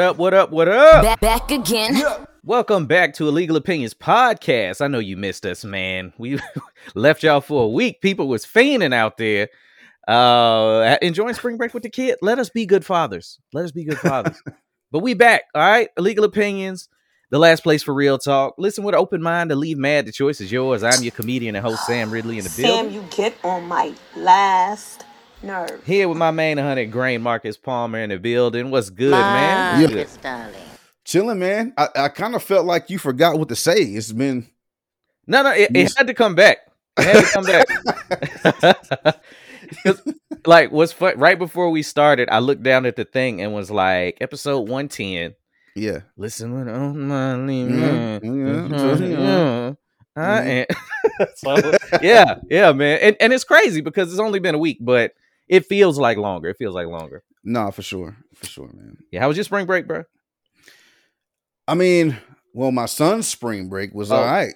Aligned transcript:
What 0.00 0.08
up, 0.08 0.16
what 0.16 0.32
up, 0.32 0.50
what 0.50 0.68
up? 0.68 1.02
Back, 1.02 1.20
back 1.20 1.50
again. 1.50 2.02
Welcome 2.42 2.86
back 2.86 3.12
to 3.16 3.28
Illegal 3.28 3.56
Opinions 3.56 3.92
Podcast. 3.92 4.80
I 4.80 4.88
know 4.88 4.98
you 4.98 5.18
missed 5.18 5.44
us, 5.44 5.62
man. 5.62 6.14
We 6.16 6.40
left 6.94 7.22
y'all 7.22 7.42
for 7.42 7.64
a 7.64 7.68
week. 7.68 8.00
People 8.00 8.26
was 8.26 8.46
fiending 8.46 8.94
out 8.94 9.18
there. 9.18 9.50
Uh 10.08 10.96
enjoying 11.02 11.34
spring 11.34 11.58
break 11.58 11.74
with 11.74 11.82
the 11.82 11.90
kid. 11.90 12.16
Let 12.22 12.38
us 12.38 12.48
be 12.48 12.64
good 12.64 12.82
fathers. 12.82 13.38
Let 13.52 13.66
us 13.66 13.72
be 13.72 13.84
good 13.84 13.98
fathers. 13.98 14.42
but 14.90 15.00
we 15.00 15.12
back, 15.12 15.42
all 15.54 15.60
right? 15.60 15.90
Illegal 15.98 16.24
Opinions, 16.24 16.88
the 17.28 17.38
last 17.38 17.62
place 17.62 17.82
for 17.82 17.92
real 17.92 18.16
talk. 18.16 18.54
Listen 18.56 18.84
with 18.84 18.94
an 18.94 19.00
open 19.02 19.20
mind 19.20 19.50
to 19.50 19.54
leave 19.54 19.76
mad. 19.76 20.06
The 20.06 20.12
choice 20.12 20.40
is 20.40 20.50
yours. 20.50 20.82
I'm 20.82 21.02
your 21.02 21.12
comedian 21.12 21.56
and 21.56 21.66
host, 21.66 21.84
Sam 21.84 22.10
Ridley, 22.10 22.38
in 22.38 22.44
the 22.44 22.54
building. 22.56 22.90
Sam, 22.90 22.90
you 22.90 23.06
get 23.10 23.34
on 23.44 23.64
my 23.64 23.92
last 24.16 25.04
nerve. 25.42 25.84
Here 25.84 26.08
with 26.08 26.18
my 26.18 26.30
main 26.30 26.56
100 26.56 26.90
grain, 26.90 27.22
Marcus 27.22 27.56
Palmer, 27.56 27.98
in 28.00 28.10
the 28.10 28.18
building. 28.18 28.70
What's 28.70 28.90
good, 28.90 29.10
man? 29.12 29.74
My 29.76 29.82
What's 29.82 29.94
Miss 29.94 30.16
darling. 30.18 30.54
Chilling, 31.04 31.38
man. 31.38 31.72
I, 31.78 31.88
I 31.96 32.08
kind 32.08 32.34
of 32.34 32.42
felt 32.42 32.66
like 32.66 32.90
you 32.90 32.98
forgot 32.98 33.38
what 33.38 33.48
to 33.48 33.56
say. 33.56 33.74
It's 33.82 34.12
been 34.12 34.46
No, 35.26 35.42
no, 35.42 35.50
it, 35.52 35.70
it 35.74 35.92
had 35.96 36.06
to 36.06 36.14
come 36.14 36.34
back. 36.34 36.58
It 36.98 37.04
had 37.04 37.24
to 37.24 37.30
come 37.32 37.44
back. 37.46 39.20
'Cause, 39.84 40.02
like, 40.46 40.72
what's 40.72 40.92
fun? 40.92 41.16
Right 41.18 41.38
before 41.38 41.70
we 41.70 41.82
started, 41.82 42.28
I 42.30 42.38
looked 42.40 42.62
down 42.62 42.86
at 42.86 42.96
the 42.96 43.04
thing 43.04 43.40
and 43.40 43.54
was 43.54 43.70
like, 43.70 44.18
episode 44.20 44.68
one 44.68 44.88
ten. 44.88 45.34
yeah. 45.76 46.00
Listen, 46.16 46.54
when 46.54 46.68
on 46.68 47.00
my 47.08 47.34
leave, 47.36 47.68
man. 47.68 48.20
mhm, 48.20 48.70
Mhm, 48.70 49.76
I 50.16 50.20
Mhm. 50.20 50.66
am- 50.70 51.28
so, 51.36 51.72
yeah, 52.02 52.34
yeah, 52.50 52.72
man, 52.72 52.98
and 53.00 53.16
and 53.20 53.32
it's 53.32 53.44
crazy 53.44 53.80
because 53.80 54.10
it's 54.10 54.20
only 54.20 54.40
been 54.40 54.54
a 54.54 54.58
week, 54.58 54.78
but 54.80 55.12
it 55.50 55.66
feels 55.66 55.98
like 55.98 56.16
longer. 56.16 56.48
It 56.48 56.56
feels 56.56 56.74
like 56.74 56.86
longer. 56.86 57.22
Nah, 57.44 57.70
for 57.70 57.82
sure. 57.82 58.16
For 58.34 58.46
sure, 58.46 58.70
man. 58.72 58.96
Yeah, 59.10 59.20
how 59.20 59.28
was 59.28 59.36
your 59.36 59.44
spring 59.44 59.66
break, 59.66 59.86
bro? 59.86 60.04
I 61.68 61.74
mean, 61.74 62.16
well, 62.54 62.72
my 62.72 62.86
son's 62.86 63.28
spring 63.28 63.68
break 63.68 63.92
was 63.92 64.10
Oh. 64.10 64.16
all 64.16 64.24
right. 64.24 64.54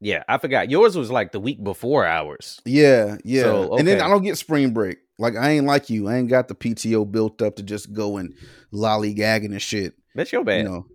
Yeah, 0.00 0.22
I 0.28 0.38
forgot. 0.38 0.70
Yours 0.70 0.96
was 0.96 1.10
like 1.10 1.32
the 1.32 1.40
week 1.40 1.62
before 1.62 2.06
ours. 2.06 2.60
Yeah, 2.64 3.16
yeah. 3.24 3.42
So, 3.42 3.76
And 3.76 3.86
then. 3.86 4.00
I 4.00 4.08
don't 4.08 4.22
get 4.22 4.38
spring 4.38 4.72
break. 4.72 4.98
Like 5.18 5.34
I 5.36 5.50
ain't 5.50 5.66
like 5.66 5.90
you. 5.90 6.08
I 6.08 6.16
ain't 6.16 6.28
got 6.28 6.46
the 6.46 6.54
PTO 6.54 7.10
built 7.10 7.42
up 7.42 7.56
to 7.56 7.62
just 7.64 7.92
go 7.92 8.18
and 8.18 8.34
lollygagging 8.72 9.46
and 9.50 9.60
shit. 9.62 9.94
That's 10.14 10.32
your 10.32 10.44
bad. 10.44 10.58
You 10.62 10.68
know. 10.68 10.86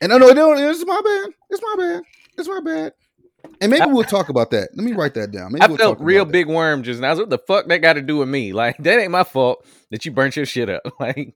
And 0.00 0.10
no, 0.10 0.18
no, 0.18 0.52
it. 0.54 0.58
It's 0.70 0.84
my 0.84 1.00
bad. 1.04 1.34
It's 1.50 1.62
my 1.62 1.74
bad. 1.78 2.02
It's 2.36 2.48
my 2.48 2.60
bad. 2.60 2.92
And 3.60 3.70
maybe 3.70 3.86
we'll 3.86 4.04
talk 4.04 4.28
about 4.28 4.50
that. 4.50 4.70
Let 4.74 4.84
me 4.84 4.92
write 4.92 5.14
that 5.14 5.30
down. 5.30 5.52
Maybe 5.52 5.62
I 5.62 5.66
we'll 5.68 5.76
felt 5.76 5.98
talk 5.98 6.06
real 6.06 6.22
about 6.22 6.28
that. 6.28 6.32
big 6.32 6.48
worm 6.48 6.82
just 6.82 7.00
now. 7.00 7.08
I 7.08 7.10
was, 7.10 7.20
What 7.20 7.30
the 7.30 7.38
fuck 7.38 7.66
that 7.68 7.78
got 7.78 7.94
to 7.94 8.02
do 8.02 8.16
with 8.18 8.28
me? 8.28 8.52
Like 8.62 8.76
that 8.78 8.98
ain't 8.98 9.10
my 9.12 9.24
fault 9.24 9.64
that 9.90 10.04
you 10.04 10.12
burnt 10.12 10.36
your 10.36 10.46
shit 10.46 10.68
up. 10.68 10.82
Like, 11.00 11.34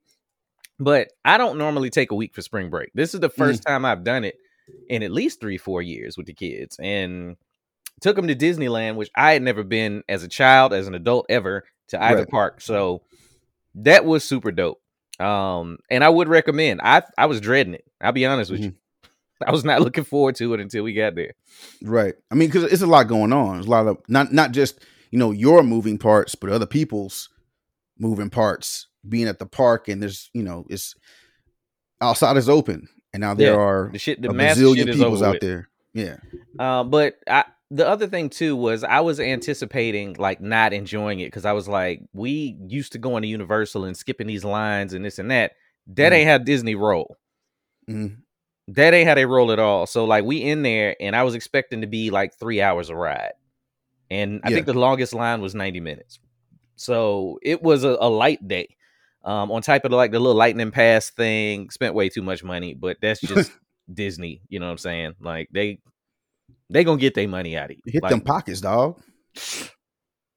but 0.79 1.09
I 1.25 1.39
don't 1.39 1.57
normally 1.59 1.91
take 1.91 2.11
a 2.11 2.15
week 2.15 2.35
for 2.35 2.43
spring 2.43 2.69
break. 2.71 2.91
This 2.95 3.15
is 3.15 3.21
the 3.21 3.29
first 3.31 3.63
Mm. 3.63 3.67
time 3.67 3.85
I've 3.85 4.05
done 4.05 4.25
it 4.25 4.37
in 4.89 5.03
at 5.03 5.11
least 5.13 5.41
three, 5.41 5.57
four 5.59 5.81
years 5.83 6.17
with 6.17 6.27
the 6.27 6.35
kids, 6.35 6.77
and 6.83 7.37
took 8.01 8.17
them 8.17 8.27
to 8.29 8.35
Disneyland, 8.35 8.97
which 8.97 9.11
I 9.17 9.33
had 9.33 9.43
never 9.43 9.63
been 9.65 10.03
as 10.09 10.23
a 10.23 10.29
child, 10.29 10.73
as 10.75 10.87
an 10.87 10.95
adult, 10.95 11.27
ever 11.31 11.65
to 11.89 12.03
either 12.03 12.23
Right. 12.23 12.29
park. 12.29 12.61
So 12.61 13.03
that 13.77 14.05
was 14.05 14.23
super 14.25 14.51
dope. 14.53 14.81
Um, 15.19 15.79
and 15.89 16.05
I 16.05 16.09
would 16.11 16.29
recommend. 16.29 16.81
I 16.83 17.03
I 17.17 17.27
was 17.27 17.41
dreading 17.41 17.75
it. 17.75 17.85
I'll 18.01 18.13
be 18.13 18.27
honest 18.27 18.51
with 18.51 18.61
you. 18.61 18.75
I 19.45 19.51
was 19.51 19.65
not 19.65 19.81
looking 19.83 20.05
forward 20.05 20.37
to 20.37 20.55
it 20.55 20.61
until 20.61 20.85
we 20.85 20.93
got 20.93 21.15
there. 21.15 21.33
Right. 21.83 22.15
I 22.31 22.35
mean, 22.35 22.49
because 22.49 22.65
it's 22.65 22.83
a 22.83 22.87
lot 22.87 23.09
going 23.09 23.33
on. 23.33 23.55
There's 23.55 23.67
a 23.67 23.71
lot 23.71 23.87
of 23.87 23.99
not 24.09 24.33
not 24.33 24.53
just 24.53 24.81
you 25.11 25.19
know 25.19 25.31
your 25.33 25.63
moving 25.63 25.99
parts, 25.99 26.35
but 26.35 26.51
other 26.51 26.67
people's 26.67 27.29
moving 27.99 28.31
parts. 28.31 28.87
Being 29.09 29.29
at 29.29 29.39
the 29.39 29.47
park 29.47 29.89
and 29.89 30.03
there's 30.03 30.31
you 30.35 30.43
know 30.43 30.67
it's 30.69 30.95
outside 32.01 32.37
is 32.37 32.49
open, 32.49 32.89
and 33.13 33.21
now 33.21 33.35
there 33.35 33.53
Yeah, 33.53 33.59
are 33.59 33.91
The 33.93 33.99
shit, 33.99 34.21
the 34.23 34.31
a 34.31 34.35
bazillion 34.35 34.93
people's 34.93 35.23
out 35.23 35.35
with. 35.35 35.41
there. 35.43 35.69
Yeah. 35.95 36.17
Uh, 36.59 36.85
but 36.85 37.15
I, 37.29 37.45
the 37.71 37.87
other 37.89 38.07
thing 38.07 38.29
too 38.31 38.55
was 38.57 38.85
I 38.85 39.01
was 39.01 39.19
anticipating 39.21 40.15
like 40.19 40.41
not 40.41 40.73
enjoying 40.73 41.21
it 41.21 41.27
because 41.27 41.45
I 41.45 41.53
was 41.53 41.69
like, 41.69 42.01
we 42.13 42.57
used 42.69 42.93
to 42.93 42.99
going 42.99 43.23
to 43.23 43.29
Universal 43.29 43.85
and 43.85 43.97
skipping 43.97 44.27
these 44.27 44.45
lines 44.45 44.93
and 44.93 45.05
this 45.05 45.19
and 45.19 45.31
that. 45.31 45.53
That 45.89 46.13
Mhm. 46.13 46.17
ain't 46.17 46.29
how 46.31 46.39
Disney 46.39 46.75
roll. 46.75 47.17
Mhm. 47.89 48.19
That 48.69 48.95
ain't 48.95 49.09
how 49.09 49.15
they 49.15 49.27
roll 49.27 49.53
at 49.53 49.59
all. 49.59 49.87
So 49.87 50.05
like 50.05 50.25
we 50.25 50.39
in 50.43 50.63
there 50.63 50.97
and 51.01 51.15
I 51.15 51.23
was 51.23 51.35
expecting 51.35 51.83
to 51.83 51.87
be 51.87 52.11
like 52.11 52.35
three 52.39 52.61
hours 52.61 52.89
a 52.89 52.97
ride, 52.97 53.33
and 54.11 54.41
I 54.45 54.51
Yeah. 54.51 54.57
think 54.57 54.67
the 54.67 54.75
longest 54.75 55.15
line 55.15 55.41
was 55.41 55.55
ninety 55.55 55.81
minutes. 55.81 56.19
So 56.77 57.39
it 57.43 57.63
was 57.63 57.85
a, 57.85 57.97
a 58.01 58.09
light 58.11 58.47
day. 58.47 58.77
Um, 59.25 59.51
on 59.51 59.63
type 59.63 59.85
of 59.85 59.93
like 59.93 60.13
the 60.13 60.21
little 60.21 60.37
lightning 60.37 60.71
pass 60.71 61.11
thing, 61.11 61.71
spent 61.71 61.95
way 61.95 62.09
too 62.09 62.23
much 62.23 62.45
money, 62.45 62.75
but 62.75 62.99
that's 63.01 63.21
just 63.27 63.51
Disney. 63.93 64.41
You 64.49 64.61
know 64.61 64.67
what 64.67 64.73
I'm 64.73 64.79
saying? 64.79 65.15
Like 65.21 65.49
they 65.53 65.79
they 66.71 66.85
gonna 66.85 67.01
get 67.01 67.15
their 67.15 67.29
money 67.29 67.57
out 67.57 67.71
of 67.71 67.77
you. 67.77 67.83
Hit 67.93 68.03
Like, 68.03 68.11
them 68.11 68.21
pockets, 68.21 68.61
dog. 68.61 69.01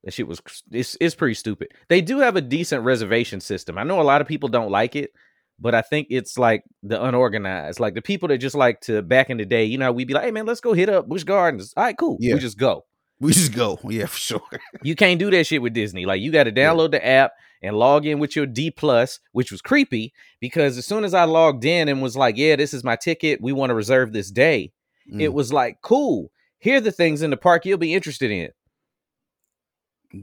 that 0.04 0.14
shit 0.14 0.28
was 0.28 0.42
it's 0.72 0.96
it's 1.02 1.16
pretty 1.16 1.34
stupid. 1.34 1.70
They 1.88 2.02
do 2.02 2.20
have 2.20 2.36
a 2.36 2.42
decent 2.42 2.84
reservation 2.84 3.42
system. 3.42 3.78
I 3.78 3.84
know 3.84 4.00
a 4.00 4.04
lot 4.04 4.22
of 4.22 4.28
people 4.28 4.50
don't 4.50 4.72
like 4.72 4.96
it, 4.96 5.12
but 5.60 5.76
I 5.76 5.82
think 5.82 6.08
it's 6.10 6.38
like 6.38 6.64
the 6.84 7.02
unorganized, 7.04 7.80
like 7.80 7.94
the 7.94 8.02
people 8.02 8.28
that 8.30 8.38
just 8.38 8.56
like 8.56 8.82
to 8.82 9.02
back 9.02 9.30
in 9.30 9.38
the 9.38 9.46
day. 9.46 9.66
You 9.66 9.78
know, 9.78 9.92
we'd 9.92 10.08
be 10.08 10.14
like, 10.14 10.24
"Hey 10.24 10.32
man, 10.32 10.46
let's 10.46 10.62
go 10.62 10.74
hit 10.74 10.90
up 10.90 11.08
Busch 11.10 11.24
Gardens." 11.24 11.74
All 11.76 11.84
right, 11.84 11.98
cool. 11.98 12.18
Yeah. 12.20 12.36
We 12.36 12.40
just 12.40 12.58
go. 12.58 12.86
We 13.20 13.34
just 13.34 13.54
go. 13.54 13.78
Yeah, 13.90 14.06
for 14.06 14.18
sure. 14.18 14.42
You 14.84 14.96
can't 14.96 15.20
do 15.20 15.30
that 15.32 15.46
shit 15.46 15.62
with 15.62 15.74
Disney. 15.74 16.06
Like 16.06 16.22
you 16.22 16.32
got 16.32 16.46
to 16.46 16.52
Yeah. 16.56 16.70
download 16.70 16.92
the 16.92 17.06
app 17.06 17.34
and 17.62 17.76
log 17.76 18.06
in 18.06 18.20
with 18.20 18.36
your 18.36 18.46
D 18.46 18.72
plus, 18.72 19.20
which 19.34 19.52
was 19.52 19.62
creepy 19.62 20.14
because 20.40 20.78
as 20.78 20.86
soon 20.86 21.04
as 21.04 21.14
I 21.14 21.26
logged 21.26 21.66
in 21.66 21.90
and 21.90 22.02
was 22.02 22.16
like, 22.16 22.38
"Yeah, 22.38 22.56
this 22.56 22.74
is 22.74 22.84
my 22.84 22.96
ticket. 22.96 23.42
We 23.42 23.52
want 23.52 23.70
to 23.72 23.76
reserve 23.76 24.14
this 24.14 24.32
day," 24.32 24.72
it 25.08 25.30
Mm. 25.30 25.34
was 25.34 25.52
like, 25.52 25.82
"Cool. 25.82 26.32
Here 26.60 26.78
are 26.78 26.82
the 26.82 26.92
things 26.92 27.22
in 27.22 27.30
the 27.32 27.38
park 27.38 27.66
you'll 27.66 27.78
be 27.78 27.94
interested 27.94 28.32
in." 28.32 28.50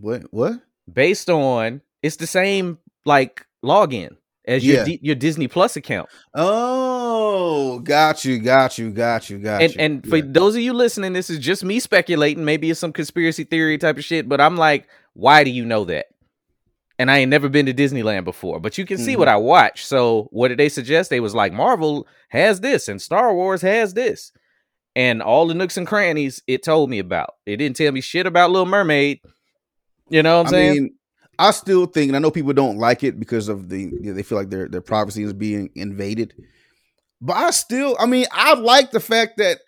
what? 0.01 0.23
What? 0.33 0.61
based 0.93 1.29
on 1.29 1.81
it's 2.03 2.17
the 2.17 2.27
same 2.29 2.79
like 3.05 3.45
login 3.65 4.17
as 4.47 4.65
your 4.65 4.77
Yeah. 4.79 4.85
D- 4.85 5.01
your 5.03 5.15
Disney 5.15 5.49
Plus 5.49 5.77
account. 5.77 6.09
Oh, 6.35 7.79
got 7.81 8.25
you, 8.25 8.39
got 8.39 8.79
you, 8.79 8.91
got 8.91 9.29
you, 9.31 9.39
got 9.39 9.63
And 9.63 9.73
you. 9.75 9.81
and 9.81 10.07
for 10.09 10.17
Yeah. 10.19 10.25
those 10.27 10.55
of 10.55 10.63
you 10.63 10.73
listening, 10.73 11.13
this 11.13 11.31
is 11.31 11.39
just 11.39 11.65
me 11.65 11.81
speculating. 11.81 12.45
Maybe 12.45 12.71
it's 12.71 12.81
some 12.81 12.93
conspiracy 12.93 13.45
theory 13.45 13.79
type 13.79 13.97
of 13.99 14.05
shit, 14.05 14.29
but 14.29 14.41
I'm 14.41 14.57
like, 14.57 14.89
why 15.15 15.45
do 15.45 15.51
you 15.51 15.65
know 15.65 15.85
that? 15.87 16.07
And 16.99 17.11
I 17.11 17.19
ain't 17.19 17.31
never 17.31 17.49
been 17.49 17.67
to 17.67 17.75
Disneyland 17.75 18.25
before, 18.25 18.59
but 18.61 18.79
you 18.79 18.87
can 18.87 18.97
see 18.99 19.13
Mm-hmm. 19.13 19.19
what 19.19 19.29
I 19.29 19.37
watch. 19.37 19.85
So 19.85 20.29
what 20.31 20.49
did 20.49 20.59
they 20.59 20.69
suggest? 20.71 21.11
They 21.11 21.21
was 21.21 21.35
like, 21.35 21.53
Marvel 21.53 22.07
has 22.29 22.61
this 22.61 22.89
and 22.89 23.01
Star 23.03 23.35
Wars 23.35 23.63
has 23.63 23.95
this. 23.95 24.33
And 24.95 25.21
all 25.23 25.47
the 25.47 25.53
nooks 25.55 25.77
and 25.77 25.87
crannies 25.87 26.41
it 26.47 26.63
told 26.63 26.89
me 26.89 26.99
about. 26.99 27.35
It 27.45 27.59
didn't 27.59 27.77
tell 27.77 27.93
me 27.93 28.01
shit 28.01 28.27
about 28.27 28.51
Little 28.51 28.65
Mermaid. 28.67 29.21
You 30.09 30.23
know 30.23 30.39
what 30.39 30.47
I'm 30.49 30.55
I 30.55 30.57
saying? 30.57 30.73
mean, 30.85 30.95
I 31.39 31.51
still 31.51 31.87
think, 31.87 32.09
and 32.09 32.17
I 32.17 32.21
know 32.21 32.31
people 32.31 32.53
don't 32.53 32.79
like 32.79 33.05
it 33.05 33.19
because 33.21 33.49
of 33.49 33.69
the 33.69 33.81
you 33.81 34.01
know, 34.01 34.15
they 34.15 34.23
feel 34.23 34.39
like 34.39 34.51
their 34.51 34.69
their 34.69 34.81
privacy 34.81 35.23
is 35.23 35.33
being 35.33 35.71
invaded. 35.75 36.35
But 37.21 37.37
I 37.37 37.51
still, 37.51 37.97
I 37.99 38.07
mean, 38.07 38.27
I 38.31 38.55
like 38.55 38.91
the 38.91 39.01
fact 39.01 39.39
that 39.39 39.61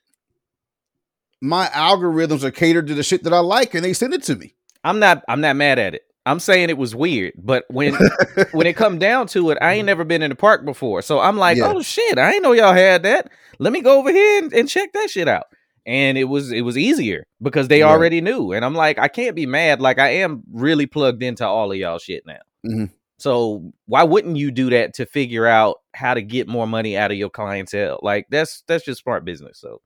my 1.41 1.67
algorithms 1.69 2.43
are 2.43 2.51
catered 2.51 2.87
to 2.89 2.95
the 2.95 3.03
shit 3.03 3.23
that 3.25 3.33
I 3.33 3.39
like, 3.39 3.75
and 3.75 3.85
they 3.85 3.93
send 3.93 4.15
it 4.15 4.23
to 4.25 4.37
me. 4.37 4.55
I'm 4.85 4.99
not 4.99 5.25
I'm 5.29 5.41
not 5.41 5.57
mad 5.57 5.79
at 5.79 5.95
it. 5.95 6.03
I'm 6.27 6.41
saying 6.41 6.69
it 6.69 6.77
was 6.79 6.95
weird, 6.95 7.33
but 7.39 7.65
when 7.69 7.95
when 8.53 8.67
it 8.67 8.77
come 8.77 8.99
down 8.99 9.27
to 9.29 9.51
it, 9.51 9.59
I 9.61 9.75
ain't 9.75 9.87
never 9.87 10.05
been 10.05 10.23
in 10.23 10.31
the 10.31 10.37
park 10.37 10.65
before. 10.65 11.03
So 11.03 11.21
I'm 11.21 11.37
like, 11.37 11.57
Yeah. 11.57 11.73
oh 11.73 11.83
shit, 11.83 12.19
I 12.19 12.33
ain't 12.35 12.43
know 12.43 12.53
y'all 12.53 12.75
had 12.75 13.03
that. 13.05 13.31
Let 13.59 13.73
me 13.73 13.81
go 13.81 13.99
over 13.99 14.11
here 14.13 14.43
and, 14.43 14.53
and 14.53 14.69
check 14.69 14.93
that 14.93 15.11
shit 15.11 15.29
out. 15.29 15.47
And 15.89 16.17
it 16.19 16.25
was 16.25 16.53
it 16.53 16.61
was 16.61 16.77
easier 16.79 17.25
because 17.43 17.67
they 17.69 17.83
Right. 17.83 17.91
already 17.91 18.21
knew. 18.21 18.53
And 18.53 18.65
I'm 18.65 18.75
like, 18.75 18.99
I 18.99 19.09
can't 19.09 19.35
be 19.35 19.47
mad. 19.47 19.81
Like 19.81 19.99
I 19.99 20.11
am 20.11 20.43
really 20.53 20.87
plugged 20.87 21.23
into 21.23 21.47
all 21.47 21.73
of 21.73 21.79
y'all 21.79 21.99
shit 21.99 22.25
now. 22.27 22.39
Mhm. 22.67 22.91
So 23.19 23.73
why 23.87 24.05
wouldn't 24.05 24.37
you 24.37 24.51
do 24.53 24.69
that 24.71 24.95
to 24.95 25.07
figure 25.07 25.47
out 25.47 25.79
how 25.95 26.15
to 26.15 26.23
get 26.23 26.47
more 26.47 26.67
money 26.67 26.97
out 26.97 27.11
of 27.11 27.17
your 27.17 27.31
clientele? 27.31 27.99
Like 28.03 28.27
that's 28.31 28.63
that's 28.69 28.85
just 28.85 29.03
smart 29.03 29.25
business. 29.25 29.59
So 29.59 29.81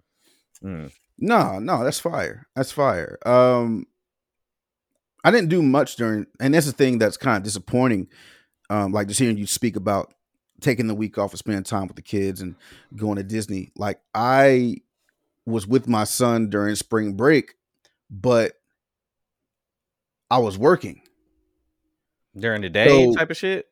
mm. 0.63 0.91
No, 1.19 1.61
no, 1.61 1.85
that's 1.85 2.01
fire. 2.01 2.47
That's 2.57 2.73
fire. 2.73 3.17
Um, 3.25 3.87
I 5.25 5.31
didn't 5.31 5.51
do 5.51 5.63
much 5.63 5.95
during, 5.97 6.27
and 6.41 6.53
that's 6.53 6.67
the 6.67 6.73
thing 6.73 6.99
that's 6.99 7.17
kind 7.17 7.37
of 7.37 7.43
disappointing. 7.45 8.09
Um, 8.71 8.91
like 8.93 9.07
just 9.07 9.21
hearing 9.21 9.39
you 9.39 9.47
speak 9.47 9.77
about 9.77 10.13
taking 10.61 10.89
the 10.89 10.95
week 10.95 11.19
off 11.19 11.31
and 11.31 11.39
spending 11.39 11.63
time 11.63 11.87
with 11.87 11.97
the 11.97 12.03
kids 12.03 12.41
and 12.41 12.57
going 12.97 13.17
to 13.17 13.23
Disney. 13.23 13.71
Like 13.77 14.01
I 14.15 14.79
was 15.47 15.67
with 15.67 15.89
my 15.89 16.05
son 16.05 16.49
during 16.51 16.75
spring 16.77 17.15
break, 17.15 17.55
but 18.11 18.53
I 20.31 20.39
was 20.39 20.57
working. 20.59 21.03
during 22.35 22.63
the 22.63 22.71
day 22.71 22.89
So- 22.89 23.15
type 23.15 23.31
of 23.31 23.37
shit. 23.37 23.67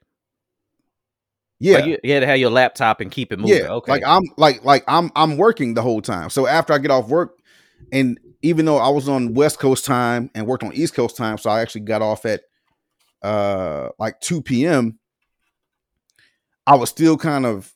Yeah, 1.63 1.77
Like 1.77 1.85
you, 1.87 1.99
you 2.05 2.13
had 2.15 2.21
to 2.21 2.27
have 2.27 2.39
your 2.39 2.51
laptop 2.51 3.01
and 3.03 3.11
keep 3.11 3.33
it 3.33 3.39
moving. 3.39 3.57
yeah. 3.59 3.69
Okay. 3.73 3.93
Like 3.93 4.03
I'm 4.07 4.23
like 4.39 4.65
like 4.65 4.83
I'm 4.89 5.11
I'm 5.15 5.37
working 5.37 5.75
the 5.75 5.83
whole 5.83 6.01
time. 6.03 6.31
So 6.31 6.47
after 6.47 6.73
I 6.73 6.79
get 6.79 6.91
off 6.91 7.09
work, 7.09 7.39
and 7.93 8.19
even 8.43 8.65
though 8.65 8.79
I 8.79 8.89
was 8.89 9.09
on 9.11 9.35
West 9.35 9.59
Coast 9.59 9.85
time 9.85 10.31
and 10.35 10.47
worked 10.47 10.63
on 10.65 10.73
East 10.73 10.95
Coast 10.95 11.17
time, 11.19 11.37
so 11.39 11.51
I 11.51 11.61
actually 11.61 11.83
got 11.83 12.01
off 12.03 12.25
at 12.25 12.41
uh 13.23 13.91
like 13.99 14.21
2 14.21 14.41
p.m. 14.43 14.99
I 16.67 16.77
was 16.77 16.89
still 16.91 17.17
kind 17.19 17.45
of 17.45 17.71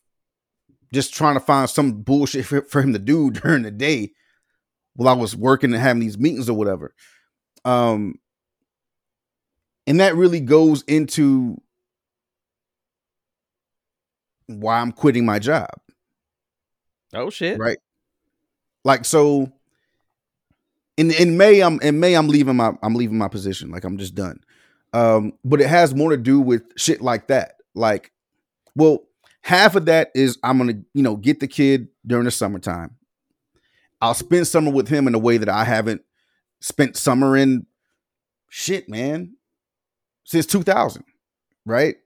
just 0.94 1.14
trying 1.14 1.34
to 1.34 1.40
find 1.40 1.68
some 1.68 2.02
bullshit 2.02 2.46
for, 2.46 2.62
for 2.62 2.82
him 2.82 2.92
to 2.92 2.98
do 2.98 3.30
during 3.30 3.62
the 3.62 3.70
day 3.70 4.12
while 4.94 5.08
I 5.08 5.18
was 5.18 5.36
working 5.36 5.72
and 5.72 5.82
having 5.82 6.00
these 6.00 6.18
meetings 6.18 6.48
or 6.48 6.56
whatever. 6.56 6.94
Um 7.64 8.16
and 9.86 10.00
that 10.00 10.16
really 10.16 10.40
goes 10.40 10.82
into 10.84 11.60
why 14.46 14.78
I'm 14.78 14.92
quitting 14.92 15.26
my 15.26 15.38
job. 15.38 15.70
Oh 17.14 17.30
shit. 17.30 17.58
Right. 17.58 17.78
Like 18.84 19.04
so 19.04 19.52
in 20.96 21.10
in 21.10 21.36
May 21.36 21.60
I'm 21.60 21.80
in 21.80 22.00
May 22.00 22.14
I'm 22.14 22.28
leaving 22.28 22.56
my 22.56 22.72
I'm 22.82 22.94
leaving 22.94 23.18
my 23.18 23.28
position. 23.28 23.70
Like 23.70 23.84
I'm 23.84 23.98
just 23.98 24.14
done. 24.14 24.40
Um, 24.94 25.32
but 25.44 25.60
it 25.60 25.68
has 25.68 25.92
more 25.92 26.10
to 26.10 26.16
do 26.16 26.40
with 26.40 26.62
shit 26.76 27.02
like 27.02 27.26
that. 27.26 27.56
Like, 27.74 28.12
well, 28.76 29.00
half 29.44 29.76
of 29.76 29.84
that 29.84 30.10
is 30.14 30.38
I'm 30.42 30.56
gonna, 30.58 30.80
you 30.94 31.02
know, 31.02 31.16
get 31.16 31.38
the 31.38 31.46
kid 31.46 31.88
during 32.06 32.24
the 32.24 32.30
summertime. 32.30 32.96
I'll 34.00 34.14
spend 34.14 34.46
summer 34.46 34.70
with 34.70 34.88
him 34.88 35.06
in 35.06 35.14
a 35.14 35.18
way 35.18 35.36
that 35.36 35.48
I 35.50 35.64
haven't 35.64 36.00
spent 36.60 36.96
summer 36.96 37.36
in 37.36 37.66
shit, 38.48 38.88
man, 38.88 39.34
since 40.24 40.46
2000, 40.46 41.04
right? 41.66 41.96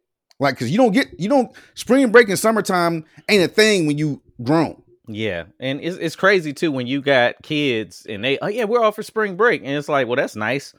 Like, 0.40 0.58
cause 0.58 0.68
you 0.68 0.76
don't 0.78 0.92
get, 0.92 1.08
you 1.18 1.28
don't, 1.28 1.50
spring 1.74 2.10
break 2.10 2.28
and 2.28 2.38
summertime 2.38 3.04
ain't 3.28 3.44
a 3.44 3.48
thing 3.48 3.86
when 3.86 3.98
you 3.98 4.20
grown. 4.42 4.82
Yeah, 5.06 5.44
and 5.58 5.80
it's 5.80 5.96
it's 5.96 6.16
crazy 6.16 6.52
too 6.52 6.70
when 6.72 6.86
you 6.86 7.00
got 7.00 7.36
kids 7.42 8.04
and 8.08 8.22
they 8.22 8.38
oh 8.40 8.48
yeah 8.48 8.64
we're 8.64 8.84
off 8.84 8.96
for 8.96 9.02
spring 9.02 9.36
break 9.36 9.62
and 9.62 9.70
it's 9.70 9.88
like 9.88 10.06
well 10.06 10.16
that's 10.16 10.36
nice. 10.36 10.74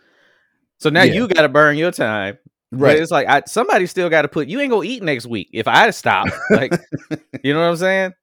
So 0.78 0.90
now 0.92 1.02
Yeah. 1.04 1.14
you 1.14 1.28
got 1.28 1.42
to 1.42 1.50
burn 1.50 1.78
your 1.78 1.92
time. 1.92 2.38
Right. 2.72 2.90
Right. 2.90 3.00
it's 3.00 3.12
like 3.12 3.28
I, 3.28 3.44
somebody 3.48 3.86
still 3.88 4.10
got 4.10 4.24
to 4.24 4.28
put 4.28 4.48
you 4.48 4.60
ain't 4.60 4.72
gonna 4.72 4.86
eat 4.86 5.02
next 5.02 5.26
week 5.26 5.50
if 5.54 5.68
I 5.68 5.90
stop. 5.92 6.28
Like 6.52 6.72
you 7.44 7.54
know 7.54 7.62
what 7.62 7.70
I'm 7.70 7.78
saying? 7.78 8.14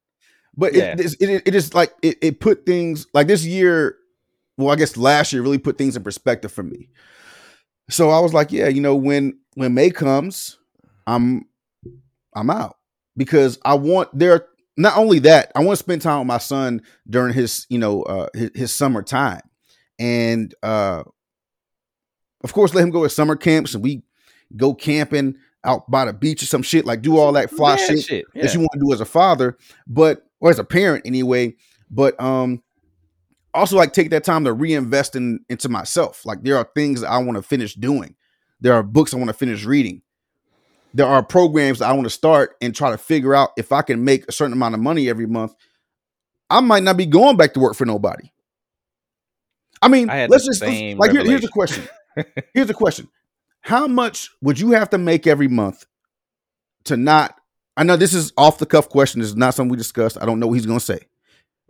But 0.55 0.73
Yeah. 0.73 0.95
it, 0.97 1.15
it, 1.19 1.29
it, 1.29 1.43
it 1.47 1.55
is 1.55 1.73
like 1.73 1.93
it, 2.01 2.17
it 2.21 2.39
put 2.39 2.65
things 2.65 3.07
like 3.13 3.27
this 3.27 3.45
year. 3.45 3.97
Well, 4.57 4.71
I 4.71 4.75
guess 4.75 4.97
last 4.97 5.33
year 5.33 5.41
really 5.41 5.59
put 5.59 5.77
things 5.77 5.95
in 5.95 6.03
perspective 6.03 6.51
for 6.51 6.63
me. 6.63 6.89
So 7.89 8.09
I 8.09 8.19
was 8.19 8.33
like, 8.33 8.51
yeah, 8.51 8.67
you 8.67 8.81
know, 8.81 8.95
when 8.95 9.37
when 9.55 9.73
May 9.73 9.89
comes, 9.91 10.57
I'm 11.05 11.45
I'm 12.35 12.49
out 12.49 12.77
because 13.15 13.59
I 13.65 13.75
want 13.75 14.09
there. 14.17 14.47
Not 14.79 14.95
only 14.97 15.19
that, 15.19 15.51
I 15.55 15.59
want 15.63 15.77
to 15.77 15.83
spend 15.83 16.01
time 16.03 16.19
with 16.19 16.27
my 16.27 16.37
son 16.37 16.81
during 17.09 17.33
his 17.33 17.65
you 17.69 17.79
know 17.79 18.03
uh, 18.03 18.27
his, 18.33 18.51
his 18.55 18.75
summer 18.75 19.03
time, 19.03 19.41
and 19.99 20.53
uh, 20.63 21.03
of 22.43 22.53
course 22.53 22.73
let 22.73 22.83
him 22.83 22.91
go 22.91 23.03
to 23.03 23.09
summer 23.09 23.35
camps 23.35 23.73
and 23.73 23.83
we 23.83 24.03
go 24.55 24.73
camping 24.73 25.35
out 25.63 25.89
by 25.91 26.05
the 26.05 26.13
beach 26.13 26.41
or 26.41 26.45
some 26.45 26.61
shit 26.61 26.85
like 26.85 27.01
do 27.01 27.17
all 27.17 27.33
that 27.33 27.49
fly 27.49 27.75
shit 27.75 28.25
Yeah. 28.33 28.43
that 28.43 28.53
you 28.53 28.59
want 28.59 28.71
to 28.73 28.79
do 28.79 28.93
as 28.93 29.01
a 29.01 29.05
father, 29.05 29.57
but 29.87 30.23
or 30.39 30.49
as 30.49 30.59
a 30.59 30.63
parent 30.63 31.05
anyway. 31.05 31.55
But 31.89 32.19
um 32.21 32.61
also 33.53 33.75
like 33.75 33.91
take 33.93 34.11
that 34.11 34.23
time 34.23 34.43
to 34.45 34.53
reinvest 34.53 35.15
in 35.15 35.39
into 35.49 35.67
myself. 35.69 36.25
Like 36.25 36.43
there 36.43 36.57
are 36.57 36.69
things 36.75 37.01
that 37.01 37.09
I 37.11 37.17
want 37.17 37.35
to 37.37 37.41
finish 37.41 37.73
doing. 37.75 38.15
There 38.61 38.73
are 38.73 38.83
books 38.83 39.13
I 39.13 39.17
want 39.17 39.29
to 39.29 39.33
finish 39.33 39.65
reading. 39.65 40.01
There 40.93 41.05
are 41.05 41.21
programs 41.21 41.79
that 41.79 41.89
I 41.89 41.93
want 41.93 42.05
to 42.05 42.09
start 42.09 42.55
and 42.61 42.73
try 42.73 42.91
to 42.91 42.97
figure 42.97 43.35
out 43.35 43.49
if 43.57 43.71
I 43.71 43.81
can 43.81 44.03
make 44.03 44.27
a 44.27 44.31
certain 44.31 44.53
amount 44.53 44.73
of 44.75 44.81
money 44.81 45.09
every 45.09 45.27
month. 45.27 45.53
I 46.49 46.61
might 46.61 46.83
not 46.83 46.95
be 46.97 47.05
going 47.05 47.35
back 47.35 47.53
to 47.55 47.59
work 47.59 47.75
for 47.75 47.85
nobody. 47.85 48.31
I 49.81 49.89
mean, 49.89 50.09
I 50.09 50.25
let's 50.27 50.45
just 50.45 50.61
let's- 50.61 50.95
like 50.97 51.11
here- 51.11 51.23
here's 51.25 51.43
a 51.43 51.49
question. 51.49 51.87
here's 52.53 52.69
a 52.69 52.73
question. 52.73 53.09
How 53.67 53.85
much 53.85 54.29
would 54.41 54.57
you 54.57 54.71
have 54.71 54.89
to 54.91 54.97
make 54.97 55.27
every 55.27 55.49
month 55.49 55.85
to 56.85 56.95
not 56.95 57.35
I 57.75 57.83
know 57.83 57.97
this 57.97 58.13
is 58.13 58.31
off 58.37 58.59
the 58.59 58.65
cuff 58.65 58.87
question. 58.87 59.19
This 59.19 59.29
is 59.29 59.35
not 59.35 59.53
something 59.55 59.69
we 59.69 59.75
discussed. 59.77 60.17
I 60.21 60.25
don't 60.25 60.39
know 60.39 60.47
what 60.47 60.53
he's 60.53 60.65
going 60.65 60.79
to 60.79 60.85
say. 60.85 60.99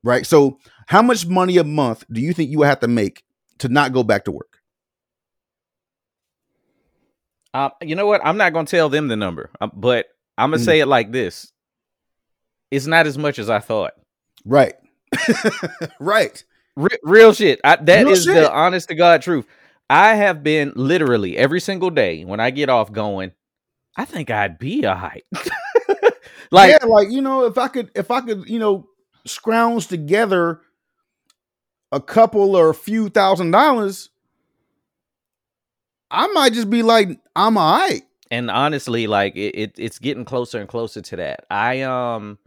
Right? 0.04 0.28
So, 0.28 0.60
how 0.86 1.02
much 1.02 1.26
money 1.26 1.58
a 1.58 1.64
month 1.64 2.06
do 2.12 2.22
you 2.22 2.34
think 2.34 2.52
you 2.52 2.60
would 2.60 2.68
have 2.68 2.80
to 2.82 2.88
make 2.88 3.24
to 3.58 3.68
not 3.68 3.94
go 3.94 4.04
back 4.04 4.26
to 4.26 4.32
work? 4.32 4.60
Uh, 7.54 7.70
you 7.82 7.96
know 7.96 8.06
what? 8.06 8.22
I'm 8.24 8.38
not 8.38 8.54
gonna 8.54 8.68
tell 8.68 8.90
them 8.90 9.08
the 9.08 9.16
number, 9.16 9.50
uh, 9.60 9.68
but 9.74 10.06
I'm 10.38 10.52
gonna 10.52 10.62
Mm. 10.62 10.66
say 10.66 10.80
it 10.82 10.86
like 10.86 11.12
this: 11.12 11.52
It's 12.70 12.86
not 12.86 13.08
as 13.08 13.18
much 13.18 13.40
as 13.40 13.50
I 13.50 13.60
thought. 13.60 13.94
Right. 14.46 14.76
right. 16.00 16.44
Re- 16.76 17.00
real 17.04 17.34
shit. 17.34 17.60
I, 17.64 17.78
that 17.78 18.04
Real 18.06 18.14
is 18.14 18.26
shit. 18.26 18.36
the 18.36 18.52
honest 18.52 18.90
to 18.90 18.96
God 18.96 19.22
truth. 19.24 19.46
I 19.89 20.16
have 20.16 20.44
been 20.44 20.74
literally 20.75 21.38
every 21.38 21.62
single 21.62 21.89
day 21.89 22.25
when 22.25 22.39
I 22.39 22.51
get 22.51 22.69
off 22.69 22.92
going. 22.92 23.31
I 23.95 24.06
think 24.06 24.30
I'd 24.30 24.60
be 24.60 24.84
a 24.84 24.95
height. 24.95 25.25
like 26.51 26.72
yeah, 26.72 26.86
like 26.86 27.10
you 27.10 27.22
know, 27.22 27.45
if 27.45 27.57
I 27.57 27.68
could, 27.68 27.92
if 27.95 28.12
I 28.12 28.22
could, 28.22 28.50
you 28.50 28.60
know, 28.60 28.88
scrounge 29.25 29.88
together 29.88 30.62
a 31.92 32.01
couple 32.01 32.56
or 32.56 32.69
a 32.69 32.74
few 32.75 33.10
thousand 33.10 33.51
dollars, 33.51 34.10
I 36.12 36.28
might 36.28 36.54
just 36.54 36.69
be 36.69 36.83
like, 36.83 37.19
I'm 37.36 37.57
a 37.57 37.60
all 37.60 37.80
right. 37.80 38.04
and 38.31 38.51
honestly 38.51 39.07
like 39.07 39.36
it, 39.36 39.56
it 39.56 39.75
it's 39.78 40.00
getting 40.00 40.25
closer 40.25 40.60
and 40.60 40.68
closer 40.69 41.01
to 41.01 41.16
that 41.16 41.45
i 41.50 41.81
um 41.81 42.38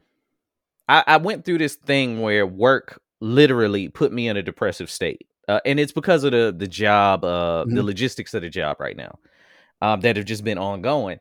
I, 0.88 1.04
I 1.06 1.16
went 1.19 1.44
through 1.44 1.58
this 1.58 1.76
thing 1.76 2.20
where 2.20 2.46
work 2.46 3.00
literally 3.20 3.88
put 3.88 4.12
me 4.12 4.28
in 4.28 4.36
a 4.36 4.43
depressive 4.43 4.90
state 4.90 5.26
uh, 5.50 5.61
and 5.64 5.79
it's 5.81 5.93
because 5.93 6.25
of 6.25 6.32
the 6.32 6.55
the 6.56 6.69
job 6.69 7.25
uh 7.25 7.64
the 7.64 7.82
Mhm. 7.82 7.85
logistics 7.85 8.35
of 8.35 8.43
the 8.43 8.49
job 8.50 8.76
right 8.81 8.97
now 8.97 9.19
um 9.82 10.00
that 10.02 10.17
have 10.17 10.25
just 10.26 10.44
been 10.44 10.58
ongoing 10.58 11.19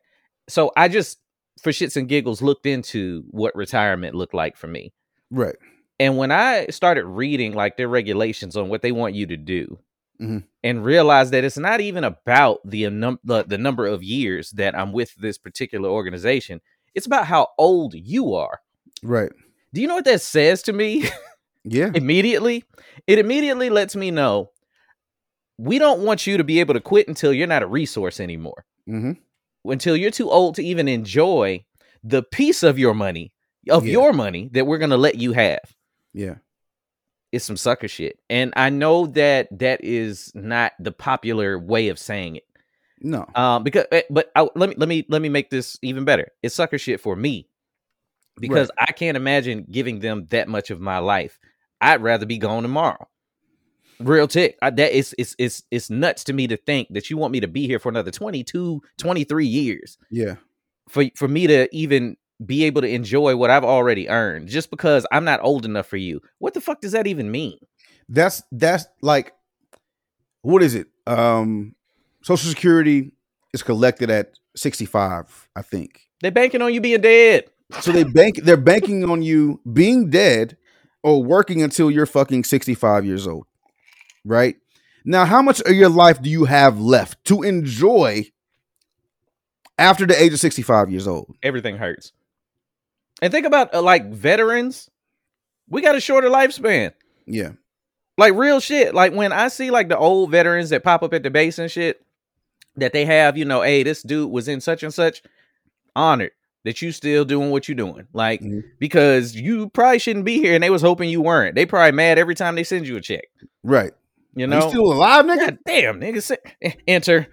so 0.47 0.71
i 0.77 0.87
just 0.87 1.19
for 1.63 1.71
shits 1.71 1.95
and 1.97 2.07
giggles 2.09 2.41
looked 2.41 2.65
into 2.65 3.23
what 3.31 3.55
retirement 3.55 4.15
looked 4.15 4.33
like 4.33 4.55
for 4.57 4.67
me 4.67 4.93
Right. 5.31 5.55
and 5.99 6.17
when 6.17 6.31
I 6.31 6.67
started 6.67 7.05
reading 7.05 7.53
like 7.53 7.75
their 7.77 7.89
regulations 7.89 8.55
on 8.55 8.69
what 8.69 8.81
they 8.81 8.91
want 8.93 9.15
you 9.15 9.25
to 9.27 9.37
do, 9.37 9.79
Mhm. 10.21 10.43
and 10.63 10.83
realized 10.85 11.31
that 11.33 11.43
it's 11.43 11.57
not 11.57 11.81
even 11.81 12.03
about 12.03 12.59
the, 12.65 12.89
num- 12.89 13.19
the 13.23 13.43
the 13.43 13.57
number 13.57 13.85
of 13.85 14.01
years 14.03 14.51
that 14.51 14.77
I'm 14.79 14.91
with 14.93 15.13
this 15.15 15.37
particular 15.37 15.89
organization, 15.89 16.61
it's 16.95 17.05
about 17.05 17.25
how 17.27 17.47
old 17.57 17.93
you 17.95 18.33
are. 18.33 18.59
Right. 19.03 19.31
Do 19.73 19.81
you 19.81 19.87
know 19.87 19.95
what 19.95 20.05
that 20.05 20.21
says 20.21 20.61
to 20.63 20.73
me? 20.73 21.09
Yeah. 21.71 21.91
immediately, 21.93 22.63
it 23.07 23.19
immediately 23.19 23.69
lets 23.69 23.95
me 23.95 24.11
know 24.11 24.51
we 25.57 25.77
don't 25.77 26.01
want 26.01 26.25
you 26.25 26.37
to 26.37 26.43
be 26.43 26.59
able 26.59 26.73
to 26.73 26.79
quit 26.81 27.07
until 27.07 27.33
you're 27.33 27.47
not 27.47 27.63
a 27.63 27.67
resource 27.67 28.19
anymore. 28.19 28.65
hmm 28.87 29.11
Until 29.65 29.95
you're 29.95 30.11
too 30.11 30.29
old 30.29 30.55
to 30.55 30.63
even 30.63 30.87
enjoy 30.87 31.65
the 32.03 32.23
piece 32.23 32.63
of 32.63 32.79
your 32.79 32.93
money, 32.93 33.33
of 33.69 33.85
Yeah. 33.85 33.91
your 33.91 34.13
money 34.13 34.49
that 34.53 34.65
we're 34.65 34.77
going 34.77 34.89
to 34.91 34.97
let 34.97 35.15
you 35.15 35.33
have. 35.33 35.59
Yeah. 36.13 36.35
it's 37.31 37.45
some 37.45 37.57
sucker 37.57 37.87
shit. 37.87 38.17
And 38.29 38.51
I 38.55 38.69
know 38.69 39.05
that 39.07 39.47
that 39.59 39.83
is 39.83 40.31
not 40.33 40.71
the 40.79 40.91
popular 40.91 41.59
way 41.59 41.89
of 41.89 41.99
saying 41.99 42.37
it. 42.37 42.43
No. 43.01 43.27
Um, 43.35 43.63
because 43.63 43.85
eh, 43.91 44.01
but 44.09 44.31
I, 44.35 44.47
let 44.55 44.69
me 44.69 44.75
let 44.77 44.89
me 44.89 45.05
let 45.09 45.21
me 45.21 45.29
make 45.29 45.49
this 45.51 45.77
even 45.83 46.03
better. 46.05 46.29
It's 46.41 46.55
sucker 46.55 46.77
shit 46.79 46.99
for 46.99 47.15
me 47.15 47.47
because 48.39 48.71
I 48.79 48.91
can't 48.93 49.15
imagine 49.15 49.65
giving 49.69 49.99
them 49.99 50.25
that 50.31 50.47
much 50.47 50.69
of 50.71 50.79
my 50.81 50.97
life. 50.97 51.37
I'd 51.81 52.01
rather 52.01 52.25
be 52.25 52.37
gone 52.37 52.63
tomorrow. 52.63 53.07
Real 53.99 54.27
tick. 54.27 54.57
I, 54.61 54.69
that 54.69 54.97
is 54.97 55.13
it's 55.17 55.35
it's 55.37 55.63
it's 55.71 55.89
nuts 55.89 56.23
to 56.25 56.33
me 56.33 56.47
to 56.47 56.55
think 56.57 56.87
that 56.91 57.09
you 57.09 57.17
want 57.17 57.33
me 57.33 57.41
to 57.41 57.47
be 57.47 57.67
here 57.67 57.79
for 57.79 57.89
another 57.89 58.11
22, 58.11 58.81
23 58.97 59.45
years 59.45 59.97
Yeah. 60.09 60.35
for 60.87 61.03
for 61.15 61.27
me 61.27 61.47
to 61.47 61.67
even 61.75 62.15
be 62.45 62.63
able 62.63 62.81
to 62.81 62.87
enjoy 62.87 63.35
what 63.35 63.49
I've 63.49 63.65
already 63.65 64.07
earned 64.07 64.47
just 64.47 64.69
because 64.71 65.05
I'm 65.11 65.25
not 65.25 65.41
old 65.43 65.65
enough 65.65 65.85
for 65.87 65.97
you. 65.97 66.21
What 66.37 66.53
the 66.53 66.61
fuck 66.61 66.79
does 66.79 66.93
that 66.93 67.07
even 67.07 67.29
mean? 67.29 67.57
That's 68.07 68.41
that's 68.53 68.85
like 69.01 69.33
what 70.43 70.63
is 70.63 70.75
it? 70.75 70.87
Um 71.05 71.75
Social 72.23 72.49
Security 72.49 73.11
is 73.53 73.63
collected 73.63 74.09
at 74.09 74.31
65, 74.55 75.49
I 75.55 75.61
think. 75.61 76.01
They're 76.21 76.31
banking 76.31 76.61
on 76.61 76.73
you 76.73 76.79
being 76.81 77.01
dead. 77.01 77.45
So 77.81 77.91
they 77.91 78.03
bank 78.05 78.37
they're 78.43 78.55
banking 78.57 79.03
on 79.09 79.21
you 79.21 79.59
being 79.73 80.09
dead 80.09 80.55
or 81.03 81.23
working 81.23 81.61
until 81.61 81.89
you're 81.89 82.05
fucking 82.05 82.43
65 82.43 83.05
years 83.05 83.27
old. 83.27 83.45
Right? 84.25 84.57
Now, 85.05 85.25
how 85.25 85.41
much 85.41 85.61
of 85.61 85.73
your 85.73 85.89
life 85.89 86.21
do 86.21 86.29
you 86.29 86.45
have 86.45 86.79
left 86.79 87.23
to 87.25 87.41
enjoy 87.41 88.25
after 89.77 90.05
the 90.05 90.21
age 90.21 90.33
of 90.33 90.39
65 90.39 90.91
years 90.91 91.07
old? 91.07 91.35
Everything 91.41 91.77
hurts. 91.77 92.11
And 93.21 93.31
think 93.31 93.45
about 93.45 93.73
uh, 93.73 93.81
like 93.81 94.09
veterans. 94.11 94.89
We 95.67 95.81
got 95.81 95.95
a 95.95 96.01
shorter 96.01 96.29
lifespan. 96.29 96.93
Yeah. 97.25 97.51
Like 98.17 98.33
real 98.33 98.59
shit. 98.59 98.93
Like 98.93 99.13
when 99.13 99.31
I 99.31 99.47
see 99.47 99.71
like 99.71 99.87
the 99.87 99.97
old 99.97 100.31
veterans 100.31 100.69
that 100.71 100.83
pop 100.83 101.03
up 101.03 101.13
at 101.13 101.23
the 101.23 101.29
base 101.29 101.59
and 101.59 101.71
shit, 101.71 102.05
that 102.75 102.93
they 102.93 103.05
have, 103.05 103.37
you 103.37 103.45
know, 103.45 103.61
hey, 103.61 103.83
this 103.83 104.03
dude 104.03 104.31
was 104.31 104.47
in 104.47 104.61
such 104.61 104.83
and 104.83 104.93
such, 104.93 105.21
honored 105.95 106.31
that 106.65 106.81
you 106.81 106.91
still 106.91 107.25
doing 107.25 107.51
what 107.51 107.67
you 107.69 107.75
doing. 107.75 108.07
Like 108.13 108.41
Mhm. 108.41 108.63
because 108.79 109.35
you 109.35 109.69
probably 109.69 109.99
shouldn't 109.99 110.25
be 110.25 110.39
here, 110.39 110.53
and 110.53 110.63
they 110.63 110.69
was 110.69 110.81
hoping 110.81 111.09
you 111.09 111.21
weren't. 111.21 111.55
They 111.55 111.65
probably 111.65 111.91
mad 111.93 112.17
every 112.19 112.35
time 112.35 112.55
they 112.55 112.63
send 112.63 112.87
you 112.87 112.97
a 112.97 113.01
check. 113.01 113.25
Right. 113.63 113.93
You 114.35 114.47
know, 114.47 114.63
you 114.63 114.69
still 114.69 114.91
alive, 114.93 115.25
nigga? 115.25 115.39
God 115.39 115.57
damn, 115.65 115.99
nigga, 115.99 116.37
eh, 116.61 116.71
enter. 116.87 117.27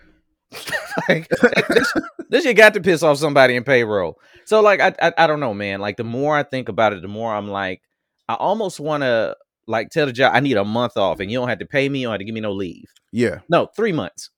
like, 1.08 1.28
this, 1.28 1.92
this 2.30 2.44
shit 2.44 2.56
got 2.56 2.74
to 2.74 2.80
piss 2.80 3.02
off 3.02 3.18
somebody 3.18 3.56
in 3.56 3.64
payroll. 3.64 4.18
So 4.44 4.60
like, 4.60 4.80
I, 4.80 4.94
I 5.02 5.12
I 5.18 5.26
don't 5.26 5.40
know, 5.40 5.52
man. 5.54 5.80
Like 5.80 5.96
the 5.96 6.04
more 6.04 6.36
I 6.36 6.42
think 6.44 6.68
about 6.68 6.92
it, 6.92 7.02
the 7.02 7.08
more 7.08 7.34
I'm 7.34 7.48
like, 7.48 7.82
I 8.28 8.34
almost 8.34 8.78
want 8.80 9.02
to 9.02 9.36
like 9.66 9.90
tell 9.90 10.06
the 10.06 10.12
job 10.12 10.32
I 10.34 10.40
need 10.40 10.56
a 10.56 10.64
month 10.64 10.96
off, 10.96 11.18
and 11.20 11.30
you 11.30 11.38
don't 11.38 11.48
have 11.48 11.58
to 11.58 11.66
pay 11.66 11.88
me, 11.88 11.98
you 12.00 12.06
don't 12.06 12.12
have 12.12 12.20
to 12.20 12.24
give 12.24 12.34
me 12.34 12.40
no 12.40 12.52
leave. 12.52 12.88
Yeah. 13.12 13.40
No, 13.48 13.66
three 13.76 13.92
months. 13.92 14.30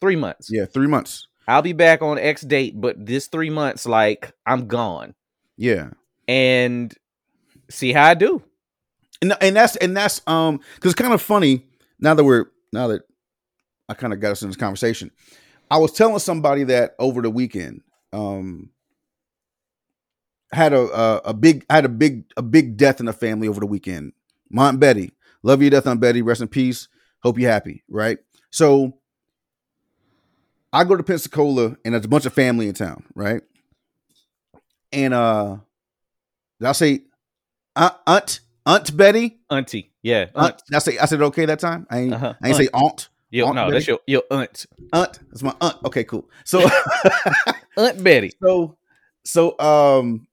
Three 0.00 0.16
months. 0.16 0.48
Yeah. 0.50 0.64
Three 0.64 0.86
months. 0.86 1.28
I'll 1.48 1.62
be 1.62 1.72
back 1.72 2.02
on 2.02 2.18
X 2.18 2.42
date, 2.42 2.80
but 2.80 3.04
this 3.04 3.26
three 3.28 3.50
months, 3.50 3.86
like 3.86 4.32
I'm 4.46 4.66
gone, 4.68 5.14
Yeah. 5.56 5.90
and 6.28 6.94
see 7.70 7.92
how 7.92 8.04
I 8.06 8.14
do. 8.14 8.42
and 9.20 9.34
and 9.40 9.56
that's 9.56 9.76
and 9.76 9.96
that's 9.96 10.20
um 10.26 10.60
because 10.76 10.92
it's 10.92 11.00
kind 11.00 11.12
of 11.14 11.22
funny 11.22 11.66
now 12.00 12.14
that 12.14 12.24
we're 12.24 12.46
now 12.72 12.88
that 12.88 13.02
I 13.88 13.94
kind 13.94 14.12
of 14.12 14.20
got 14.20 14.32
us 14.32 14.42
in 14.42 14.48
this 14.48 14.56
conversation. 14.56 15.10
I 15.70 15.78
was 15.78 15.92
telling 15.92 16.18
somebody 16.18 16.64
that 16.64 16.94
over 16.98 17.22
the 17.22 17.30
weekend, 17.30 17.82
um, 18.12 18.70
had 20.52 20.72
a 20.72 20.80
a, 20.80 21.16
a 21.26 21.34
big 21.34 21.64
had 21.70 21.84
a 21.84 21.88
big 21.88 22.24
a 22.36 22.42
big 22.42 22.76
death 22.76 23.00
in 23.00 23.06
the 23.06 23.12
family 23.12 23.48
over 23.48 23.60
the 23.60 23.66
weekend. 23.66 24.12
My 24.50 24.68
aunt 24.68 24.80
Betty, 24.80 25.12
love 25.42 25.62
you 25.62 25.70
death, 25.70 25.86
on 25.86 25.98
Betty. 25.98 26.22
Rest 26.22 26.42
in 26.42 26.48
peace. 26.48 26.88
Hope 27.22 27.38
you're 27.38 27.50
happy. 27.50 27.82
Right. 27.88 28.18
So 28.50 28.98
I 30.72 30.84
go 30.84 30.96
to 30.96 31.02
Pensacola 31.02 31.76
and 31.84 31.94
there's 31.94 32.04
a 32.04 32.08
bunch 32.08 32.26
of 32.26 32.32
family 32.32 32.68
in 32.68 32.74
town. 32.74 33.04
Right. 33.14 33.42
And 34.92 35.14
uh, 35.14 35.58
did 36.60 36.68
I 36.68 36.72
say 36.72 37.00
aunt 37.76 37.94
aunt 38.06 38.40
aunt 38.66 38.96
Betty? 38.96 39.38
Auntie, 39.50 39.90
yeah, 40.02 40.26
Aunt. 40.34 40.54
aunt. 40.54 40.62
I 40.74 40.78
say 40.78 40.98
I 40.98 41.06
said 41.06 41.22
okay 41.22 41.46
that 41.46 41.58
time. 41.60 41.86
I 41.90 41.98
ain't 42.00 42.14
Uh-huh. 42.14 42.34
I 42.42 42.48
ain't 42.48 42.56
say 42.56 42.68
aunt. 42.72 43.08
Yo, 43.30 43.46
Aunt 43.46 43.54
no, 43.56 43.70
that's 43.70 43.86
your 43.86 43.98
your 44.06 44.22
aunt, 44.30 44.66
Aunt. 44.92 45.18
That's 45.30 45.42
my 45.42 45.54
aunt. 45.62 45.76
Okay, 45.86 46.04
cool. 46.04 46.28
So 46.44 46.60
Aunt 47.78 48.04
Betty. 48.04 48.32
so 48.42 48.76
so 49.24 49.58
um 49.58 50.26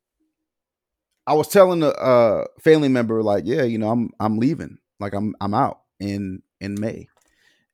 I 1.26 1.34
was 1.34 1.48
telling 1.48 1.82
a 1.84 1.90
uh 1.90 2.46
family 2.60 2.90
member 2.90 3.24
like, 3.24 3.44
yeah, 3.46 3.64
you 3.64 3.78
know, 3.78 3.90
I'm 3.90 4.10
I'm 4.20 4.38
leaving. 4.38 4.78
Like 5.00 5.14
I'm 5.14 5.34
I'm 5.40 5.54
out 5.54 5.80
in 6.02 6.42
in 6.60 6.76
May. 6.80 7.08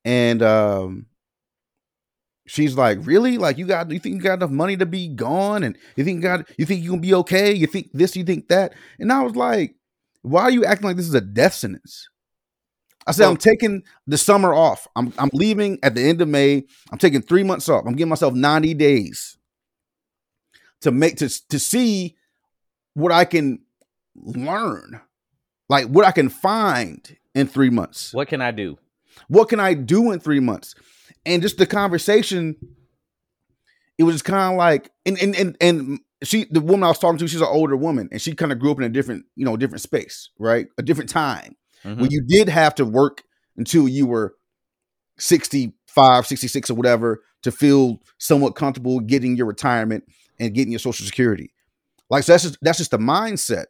And 0.04 0.44
um 0.44 1.08
she's 2.46 2.76
like, 2.76 3.00
"Really? 3.02 3.38
Like 3.38 3.58
you 3.58 3.66
got 3.66 3.90
you 3.92 4.00
think 4.00 4.16
you 4.16 4.22
got 4.22 4.36
enough 4.40 4.52
money 4.52 4.78
to 4.78 4.86
be 4.86 5.08
gone 5.08 5.64
and 5.64 5.78
you 5.96 6.04
think 6.04 6.18
you 6.18 6.22
got 6.22 6.50
you 6.58 6.66
think 6.66 6.84
you 6.84 6.92
can 6.92 7.02
be 7.02 7.14
okay? 7.16 7.54
You 7.54 7.68
think 7.68 7.90
this, 7.94 8.16
you 8.16 8.24
think 8.24 8.48
that?" 8.50 8.74
And 9.00 9.12
I 9.12 9.22
was 9.24 9.36
like, 9.36 9.76
"Why 10.22 10.44
are 10.44 10.52
you 10.52 10.66
acting 10.66 10.88
like 10.88 10.98
this 10.98 11.08
is 11.08 11.14
a 11.14 11.22
death 11.22 11.54
sentence?" 11.54 12.08
I 13.08 13.12
said, 13.12 13.24
Well- 13.24 13.32
"I'm 13.32 13.38
taking 13.38 13.84
the 14.08 14.18
summer 14.18 14.54
off. 14.54 14.88
I'm 14.96 15.14
I'm 15.18 15.30
leaving 15.34 15.78
at 15.84 15.94
the 15.96 16.02
end 16.02 16.22
of 16.22 16.28
May. 16.28 16.64
I'm 16.92 16.98
taking 16.98 17.22
3 17.22 17.44
months 17.44 17.70
off. 17.70 17.84
I'm 17.86 17.94
giving 17.96 18.10
myself 18.10 18.34
90 18.34 18.74
days 18.74 19.38
to 20.82 20.92
make 20.92 21.18
to 21.18 21.30
to 21.50 21.60
see 21.60 22.16
what 22.94 23.12
I 23.12 23.26
can 23.26 23.60
learn. 24.16 25.02
Like 25.70 25.88
what 25.88 26.06
I 26.06 26.12
can 26.12 26.30
find 26.30 27.16
in 27.34 27.48
3 27.48 27.70
months 27.70 28.14
What 28.14 28.28
can 28.28 28.42
I 28.42 28.52
do? 28.52 28.78
what 29.28 29.50
can 29.50 29.60
I 29.60 29.74
do 29.74 30.12
in 30.12 30.20
three 30.20 30.40
months? 30.40 30.76
And 31.26 31.42
just 31.42 31.58
the 31.58 31.66
conversation, 31.66 32.56
it 33.98 34.04
was 34.04 34.22
kind 34.22 34.54
of 34.54 34.58
like, 34.58 34.92
and 35.06 35.18
and 35.20 35.36
and 35.36 35.58
and 35.62 36.00
she, 36.24 36.46
the 36.52 36.62
woman 36.62 36.84
I 36.84 36.88
was 36.90 37.00
talking 37.00 37.18
to, 37.20 37.28
she's 37.28 37.42
an 37.42 37.48
older 37.50 37.76
woman, 37.76 38.10
and 38.12 38.22
she 38.22 38.34
kind 38.36 38.52
of 38.52 38.60
grew 38.60 38.72
up 38.72 38.78
in 38.78 38.84
a 38.84 38.90
different, 38.90 39.26
you 39.36 39.46
know, 39.46 39.58
different 39.58 39.82
space, 39.82 40.30
right? 40.40 40.68
A 40.78 40.84
different 40.84 41.10
time 41.10 41.56
Mhm. 41.84 42.00
when 42.00 42.12
you 42.12 42.22
did 42.28 42.50
have 42.50 42.76
to 42.76 42.86
work 42.86 43.24
until 43.58 43.88
you 43.88 44.06
were 44.08 44.36
65, 45.18 46.28
66 46.28 46.70
or 46.70 46.74
whatever 46.76 47.24
to 47.44 47.52
feel 47.52 48.02
somewhat 48.18 48.56
comfortable 48.56 49.00
getting 49.00 49.36
your 49.38 49.46
retirement 49.46 50.04
and 50.40 50.54
getting 50.54 50.72
your 50.72 50.80
social 50.80 51.06
security. 51.06 51.54
Like 52.10 52.24
so 52.24 52.34
that's 52.34 52.44
just 52.44 52.58
that's 52.62 52.78
just 52.80 52.92
the 52.92 52.98
mindset. 52.98 53.66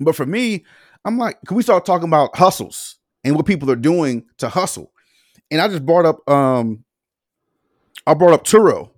But 0.00 0.16
for 0.16 0.26
me, 0.26 0.64
I'm 1.04 1.18
like, 1.18 1.38
can 1.46 1.56
we 1.56 1.62
start 1.62 1.84
talking 1.84 2.08
about 2.08 2.36
hustles 2.36 2.96
and 3.22 3.36
what 3.36 3.46
people 3.46 3.70
are 3.70 3.76
doing 3.76 4.24
to 4.38 4.48
hustle? 4.48 4.92
And 5.50 5.60
I 5.60 5.68
just 5.68 5.84
brought 5.86 6.06
up 6.06 6.28
um 6.28 6.84
I 8.06 8.14
brought 8.14 8.32
up 8.34 8.44
Turo. 8.44 8.90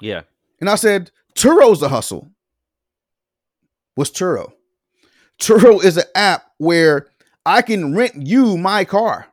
Yeah, 0.00 0.22
And 0.60 0.68
I 0.68 0.74
said, 0.74 1.10
Turo's 1.34 1.80
a 1.80 1.88
hustle. 1.88 2.28
What's 3.94 4.10
Turo? 4.10 4.52
Turo 5.40 5.82
is 5.82 5.96
an 5.96 6.04
app 6.14 6.44
where 6.58 7.06
I 7.46 7.62
can 7.62 7.94
rent 7.94 8.14
you 8.16 8.56
my 8.58 8.84
car 8.84 9.26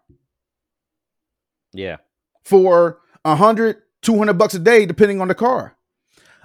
yeah, 1.73 1.97
for 2.43 2.99
a 3.23 3.35
hundred, 3.35 3.77
two 4.01 4.17
hundred 4.17 4.33
bucks 4.33 4.53
a 4.53 4.59
day, 4.59 4.85
depending 4.85 5.21
on 5.21 5.27
the 5.27 5.35
car. 5.35 5.75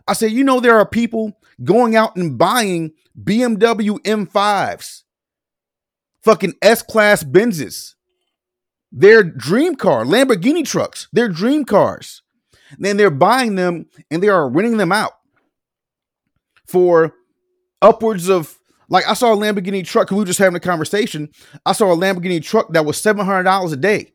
I 0.07 0.13
said, 0.13 0.31
you 0.33 0.45
know, 0.45 0.61
there 0.61 0.77
are 0.77 0.87
people 0.87 1.39
going 1.65 1.97
out 1.97 2.15
and 2.17 2.39
buying 2.39 2.93
BMW 3.21 3.99
M5s, 4.01 5.03
fucking 6.23 6.55
S 6.63 6.83
class 6.83 7.25
Benzes, 7.25 7.95
their 8.93 9.23
dream 9.23 9.77
car, 9.77 10.05
Lamborghini 10.05 10.67
trucks, 10.67 11.09
their 11.13 11.29
dream 11.29 11.65
cars. 11.65 12.23
Then 12.79 12.97
they're 12.97 13.11
buying 13.11 13.55
them 13.55 13.87
and 14.11 14.23
they 14.23 14.29
are 14.29 14.49
renting 14.49 14.77
them 14.77 14.93
out 14.93 15.13
for 16.67 17.15
upwards 17.81 18.29
of 18.29 18.59
like 18.89 19.07
I 19.07 19.15
saw 19.15 19.33
a 19.33 19.37
Lamborghini 19.37 19.85
truck. 19.85 20.11
We 20.11 20.19
were 20.19 20.25
just 20.25 20.39
having 20.39 20.57
a 20.57 20.61
conversation. 20.61 21.31
I 21.65 21.73
saw 21.73 21.93
a 21.93 21.97
Lamborghini 21.97 22.43
truck 22.43 22.73
that 22.73 22.85
was 22.85 23.01
seven 23.01 23.25
hundred 23.25 23.45
dollars 23.45 23.73
a 23.73 23.77
day. 23.77 24.13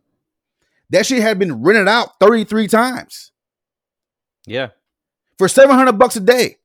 That 0.92 1.06
shit 1.06 1.22
had 1.22 1.40
been 1.40 1.64
rented 1.64 1.88
out 1.88 2.20
33 2.20 2.68
times 2.68 3.32
yeah. 4.46 4.68
for 5.38 5.48
700 5.48 5.94
bucks 5.94 6.18
a 6.18 6.20
day. 6.20 6.58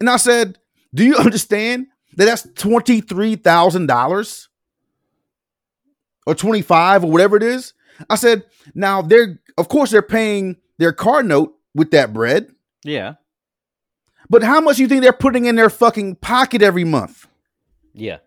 And 0.00 0.10
I 0.10 0.16
said, 0.16 0.58
Do 0.94 1.04
you 1.04 1.16
understand 1.18 1.88
that 2.16 2.24
that's 2.24 2.46
$23,000 2.46 4.48
or 6.26 6.34
25 6.34 7.04
or 7.04 7.10
whatever 7.10 7.36
it 7.36 7.42
is? 7.42 7.72
I 8.10 8.16
said, 8.16 8.44
Now 8.74 9.00
they're, 9.02 9.40
of 9.56 9.68
course, 9.68 9.90
they're 9.90 10.02
paying 10.02 10.56
their 10.78 10.92
car 10.92 11.22
note 11.22 11.54
with 11.74 11.90
that 11.92 12.12
bread, 12.12 12.50
Yeah. 12.84 13.14
but 14.28 14.42
how 14.42 14.60
much 14.60 14.76
do 14.76 14.82
you 14.82 14.88
think 14.88 15.02
they're 15.02 15.12
putting 15.12 15.46
in 15.46 15.56
their 15.56 15.70
fucking 15.70 16.16
pocket 16.16 16.62
every 16.62 16.84
month? 16.84 17.26
Yeah. 17.94 18.18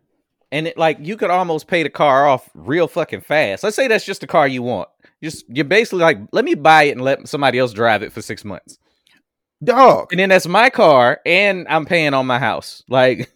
And 0.51 0.67
it 0.67 0.77
like 0.77 0.97
you 0.99 1.15
could 1.17 1.29
almost 1.29 1.67
pay 1.67 1.83
the 1.83 1.89
car 1.91 2.27
off 2.27 2.49
real 2.55 2.87
fucking 2.87 3.21
fast. 3.21 3.63
Let's 3.63 3.75
say 3.75 3.87
that's 3.87 4.05
just 4.05 4.21
the 4.21 4.27
car 4.27 4.47
you 4.47 4.63
want. 4.63 4.89
Just 5.21 5.45
you're 5.49 5.65
basically 5.65 5.99
like, 5.99 6.17
let 6.31 6.43
me 6.45 6.55
buy 6.55 6.83
it 6.83 6.91
and 6.93 7.01
let 7.01 7.27
somebody 7.27 7.59
else 7.59 7.71
drive 7.73 8.01
it 8.01 8.11
for 8.11 8.21
six 8.23 8.43
months. 8.43 8.79
Dog. 9.63 10.07
And 10.11 10.19
then 10.19 10.29
that's 10.29 10.47
my 10.47 10.69
car 10.71 11.19
and 11.25 11.67
I'm 11.69 11.85
paying 11.85 12.13
on 12.15 12.25
my 12.25 12.39
house. 12.39 12.83
Like, 12.89 13.31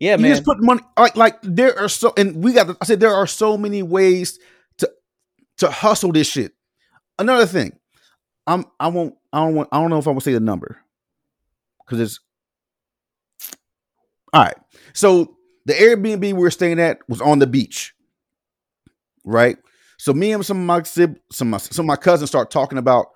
yeah, 0.00 0.16
you 0.16 0.22
man. 0.22 0.32
just 0.32 0.44
put 0.44 0.60
money 0.60 0.82
like 0.98 1.16
like 1.16 1.38
there 1.42 1.78
are 1.78 1.88
so 1.88 2.12
and 2.16 2.42
we 2.42 2.52
got 2.52 2.76
I 2.80 2.84
said 2.84 3.00
there 3.00 3.14
are 3.14 3.26
so 3.26 3.56
many 3.56 3.82
ways 3.82 4.38
to 4.78 4.90
to 5.58 5.70
hustle 5.70 6.12
this 6.12 6.28
shit. 6.28 6.52
Another 7.18 7.46
thing, 7.46 7.78
I'm 8.46 8.64
I 8.80 8.88
won't 8.88 9.14
I 9.32 9.44
don't 9.44 9.54
want 9.54 9.68
I 9.72 9.80
don't 9.80 9.90
know 9.90 9.98
if 9.98 10.06
I'm 10.06 10.14
gonna 10.14 10.20
say 10.20 10.32
the 10.32 10.40
number 10.40 10.78
because 11.84 12.00
it's 12.00 12.20
all 14.32 14.42
right. 14.42 14.56
So 14.92 15.36
the 15.66 15.74
Airbnb 15.74 16.20
we 16.20 16.32
were 16.32 16.50
staying 16.50 16.80
at 16.80 16.98
was 17.08 17.20
on 17.20 17.38
the 17.38 17.46
beach, 17.46 17.94
right? 19.24 19.56
So 19.98 20.12
me 20.12 20.32
and 20.32 20.44
some 20.44 20.58
of 20.58 20.64
my 20.66 20.82
sib- 20.82 21.18
some 21.32 21.48
of 21.48 21.50
my, 21.52 21.58
some 21.58 21.84
of 21.84 21.88
my 21.88 21.96
cousins 21.96 22.30
start 22.30 22.50
talking 22.50 22.78
about, 22.78 23.06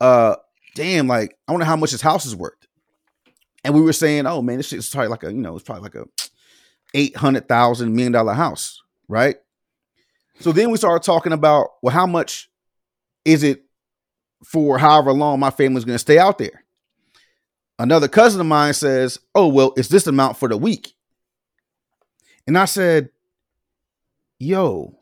uh, 0.00 0.36
damn, 0.74 1.06
like 1.06 1.36
I 1.46 1.52
wonder 1.52 1.66
how 1.66 1.76
much 1.76 1.92
this 1.92 2.00
house 2.00 2.26
is 2.26 2.34
worth. 2.34 2.59
And 3.64 3.74
we 3.74 3.82
were 3.82 3.92
saying, 3.92 4.26
oh 4.26 4.42
man, 4.42 4.56
this 4.56 4.68
shit 4.68 4.78
is 4.78 4.88
probably 4.88 5.08
like 5.08 5.22
a, 5.22 5.32
you 5.32 5.40
know, 5.40 5.54
it's 5.54 5.64
probably 5.64 5.82
like 5.82 5.94
a 5.94 6.06
eight 6.94 7.16
hundred 7.16 7.48
thousand 7.48 7.94
million 7.94 8.12
dollar 8.12 8.32
house, 8.32 8.80
right? 9.08 9.36
So 10.40 10.52
then 10.52 10.70
we 10.70 10.78
started 10.78 11.04
talking 11.04 11.32
about, 11.32 11.68
well, 11.82 11.94
how 11.94 12.06
much 12.06 12.48
is 13.24 13.42
it 13.42 13.64
for 14.44 14.78
however 14.78 15.12
long 15.12 15.38
my 15.38 15.50
family's 15.50 15.84
gonna 15.84 15.98
stay 15.98 16.18
out 16.18 16.38
there? 16.38 16.64
Another 17.80 18.08
cousin 18.08 18.42
of 18.42 18.46
mine 18.46 18.74
says, 18.74 19.18
Oh, 19.34 19.48
well, 19.48 19.72
it's 19.74 19.88
this 19.88 20.06
amount 20.06 20.36
for 20.36 20.48
the 20.48 20.56
week. 20.58 20.94
And 22.46 22.58
I 22.58 22.66
said, 22.66 23.08
Yo, 24.38 24.98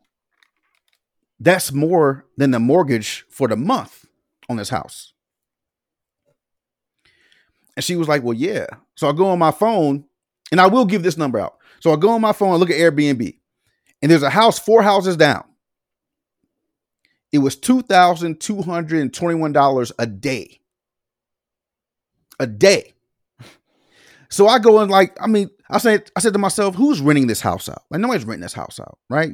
that's 1.41 1.73
more 1.73 2.25
than 2.37 2.53
the 2.53 2.61
mortgage 2.61 3.25
for 3.31 3.49
the 3.49 3.57
month 3.57 4.05
on 4.49 4.57
this 4.57 4.69
house. 4.69 5.13
And 7.79 7.85
she 7.85 7.95
was 7.95 8.09
like, 8.09 8.25
Well, 8.25 8.35
yeah. 8.35 8.67
So 8.97 9.09
I 9.09 9.13
go 9.13 9.29
on 9.29 9.39
my 9.39 9.53
phone 9.53 10.05
and 10.51 10.61
I 10.61 10.67
will 10.67 10.85
give 10.85 11.05
this 11.05 11.17
number 11.17 11.39
out. 11.39 11.59
So 11.79 11.93
I 11.93 11.97
go 11.97 12.11
on 12.11 12.21
my 12.21 12.33
phone 12.33 12.51
and 12.51 12.59
look 12.59 12.71
at 12.71 12.77
Airbnb, 12.77 13.39
and 14.03 14.11
there's 14.11 14.25
a 14.25 14.31
house 14.31 14.59
four 14.59 14.83
houses 14.83 15.17
down. 15.17 15.45
It 17.31 17.39
was 17.39 17.57
$2,221 17.57 19.93
a 19.97 20.07
day. 20.07 20.61
A 22.41 22.49
day. 22.49 22.95
So 24.29 24.49
I 24.49 24.59
go 24.59 24.81
and 24.81 24.91
like, 24.91 25.17
I 25.21 25.29
mean, 25.29 25.49
I 25.71 25.79
said, 25.79 26.11
I 26.17 26.21
said 26.21 26.33
to 26.33 26.41
myself, 26.41 26.75
who's 26.75 27.01
renting 27.01 27.29
this 27.29 27.41
house 27.41 27.69
out? 27.69 27.85
Like 27.91 28.01
nobody's 28.01 28.25
renting 28.25 28.43
this 28.43 28.55
house 28.55 28.81
out, 28.81 28.99
right? 29.09 29.31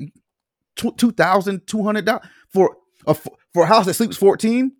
two 0.76 1.12
thousand 1.12 1.66
two 1.66 1.82
hundred 1.82 2.04
dollars 2.04 2.26
for 2.50 2.76
a 3.06 3.14
for 3.14 3.62
a 3.62 3.66
house 3.66 3.86
that 3.86 3.94
sleeps 3.94 4.18
fourteen. 4.18 4.72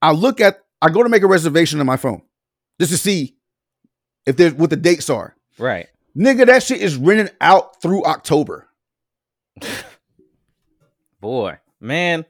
I 0.00 0.12
look 0.12 0.40
at 0.40 0.60
I 0.80 0.90
go 0.90 1.02
to 1.02 1.08
make 1.08 1.24
a 1.24 1.26
reservation 1.26 1.80
on 1.80 1.86
my 1.86 1.96
phone 1.96 2.22
just 2.80 2.92
to 2.92 2.98
see 2.98 3.36
if 4.26 4.36
there's 4.36 4.54
what 4.54 4.70
the 4.70 4.76
dates 4.76 5.10
are. 5.10 5.36
Right. 5.58 5.86
Nigga, 6.16 6.46
that 6.46 6.62
shit 6.62 6.80
is 6.80 6.96
rented 6.96 7.34
out 7.40 7.80
through 7.82 8.04
October. 8.04 8.68
Boy, 11.20 11.58
man. 11.80 12.24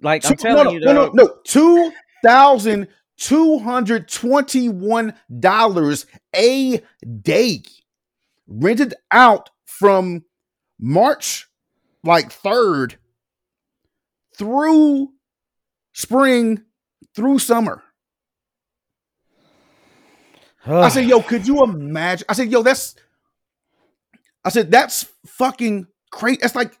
Like 0.00 0.24
I'm 0.26 0.36
telling 0.36 0.64
no, 0.64 0.70
you, 0.70 0.80
no, 0.80 0.92
no, 0.92 1.06
dog, 1.06 1.14
no, 1.14 1.34
two 1.44 1.92
thousand 2.22 2.88
two 3.16 3.58
hundred 3.58 4.08
twenty-one 4.08 5.14
dollars 5.40 6.06
a 6.34 6.80
day, 7.20 7.62
rented 8.46 8.94
out 9.10 9.50
from 9.64 10.24
March 10.78 11.48
like 12.04 12.30
third 12.30 12.96
through 14.36 15.08
spring 15.92 16.62
through 17.14 17.40
summer. 17.40 17.82
I 20.68 20.88
said, 20.88 21.04
yo, 21.08 21.22
could 21.22 21.46
you 21.46 21.62
imagine? 21.62 22.26
I 22.28 22.32
said, 22.34 22.50
yo, 22.50 22.62
that's. 22.62 22.94
I 24.44 24.50
said, 24.50 24.70
that's 24.70 25.06
fucking 25.26 25.88
crazy. 26.10 26.38
That's 26.40 26.54
like 26.54 26.78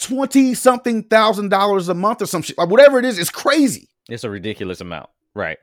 twenty 0.00 0.54
something 0.54 1.02
thousand 1.04 1.50
dollars 1.50 1.88
a 1.88 1.94
month 1.94 2.22
or 2.22 2.26
some 2.26 2.42
shit. 2.42 2.56
Like 2.58 2.68
whatever 2.68 2.98
it 2.98 3.04
is, 3.04 3.18
it's 3.18 3.30
crazy. 3.30 3.88
It's 4.08 4.24
a 4.24 4.30
ridiculous 4.30 4.80
amount. 4.80 5.10
Right. 5.34 5.58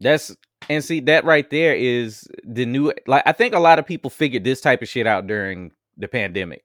That's 0.00 0.34
and 0.68 0.84
see 0.84 1.00
that 1.00 1.24
right 1.24 1.48
there 1.50 1.74
is 1.74 2.26
the 2.44 2.66
new 2.66 2.92
like 3.06 3.22
I 3.26 3.32
think 3.32 3.54
a 3.54 3.60
lot 3.60 3.78
of 3.78 3.86
people 3.86 4.10
figured 4.10 4.44
this 4.44 4.60
type 4.60 4.82
of 4.82 4.88
shit 4.88 5.06
out 5.06 5.26
during 5.26 5.72
the 5.96 6.08
pandemic. 6.08 6.64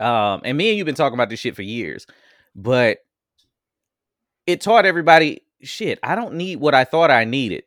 Um 0.00 0.40
and 0.44 0.56
me 0.56 0.70
and 0.70 0.78
you've 0.78 0.86
been 0.86 0.94
talking 0.94 1.14
about 1.14 1.28
this 1.28 1.40
shit 1.40 1.56
for 1.56 1.62
years. 1.62 2.06
But 2.54 2.98
it 4.46 4.60
taught 4.60 4.86
everybody 4.86 5.42
shit, 5.62 5.98
I 6.02 6.14
don't 6.14 6.34
need 6.34 6.56
what 6.56 6.74
I 6.74 6.84
thought 6.84 7.10
I 7.10 7.24
needed. 7.24 7.64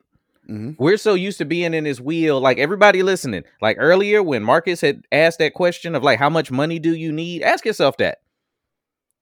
Mm-hmm. 0.50 0.82
We're 0.82 0.98
so 0.98 1.14
used 1.14 1.40
to 1.40 1.46
being 1.46 1.74
in 1.74 1.86
his 1.86 2.00
wheel. 2.00 2.40
Like 2.40 2.58
everybody 2.58 3.04
listening, 3.04 3.44
like 3.62 3.78
earlier 3.80 4.24
when 4.24 4.44
Marcus 4.44 4.82
had 4.82 5.04
asked 5.12 5.40
that 5.40 5.54
question 5.54 5.94
of 5.94 6.04
like, 6.04 6.20
how 6.20 6.30
much 6.30 6.52
money 6.52 6.80
do 6.80 6.96
you 6.96 7.12
need? 7.12 7.44
Ask 7.44 7.66
yourself 7.66 7.98
that. 7.98 8.20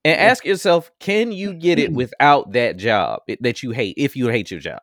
And 0.04 0.16
yeah. 0.16 0.26
ask 0.26 0.46
yourself, 0.46 0.92
can 1.00 1.32
you 1.32 1.54
get 1.54 1.80
it 1.80 1.92
without 1.92 2.52
that 2.52 2.78
job 2.78 3.22
that 3.40 3.64
you 3.64 3.72
hate 3.72 3.96
if 3.98 4.16
you 4.16 4.28
hate 4.28 4.52
your 4.52 4.60
job? 4.60 4.82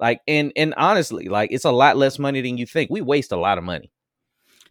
Like, 0.00 0.20
and 0.26 0.52
and 0.56 0.74
honestly, 0.76 1.28
like 1.28 1.52
it's 1.52 1.64
a 1.64 1.70
lot 1.70 1.96
less 1.96 2.18
money 2.18 2.40
than 2.40 2.58
you 2.58 2.66
think. 2.66 2.90
We 2.90 3.00
waste 3.00 3.30
a 3.30 3.36
lot 3.36 3.58
of 3.58 3.64
money. 3.64 3.92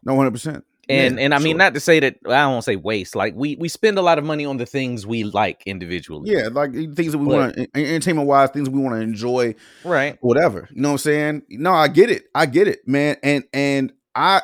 No, 0.04 0.14
100% 0.16 0.64
and 0.90 1.18
yeah, 1.18 1.26
and 1.26 1.34
I 1.34 1.40
mean 1.40 1.54
sure. 1.54 1.58
not 1.58 1.74
to 1.74 1.80
say 1.80 2.00
that 2.00 2.18
I 2.26 2.42
don't 2.42 2.62
say 2.62 2.76
waste. 2.76 3.16
Like 3.16 3.34
we 3.36 3.56
we 3.56 3.68
spend 3.68 3.98
a 3.98 4.02
lot 4.02 4.18
of 4.18 4.24
money 4.24 4.46
on 4.46 4.58
the 4.58 4.66
things 4.66 5.06
we 5.06 5.24
like 5.24 5.64
individually. 5.66 6.32
Yeah, 6.32 6.50
like 6.52 6.72
things 6.72 7.12
that 7.12 7.18
we 7.18 7.26
want 7.26 7.58
entertainment 7.76 8.28
wise, 8.28 8.50
things 8.52 8.70
we 8.70 8.80
want 8.80 8.96
to 8.96 9.02
enjoy, 9.02 9.56
right? 9.84 10.18
Whatever. 10.22 10.68
You 10.72 10.82
know 10.82 10.90
what 10.90 10.94
I'm 10.94 10.98
saying? 11.00 11.42
No, 11.50 11.74
I 11.74 11.88
get 11.88 12.10
it. 12.10 12.26
I 12.34 12.46
get 12.46 12.68
it, 12.68 12.88
man. 12.88 13.18
And 13.22 13.44
and 13.54 13.94
I. 14.16 14.42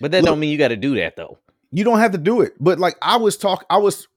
But 0.00 0.10
that 0.10 0.22
look, 0.22 0.30
don't 0.30 0.40
mean 0.40 0.50
you 0.50 0.58
got 0.58 0.68
to 0.68 0.76
do 0.76 0.96
that 0.96 1.16
though. 1.16 1.38
You 1.70 1.84
don't 1.84 1.98
have 1.98 2.12
to 2.12 2.18
do 2.18 2.40
it. 2.40 2.54
But 2.58 2.78
like 2.78 2.96
I 3.00 3.16
was 3.16 3.36
talk, 3.36 3.64
I 3.70 3.78
was 3.78 4.08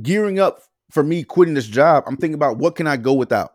gearing 0.00 0.38
up 0.38 0.62
for 0.90 1.02
me 1.02 1.24
quitting 1.24 1.54
this 1.54 1.66
job. 1.66 2.04
I'm 2.06 2.16
thinking 2.16 2.34
about 2.34 2.58
what 2.58 2.76
can 2.76 2.86
I 2.86 2.96
go 2.96 3.14
without. 3.14 3.52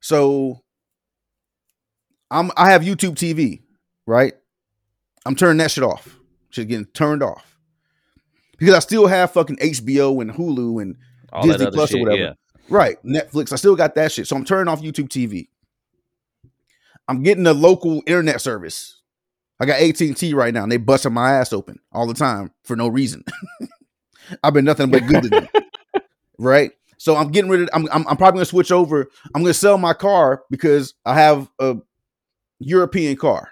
So 0.00 0.62
I'm 2.32 2.50
I 2.56 2.70
have 2.70 2.82
YouTube 2.82 3.14
TV, 3.14 3.60
right? 4.06 4.32
I'm 5.26 5.36
turning 5.36 5.58
that 5.58 5.70
shit 5.70 5.84
off. 5.84 6.18
Shit 6.50 6.68
getting 6.68 6.86
turned 6.86 7.22
off. 7.22 7.58
Because 8.58 8.74
I 8.74 8.78
still 8.78 9.06
have 9.06 9.32
fucking 9.32 9.56
HBO 9.56 10.20
and 10.20 10.32
Hulu 10.32 10.80
and 10.82 10.96
All 11.32 11.46
Disney 11.46 11.70
Plus 11.70 11.94
or 11.94 12.00
whatever. 12.00 12.20
Yeah. 12.20 12.32
Right. 12.68 12.96
Netflix. 13.04 13.52
I 13.52 13.56
still 13.56 13.76
got 13.76 13.94
that 13.96 14.12
shit. 14.12 14.26
So 14.26 14.36
I'm 14.36 14.44
turning 14.44 14.72
off 14.72 14.80
YouTube 14.80 15.08
TV. 15.08 15.48
I'm 17.08 17.22
getting 17.22 17.46
a 17.46 17.52
local 17.52 18.02
internet 18.06 18.40
service. 18.40 19.00
I 19.60 19.66
got 19.66 19.80
AT&T 19.80 20.34
right 20.34 20.54
now, 20.54 20.62
and 20.62 20.72
they 20.72 20.76
busting 20.76 21.12
my 21.12 21.32
ass 21.34 21.52
open 21.52 21.78
all 21.92 22.06
the 22.06 22.14
time 22.14 22.52
for 22.64 22.74
no 22.76 22.88
reason. 22.88 23.24
I've 24.42 24.54
been 24.54 24.64
nothing 24.64 24.90
but 24.90 25.06
good 25.06 25.24
to 25.24 25.28
them. 25.28 25.48
right. 26.38 26.72
So 26.96 27.16
I'm 27.16 27.30
getting 27.30 27.50
rid 27.50 27.62
of. 27.62 27.70
I'm, 27.72 27.88
I'm 27.92 28.06
I'm 28.08 28.16
probably 28.16 28.38
gonna 28.38 28.44
switch 28.46 28.72
over. 28.72 29.08
I'm 29.34 29.42
gonna 29.42 29.54
sell 29.54 29.76
my 29.76 29.92
car 29.92 30.44
because 30.50 30.94
I 31.04 31.14
have 31.14 31.50
a 31.58 31.76
European 32.62 33.16
car. 33.16 33.50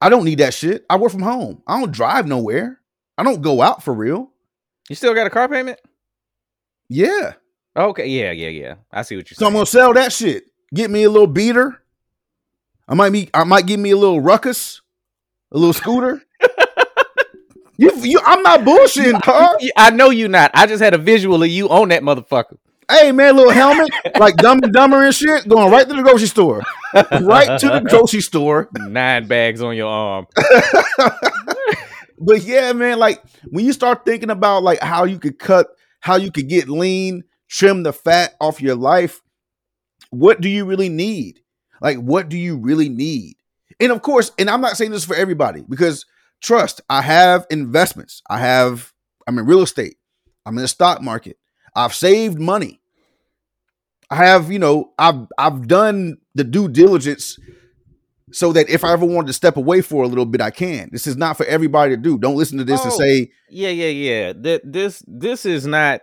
I 0.00 0.08
don't 0.08 0.24
need 0.24 0.38
that 0.38 0.54
shit. 0.54 0.84
I 0.90 0.96
work 0.96 1.12
from 1.12 1.22
home. 1.22 1.62
I 1.66 1.78
don't 1.78 1.92
drive 1.92 2.26
nowhere. 2.26 2.80
I 3.16 3.22
don't 3.22 3.42
go 3.42 3.62
out 3.62 3.82
for 3.82 3.94
real. 3.94 4.30
You 4.88 4.96
still 4.96 5.14
got 5.14 5.26
a 5.26 5.30
car 5.30 5.48
payment? 5.48 5.78
Yeah. 6.88 7.34
Okay, 7.76 8.06
yeah, 8.08 8.32
yeah, 8.32 8.48
yeah. 8.48 8.74
I 8.90 9.02
see 9.02 9.16
what 9.16 9.30
you're 9.30 9.36
saying. 9.36 9.38
So 9.38 9.46
I'm 9.46 9.52
gonna 9.52 9.66
sell 9.66 9.94
that 9.94 10.12
shit. 10.12 10.44
Get 10.74 10.90
me 10.90 11.04
a 11.04 11.10
little 11.10 11.26
beater. 11.26 11.82
I 12.88 12.94
might 12.94 13.10
be. 13.10 13.30
I 13.32 13.44
might 13.44 13.66
give 13.66 13.80
me 13.80 13.92
a 13.92 13.96
little 13.96 14.20
ruckus, 14.20 14.82
a 15.52 15.56
little 15.56 15.72
scooter. 15.72 16.20
you, 17.78 17.92
you, 18.02 18.20
I'm 18.24 18.42
not 18.42 18.60
bullshitting, 18.60 19.22
car. 19.22 19.56
I 19.76 19.90
know 19.90 20.10
you're 20.10 20.28
not. 20.28 20.50
I 20.52 20.66
just 20.66 20.82
had 20.82 20.94
a 20.94 20.98
visual 20.98 21.42
of 21.42 21.48
you 21.48 21.68
on 21.68 21.88
that 21.88 22.02
motherfucker. 22.02 22.58
Hey 22.92 23.12
man, 23.12 23.36
little 23.36 23.50
helmet, 23.52 23.88
like 24.18 24.36
Dumb 24.36 24.60
and 24.62 24.72
Dumber 24.72 25.04
and 25.04 25.14
shit, 25.14 25.48
going 25.48 25.70
right 25.72 25.88
to 25.88 25.94
the 25.94 26.02
grocery 26.02 26.28
store, 26.28 26.62
right 26.94 27.58
to 27.58 27.68
the 27.68 27.80
grocery 27.88 28.20
store. 28.20 28.68
Nine 28.78 29.26
bags 29.26 29.62
on 29.62 29.76
your 29.76 29.88
arm. 29.88 30.26
But 32.24 32.44
yeah, 32.44 32.72
man, 32.72 32.98
like 33.00 33.20
when 33.50 33.64
you 33.64 33.72
start 33.72 34.04
thinking 34.04 34.30
about 34.30 34.62
like 34.62 34.80
how 34.80 35.04
you 35.04 35.18
could 35.18 35.40
cut, 35.40 35.66
how 36.00 36.16
you 36.16 36.30
could 36.30 36.48
get 36.48 36.68
lean, 36.68 37.24
trim 37.48 37.82
the 37.82 37.92
fat 37.92 38.34
off 38.40 38.62
your 38.62 38.76
life, 38.76 39.20
what 40.10 40.40
do 40.40 40.48
you 40.48 40.64
really 40.64 40.88
need? 40.88 41.40
Like, 41.80 41.98
what 41.98 42.28
do 42.28 42.38
you 42.38 42.56
really 42.56 42.88
need? 42.88 43.34
And 43.80 43.90
of 43.90 44.02
course, 44.02 44.30
and 44.38 44.48
I'm 44.48 44.60
not 44.60 44.76
saying 44.76 44.92
this 44.92 45.04
for 45.04 45.16
everybody 45.16 45.64
because 45.68 46.06
trust, 46.40 46.80
I 46.88 47.02
have 47.02 47.44
investments. 47.50 48.22
I 48.30 48.38
have, 48.38 48.92
I'm 49.26 49.38
in 49.38 49.46
real 49.46 49.62
estate. 49.62 49.96
I'm 50.46 50.56
in 50.56 50.62
the 50.62 50.68
stock 50.68 51.02
market. 51.02 51.38
I've 51.74 51.94
saved 51.94 52.38
money. 52.38 52.81
I 54.12 54.16
have, 54.16 54.52
you 54.52 54.58
know, 54.58 54.92
I've 54.98 55.26
I've 55.38 55.66
done 55.66 56.18
the 56.34 56.44
due 56.44 56.68
diligence 56.68 57.38
so 58.30 58.52
that 58.52 58.68
if 58.68 58.84
I 58.84 58.92
ever 58.92 59.06
wanted 59.06 59.28
to 59.28 59.32
step 59.32 59.56
away 59.56 59.80
for 59.80 60.04
a 60.04 60.06
little 60.06 60.26
bit, 60.26 60.40
I 60.40 60.50
can. 60.50 60.90
This 60.92 61.06
is 61.06 61.16
not 61.16 61.36
for 61.36 61.46
everybody 61.46 61.94
to 61.96 62.00
do. 62.00 62.18
Don't 62.18 62.36
listen 62.36 62.58
to 62.58 62.64
this 62.64 62.82
and 62.84 62.92
Oh. 62.92 62.98
say, 62.98 63.30
Yeah, 63.50 63.70
yeah, 63.70 63.88
yeah. 63.88 64.32
That 64.36 64.60
this 64.70 65.02
this 65.06 65.46
is 65.46 65.66
not 65.66 66.02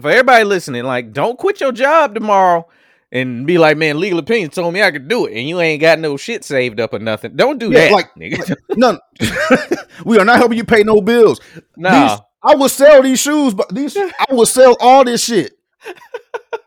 for 0.00 0.10
everybody 0.10 0.44
listening. 0.44 0.84
Like, 0.84 1.12
don't 1.12 1.38
quit 1.38 1.60
your 1.60 1.72
job 1.72 2.14
tomorrow 2.14 2.66
and 3.12 3.46
be 3.46 3.56
like, 3.56 3.76
man, 3.78 4.00
legal 4.00 4.18
opinion 4.18 4.50
told 4.50 4.74
me 4.74 4.82
I 4.82 4.90
could 4.90 5.08
do 5.08 5.26
it, 5.26 5.38
and 5.38 5.48
you 5.48 5.60
ain't 5.60 5.80
got 5.80 5.98
no 5.98 6.16
shit 6.18 6.44
saved 6.44 6.80
up 6.80 6.92
or 6.92 6.98
nothing. 6.98 7.36
Don't 7.36 7.58
do 7.58 7.70
Yeah, 7.70 7.88
that, 7.88 7.92
like- 7.92 8.14
nigga. 8.16 8.54
none. 8.76 8.98
we 10.04 10.18
are 10.18 10.24
not 10.26 10.36
helping 10.38 10.58
you 10.58 10.64
pay 10.64 10.82
no 10.82 11.00
bills. 11.00 11.40
nah, 11.76 12.18
I 12.42 12.54
will 12.54 12.68
sell 12.68 13.02
these 13.02 13.20
shoes, 13.20 13.54
but 13.54 13.74
these 13.74 13.96
I 13.96 14.26
will 14.34 14.44
sell 14.46 14.76
all 14.80 15.04
this 15.04 15.24
shit. 15.24 15.52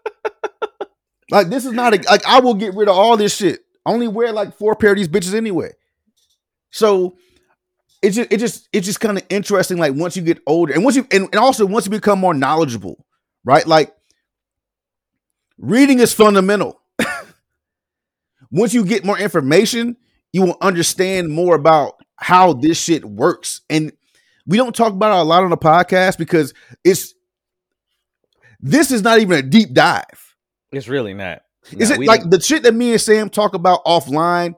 like 1.31 1.49
this 1.49 1.65
is 1.65 1.71
not 1.71 1.93
a 1.93 2.01
like 2.09 2.25
I 2.25 2.39
will 2.39 2.53
get 2.55 2.75
rid 2.75 2.87
of 2.89 2.95
all 2.95 3.17
this 3.17 3.35
shit. 3.35 3.61
Only 3.85 4.07
wear 4.07 4.31
like 4.31 4.55
four 4.57 4.75
pair 4.75 4.91
of 4.91 4.97
these 4.97 5.07
bitches 5.07 5.33
anyway. 5.33 5.71
So 6.71 7.17
it's 8.01 8.15
just 8.15 8.31
it 8.31 8.37
just 8.37 8.69
it's 8.71 8.85
just 8.85 8.99
kind 8.99 9.17
of 9.17 9.23
interesting. 9.29 9.77
Like 9.77 9.93
once 9.95 10.15
you 10.15 10.23
get 10.23 10.41
older, 10.47 10.73
and 10.73 10.83
once 10.83 10.95
you 10.95 11.07
and, 11.11 11.23
and 11.25 11.35
also 11.35 11.65
once 11.65 11.85
you 11.85 11.91
become 11.91 12.19
more 12.19 12.33
knowledgeable, 12.33 13.05
right? 13.43 13.65
Like 13.65 13.93
reading 15.57 15.99
is 15.99 16.13
fundamental. 16.13 16.81
once 18.51 18.73
you 18.73 18.85
get 18.85 19.05
more 19.05 19.17
information, 19.17 19.97
you 20.31 20.43
will 20.43 20.57
understand 20.61 21.29
more 21.29 21.55
about 21.55 21.95
how 22.15 22.53
this 22.53 22.79
shit 22.79 23.05
works. 23.05 23.61
And 23.69 23.91
we 24.45 24.57
don't 24.57 24.75
talk 24.75 24.93
about 24.93 25.17
it 25.17 25.21
a 25.21 25.23
lot 25.23 25.43
on 25.43 25.49
the 25.49 25.57
podcast 25.57 26.17
because 26.17 26.53
it's 26.83 27.13
this 28.59 28.91
is 28.91 29.01
not 29.01 29.19
even 29.19 29.39
a 29.39 29.41
deep 29.41 29.73
dive. 29.73 30.28
It's 30.71 30.87
really 30.87 31.13
not. 31.13 31.41
Is 31.77 31.89
Nah, 31.89 31.95
it 31.95 32.01
like 32.07 32.21
didn't- 32.21 32.31
the 32.31 32.39
shit 32.41 32.63
that 32.63 32.73
me 32.73 32.91
and 32.91 33.01
Sam 33.01 33.29
talk 33.29 33.53
about 33.53 33.83
offline 33.85 34.55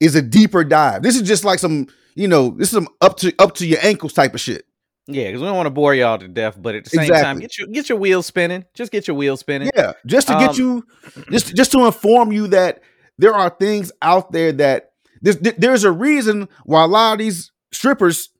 is 0.00 0.14
a 0.14 0.22
deeper 0.22 0.64
dive? 0.64 1.02
This 1.02 1.16
is 1.16 1.22
just 1.22 1.44
like 1.44 1.58
some, 1.58 1.88
you 2.14 2.26
know, 2.28 2.50
this 2.50 2.68
is 2.68 2.74
some 2.74 2.88
up 3.00 3.16
to 3.18 3.32
up 3.38 3.54
to 3.56 3.66
your 3.66 3.78
ankles 3.82 4.12
type 4.12 4.34
of 4.34 4.40
shit. 4.40 4.64
Yeah, 5.08 5.26
because 5.26 5.40
we 5.40 5.46
don't 5.46 5.56
want 5.56 5.66
to 5.66 5.70
bore 5.70 5.94
y'all 5.94 6.18
to 6.18 6.26
death, 6.26 6.56
but 6.60 6.74
at 6.74 6.84
the 6.84 6.90
same 6.90 7.08
time, 7.08 7.38
Exactly. 7.38 7.40
get 7.42 7.58
your 7.58 7.66
get 7.68 7.88
your 7.88 7.98
wheels 7.98 8.26
spinning. 8.26 8.64
Just 8.74 8.90
get 8.90 9.06
your 9.06 9.16
wheels 9.16 9.40
spinning. 9.40 9.70
Yeah, 9.76 9.92
just 10.04 10.26
to 10.28 10.34
get 10.34 10.50
Um, 10.50 10.56
you, 10.56 10.86
just 11.30 11.54
just 11.54 11.70
to 11.72 11.84
inform 11.86 12.32
you 12.32 12.48
that 12.48 12.80
there 13.18 13.32
are 13.34 13.50
things 13.50 13.92
out 14.02 14.32
there 14.32 14.50
that 14.52 14.90
there's 15.22 15.36
there's 15.36 15.84
a 15.84 15.92
reason 15.92 16.48
why 16.64 16.82
a 16.82 16.86
lot 16.88 17.12
of 17.12 17.18
these 17.20 17.52
strippers 17.72 18.30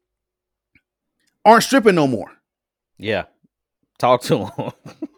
aren't 1.44 1.62
stripping 1.62 1.94
no 1.94 2.06
more. 2.08 2.32
Yeah. 2.98 3.24
Talk 3.98 4.22
to 4.22 4.50
them. 4.56 4.72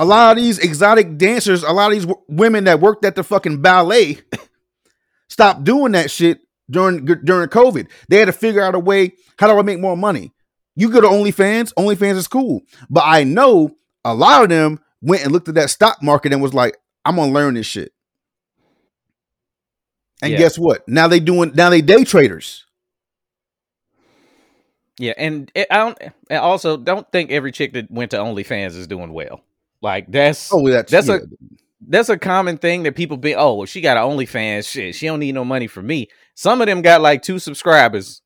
a 0.00 0.04
lot 0.04 0.36
of 0.36 0.42
these 0.42 0.58
exotic 0.58 1.18
dancers, 1.18 1.62
a 1.62 1.72
lot 1.72 1.88
of 1.88 1.92
these 1.92 2.06
w- 2.06 2.24
women 2.26 2.64
that 2.64 2.80
worked 2.80 3.04
at 3.04 3.16
the 3.16 3.22
fucking 3.22 3.60
ballet, 3.60 4.18
stopped 5.28 5.62
doing 5.64 5.92
that 5.92 6.10
shit 6.10 6.40
during 6.70 7.04
during 7.04 7.48
COVID. 7.50 7.86
They 8.08 8.16
had 8.16 8.24
to 8.26 8.32
figure 8.32 8.62
out 8.62 8.74
a 8.74 8.78
way. 8.78 9.12
How 9.38 9.46
do 9.52 9.58
I 9.58 9.62
make 9.62 9.78
more 9.78 9.96
money? 9.96 10.32
You 10.74 10.90
go 10.90 11.02
to 11.02 11.06
OnlyFans. 11.06 11.74
OnlyFans 11.74 12.16
is 12.16 12.28
cool, 12.28 12.62
but 12.88 13.02
I 13.04 13.24
know 13.24 13.76
a 14.02 14.14
lot 14.14 14.42
of 14.42 14.48
them 14.48 14.80
went 15.02 15.22
and 15.22 15.32
looked 15.32 15.48
at 15.48 15.54
that 15.56 15.68
stock 15.68 16.02
market 16.02 16.32
and 16.32 16.40
was 16.40 16.54
like, 16.54 16.78
"I'm 17.04 17.16
gonna 17.16 17.30
learn 17.32 17.54
this 17.54 17.66
shit." 17.66 17.92
And 20.22 20.32
Yeah. 20.32 20.38
guess 20.38 20.58
what? 20.58 20.88
Now 20.88 21.08
they 21.08 21.20
doing 21.20 21.52
now 21.54 21.68
they 21.68 21.82
day 21.82 22.04
traders. 22.04 22.64
Yeah, 24.98 25.14
and 25.16 25.50
it, 25.54 25.66
I 25.70 25.76
don't. 25.78 25.98
Eh, 26.30 26.36
also, 26.36 26.76
don't 26.76 27.10
think 27.12 27.30
every 27.30 27.52
chick 27.52 27.72
that 27.74 27.90
went 27.90 28.10
to 28.12 28.18
OnlyFans 28.18 28.76
is 28.76 28.86
doing 28.86 29.12
well. 29.12 29.42
Like 29.82 30.10
that's 30.10 30.52
Oh, 30.52 30.68
that's 30.68 30.90
That's 30.90 31.08
a- 31.08 31.20
that's 31.88 32.08
a 32.08 32.18
common 32.18 32.56
thing 32.58 32.82
that 32.84 32.94
people 32.94 33.16
be. 33.16 33.34
Oh, 33.34 33.54
well, 33.54 33.66
she 33.66 33.80
got 33.80 33.96
an 33.96 34.04
OnlyFans. 34.04 34.68
Shit, 34.70 34.94
she 34.94 35.06
don't 35.06 35.18
need 35.18 35.34
no 35.34 35.44
money 35.44 35.66
from 35.66 35.86
me. 35.86 36.08
Some 36.34 36.60
of 36.60 36.66
them 36.66 36.82
got 36.82 37.00
like 37.00 37.22
two 37.22 37.38
subscribers. 37.38 38.22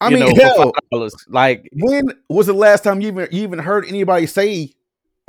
I 0.00 0.10
mean, 0.10 0.20
know, 0.20 0.34
hell, 0.34 0.72
like 1.28 1.68
when 1.72 2.06
was 2.28 2.46
the 2.48 2.52
last 2.52 2.82
time 2.84 3.00
you 3.00 3.08
even 3.08 3.28
you 3.30 3.42
even 3.44 3.58
heard 3.58 3.86
anybody 3.86 4.26
say 4.26 4.72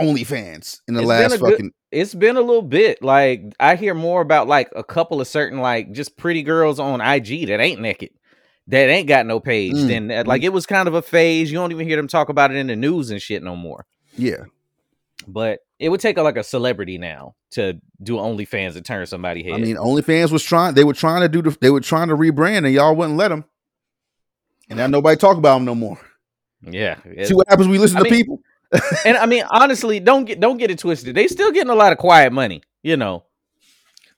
OnlyFans 0.02 0.82
in 0.88 0.94
the 0.96 1.02
last 1.02 1.36
a 1.36 1.38
good- 1.38 1.52
fucking? 1.52 1.72
it's 1.92 2.14
been 2.14 2.38
a 2.38 2.42
little 2.42 2.62
bit. 2.62 3.02
Like 3.04 3.44
I 3.60 3.76
hear 3.76 3.94
more 3.94 4.22
about 4.22 4.48
like 4.48 4.70
a 4.76 4.84
couple 4.84 5.22
of 5.22 5.28
certain 5.28 5.60
like 5.60 5.92
just 5.92 6.18
pretty 6.18 6.44
girls 6.44 6.80
on 6.80 7.02
IG 7.02 7.48
that 7.48 7.60
ain't 7.60 7.82
naked, 7.82 8.10
that 8.68 8.90
ain't 8.90 9.08
got 9.08 9.26
no 9.26 9.40
page. 9.40 9.74
Mm, 9.74 9.88
Then 9.88 10.12
uh, 10.12 10.24
like 10.26 10.44
it 10.44 10.50
was 10.54 10.66
kind 10.66 10.88
of 10.88 10.94
a 10.96 11.02
phase. 11.02 11.52
You 11.52 11.58
don't 11.58 11.72
even 11.72 11.88
hear 11.88 11.98
them 11.98 12.08
talk 12.08 12.30
about 12.30 12.52
it 12.52 12.58
in 12.58 12.68
the 12.68 12.76
news 12.76 13.10
and 13.10 13.22
shit 13.22 13.44
no 13.44 13.56
more. 13.56 13.86
Yeah, 14.18 14.46
But 15.26 15.60
it 15.80 15.90
would 15.90 16.00
take 16.00 16.18
a, 16.18 16.22
like 16.22 16.38
a 16.38 16.44
celebrity 16.44 16.98
now 16.98 17.36
to 17.52 17.80
do 18.02 18.14
OnlyFans 18.14 18.76
and 18.76 18.86
turn 18.86 19.06
somebody 19.06 19.44
head. 19.44 19.54
I 19.54 19.58
mean, 19.58 19.76
OnlyFans 19.78 20.32
was 20.32 20.44
trying. 20.44 20.74
They 20.74 20.84
were 20.84 20.94
trying 20.94 21.22
to 21.22 21.30
do 21.30 21.42
the. 21.42 21.58
They 21.60 21.70
were 21.70 21.82
trying 21.82 22.10
to 22.10 22.16
rebrand, 22.16 22.66
and 22.66 22.72
y'all 22.74 22.96
wouldn't 22.96 23.18
let 23.18 23.30
them. 23.30 23.46
And 24.70 24.78
now 24.78 24.88
nobody 24.88 25.18
talk 25.18 25.38
about 25.38 25.56
them 25.56 25.66
no 25.66 25.76
more. 25.76 26.00
yeah. 26.62 26.98
See 27.24 27.34
what 27.34 27.48
happens 27.48 27.68
when 27.68 27.72
we 27.72 27.78
listen 27.80 27.98
I 27.98 28.04
to 28.04 28.10
mean- 28.10 28.20
people. 28.20 28.42
and 29.06 29.16
I 29.16 29.26
mean, 29.26 29.44
honestly, 29.50 30.00
don't 30.02 30.26
get 30.26 30.42
don't 30.42 30.58
get 30.58 30.70
it 30.70 30.80
twisted. 30.80 31.16
They 31.16 31.28
still 31.28 31.52
getting 31.52 31.70
a 31.70 31.76
lot 31.76 31.94
of 31.94 31.98
quiet 31.98 32.34
money, 32.34 32.62
you 32.84 32.98
know. 32.98 33.24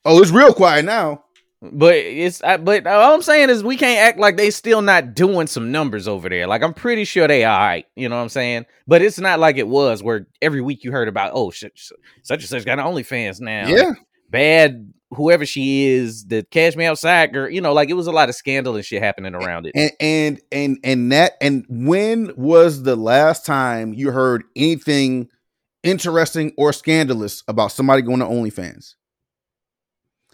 Oh, 0.04 0.20
it's 0.22 0.32
real 0.32 0.54
quiet 0.54 0.86
now. 0.86 1.24
But 1.62 1.96
it's 1.96 2.42
I, 2.42 2.56
but 2.56 2.88
all 2.88 3.14
I'm 3.14 3.22
saying 3.22 3.50
is 3.50 3.64
we 3.64 3.76
can't 3.76 4.00
act 4.00 4.18
like 4.18 4.38
they 4.38 4.50
still 4.50 4.82
not 4.82 5.14
doing 5.14 5.46
some 5.48 5.74
numbers 5.74 6.08
over 6.08 6.30
there. 6.30 6.48
Like 6.48 6.64
I'm 6.64 6.74
pretty 6.74 7.04
sure 7.04 7.28
they 7.28 7.44
all 7.44 7.60
right. 7.60 7.86
You 7.98 8.08
know 8.08 8.16
what 8.16 8.22
I'm 8.22 8.30
saying? 8.30 8.66
But 8.88 9.02
it's 9.02 9.20
not 9.20 9.40
like 9.40 9.58
it 9.58 9.68
was 9.68 10.02
where 10.02 10.28
every 10.42 10.62
week 10.62 10.86
you 10.86 10.94
heard 10.94 11.10
about 11.10 11.32
oh 11.34 11.52
shit, 11.52 11.78
such 12.24 12.40
and 12.42 12.50
such 12.50 12.64
got 12.64 12.80
an 12.80 12.86
OnlyFans 12.86 13.42
now. 13.42 13.68
Yeah, 13.68 13.92
bad 14.30 14.94
whoever 15.12 15.46
she 15.46 15.88
is, 15.88 16.26
the 16.26 16.44
Cash 16.44 16.76
Me 16.76 16.86
Outside 16.86 17.34
girl. 17.34 17.50
You 17.50 17.62
know, 17.62 17.74
like 17.74 17.90
it 17.90 17.94
was 17.94 18.08
a 18.08 18.12
lot 18.12 18.30
of 18.30 18.36
scandal 18.36 18.76
and 18.76 18.86
shit 18.86 19.02
happening 19.02 19.36
around 19.36 19.66
it. 19.66 19.74
and 19.76 19.92
and 20.00 20.42
and 20.52 20.78
and 20.84 21.12
that. 21.12 21.34
And 21.42 21.66
when 21.70 22.32
was 22.36 22.84
the 22.84 22.96
last 22.96 23.46
time 23.46 23.94
you 23.94 24.12
heard 24.12 24.44
anything 24.56 25.30
interesting 25.84 26.54
or 26.58 26.74
scandalous 26.74 27.44
about 27.48 27.72
somebody 27.72 28.02
going 28.02 28.20
to 28.20 28.26
OnlyFans? 28.26 28.96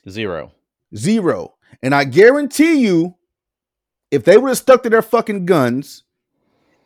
Zero. 0.09 0.51
Zero. 0.95 1.55
And 1.81 1.95
I 1.95 2.03
guarantee 2.03 2.81
you, 2.81 3.15
if 4.11 4.23
they 4.23 4.37
would 4.37 4.49
have 4.49 4.57
stuck 4.57 4.83
to 4.83 4.89
their 4.89 5.01
fucking 5.01 5.45
guns 5.45 6.03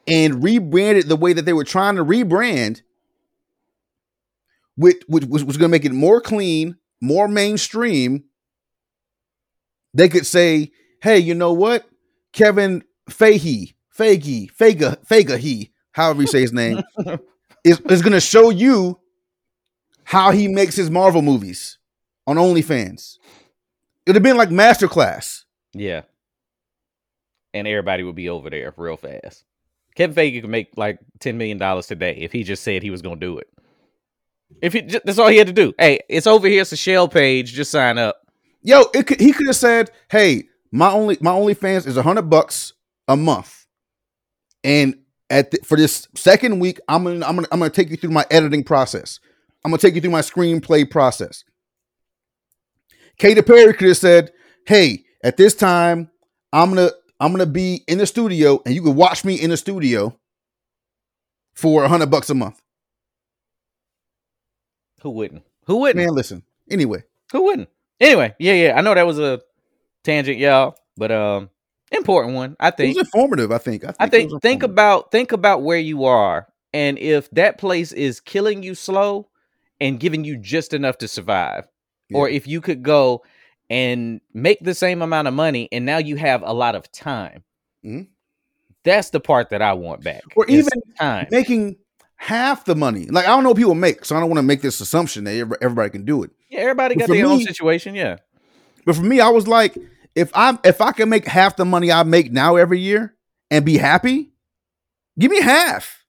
and 0.07 0.43
rebranded 0.43 1.07
the 1.07 1.15
way 1.15 1.33
that 1.33 1.45
they 1.45 1.53
were 1.53 1.63
trying 1.63 1.95
to 1.95 2.05
rebrand, 2.05 2.81
which, 4.75 5.01
which 5.07 5.25
was, 5.25 5.43
was 5.43 5.57
going 5.57 5.69
to 5.69 5.71
make 5.71 5.85
it 5.85 5.91
more 5.91 6.21
clean, 6.21 6.77
more 7.01 7.27
mainstream, 7.27 8.23
they 9.93 10.09
could 10.09 10.25
say, 10.25 10.71
hey, 11.01 11.19
you 11.19 11.35
know 11.35 11.53
what? 11.53 11.87
Kevin 12.33 12.83
Fahey, 13.09 13.75
Fagey, 13.95 14.49
Faga, 14.55 14.97
Fagahe, 15.05 15.71
however 15.91 16.21
you 16.21 16.27
say 16.27 16.41
his 16.41 16.53
name, 16.53 16.81
is, 17.63 17.79
is 17.81 18.01
going 18.01 18.13
to 18.13 18.21
show 18.21 18.49
you 18.49 18.99
how 20.03 20.31
he 20.31 20.47
makes 20.47 20.75
his 20.75 20.89
Marvel 20.89 21.21
movies 21.21 21.77
on 22.25 22.37
OnlyFans. 22.37 23.18
It'd 24.09 24.15
have 24.15 24.23
been 24.23 24.37
like 24.37 24.49
masterclass. 24.49 25.43
Yeah. 25.71 26.01
And 27.53 27.67
everybody 27.67 28.01
would 28.01 28.15
be 28.15 28.27
over 28.27 28.49
there 28.49 28.73
real 28.75 28.97
fast. 28.97 29.45
Kevin 29.93 30.15
Feige 30.15 30.41
could 30.41 30.49
make 30.49 30.69
like 30.75 30.97
ten 31.19 31.37
million 31.37 31.59
dollars 31.59 31.85
today 31.85 32.15
if 32.17 32.31
he 32.31 32.43
just 32.43 32.63
said 32.63 32.81
he 32.81 32.89
was 32.89 33.03
gonna 33.03 33.17
do 33.17 33.37
it. 33.37 33.47
If 34.63 34.73
he 34.73 34.81
just, 34.81 35.05
that's 35.05 35.19
all 35.19 35.27
he 35.27 35.37
had 35.37 35.45
to 35.45 35.53
do. 35.53 35.75
Hey, 35.77 35.99
it's 36.09 36.25
over 36.25 36.47
here. 36.47 36.61
It's 36.61 36.71
a 36.71 36.77
shell 36.77 37.07
page. 37.07 37.53
Just 37.53 37.69
sign 37.69 37.99
up. 37.99 38.19
Yo, 38.63 38.85
it 38.95 39.05
could, 39.05 39.19
he 39.19 39.31
could 39.31 39.45
have 39.45 39.55
said, 39.55 39.91
"Hey, 40.09 40.45
my 40.71 40.89
only 40.89 41.19
my 41.21 41.31
only 41.31 41.53
fans 41.53 41.85
is 41.85 41.95
a 41.95 42.01
hundred 42.01 42.31
bucks 42.31 42.73
a 43.07 43.15
month, 43.15 43.67
and 44.63 44.95
at 45.29 45.51
the, 45.51 45.59
for 45.63 45.77
this 45.77 46.07
second 46.15 46.59
week, 46.59 46.79
I'm 46.87 47.03
gonna 47.03 47.23
I'm 47.27 47.35
gonna 47.35 47.47
I'm 47.51 47.59
gonna 47.59 47.69
take 47.69 47.91
you 47.91 47.97
through 47.97 48.09
my 48.09 48.25
editing 48.31 48.63
process. 48.63 49.19
I'm 49.63 49.69
gonna 49.69 49.77
take 49.77 49.93
you 49.93 50.01
through 50.01 50.09
my 50.09 50.21
screenplay 50.21 50.89
process." 50.89 51.43
Katy 53.19 53.41
Perry 53.43 53.73
could 53.73 53.89
have 53.89 53.97
said, 53.97 54.31
"Hey, 54.65 55.03
at 55.23 55.37
this 55.37 55.53
time, 55.53 56.09
I'm 56.51 56.69
gonna 56.69 56.89
I'm 57.19 57.31
gonna 57.31 57.45
be 57.45 57.83
in 57.87 57.97
the 57.97 58.05
studio, 58.05 58.61
and 58.65 58.73
you 58.73 58.81
can 58.81 58.95
watch 58.95 59.23
me 59.23 59.35
in 59.35 59.49
the 59.51 59.57
studio 59.57 60.17
for 61.53 61.83
a 61.83 61.87
hundred 61.87 62.09
bucks 62.09 62.29
a 62.29 62.33
month." 62.33 62.61
Who 65.01 65.11
wouldn't? 65.11 65.43
Who 65.65 65.77
wouldn't? 65.77 66.03
Man, 66.03 66.15
listen. 66.15 66.43
Anyway, 66.69 67.03
Who 67.31 67.43
wouldn't? 67.43 67.69
Anyway, 67.99 68.33
yeah, 68.39 68.53
yeah. 68.53 68.73
I 68.77 68.81
know 68.81 68.95
that 68.95 69.05
was 69.05 69.19
a 69.19 69.41
tangent, 70.03 70.37
y'all, 70.39 70.75
but 70.97 71.11
um, 71.11 71.49
important 71.91 72.35
one. 72.35 72.55
I 72.59 72.69
it 72.69 72.77
think. 72.77 72.97
was 72.97 73.05
informative. 73.05 73.51
I 73.51 73.57
think. 73.57 73.83
I 73.99 74.07
think 74.07 74.31
was 74.31 74.39
think 74.41 74.63
informative. 74.63 74.69
about 74.71 75.11
think 75.11 75.31
about 75.31 75.61
where 75.61 75.77
you 75.79 76.05
are 76.05 76.47
and 76.73 76.97
if 76.99 77.29
that 77.31 77.57
place 77.57 77.91
is 77.91 78.19
killing 78.19 78.63
you 78.63 78.75
slow 78.75 79.27
and 79.79 79.99
giving 79.99 80.23
you 80.23 80.37
just 80.37 80.73
enough 80.73 80.97
to 80.99 81.07
survive 81.07 81.67
or 82.13 82.27
if 82.29 82.47
you 82.47 82.61
could 82.61 82.81
go 82.83 83.23
and 83.69 84.19
make 84.33 84.59
the 84.63 84.73
same 84.73 85.01
amount 85.01 85.27
of 85.27 85.33
money 85.33 85.69
and 85.71 85.85
now 85.85 85.97
you 85.97 86.15
have 86.15 86.41
a 86.43 86.53
lot 86.53 86.75
of 86.75 86.91
time 86.91 87.43
Mhm. 87.85 88.07
that's 88.83 89.09
the 89.11 89.19
part 89.19 89.49
that 89.51 89.61
i 89.61 89.73
want 89.73 90.03
back 90.03 90.23
Or 90.35 90.45
even 90.47 90.67
time 90.97 91.27
making 91.31 91.77
half 92.21 92.65
the 92.65 92.75
money. 92.75 93.05
Like 93.05 93.25
I 93.25 93.29
don't 93.29 93.43
know 93.43 93.51
what 93.51 93.57
people 93.57 93.75
make, 93.75 94.03
so 94.03 94.13
I 94.15 94.19
don't 94.19 94.27
want 94.29 94.39
to 94.39 94.43
make 94.43 94.61
this 94.61 94.81
assumption 94.81 95.23
that 95.23 95.57
everybody 95.61 95.89
can 95.89 96.03
do 96.03 96.23
it. 96.23 96.31
yeah 96.49 96.59
everybody 96.59 96.95
But 96.95 97.07
got 97.07 97.13
their 97.13 97.25
own 97.27 97.39
situation 97.41 97.95
yeah 97.95 98.17
But 98.85 98.95
for 98.97 99.03
me, 99.03 99.21
I 99.21 99.29
was 99.29 99.47
like, 99.47 99.77
if 100.15 100.29
I 100.33 100.57
if 100.65 100.81
I 100.81 100.91
can 100.91 101.07
make 101.09 101.25
half 101.27 101.55
the 101.55 101.63
money 101.63 101.91
I 101.93 102.03
make 102.03 102.29
now 102.31 102.57
every 102.57 102.79
year 102.79 103.15
and 103.51 103.63
be 103.63 103.77
happy, 103.77 104.31
give 105.17 105.31
me 105.31 105.39
half. 105.41 106.03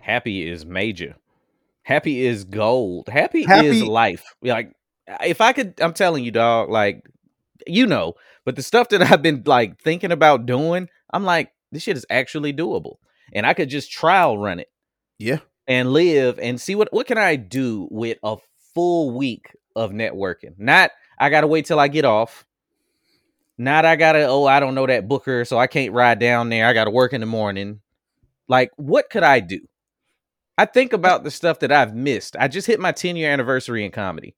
happy 0.00 0.46
is 0.46 0.66
major 0.66 1.16
happy 1.84 2.26
is 2.26 2.42
gold. 2.44 3.08
Happy, 3.08 3.44
is 3.48 3.82
life. 3.84 4.24
Like 4.42 4.72
if 5.22 5.42
i 5.42 5.52
could 5.52 5.74
i'm 5.82 5.92
telling 5.92 6.24
you 6.24 6.30
dog 6.30 6.70
like 6.70 7.04
you 7.66 7.86
know 7.86 8.14
but 8.46 8.56
the 8.56 8.62
stuff 8.62 8.88
that 8.88 9.02
i've 9.12 9.20
been 9.20 9.42
like 9.44 9.78
thinking 9.78 10.10
about 10.10 10.46
doing 10.46 10.88
i'm 11.12 11.24
like 11.24 11.52
this 11.72 11.82
shit 11.82 11.96
is 11.96 12.06
actually 12.08 12.52
doable. 12.54 12.96
And 13.32 13.44
i 13.46 13.52
could 13.52 13.68
just 13.68 13.90
trial 13.92 14.38
run 14.38 14.60
it 14.60 14.70
Yeah. 15.18 15.40
and 15.66 15.92
live 15.92 16.38
and 16.38 16.58
see 16.60 16.74
what 16.74 16.90
what 16.92 17.06
can 17.06 17.18
i 17.18 17.36
do 17.36 17.86
with 17.90 18.16
a 18.22 18.36
full 18.74 19.10
week 19.10 19.54
of 19.76 19.90
networking? 19.90 20.54
Not 20.56 20.90
i 21.18 21.28
gotta 21.28 21.46
wait 21.46 21.66
till 21.66 21.78
i 21.80 21.88
get 21.88 22.04
off. 22.06 22.46
Not 23.58 23.84
i 23.84 23.96
gotta 23.96 24.26
oh 24.26 24.46
i 24.46 24.58
don't 24.60 24.74
know 24.74 24.86
that 24.86 25.06
booker 25.06 25.44
so 25.44 25.58
i 25.58 25.66
can't 25.66 25.92
ride 25.92 26.18
down 26.18 26.48
there. 26.48 26.66
I 26.66 26.72
gotta 26.72 26.90
work 26.90 27.12
in 27.12 27.20
the 27.20 27.26
morning. 27.26 27.80
Like 28.48 28.70
what 28.76 29.10
could 29.10 29.22
i 29.22 29.40
do 29.40 29.60
i 30.58 30.64
think 30.64 30.92
about 30.92 31.24
the 31.24 31.30
stuff 31.30 31.58
that 31.60 31.72
i've 31.72 31.94
missed 31.94 32.36
i 32.38 32.48
just 32.48 32.66
hit 32.66 32.80
my 32.80 32.92
10 32.92 33.16
year 33.16 33.30
anniversary 33.30 33.84
in 33.84 33.90
comedy 33.90 34.34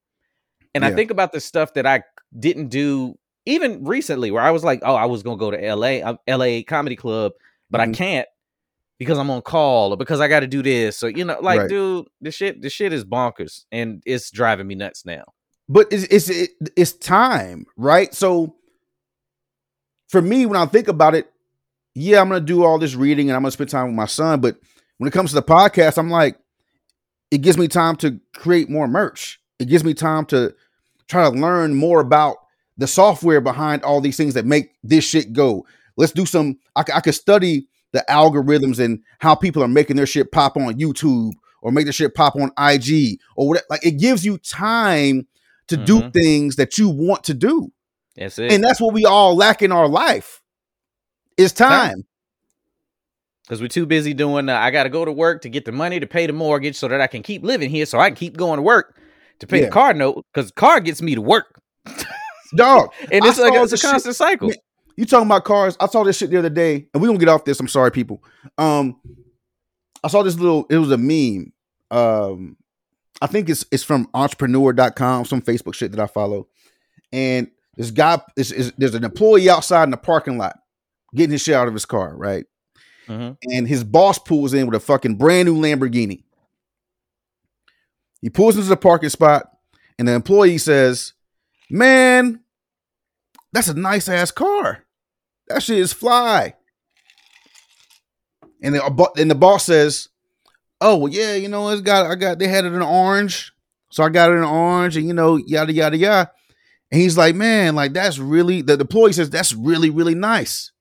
and 0.75 0.83
i 0.85 0.89
think 0.95 1.11
about 1.11 1.31
the 1.31 1.39
stuff 1.39 1.73
that 1.73 1.85
i 1.85 2.03
didn't 2.39 2.67
do 2.69 3.17
even 3.45 3.83
recently 3.85 4.31
where 4.31 4.43
i 4.43 4.51
was 4.51 4.63
like 4.63 4.79
oh 4.83 4.95
i 4.95 5.05
was 5.05 5.23
gonna 5.23 5.37
go 5.37 5.51
to 5.51 5.75
la 5.75 5.87
uh, 5.87 6.15
la 6.37 6.61
comedy 6.67 6.95
club 6.95 7.31
but 7.69 7.81
i 7.81 7.87
Mhm. 7.87 7.93
can't 7.95 8.27
because 8.99 9.17
i'm 9.17 9.29
on 9.29 9.41
call 9.41 9.91
or 9.93 9.97
because 9.97 10.19
i 10.19 10.27
gotta 10.27 10.47
do 10.47 10.61
this 10.63 10.97
So, 10.97 11.07
you 11.07 11.23
know 11.23 11.37
like 11.41 11.61
Right. 11.61 11.69
dude 11.69 12.07
the 12.21 12.31
shit 12.31 12.61
the 12.61 12.69
shit 12.69 12.93
is 12.93 13.05
bonkers 13.05 13.65
and 13.71 14.01
it's 14.05 14.31
driving 14.31 14.67
me 14.67 14.75
nuts 14.75 15.05
now 15.05 15.23
But 15.69 15.87
it's 15.91 16.03
it's 16.05 16.29
it, 16.29 16.51
it's 16.75 16.93
time, 16.93 17.65
right? 17.75 18.13
So 18.13 18.55
for 20.09 20.21
me, 20.21 20.45
when 20.45 20.57
I 20.59 20.65
think 20.65 20.87
about 20.87 21.13
it, 21.15 21.29
yeah, 21.93 22.21
I'm 22.21 22.29
gonna 22.29 22.39
do 22.41 22.63
all 22.63 22.79
this 22.79 22.95
reading 22.95 23.29
and 23.29 23.35
I'm 23.35 23.41
gonna 23.43 23.51
spend 23.51 23.69
time 23.69 23.87
with 23.87 23.95
my 23.95 24.05
son. 24.05 24.39
But 24.39 24.57
when 24.97 25.07
it 25.07 25.11
comes 25.11 25.31
to 25.31 25.35
the 25.35 25.43
podcast, 25.43 25.97
I'm 25.97 26.09
like, 26.09 26.37
it 27.31 27.39
gives 27.39 27.57
me 27.57 27.67
time 27.67 27.95
to 27.97 28.19
create 28.35 28.69
more 28.69 28.87
merch. 28.87 29.39
It 29.59 29.65
gives 29.65 29.83
me 29.83 29.93
time 29.93 30.25
to 30.27 30.53
try 31.07 31.29
to 31.29 31.35
learn 31.37 31.73
more 31.73 31.99
about 31.99 32.37
the 32.77 32.87
software 32.87 33.41
behind 33.41 33.83
all 33.83 34.01
these 34.01 34.17
things 34.17 34.33
that 34.35 34.45
make 34.45 34.71
this 34.83 35.03
shit 35.03 35.33
go. 35.33 35.65
Let's 35.97 36.11
do 36.11 36.25
some. 36.25 36.59
I 36.75 36.83
could 36.83 37.15
study 37.15 37.67
the 37.91 38.05
algorithms 38.09 38.79
and 38.83 39.01
how 39.19 39.33
people 39.35 39.63
are 39.63 39.67
making 39.67 39.95
their 39.95 40.05
shit 40.05 40.31
pop 40.31 40.57
on 40.57 40.75
YouTube 40.79 41.31
or 41.61 41.71
make 41.71 41.85
their 41.85 41.93
shit 41.93 42.13
pop 42.13 42.35
on 42.35 42.51
IG 42.57 43.19
or 43.35 43.47
whatever. 43.47 43.65
Like 43.69 43.85
it 43.85 43.99
gives 43.99 44.23
you 44.25 44.37
time 44.37 45.27
to 45.67 45.77
do 45.77 46.01
Mhm. 46.01 46.13
things 46.13 46.55
that 46.57 46.77
you 46.77 46.87
want 46.89 47.23
to 47.25 47.33
do. 47.33 47.71
That's 48.15 48.39
it. 48.39 48.51
and 48.51 48.63
that's 48.63 48.79
what 48.81 48.93
we 48.93 49.05
all 49.05 49.35
lack 49.35 49.61
in 49.61 49.71
our 49.71 49.87
life. 49.87 50.41
Is 51.37 51.51
time. 51.53 52.05
Because 53.47 53.61
we're 53.61 53.69
too 53.69 53.85
busy 53.85 54.13
doing. 54.13 54.49
Uh, 54.49 54.57
I 54.57 54.71
got 54.71 54.83
to 54.83 54.89
go 54.89 55.05
to 55.05 55.11
work 55.11 55.41
to 55.43 55.49
get 55.49 55.63
the 55.63 55.71
money 55.71 56.01
to 56.01 56.05
pay 56.07 56.27
the 56.27 56.33
mortgage 56.33 56.75
so 56.75 56.89
that 56.89 56.99
I 56.99 57.07
can 57.07 57.23
keep 57.23 57.43
living 57.43 57.69
here, 57.69 57.85
so 57.85 57.97
I 57.97 58.09
can 58.09 58.17
keep 58.17 58.35
going 58.35 58.57
to 58.57 58.61
work 58.61 58.99
to 59.39 59.47
pay 59.47 59.59
Yeah. 59.61 59.65
the 59.67 59.71
car 59.71 59.93
note. 59.93 60.25
Because 60.33 60.47
the 60.47 60.53
car 60.55 60.81
gets 60.81 61.01
me 61.01 61.15
to 61.15 61.21
work, 61.21 61.61
Dog. 62.55 62.91
and 63.11 63.23
it's 63.25 63.39
like 63.39 63.53
it's 63.53 63.71
a 63.71 63.73
this 63.73 63.81
shit- 63.81 63.89
constant 63.91 64.15
cycle. 64.15 64.49
Man, 64.49 64.57
You 64.97 65.05
talking 65.05 65.27
about 65.27 65.45
cars? 65.45 65.77
I 65.79 65.87
saw 65.87 66.03
this 66.03 66.17
shit 66.17 66.29
the 66.29 66.37
other 66.39 66.49
day, 66.49 66.87
and 66.93 67.01
we 67.01 67.07
gonna 67.07 67.19
get 67.19 67.29
off 67.29 67.45
this. 67.45 67.59
I'm 67.59 67.69
sorry, 67.69 67.91
people. 67.91 68.21
Um, 68.57 68.99
I 70.03 70.09
saw 70.09 70.23
this 70.23 70.35
little. 70.37 70.65
It 70.69 70.77
was 70.77 70.91
a 70.91 70.97
meme. 70.97 71.53
Um, 71.89 72.57
I 73.21 73.27
think 73.27 73.49
it's 73.49 73.65
it's 73.71 73.83
from 73.83 74.09
entrepreneur.com, 74.13 75.23
some 75.25 75.41
Facebook 75.41 75.73
shit 75.73 75.91
that 75.91 75.99
I 76.01 76.07
follow, 76.07 76.47
and 77.13 77.47
this 77.77 77.91
guy 77.91 78.19
is, 78.35 78.51
is 78.51 78.73
there's 78.77 78.93
an 78.95 79.03
employee 79.05 79.49
outside 79.49 79.83
in 79.83 79.91
the 79.91 79.97
parking 79.97 80.37
lot 80.37 80.57
getting 81.15 81.31
his 81.31 81.41
shit 81.43 81.55
out 81.55 81.67
of 81.67 81.73
his 81.73 81.85
car, 81.85 82.15
right? 82.17 82.45
Mhm. 83.07 83.37
And 83.43 83.67
his 83.67 83.83
boss 83.83 84.19
pulls 84.19 84.53
in 84.53 84.65
with 84.67 84.75
a 84.75 84.79
fucking 84.85 85.15
brand 85.15 85.47
new 85.47 85.55
Lamborghini. 85.57 86.23
He 88.21 88.29
pulls 88.29 88.55
into 88.55 88.67
the 88.67 88.77
parking 88.77 89.09
spot, 89.09 89.49
and 89.99 90.07
the 90.07 90.13
employee 90.13 90.57
says, 90.57 91.13
"Man, 91.69 92.41
that's 93.53 93.67
a 93.67 93.73
nice 93.73 94.09
ass 94.09 94.31
car. 94.31 94.83
That 95.47 95.63
shit 95.63 95.79
is 95.79 95.93
fly." 95.93 96.55
And 98.61 98.75
the 98.75 99.11
and 99.17 99.29
the 99.29 99.35
boss 99.35 99.65
says, 99.65 100.09
"Oh 100.81 100.97
well, 100.97 101.13
yeah, 101.13 101.35
you 101.35 101.47
know, 101.47 101.69
it's 101.69 101.81
got 101.81 102.05
I 102.09 102.15
got 102.15 102.39
they 102.39 102.47
had 102.47 102.65
it 102.65 102.73
in 102.73 102.81
orange, 102.81 103.53
so 103.91 104.03
I 104.03 104.09
got 104.09 104.31
it 104.31 104.35
in 104.35 104.43
orange, 104.43 104.97
and 104.97 105.07
you 105.07 105.13
know, 105.13 105.37
yada 105.37 105.71
yada 105.71 105.97
yada." 105.97 106.31
And 106.91 107.01
he's 107.01 107.17
like, 107.17 107.35
"Man, 107.35 107.75
like 107.75 107.93
that's 107.93 108.17
really." 108.17 108.61
The, 108.61 108.75
the 108.77 108.81
employee 108.81 109.13
says, 109.13 109.29
"That's 109.29 109.53
really 109.53 109.89
really 109.91 110.15
nice," 110.15 110.71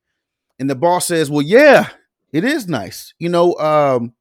and 0.58 0.70
the 0.70 0.74
boss 0.74 1.06
says, 1.06 1.30
"Well, 1.30 1.42
yeah, 1.42 1.90
it 2.36 2.44
is 2.44 2.68
nice. 2.68 3.14
You 3.18 3.30
know, 3.30 3.54
um, 3.54 4.12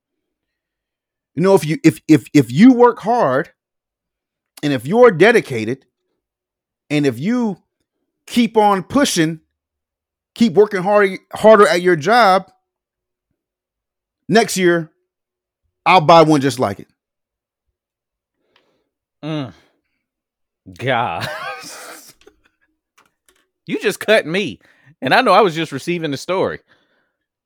you 1.34 1.43
know, 1.43 1.54
if 1.54 1.65
you 1.65 1.80
if 1.84 1.99
if 2.08 2.30
if 2.34 2.49
you 2.49 2.71
work 2.71 2.99
hard, 2.99 3.49
and 4.63 4.71
if 4.71 4.88
you're 4.88 5.12
dedicated, 5.12 5.86
and 6.89 7.06
if 7.06 7.19
you 7.19 7.58
keep 8.25 8.56
on 8.56 8.84
pushing, 8.84 9.41
keep 10.34 10.54
working 10.54 10.82
hard 10.82 11.19
harder 11.34 11.67
at 11.67 11.82
your 11.82 11.97
job, 11.97 12.49
next 14.30 14.56
year 14.56 14.93
I'll 15.86 15.99
buy 15.99 16.21
one 16.21 16.39
just 16.39 16.58
like 16.58 16.80
it. 16.80 16.88
Mm. 19.21 19.54
God, 20.78 21.28
you 23.65 23.78
just 23.82 23.99
cut 23.99 24.25
me, 24.25 24.62
and 25.01 25.13
I 25.13 25.19
know 25.19 25.34
I 25.34 25.41
was 25.41 25.54
just 25.54 25.73
receiving 25.73 26.12
the 26.12 26.17
story. 26.17 26.62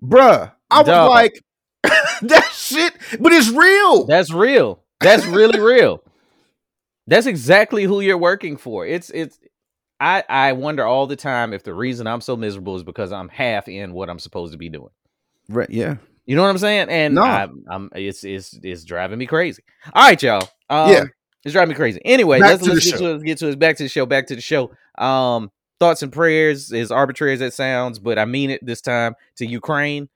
Bruh, 0.02 0.52
I 0.72 0.80
was 0.80 0.88
Dog. 0.88 1.10
like, 1.10 1.34
that 1.84 2.50
shit, 2.54 2.94
but 3.20 3.32
it's 3.32 3.50
real. 3.50 4.06
That's 4.06 4.32
real. 4.32 4.84
That's 5.00 5.26
really 5.26 5.60
real. 5.60 6.04
That's 7.08 7.26
exactly 7.26 7.84
who 7.84 8.02
you're 8.02 8.18
working 8.18 8.58
for. 8.58 8.86
It's 8.86 9.10
it's. 9.10 9.40
I 10.00 10.24
I 10.30 10.54
wonder 10.54 10.86
all 10.86 11.08
the 11.08 11.16
time 11.16 11.54
if 11.54 11.64
the 11.64 11.74
reason 11.74 12.08
I'm 12.08 12.22
so 12.22 12.36
miserable 12.36 12.76
is 12.76 12.84
because 12.84 13.12
I'm 13.12 13.30
half 13.30 13.68
in 13.68 13.94
what 13.94 14.10
I'm 14.10 14.20
supposed 14.20 14.52
to 14.54 14.58
be 14.58 14.70
doing. 14.70 14.92
right, 15.50 15.70
yeah. 15.70 15.96
You 16.26 16.36
know 16.36 16.44
what 16.44 16.50
I'm 16.50 16.60
saying? 16.60 16.90
And 16.90 17.16
No. 17.16 17.24
I'm, 17.24 17.64
I'm 17.68 17.90
it's 17.96 18.24
it's 18.24 18.58
it's 18.62 18.84
driving 18.84 19.18
me 19.18 19.26
crazy. 19.26 19.64
All 19.94 20.04
right, 20.04 20.22
y'all. 20.22 20.48
Um, 20.70 20.92
Yeah. 20.92 21.04
it's 21.44 21.54
driving 21.54 21.70
me 21.70 21.76
crazy. 21.76 22.00
Anyway, 22.06 22.40
let's, 22.40 22.62
let's 22.62 22.86
get, 22.86 23.00
to, 23.00 23.20
get 23.20 23.40
to 23.40 23.58
back 23.58 23.78
to 23.78 23.84
the 23.84 23.90
show. 23.90 24.06
Back 24.06 24.28
to 24.28 24.36
the 24.36 24.42
show. 24.42 24.72
Um, 24.98 25.50
thoughts 25.80 26.04
and 26.04 26.14
prayers, 26.14 26.72
as 26.72 26.92
arbitrary 26.92 27.34
as 27.34 27.40
that 27.40 27.54
sounds, 27.54 27.98
but 27.98 28.20
I 28.20 28.26
mean 28.26 28.52
it 28.52 28.64
this 28.64 28.82
time 28.82 29.16
to 29.38 29.46
Ukraine 29.48 30.08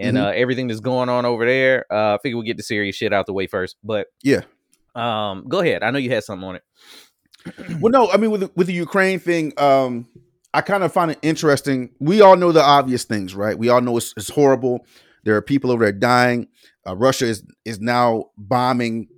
and 0.00 0.16
Mhm. 0.16 0.24
uh, 0.24 0.28
everything 0.34 0.66
that's 0.68 0.80
going 0.80 1.08
on 1.08 1.24
over 1.26 1.44
there. 1.46 1.84
Uh, 1.90 2.14
I 2.14 2.18
figure 2.22 2.36
we'll 2.36 2.46
get 2.46 2.56
the 2.56 2.62
serious 2.62 2.96
shit 2.96 3.12
out 3.12 3.26
the 3.26 3.32
way 3.32 3.46
first. 3.46 3.76
But 3.84 4.08
Yeah. 4.22 4.40
um, 4.94 5.44
go 5.48 5.60
ahead. 5.60 5.82
I 5.82 5.90
know 5.90 5.98
you 5.98 6.10
had 6.10 6.24
something 6.24 6.48
on 6.48 6.56
it. 6.56 6.62
Well, 7.80 7.90
no, 7.92 8.10
I 8.10 8.16
mean 8.18 8.30
with 8.30 8.40
the, 8.42 8.50
with 8.54 8.66
the 8.66 8.72
Ukraine 8.74 9.18
thing, 9.18 9.52
um, 9.56 10.06
I 10.52 10.60
kind 10.62 10.82
of 10.82 10.92
find 10.92 11.10
it 11.12 11.18
interesting. 11.22 11.90
We 12.00 12.20
all 12.20 12.36
know 12.36 12.52
the 12.52 12.62
obvious 12.62 13.04
things, 13.04 13.34
right? 13.34 13.56
We 13.58 13.68
all 13.68 13.80
know 13.80 13.96
it's, 13.96 14.12
it's 14.16 14.28
horrible. 14.30 14.84
There 15.24 15.36
are 15.36 15.42
people 15.42 15.70
over 15.70 15.84
there 15.84 15.92
dying. 15.92 16.48
Uh, 16.86 16.96
Russia 16.96 17.26
is 17.26 17.42
is 17.64 17.78
now 17.80 18.26
bombing 18.36 19.08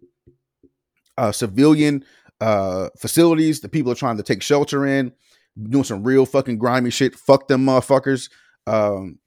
uh, 1.18 1.33
civilian 1.33 2.05
uh, 2.40 2.88
facilities. 2.99 3.61
The 3.61 3.68
people 3.68 3.92
are 3.92 3.97
trying 3.97 4.16
to 4.16 4.23
take 4.23 4.42
shelter 4.42 4.87
in, 4.87 5.12
doing 5.71 5.85
some 5.85 6.03
real 6.05 6.27
fucking 6.27 6.59
grimy 6.59 6.90
shit. 6.90 7.14
Fuck 7.14 7.49
them 7.49 7.66
motherfuckers. 7.66 8.31
Um, 8.66 9.18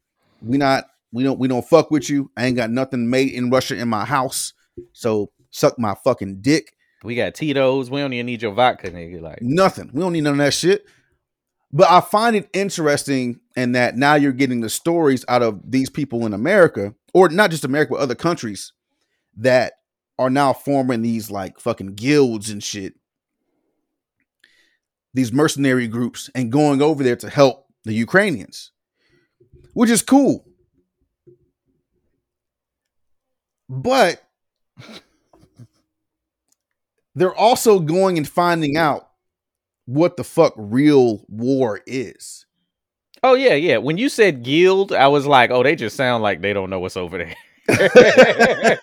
we 0.42 0.58
not 0.58 0.86
we 1.16 1.24
don't 1.24 1.40
we 1.40 1.48
don't 1.48 1.68
fuck 1.68 1.92
with 1.92 2.10
you. 2.10 2.30
I 2.36 2.46
ain't 2.46 2.58
got 2.58 2.70
nothing 2.70 3.10
made 3.10 3.32
in 3.32 3.50
Russia 3.50 3.78
in 3.78 3.88
my 3.88 4.04
house. 4.04 4.52
So 4.92 5.32
suck 5.50 5.80
my 5.80 5.96
fucking 6.04 6.42
dick. 6.42 6.76
We 7.06 7.16
got 7.16 7.36
Tito's. 7.36 7.90
We 7.90 8.02
don't 8.02 8.12
even 8.12 8.26
need 8.26 8.42
your 8.42 8.52
vodka, 8.52 8.92
nigga. 8.92 9.22
Like, 9.22 9.42
Nothing. 9.42 9.92
We 9.94 10.02
don't 10.02 10.12
need 10.12 10.26
none 10.26 10.34
of 10.34 10.40
that 10.40 10.54
shit. 10.54 10.86
But 11.72 11.90
I 11.90 12.02
find 12.02 12.36
it 12.36 12.50
interesting 12.52 13.40
in 13.56 13.72
that 13.74 13.96
now 13.96 14.16
you're 14.16 14.34
getting 14.34 14.60
the 14.60 14.70
stories 14.70 15.24
out 15.30 15.42
of 15.42 15.62
these 15.64 15.90
people 15.90 16.26
in 16.26 16.34
America, 16.34 16.94
or 17.14 17.30
not 17.30 17.50
just 17.50 17.64
America, 17.64 17.94
but 17.94 18.02
other 18.02 18.16
countries 18.16 18.74
that 19.38 19.74
are 20.20 20.30
now 20.30 20.52
forming 20.52 21.02
these 21.02 21.32
like 21.32 21.62
fucking 21.62 21.96
guilds 21.96 22.50
and 22.50 22.62
shit. 22.62 22.94
These 25.14 25.32
mercenary 25.32 25.88
groups 25.88 26.30
and 26.36 26.52
going 26.52 26.82
over 26.82 27.04
there 27.04 27.16
to 27.18 27.30
help 27.30 27.68
the 27.86 27.94
Ukrainians, 27.94 28.72
which 29.74 29.90
is 29.90 30.02
cool. 30.02 30.46
But 33.70 34.24
they're 37.16 37.36
also 37.36 37.80
going 37.80 38.18
and 38.18 38.28
finding 38.28 38.78
out 38.78 39.10
what 39.86 40.18
the 40.18 40.24
fuck 40.24 40.54
real 40.58 41.24
war 41.30 41.82
is. 41.86 42.46
oh 43.24 43.36
yeah, 43.36 43.54
yeah. 43.56 43.78
When 43.78 43.98
you 43.98 44.10
said 44.10 44.44
guild, 44.44 44.92
I 44.94 45.08
was 45.08 45.26
like, 45.28 45.52
oh, 45.52 45.64
they 45.64 45.76
just 45.76 45.96
sound 45.96 46.24
like 46.24 46.42
they 46.42 46.54
don't 46.54 46.70
know 46.70 46.80
what's 46.80 46.98
over 46.98 47.18
there. 47.20 47.36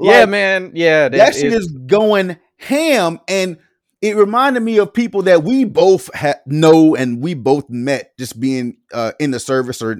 yeah, 0.00 0.24
man. 0.26 0.72
Yeah, 0.74 1.08
that 1.08 1.34
shit 1.34 1.52
is- 1.52 1.66
is 1.66 1.68
going 1.86 2.36
ham, 2.56 3.20
and 3.28 3.58
it 4.00 4.16
reminded 4.16 4.60
me 4.62 4.78
of 4.78 4.92
people 4.92 5.22
that 5.22 5.42
we 5.44 5.64
both 5.64 6.12
ha- 6.14 6.40
know 6.46 6.94
and 6.94 7.20
we 7.22 7.34
both 7.34 7.68
met 7.68 8.16
just 8.18 8.38
being 8.40 8.76
uh, 8.92 9.12
in 9.18 9.30
the 9.32 9.40
service 9.40 9.82
or 9.82 9.98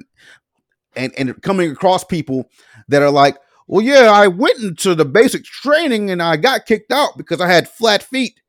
and 0.95 1.13
and 1.17 1.41
coming 1.41 1.71
across 1.71 2.03
people 2.03 2.49
that 2.89 3.01
are 3.01 3.11
like, 3.11 3.37
well, 3.67 3.85
yeah, 3.85 4.11
I 4.11 4.27
went 4.27 4.59
into 4.59 4.95
the 4.95 5.05
basic 5.05 5.43
training 5.43 6.09
and 6.09 6.21
I 6.21 6.37
got 6.37 6.65
kicked 6.65 6.91
out 6.91 7.17
because 7.17 7.39
I 7.39 7.47
had 7.47 7.69
flat 7.69 8.03
feet. 8.03 8.41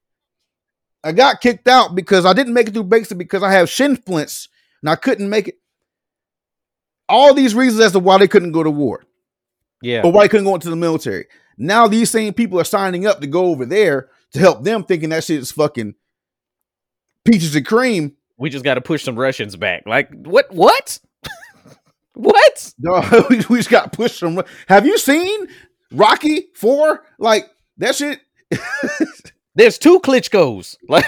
I 1.04 1.12
got 1.12 1.40
kicked 1.40 1.68
out 1.68 1.94
because 1.94 2.26
I 2.26 2.32
didn't 2.32 2.54
make 2.54 2.68
it 2.68 2.74
through 2.74 2.84
basic 2.84 3.16
because 3.16 3.42
I 3.42 3.52
have 3.52 3.70
shin 3.70 3.96
splints 3.96 4.48
and 4.82 4.90
I 4.90 4.96
couldn't 4.96 5.28
make 5.28 5.48
it. 5.48 5.58
All 7.08 7.34
these 7.34 7.54
reasons 7.54 7.80
as 7.80 7.92
to 7.92 7.98
why 7.98 8.18
they 8.18 8.28
couldn't 8.28 8.52
go 8.52 8.62
to 8.62 8.70
war 8.70 9.04
yeah. 9.82 10.02
or 10.02 10.12
why 10.12 10.24
they 10.24 10.28
couldn't 10.28 10.46
go 10.46 10.54
into 10.54 10.70
the 10.70 10.76
military. 10.76 11.26
Now 11.58 11.86
these 11.86 12.10
same 12.10 12.32
people 12.32 12.60
are 12.60 12.64
signing 12.64 13.06
up 13.06 13.20
to 13.20 13.26
go 13.26 13.46
over 13.46 13.66
there 13.66 14.08
to 14.32 14.38
help 14.38 14.62
them, 14.62 14.84
thinking 14.84 15.10
that 15.10 15.24
shit 15.24 15.40
is 15.40 15.52
fucking 15.52 15.94
peaches 17.24 17.54
and 17.54 17.66
cream. 17.66 18.16
We 18.38 18.48
just 18.48 18.64
got 18.64 18.74
to 18.74 18.80
push 18.80 19.04
some 19.04 19.18
Russians 19.18 19.56
back. 19.56 19.82
Like 19.86 20.10
what? 20.12 20.50
What? 20.50 20.98
What? 22.14 22.72
Dog, 22.80 23.26
we 23.30 23.36
we 23.48 23.58
just 23.58 23.70
got 23.70 23.92
pushed 23.92 24.18
from. 24.20 24.42
Have 24.68 24.86
you 24.86 24.98
seen 24.98 25.46
Rocky 25.92 26.48
Four? 26.54 27.04
Like 27.18 27.48
that 27.78 27.94
shit. 27.96 28.20
There's 29.54 29.78
two 29.78 30.00
Klitschko's. 30.00 30.78
Like, 30.88 31.06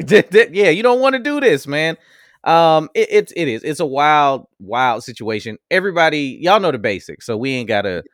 That- 0.00 0.30
that- 0.30 0.54
yeah, 0.54 0.70
you 0.70 0.82
don't 0.82 1.00
want 1.00 1.14
to 1.14 1.18
do 1.18 1.40
this, 1.40 1.66
man. 1.66 1.96
Um, 2.44 2.88
it, 2.94 3.08
it's 3.10 3.32
it 3.36 3.46
is. 3.48 3.62
It's 3.64 3.80
a 3.80 3.86
wild, 3.86 4.46
wild 4.58 5.02
situation. 5.04 5.58
Everybody, 5.70 6.38
y'all 6.40 6.60
know 6.60 6.70
the 6.70 6.78
basics, 6.78 7.26
so 7.26 7.36
we 7.36 7.52
ain't 7.54 7.68
gotta 7.68 8.04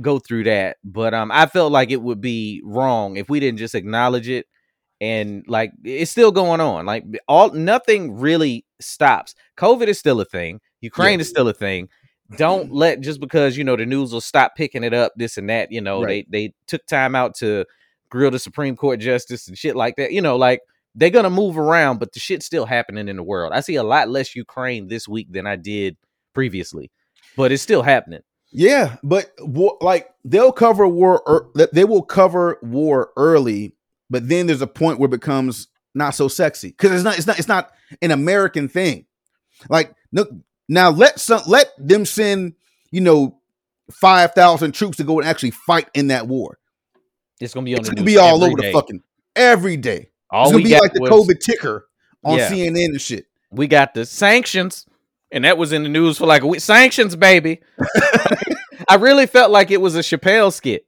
go 0.00 0.18
through 0.18 0.44
that. 0.44 0.76
But 0.84 1.12
um, 1.14 1.30
I 1.32 1.46
felt 1.46 1.72
like 1.72 1.90
it 1.90 2.00
would 2.02 2.20
be 2.20 2.62
wrong 2.64 3.16
if 3.16 3.28
we 3.28 3.40
didn't 3.40 3.58
just 3.58 3.74
acknowledge 3.74 4.28
it 4.28 4.46
and 5.00 5.44
like 5.46 5.72
it's 5.84 6.10
still 6.10 6.32
going 6.32 6.60
on. 6.60 6.86
Like 6.86 7.04
all 7.28 7.50
nothing 7.50 8.16
really 8.18 8.64
stops. 8.80 9.34
COVID 9.56 9.88
is 9.88 9.98
still 9.98 10.20
a 10.20 10.24
thing. 10.24 10.60
Ukraine 10.80 11.20
is 11.20 11.28
still 11.28 11.48
a 11.48 11.52
thing. 11.52 11.88
Don't 12.36 12.72
let 12.72 13.00
just 13.00 13.20
because 13.20 13.56
you 13.56 13.64
know 13.64 13.76
the 13.76 13.86
news 13.86 14.12
will 14.12 14.20
stop 14.20 14.54
picking 14.56 14.84
it 14.84 14.94
up, 14.94 15.12
this 15.16 15.36
and 15.36 15.48
that. 15.50 15.70
You 15.70 15.80
know 15.80 16.02
Right. 16.02 16.26
they 16.30 16.48
they 16.48 16.54
took 16.66 16.84
time 16.86 17.14
out 17.14 17.34
to 17.36 17.64
grill 18.10 18.30
the 18.30 18.38
Supreme 18.38 18.76
Court 18.76 19.00
justice 19.00 19.48
and 19.48 19.56
shit 19.58 19.76
like 19.76 19.96
that. 19.96 20.12
You 20.12 20.20
know, 20.22 20.36
like 20.36 20.60
they're 20.94 21.10
gonna 21.10 21.30
move 21.30 21.58
around, 21.58 21.98
but 22.00 22.12
the 22.12 22.20
shit's 22.20 22.46
still 22.46 22.66
happening 22.66 23.08
in 23.08 23.16
the 23.16 23.22
world. 23.22 23.52
I 23.52 23.60
see 23.60 23.76
a 23.76 23.82
lot 23.82 24.08
less 24.08 24.34
Ukraine 24.34 24.88
this 24.88 25.06
week 25.06 25.30
than 25.30 25.46
I 25.46 25.56
did 25.56 25.96
previously, 26.32 26.90
but 27.36 27.52
it's 27.52 27.62
still 27.62 27.82
happening. 27.82 28.20
Yeah, 28.50 28.96
but 29.02 29.30
like 29.82 30.08
they'll 30.24 30.52
cover 30.52 30.88
war. 30.88 31.22
Er, 31.28 31.68
they 31.72 31.84
will 31.84 32.02
cover 32.02 32.58
war 32.62 33.10
early 33.16 33.75
but 34.10 34.28
then 34.28 34.46
there's 34.46 34.62
a 34.62 34.66
point 34.66 34.98
where 34.98 35.06
it 35.06 35.10
becomes 35.10 35.68
not 35.94 36.10
so 36.14 36.28
sexy 36.28 36.68
because 36.68 36.92
it's 36.92 37.04
not 37.04 37.16
it's 37.18 37.26
not 37.26 37.38
it's 37.38 37.48
not 37.48 37.72
an 38.02 38.10
American 38.10 38.68
thing. 38.68 39.06
Like 39.68 39.94
look 40.12 40.30
now 40.68 40.90
let 40.90 41.18
some 41.20 41.40
let 41.46 41.68
them 41.78 42.04
send 42.04 42.54
you 42.90 43.00
know 43.00 43.38
five 43.92 44.32
thousand 44.32 44.72
troops 44.72 44.96
to 44.98 45.04
go 45.04 45.18
and 45.20 45.28
actually 45.28 45.52
fight 45.52 45.88
in 45.94 46.08
that 46.08 46.26
war. 46.26 46.58
It's 47.40 47.54
gonna 47.54 47.64
be 47.64 47.74
on 47.74 47.80
It's 47.80 47.88
gonna 47.90 48.04
be 48.04 48.18
all 48.18 48.42
over 48.44 48.56
day. 48.56 48.68
the 48.68 48.72
fucking 48.72 49.02
every 49.34 49.76
day. 49.76 50.10
All 50.30 50.44
it's 50.44 50.52
gonna 50.52 50.62
we 50.64 50.70
be 50.70 50.78
like 50.78 50.92
the 50.92 51.00
was- 51.02 51.10
COVID 51.10 51.40
ticker 51.40 51.86
on 52.24 52.38
Yeah. 52.38 52.50
CNN 52.50 52.86
and 52.86 53.00
shit. 53.00 53.26
we 53.50 53.66
got 53.68 53.94
the 53.94 54.04
sanctions, 54.04 54.86
and 55.30 55.44
that 55.44 55.56
was 55.58 55.72
in 55.72 55.82
the 55.82 55.88
news 55.88 56.18
for 56.18 56.26
like 56.26 56.42
a 56.42 56.46
week. 56.46 56.60
Sanctions, 56.60 57.14
baby. 57.14 57.60
I 58.88 58.96
really 58.96 59.26
felt 59.26 59.50
like 59.50 59.70
it 59.70 59.80
was 59.80 59.96
a 59.96 60.00
Chappelle 60.00 60.52
skit. 60.52 60.85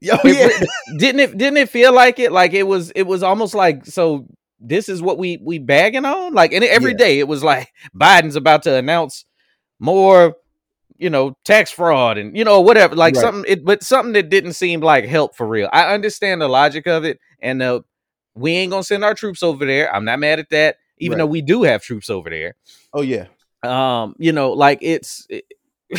Yo, 0.00 0.16
yeah. 0.24 0.46
re- 0.46 0.66
didn't 0.98 1.20
it? 1.20 1.36
Didn't 1.38 1.58
it 1.58 1.68
feel 1.68 1.92
like 1.94 2.18
it? 2.18 2.32
Like 2.32 2.52
it 2.54 2.62
was. 2.66 2.90
It 2.96 3.02
was 3.04 3.22
almost 3.22 3.54
like 3.54 3.84
so. 3.86 4.26
This 4.58 4.88
is 4.88 5.00
what 5.02 5.18
we 5.18 5.38
we 5.42 5.58
bagging 5.58 6.04
on. 6.04 6.34
Like 6.34 6.52
and 6.52 6.64
every 6.64 6.92
Yeah. 6.92 6.96
day 6.98 7.18
it 7.18 7.28
was 7.28 7.42
like 7.44 7.68
Biden's 7.96 8.36
about 8.36 8.62
to 8.64 8.74
announce 8.76 9.24
more, 9.78 10.36
you 10.98 11.10
know, 11.10 11.36
tax 11.44 11.70
fraud 11.70 12.18
and 12.18 12.36
you 12.36 12.44
know 12.44 12.60
whatever. 12.60 12.94
Like 12.96 13.14
Right. 13.14 13.20
something. 13.22 13.44
It 13.50 13.64
but 13.64 13.82
something 13.82 14.12
that 14.14 14.28
didn't 14.30 14.54
seem 14.54 14.80
like 14.80 15.04
help 15.04 15.36
for 15.36 15.46
real. 15.46 15.68
I 15.72 15.92
understand 15.94 16.40
the 16.42 16.48
logic 16.48 16.86
of 16.86 17.04
it, 17.04 17.18
and 17.40 17.62
uh, 17.62 17.80
we 18.34 18.52
ain't 18.52 18.70
gonna 18.70 18.84
send 18.84 19.04
our 19.04 19.14
troops 19.14 19.42
over 19.42 19.64
there. 19.66 19.94
I'm 19.94 20.04
not 20.04 20.18
mad 20.18 20.38
at 20.38 20.50
that, 20.50 20.76
even 20.98 21.16
Right. 21.18 21.22
though 21.24 21.30
we 21.30 21.42
do 21.42 21.62
have 21.62 21.82
troops 21.82 22.08
over 22.10 22.28
there 22.30 22.54
Oh 22.94 23.02
yeah. 23.02 23.26
um 23.62 24.14
you 24.18 24.32
know 24.32 24.52
like 24.52 24.78
it's 24.82 25.26
it- 25.30 25.44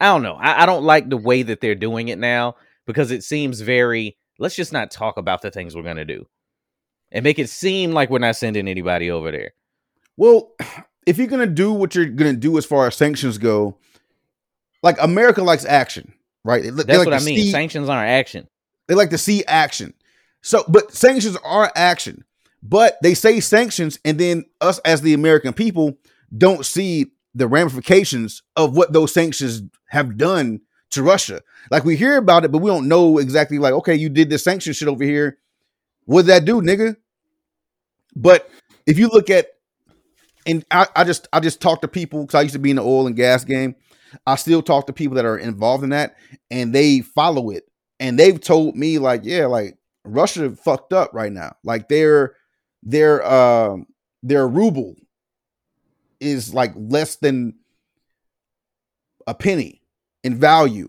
i 0.00 0.06
don't 0.06 0.22
know 0.22 0.34
I, 0.34 0.62
I 0.62 0.66
don't 0.66 0.84
like 0.84 1.08
the 1.08 1.16
way 1.16 1.42
that 1.42 1.60
they're 1.60 1.74
doing 1.74 2.08
it 2.08 2.18
now 2.18 2.56
because 2.88 3.12
it 3.12 3.22
seems 3.22 3.60
very 3.60 4.16
let's 4.40 4.56
just 4.56 4.72
not 4.72 4.90
talk 4.90 5.16
about 5.16 5.42
the 5.42 5.50
things 5.52 5.76
we're 5.76 5.82
gonna 5.84 6.04
do 6.04 6.26
and 7.12 7.22
make 7.22 7.38
it 7.38 7.48
seem 7.48 7.92
like 7.92 8.10
we're 8.10 8.18
not 8.18 8.34
sending 8.34 8.66
anybody 8.66 9.10
over 9.10 9.30
there 9.30 9.52
Well, 10.16 10.50
if 11.06 11.18
you're 11.18 11.28
gonna 11.28 11.46
do 11.46 11.72
what 11.72 11.94
you're 11.94 12.06
gonna 12.06 12.32
do 12.32 12.58
as 12.58 12.66
far 12.66 12.88
as 12.88 12.96
sanctions 12.96 13.38
go, 13.38 13.76
like 14.82 14.96
America 15.00 15.42
likes 15.42 15.64
action, 15.64 16.12
right? 16.44 16.62
They, 16.64 16.70
they 16.70 16.82
that's 16.82 16.98
like 16.98 17.06
what 17.06 17.14
i 17.14 17.24
mean 17.24 17.36
see- 17.36 17.50
sanctions 17.52 17.88
aren't 17.88 18.10
action 18.10 18.48
They 18.88 18.94
like 18.94 19.10
to 19.10 19.18
see 19.18 19.44
action. 19.44 19.94
So, 20.42 20.64
but 20.68 20.92
sanctions 20.92 21.36
are 21.44 21.70
action. 21.76 22.24
But 22.62 22.96
they 23.02 23.14
say 23.14 23.38
sanctions, 23.40 23.98
and 24.04 24.18
then 24.18 24.44
us 24.60 24.78
as 24.80 25.00
the 25.02 25.14
American 25.14 25.52
people 25.52 25.96
don't 26.36 26.66
see 26.66 27.12
the 27.34 27.46
ramifications 27.46 28.42
of 28.56 28.76
what 28.76 28.92
those 28.92 29.12
sanctions 29.14 29.62
have 29.88 30.16
done 30.16 30.60
to 30.90 31.02
Russia. 31.02 31.42
Like 31.70 31.84
we 31.84 31.96
hear 31.96 32.16
about 32.16 32.44
it, 32.44 32.52
but 32.52 32.58
we 32.58 32.70
don't 32.70 32.88
know 32.88 33.18
exactly. 33.18 33.58
Like, 33.58 33.74
okay, 33.74 33.94
you 33.94 34.08
did 34.08 34.30
this 34.30 34.44
sanction 34.44 34.72
shit 34.72 34.88
over 34.88 35.04
here. 35.04 35.38
What 36.04 36.22
did 36.22 36.28
that 36.28 36.44
do, 36.44 36.60
nigga? 36.60 36.96
But 38.16 38.50
if 38.86 38.98
you 38.98 39.08
look 39.08 39.30
at, 39.30 39.48
and 40.46 40.64
I, 40.70 40.86
I 40.96 41.04
just 41.04 41.28
I 41.32 41.40
just 41.40 41.60
talk 41.60 41.82
to 41.82 41.88
people 41.88 42.22
because 42.22 42.34
I 42.34 42.42
used 42.42 42.54
to 42.54 42.58
be 42.58 42.70
in 42.70 42.76
the 42.76 42.82
oil 42.82 43.06
and 43.06 43.16
gas 43.16 43.44
game. 43.44 43.74
I 44.26 44.36
still 44.36 44.62
talk 44.62 44.86
to 44.86 44.94
people 44.94 45.16
that 45.16 45.26
are 45.26 45.36
involved 45.36 45.84
in 45.84 45.90
that, 45.90 46.16
and 46.50 46.74
they 46.74 47.00
follow 47.00 47.50
it 47.50 47.68
and 48.00 48.18
they've 48.18 48.40
told 48.40 48.76
me 48.76 48.98
like 48.98 49.22
yeah 49.24 49.46
like 49.46 49.76
russia 50.04 50.50
fucked 50.50 50.92
up 50.92 51.10
right 51.12 51.32
now 51.32 51.54
like 51.64 51.88
their 51.88 52.34
their 52.82 53.26
um 53.26 53.86
their 54.22 54.46
ruble 54.46 54.94
is 56.20 56.52
like 56.54 56.72
less 56.76 57.16
than 57.16 57.54
a 59.26 59.34
penny 59.34 59.82
in 60.24 60.36
value 60.36 60.88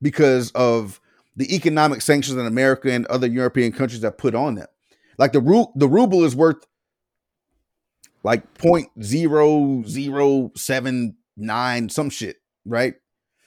because 0.00 0.50
of 0.52 1.00
the 1.36 1.54
economic 1.54 2.02
sanctions 2.02 2.36
that 2.36 2.46
america 2.46 2.90
and 2.90 3.06
other 3.06 3.26
european 3.26 3.72
countries 3.72 4.02
have 4.02 4.18
put 4.18 4.34
on 4.34 4.54
them 4.54 4.66
like 5.18 5.32
the 5.32 5.40
ru- 5.40 5.72
the 5.76 5.88
ruble 5.88 6.24
is 6.24 6.34
worth 6.34 6.66
like 8.22 8.54
point 8.54 8.88
zero 9.02 9.82
zero 9.86 10.50
seven 10.56 11.16
nine 11.36 11.88
some 11.88 12.10
shit 12.10 12.36
right 12.64 12.94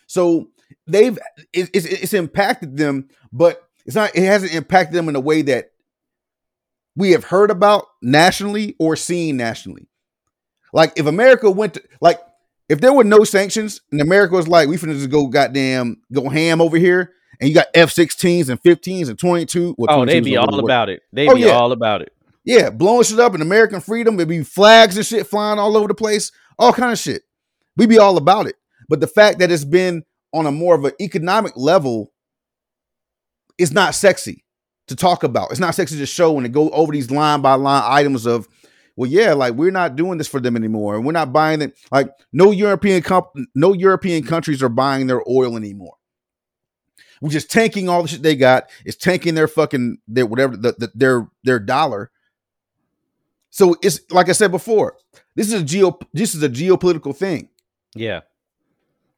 so 0.07 0.49
they've 0.85 1.17
it, 1.53 1.69
it's, 1.73 1.85
it's 1.85 2.13
impacted 2.13 2.77
them, 2.77 3.09
but 3.31 3.61
it's 3.85 3.95
not. 3.95 4.15
It 4.15 4.23
hasn't 4.23 4.53
impacted 4.53 4.95
them 4.95 5.09
in 5.09 5.15
a 5.15 5.21
way 5.21 5.41
that 5.43 5.71
we 6.95 7.11
have 7.11 7.25
heard 7.25 7.51
about 7.51 7.85
nationally 8.01 8.75
or 8.79 8.95
seen 8.95 9.37
nationally. 9.37 9.87
Like 10.73 10.93
if 10.97 11.05
America 11.05 11.49
went 11.51 11.75
to 11.75 11.83
like 12.01 12.19
if 12.69 12.81
there 12.81 12.93
were 12.93 13.03
no 13.03 13.23
sanctions 13.23 13.81
and 13.91 14.01
America 14.01 14.35
was 14.35 14.47
like 14.47 14.67
we 14.69 14.77
finna 14.77 14.93
just 14.93 15.09
go 15.09 15.27
goddamn 15.27 16.01
go 16.11 16.27
ham 16.29 16.61
over 16.61 16.77
here, 16.77 17.13
and 17.39 17.47
you 17.49 17.55
got 17.55 17.67
F-16s 17.73 18.49
and 18.49 18.61
15s 18.61 19.09
and 19.09 19.17
22. 19.19 19.75
Well, 19.77 19.87
oh 20.01 20.03
22s 20.03 20.07
they'd 20.07 20.23
be 20.23 20.37
all 20.37 20.59
about 20.59 20.89
it 20.89 21.01
they'd 21.13 21.29
Oh, 21.29 21.35
be 21.35 21.41
yeah. 21.41 21.51
all 21.51 21.71
about 21.71 22.01
it 22.01 22.11
Yeah, 22.43 22.69
blowing 22.69 23.03
shit 23.03 23.19
up 23.19 23.35
in 23.35 23.41
American 23.41 23.79
freedom. 23.81 24.15
There'd 24.17 24.29
be 24.29 24.43
flags 24.43 24.97
and 24.97 25.05
shit 25.05 25.27
flying 25.27 25.59
all 25.59 25.75
over 25.77 25.87
the 25.87 25.93
place, 25.93 26.31
all 26.57 26.73
kind 26.73 26.91
of 26.91 26.97
shit. 26.99 27.23
We'd 27.75 27.89
be 27.89 27.99
all 27.99 28.17
about 28.17 28.47
it. 28.47 28.55
But 28.89 29.01
the 29.01 29.07
fact 29.07 29.39
that 29.39 29.51
it's 29.51 29.65
been 29.65 30.03
on 30.33 30.45
a 30.45 30.51
more 30.51 30.73
of 30.75 30.83
an 30.85 30.93
economic 31.01 31.53
level 31.55 32.11
is 33.57 33.71
not 33.71 33.95
sexy 33.95 34.43
to 34.87 34.95
talk 34.95 35.23
about. 35.23 35.51
It's 35.51 35.59
not 35.59 35.75
sexy 35.75 35.97
to 35.97 36.05
show 36.05 36.35
and 36.37 36.45
to 36.45 36.49
go 36.49 36.69
over 36.69 36.91
these 36.93 37.11
line 37.11 37.41
by 37.41 37.55
line 37.55 37.83
items 37.85 38.25
of, 38.25 38.47
well, 38.97 39.09
yeah, 39.09 39.33
like 39.33 39.53
we're 39.53 39.71
not 39.71 39.95
doing 39.95 40.17
this 40.17 40.27
for 40.27 40.39
them 40.39 40.55
anymore, 40.55 40.95
and 40.95 41.05
we're 41.05 41.11
not 41.11 41.31
buying 41.31 41.61
it. 41.61 41.77
Like 41.91 42.09
no 42.33 42.49
European 42.49 43.03
comp- 43.03 43.29
no 43.53 43.73
European 43.73 44.23
countries 44.23 44.63
are 44.63 44.69
buying 44.69 45.05
their 45.05 45.21
oil 45.29 45.55
anymore. 45.55 45.93
We're 47.21 47.29
just 47.29 47.51
tanking 47.51 47.89
all 47.89 48.01
the 48.01 48.07
shit 48.07 48.23
they 48.23 48.35
got. 48.35 48.69
It's 48.85 48.97
tanking 48.97 49.35
their 49.35 49.47
fucking 49.47 49.99
their 50.07 50.25
whatever 50.25 50.57
the, 50.57 50.73
the, 50.77 50.91
their 50.95 51.27
their 51.43 51.59
dollar. 51.59 52.09
So 53.51 53.75
it's 53.83 53.99
like 54.09 54.29
I 54.29 54.33
said 54.33 54.49
before, 54.49 54.97
this 55.35 55.47
is 55.53 55.61
a 55.61 55.63
geo 55.63 55.97
this 56.11 56.33
is 56.33 56.41
a 56.41 56.49
geopolitical 56.49 57.15
thing. 57.15 57.49
yeah 57.95 58.21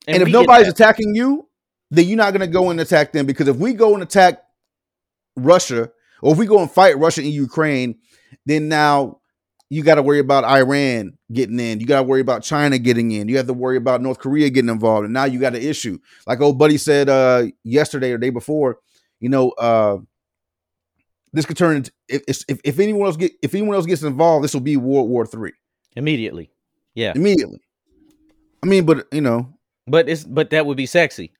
And, 0.08 0.22
if 0.22 0.28
nobody's 0.28 0.68
attacking 0.68 1.16
you, 1.16 1.48
then 1.90 2.06
you're 2.06 2.18
not 2.18 2.34
gonna 2.34 2.48
go 2.48 2.70
and 2.70 2.82
attack 2.82 3.14
them 3.14 3.26
because 3.26 3.48
if 3.48 3.56
we 3.56 3.74
go 3.74 3.94
and 3.94 4.04
attack 4.04 4.44
Russia, 5.38 5.90
or 6.22 6.34
if 6.34 6.38
we 6.38 6.46
go 6.46 6.60
and 6.62 6.70
fight 6.70 6.98
Russia 6.98 7.22
in 7.22 7.32
Ukraine, 7.32 7.96
then 8.46 8.68
now 8.68 9.19
you 9.70 9.84
got 9.84 9.96
to 9.96 10.02
worry 10.02 10.20
about 10.20 10.44
Iran 10.44 11.18
getting 11.32 11.60
in. 11.60 11.80
You 11.80 11.86
got 11.86 11.98
to 11.98 12.04
worry 12.04 12.22
about 12.22 12.44
China 12.44 12.78
getting 12.80 13.12
in. 13.12 13.28
You 13.28 13.38
have 13.38 13.48
to 13.48 13.54
worry 13.54 13.78
about 13.78 14.02
North 14.02 14.18
Korea 14.18 14.50
getting 14.50 14.70
involved. 14.70 15.06
And 15.06 15.14
now 15.14 15.26
you 15.26 15.40
got 15.40 15.56
an 15.56 15.62
issue. 15.62 16.00
Like 16.26 16.42
old 16.42 16.58
buddy 16.58 16.78
said 16.78 17.10
uh 17.10 17.48
yesterday 17.64 18.12
or 18.12 18.18
day 18.18 18.32
before, 18.32 18.80
you 19.20 19.30
know, 19.30 19.52
uh 19.52 20.00
this 21.32 21.46
could 21.46 21.58
turn 21.58 21.78
into 21.78 21.92
if 22.08 22.44
if, 22.48 22.60
if 22.64 22.80
anyone 22.80 23.06
else 23.06 23.18
get 23.18 23.32
if 23.44 23.54
anyone 23.54 23.76
else 23.76 23.86
gets 23.86 24.02
involved, 24.04 24.44
this 24.44 24.54
will 24.54 24.62
be 24.62 24.78
World 24.78 25.10
War 25.10 25.26
Three 25.26 25.54
immediately 25.96 26.50
yeah 26.96 27.14
immediately. 27.16 27.62
I 28.64 28.68
mean, 28.68 28.86
but 28.86 29.08
you 29.12 29.22
know, 29.22 29.54
but 29.88 30.10
it's 30.10 30.24
but 30.24 30.50
that 30.50 30.66
would 30.66 30.78
be 30.78 30.88
sexy 30.88 31.32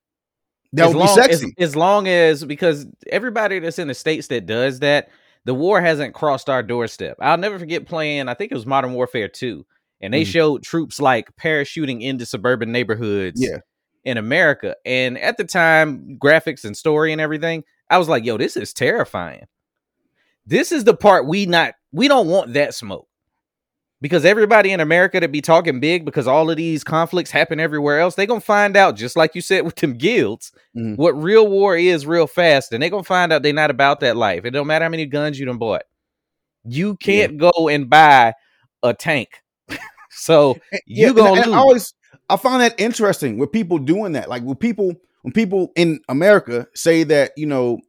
that 0.74 0.88
as 0.88 0.94
would 0.94 1.00
long, 1.00 1.16
be 1.16 1.22
sexy. 1.22 1.54
As, 1.58 1.70
as 1.70 1.76
long 1.76 2.08
as 2.08 2.46
because 2.46 2.86
everybody 3.08 3.60
that's 3.60 3.80
in 3.80 3.88
the 3.88 3.94
states 3.94 4.28
that 4.28 4.46
does 4.46 4.80
that, 4.80 5.10
the 5.50 5.56
war 5.56 5.82
hasn't 5.82 6.14
crossed 6.14 6.48
our 6.48 6.62
doorstep. 6.62 7.18
I'll 7.20 7.36
never 7.36 7.58
forget 7.58 7.88
playing. 7.88 8.30
I 8.30 8.36
think 8.36 8.52
it 8.52 8.56
was 8.56 8.68
Modern 8.68 8.94
Warfare 8.94 9.28
Two, 9.28 9.66
and 10.00 10.14
they 10.14 10.22
Mhm. 10.22 10.28
showed 10.28 10.62
troops 10.62 11.02
like 11.02 11.36
parachuting 11.38 12.04
into 12.04 12.28
suburban 12.28 12.72
neighborhoods. 12.72 13.42
Yeah. 13.42 13.62
In 14.04 14.18
America, 14.18 14.76
and 14.86 15.18
at 15.18 15.38
the 15.38 15.44
time, 15.44 16.20
graphics 16.22 16.64
and 16.66 16.78
story 16.78 17.12
and 17.12 17.20
everything, 17.20 17.64
I 17.90 17.98
was 17.98 18.08
like, 18.08 18.26
"Yo, 18.26 18.38
this 18.38 18.56
is 18.56 18.76
terrifying." 18.76 19.48
This 20.46 20.72
is 20.72 20.84
the 20.84 20.96
part 20.96 21.26
we 21.26 21.48
not 21.48 21.74
we 21.92 22.08
don't 22.08 22.28
want 22.28 22.54
that 22.54 22.76
smoke 22.76 23.09
because 24.02 24.24
everybody 24.26 24.72
in 24.72 24.80
America 24.80 25.20
to 25.20 25.28
be 25.28 25.42
talking 25.42 25.80
big 25.80 26.06
because 26.06 26.28
all 26.28 26.50
of 26.50 26.58
these 26.58 26.84
conflicts 26.84 27.32
happen 27.32 27.60
everywhere 27.60 28.00
else, 28.00 28.16
they 28.16 28.26
gonna 28.26 28.40
find 28.40 28.78
out 28.78 28.96
just 28.96 29.16
like 29.18 29.36
you 29.36 29.42
said 29.42 29.66
with 29.66 29.76
them 29.76 29.94
guilds 29.98 30.52
Mhm. 30.78 30.96
what 30.98 31.12
real 31.22 31.48
war 31.48 31.76
is 31.76 32.06
real 32.06 32.28
fast, 32.28 32.72
and 32.72 32.82
they 32.82 32.90
gonna 32.90 33.04
find 33.04 33.34
out 33.34 33.44
they're 33.44 33.54
not 33.54 33.72
about 33.72 34.00
that 34.02 34.16
life. 34.18 34.46
It 34.46 34.52
don't 34.52 34.68
matter 34.68 34.86
how 34.86 34.90
many 34.90 35.06
guns 35.06 35.40
you 35.40 35.46
done 35.46 35.58
bought. 35.58 35.84
You 36.64 36.96
can't 36.98 37.38
go 37.38 37.52
and 37.70 37.90
buy 37.90 38.34
a 38.84 38.94
tank. 38.94 39.30
so 40.12 40.58
you 40.86 41.08
and- 41.08 41.16
gonna 41.16 41.42
and 41.42 41.46
lose. 41.48 41.56
I 41.56 41.58
always 41.58 41.94
I 42.30 42.38
find 42.38 42.62
that 42.62 42.80
interesting 42.80 43.38
with 43.38 43.52
people 43.52 43.80
doing 43.80 44.12
that. 44.14 44.30
Like 44.30 44.44
with 44.44 44.60
people 44.60 44.94
when 45.24 45.34
people 45.34 45.72
in 45.76 46.00
America 46.08 46.68
say 46.76 47.04
that, 47.04 47.32
you 47.36 47.46
know, 47.46 47.80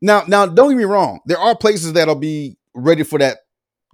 now 0.00 0.22
now 0.26 0.46
don't 0.46 0.70
get 0.70 0.76
me 0.78 0.84
wrong, 0.84 1.20
there 1.26 1.38
are 1.38 1.54
places 1.56 1.92
that'll 1.92 2.14
be 2.14 2.56
ready 2.74 3.02
for 3.02 3.18
that 3.18 3.38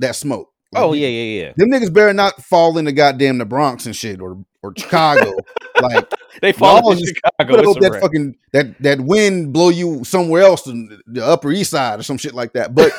that 0.01 0.14
smoke. 0.14 0.51
Like, 0.73 0.83
oh 0.83 0.93
yeah, 0.93 1.09
yeah, 1.09 1.43
yeah. 1.43 1.53
Them 1.57 1.71
niggas 1.71 1.93
better 1.93 2.12
not 2.12 2.43
fall 2.43 2.77
into 2.77 2.93
goddamn 2.93 3.39
the 3.39 3.45
Bronx 3.45 3.87
and 3.87 3.95
shit 3.95 4.21
or 4.21 4.45
or 4.62 4.73
Chicago. 4.77 5.33
like 5.81 6.12
They 6.43 6.53
fall 6.53 6.81
Y'all 6.81 6.93
in 6.93 6.99
Chicago. 6.99 7.64
hope 7.64 7.81
that 7.81 8.01
fucking 8.01 8.37
that 8.53 8.81
that 8.83 9.01
wind 9.01 9.53
blow 9.53 9.69
you 9.69 10.05
somewhere 10.05 10.43
else 10.43 10.67
in 10.67 11.01
the 11.07 11.25
upper 11.25 11.53
east 11.53 11.71
side 11.71 12.01
or 12.01 12.03
some 12.03 12.19
shit 12.19 12.35
like 12.35 12.53
that. 12.55 12.75
But 12.75 12.93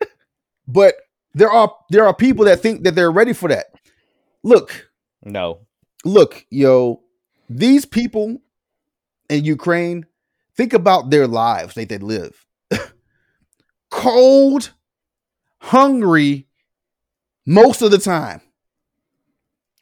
but 0.66 0.94
there 1.34 1.50
are 1.50 1.74
there 1.90 2.06
are 2.06 2.14
people 2.14 2.46
that 2.46 2.60
think 2.60 2.84
that 2.84 2.94
they're 2.94 3.12
ready 3.12 3.32
for 3.32 3.48
that. 3.48 3.66
Look, 4.42 4.90
no, 5.22 5.60
look, 6.04 6.46
yo, 6.50 7.02
these 7.48 7.84
people 7.84 8.40
in 9.28 9.44
Ukraine, 9.44 10.06
think 10.56 10.72
about 10.72 11.10
their 11.10 11.26
lives 11.26 11.74
that 11.74 11.88
they 11.88 11.98
live. 11.98 12.44
cold, 13.90 14.72
hungry 15.60 16.46
most 17.46 17.82
of 17.82 17.90
the 17.90 17.98
time. 17.98 18.40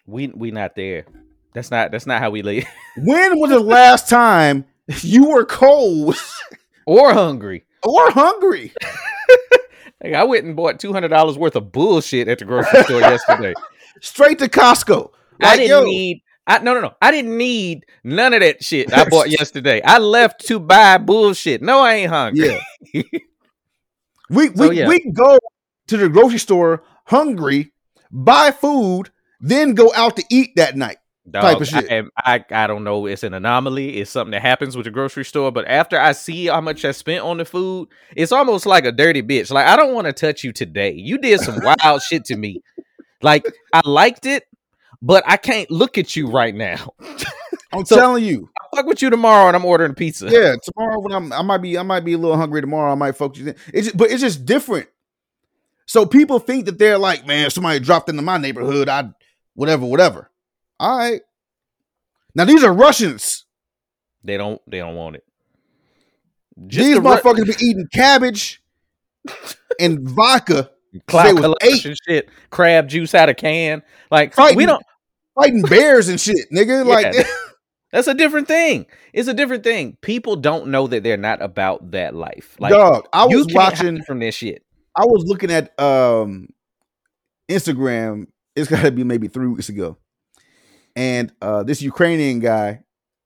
We 0.07 0.29
we 0.29 0.51
not 0.51 0.75
there. 0.75 1.05
That's 1.55 1.71
not 1.71 1.91
that's 1.93 2.07
not 2.07 2.21
how 2.21 2.31
we 2.31 2.43
live. 2.43 2.65
When 2.97 3.39
was 3.39 3.51
the 3.51 3.61
last 3.61 4.09
time 4.09 4.65
you 5.03 5.29
were 5.31 5.45
cold 5.45 6.17
or 6.87 7.13
hungry. 7.15 7.65
or 7.83 8.11
hungry? 8.11 8.73
Like, 10.03 10.15
I 10.15 10.25
went 10.25 10.47
and 10.47 10.57
bought 10.57 10.81
two 10.81 10.95
hundred 10.95 11.09
dollars 11.09 11.37
worth 11.37 11.57
of 11.57 11.73
bullshit 11.73 12.27
at 12.27 12.39
the 12.39 12.47
grocery 12.47 12.85
store 12.85 13.01
yesterday. 13.01 13.53
Straight 14.01 14.39
to 14.39 14.49
Costco. 14.49 15.11
I 15.43 15.47
Like, 15.49 15.57
didn't 15.59 15.69
yo, 15.69 15.85
need. 15.85 16.23
I 16.47 16.59
no 16.61 16.73
no 16.73 16.81
no. 16.81 16.95
I 17.03 17.11
didn't 17.11 17.37
need 17.37 17.85
none 18.03 18.33
of 18.33 18.41
that 18.41 18.65
shit 18.65 18.91
I 18.95 19.07
bought 19.11 19.29
yesterday. 19.29 19.83
I 19.83 19.99
left 19.99 20.47
to 20.47 20.59
buy 20.59 20.97
bullshit. 20.97 21.61
No, 21.61 21.81
I 21.81 21.97
ain't 21.97 22.11
hungry. 22.11 22.59
Yeah. 22.95 23.03
We 24.31 24.49
we, 24.49 24.57
So, 24.57 24.71
yeah. 24.71 24.89
we 24.89 25.01
go 25.13 25.39
to 25.89 25.97
the 25.99 26.09
grocery 26.09 26.39
store 26.39 26.83
hungry, 27.11 27.73
buy 28.11 28.51
food, 28.53 29.11
then 29.41 29.75
go 29.75 29.93
out 29.95 30.17
to 30.17 30.25
eat 30.31 30.51
that 30.57 30.77
night. 30.77 30.97
Dog, 31.31 31.43
type 31.43 31.61
of 31.61 31.67
shit. 31.69 31.91
I, 31.91 31.95
am- 31.97 32.11
I 32.17 32.45
I 32.51 32.67
don't 32.67 32.83
know. 32.83 33.07
It's 33.07 33.23
an 33.23 33.35
anomaly. 33.35 33.99
It's 33.99 34.11
something 34.11 34.33
that 34.33 34.43
happens 34.43 34.77
with 34.77 34.85
the 34.85 34.91
grocery 34.91 35.25
store. 35.25 35.53
But 35.53 35.67
after 35.69 36.01
I 36.01 36.13
see 36.13 36.47
how 36.47 36.61
much 36.61 36.85
I 36.85 36.93
spent 36.93 37.23
on 37.25 37.37
the 37.37 37.45
food, 37.45 37.89
it's 38.17 38.33
almost 38.33 38.65
like 38.67 38.85
a 38.85 38.91
dirty 38.93 39.23
bitch. 39.23 39.51
Like 39.53 39.67
I 39.67 39.77
don't 39.77 39.93
want 39.95 40.07
to 40.07 40.13
touch 40.13 40.43
you 40.43 40.53
today. 40.53 40.93
You 40.93 41.19
did 41.19 41.41
some 41.41 41.61
wild 41.85 42.03
shit 42.03 42.25
to 42.27 42.37
me. 42.37 42.63
Like 43.23 43.45
I 43.73 43.83
liked 43.85 44.25
it, 44.27 44.45
but 45.03 45.23
I 45.27 45.37
can't 45.37 45.71
look 45.71 45.99
at 45.99 46.17
you 46.17 46.29
right 46.31 46.55
now. 46.55 46.95
I'm 47.73 47.85
So- 47.85 47.97
telling 47.97 48.25
you. 48.25 48.49
I'll 48.73 48.79
fuck 48.79 48.87
with 48.87 49.03
you 49.03 49.11
tomorrow, 49.11 49.47
and 49.49 49.57
I'm 49.57 49.65
ordering 49.65 49.95
pizza. 49.95 50.29
Yeah, 50.31 50.55
tomorrow 50.63 51.01
when 51.01 51.13
I'm 51.13 51.33
I 51.33 51.43
might 51.43 51.59
be 51.59 51.77
I 51.79 51.83
might 51.83 52.05
be 52.05 52.15
a 52.15 52.19
little 52.19 52.37
hungry 52.37 52.61
tomorrow. 52.63 52.91
I 52.93 52.95
might 52.97 53.17
focus 53.17 53.43
in. 53.43 53.49
It's 53.75 53.87
just, 53.89 53.97
but 53.97 54.11
it's 54.11 54.23
just 54.23 54.45
different. 54.47 54.89
So 55.91 56.07
people 56.07 56.38
think 56.38 56.66
that 56.66 56.78
they're 56.78 56.99
like, 56.99 57.26
man, 57.26 57.51
somebody 57.51 57.80
dropped 57.80 58.09
into 58.09 58.22
my 58.22 58.38
neighborhood, 58.38 58.88
I 58.88 59.11
whatever, 59.55 59.84
whatever. 59.84 60.30
All 60.78 60.97
right. 60.97 61.20
Now 62.32 62.45
these 62.45 62.62
are 62.62 62.72
Russians. 62.72 63.45
They 64.22 64.36
don't. 64.36 64.62
They 64.70 64.78
don't 64.78 64.95
want 64.95 65.16
it. 65.16 65.24
these 66.57 66.95
the 66.95 67.01
Ru- 67.01 67.09
motherfuckers 67.16 67.59
be 67.59 67.66
eating 67.66 67.88
cabbage 67.93 68.62
and 69.80 70.09
vodka, 70.09 70.70
cloud 71.09 71.34
was 71.34 71.57
collection 71.61 71.97
shit, 72.07 72.28
crab 72.51 72.88
juice 72.88 73.12
out 73.12 73.28
of 73.28 73.34
can. 73.34 73.82
Like 74.12 74.32
Fighting- 74.32 74.59
we 74.59 74.66
don't. 74.66 74.84
fighting 75.34 75.62
bears 75.62 76.07
and 76.09 76.20
shit, 76.20 76.53
nigga. 76.53 76.86
Like 76.86 77.16
That's 77.91 78.07
a 78.07 78.14
different 78.14 78.47
thing. 78.47 78.86
It's 79.12 79.26
a 79.26 79.34
different 79.34 79.64
thing. 79.64 79.97
People 80.03 80.36
don't 80.36 80.68
know 80.68 80.86
that 80.86 81.03
they're 81.03 81.16
not 81.16 81.43
about 81.43 81.91
that 81.91 82.14
life. 82.14 82.55
Like 82.61 82.70
dog. 82.70 83.09
I 83.12 83.26
you 83.26 83.38
was 83.38 83.49
watching 83.53 84.05
from 84.05 84.20
this 84.20 84.36
shit. 84.36 84.64
I 84.97 85.05
was 85.05 85.24
looking 85.24 85.51
at 85.51 85.78
um 85.80 86.49
Instagram. 87.51 88.26
It's 88.57 88.68
got 88.68 88.82
to 88.82 88.91
be 88.91 89.05
maybe 89.05 89.28
three 89.28 89.47
weeks 89.47 89.68
ago, 89.68 89.97
and 90.97 91.32
uh 91.41 91.62
this 91.62 91.82
Ukrainian 91.82 92.41
guy, 92.41 92.82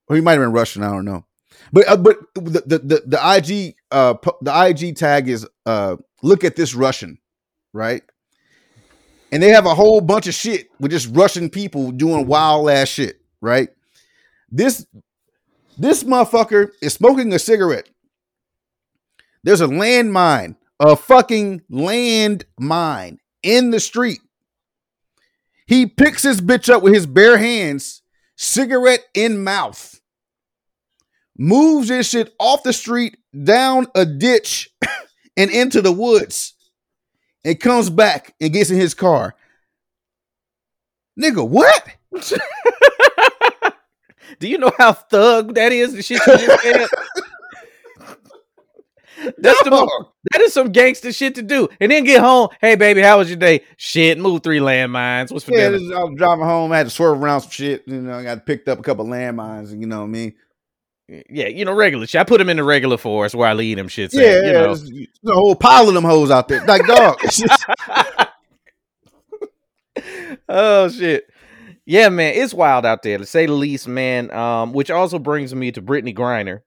or 0.08 0.16
he 0.16 0.22
might 0.22 0.32
have 0.32 0.42
been 0.42 0.52
Russian. 0.52 0.82
I 0.82 0.90
don't 0.90 1.04
know, 1.04 1.24
but 1.72 1.88
uh, 1.88 1.96
but 1.96 2.18
the, 2.34 2.62
the 2.66 2.78
the 2.78 3.02
the 3.06 3.36
IG 3.36 3.76
uh 3.90 4.14
the 4.42 4.66
IG 4.66 4.96
tag 4.96 5.28
is 5.28 5.46
uh 5.66 5.96
look 6.22 6.44
at 6.44 6.56
this 6.56 6.74
Russian, 6.74 7.18
right? 7.72 8.02
And 9.32 9.42
they 9.42 9.48
have 9.48 9.66
a 9.66 9.74
whole 9.74 10.00
bunch 10.00 10.28
of 10.28 10.34
shit 10.34 10.68
with 10.78 10.92
just 10.92 11.08
Russian 11.14 11.50
people 11.50 11.90
doing 11.90 12.26
wild 12.26 12.70
ass 12.70 12.88
shit, 12.88 13.20
right? 13.40 13.68
This 14.50 14.86
this 15.78 16.04
motherfucker 16.04 16.68
is 16.80 16.92
smoking 16.92 17.32
a 17.32 17.38
cigarette. 17.38 17.88
There's 19.42 19.60
a 19.60 19.66
landmine 19.66 20.56
a 20.80 20.96
fucking 20.96 21.62
land 21.68 22.44
mine 22.58 23.18
in 23.42 23.70
the 23.70 23.80
street. 23.80 24.20
He 25.66 25.86
picks 25.86 26.22
his 26.22 26.40
bitch 26.40 26.72
up 26.72 26.82
with 26.82 26.94
his 26.94 27.06
bare 27.06 27.38
hands, 27.38 28.02
cigarette 28.36 29.04
in 29.14 29.42
mouth, 29.42 30.00
moves 31.38 31.88
this 31.88 32.10
shit 32.10 32.34
off 32.38 32.62
the 32.62 32.72
street, 32.72 33.16
down 33.42 33.86
a 33.94 34.04
ditch, 34.04 34.70
and 35.36 35.50
into 35.50 35.80
the 35.80 35.92
woods, 35.92 36.54
and 37.44 37.58
comes 37.58 37.88
back 37.88 38.34
and 38.40 38.52
gets 38.52 38.70
in 38.70 38.76
his 38.76 38.94
car. 38.94 39.34
Nigga, 41.18 41.48
what? 41.48 41.88
Do 44.38 44.48
you 44.48 44.58
know 44.58 44.72
how 44.76 44.92
thug 44.92 45.54
that 45.54 45.72
is? 45.72 45.94
The 45.94 46.02
shit 46.02 46.20
you 46.26 46.38
just 46.38 46.62
said. 46.62 46.88
That's 49.38 49.62
the 49.62 49.70
Dog. 49.70 49.88
mo- 49.88 50.12
that 50.32 50.40
is 50.40 50.52
some 50.52 50.70
gangster 50.72 51.12
shit 51.12 51.34
to 51.36 51.42
do, 51.42 51.68
and 51.80 51.90
then 51.92 52.04
get 52.04 52.20
home. 52.20 52.48
Hey, 52.60 52.74
baby, 52.74 53.00
how 53.00 53.18
was 53.18 53.28
your 53.28 53.36
day? 53.36 53.60
Shit, 53.76 54.18
move 54.18 54.42
three 54.42 54.58
landmines. 54.58 55.30
What's 55.30 55.44
for 55.44 55.52
Yeah, 55.52 55.70
dinner? 55.70 55.76
is- 55.76 55.90
I 55.92 56.04
was 56.04 56.14
driving 56.16 56.44
home. 56.44 56.72
I 56.72 56.78
had 56.78 56.86
to 56.86 56.90
swerve 56.90 57.22
around 57.22 57.42
some 57.42 57.50
shit. 57.50 57.82
You 57.86 58.00
know, 58.00 58.18
I 58.18 58.22
got 58.22 58.44
picked 58.46 58.68
up 58.68 58.78
a 58.78 58.82
couple 58.82 59.04
landmines, 59.06 59.78
you 59.78 59.86
know 59.86 59.98
what 60.00 60.04
I 60.06 60.08
mean. 60.08 60.34
Yeah, 61.28 61.48
you 61.48 61.66
know, 61.66 61.74
regular 61.74 62.06
shit. 62.06 62.20
I 62.20 62.24
put 62.24 62.38
them 62.38 62.48
in 62.48 62.56
the 62.56 62.64
regular 62.64 62.96
forest 62.96 63.34
where 63.34 63.46
I 63.46 63.52
leave 63.52 63.76
them 63.76 63.88
shits. 63.88 64.14
Yeah, 64.14 64.22
at, 64.22 64.26
yeah, 64.26 64.46
you 64.46 64.52
know. 64.52 64.74
there's, 64.74 64.90
a 64.90 65.32
whole 65.34 65.54
pile 65.54 65.86
of 65.88 65.92
them 65.94 66.04
hoes 66.04 66.30
out 66.30 66.48
there. 66.48 66.64
Like 66.64 66.86
dog, 66.86 67.18
oh 70.48 70.88
shit. 70.88 71.24
Yeah, 71.86 72.08
man, 72.08 72.32
it's 72.34 72.54
wild 72.54 72.86
out 72.86 73.02
there 73.02 73.18
to 73.18 73.26
say 73.26 73.44
the 73.44 73.52
least, 73.52 73.86
man. 73.86 74.30
Um, 74.30 74.72
which 74.72 74.90
also 74.90 75.18
brings 75.18 75.54
me 75.54 75.70
to 75.72 75.82
Brittney 75.82 76.14
Griner, 76.16 76.60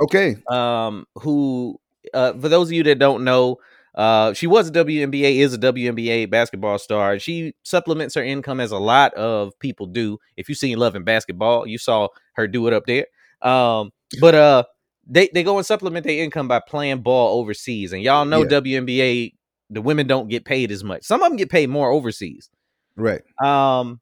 okay. 0.00 0.36
um, 0.48 1.04
who, 1.16 1.80
uh, 2.14 2.32
for 2.34 2.48
those 2.48 2.68
of 2.68 2.72
you 2.72 2.82
that 2.84 2.98
don't 2.98 3.24
know, 3.24 3.58
uh, 3.94 4.32
she 4.32 4.46
was 4.46 4.68
a 4.68 4.72
WNBA, 4.72 5.36
is 5.36 5.54
a 5.54 5.58
WNBA 5.58 6.30
basketball 6.30 6.78
star. 6.78 7.18
She 7.18 7.54
supplements 7.62 8.14
her 8.14 8.22
income 8.22 8.60
as 8.60 8.70
a 8.70 8.78
lot 8.78 9.12
of 9.14 9.58
people 9.58 9.86
do. 9.86 10.18
If 10.36 10.48
you 10.48 10.54
seen 10.54 10.78
Love 10.78 10.94
and 10.94 11.04
Basketball, 11.04 11.66
you 11.66 11.78
saw 11.78 12.08
her 12.34 12.48
do 12.48 12.66
it 12.66 12.72
up 12.72 12.84
there. 12.86 13.06
Um, 13.42 13.90
but 14.20 14.34
uh, 14.34 14.64
they 15.06 15.28
they 15.34 15.42
go 15.42 15.58
and 15.58 15.66
supplement 15.66 16.06
their 16.06 16.22
income 16.22 16.48
by 16.48 16.60
playing 16.60 17.02
ball 17.02 17.38
overseas, 17.38 17.92
and 17.92 18.02
y'all 18.02 18.24
know 18.24 18.42
Yeah. 18.42 18.60
WNBA, 18.60 19.34
the 19.70 19.82
women 19.82 20.06
don't 20.06 20.28
get 20.28 20.44
paid 20.44 20.70
as 20.70 20.82
much. 20.84 21.02
Some 21.02 21.22
of 21.22 21.28
them 21.28 21.36
get 21.36 21.50
paid 21.50 21.68
more 21.68 21.90
overseas. 21.90 22.48
Right. 22.96 23.22
Um, 23.42 24.00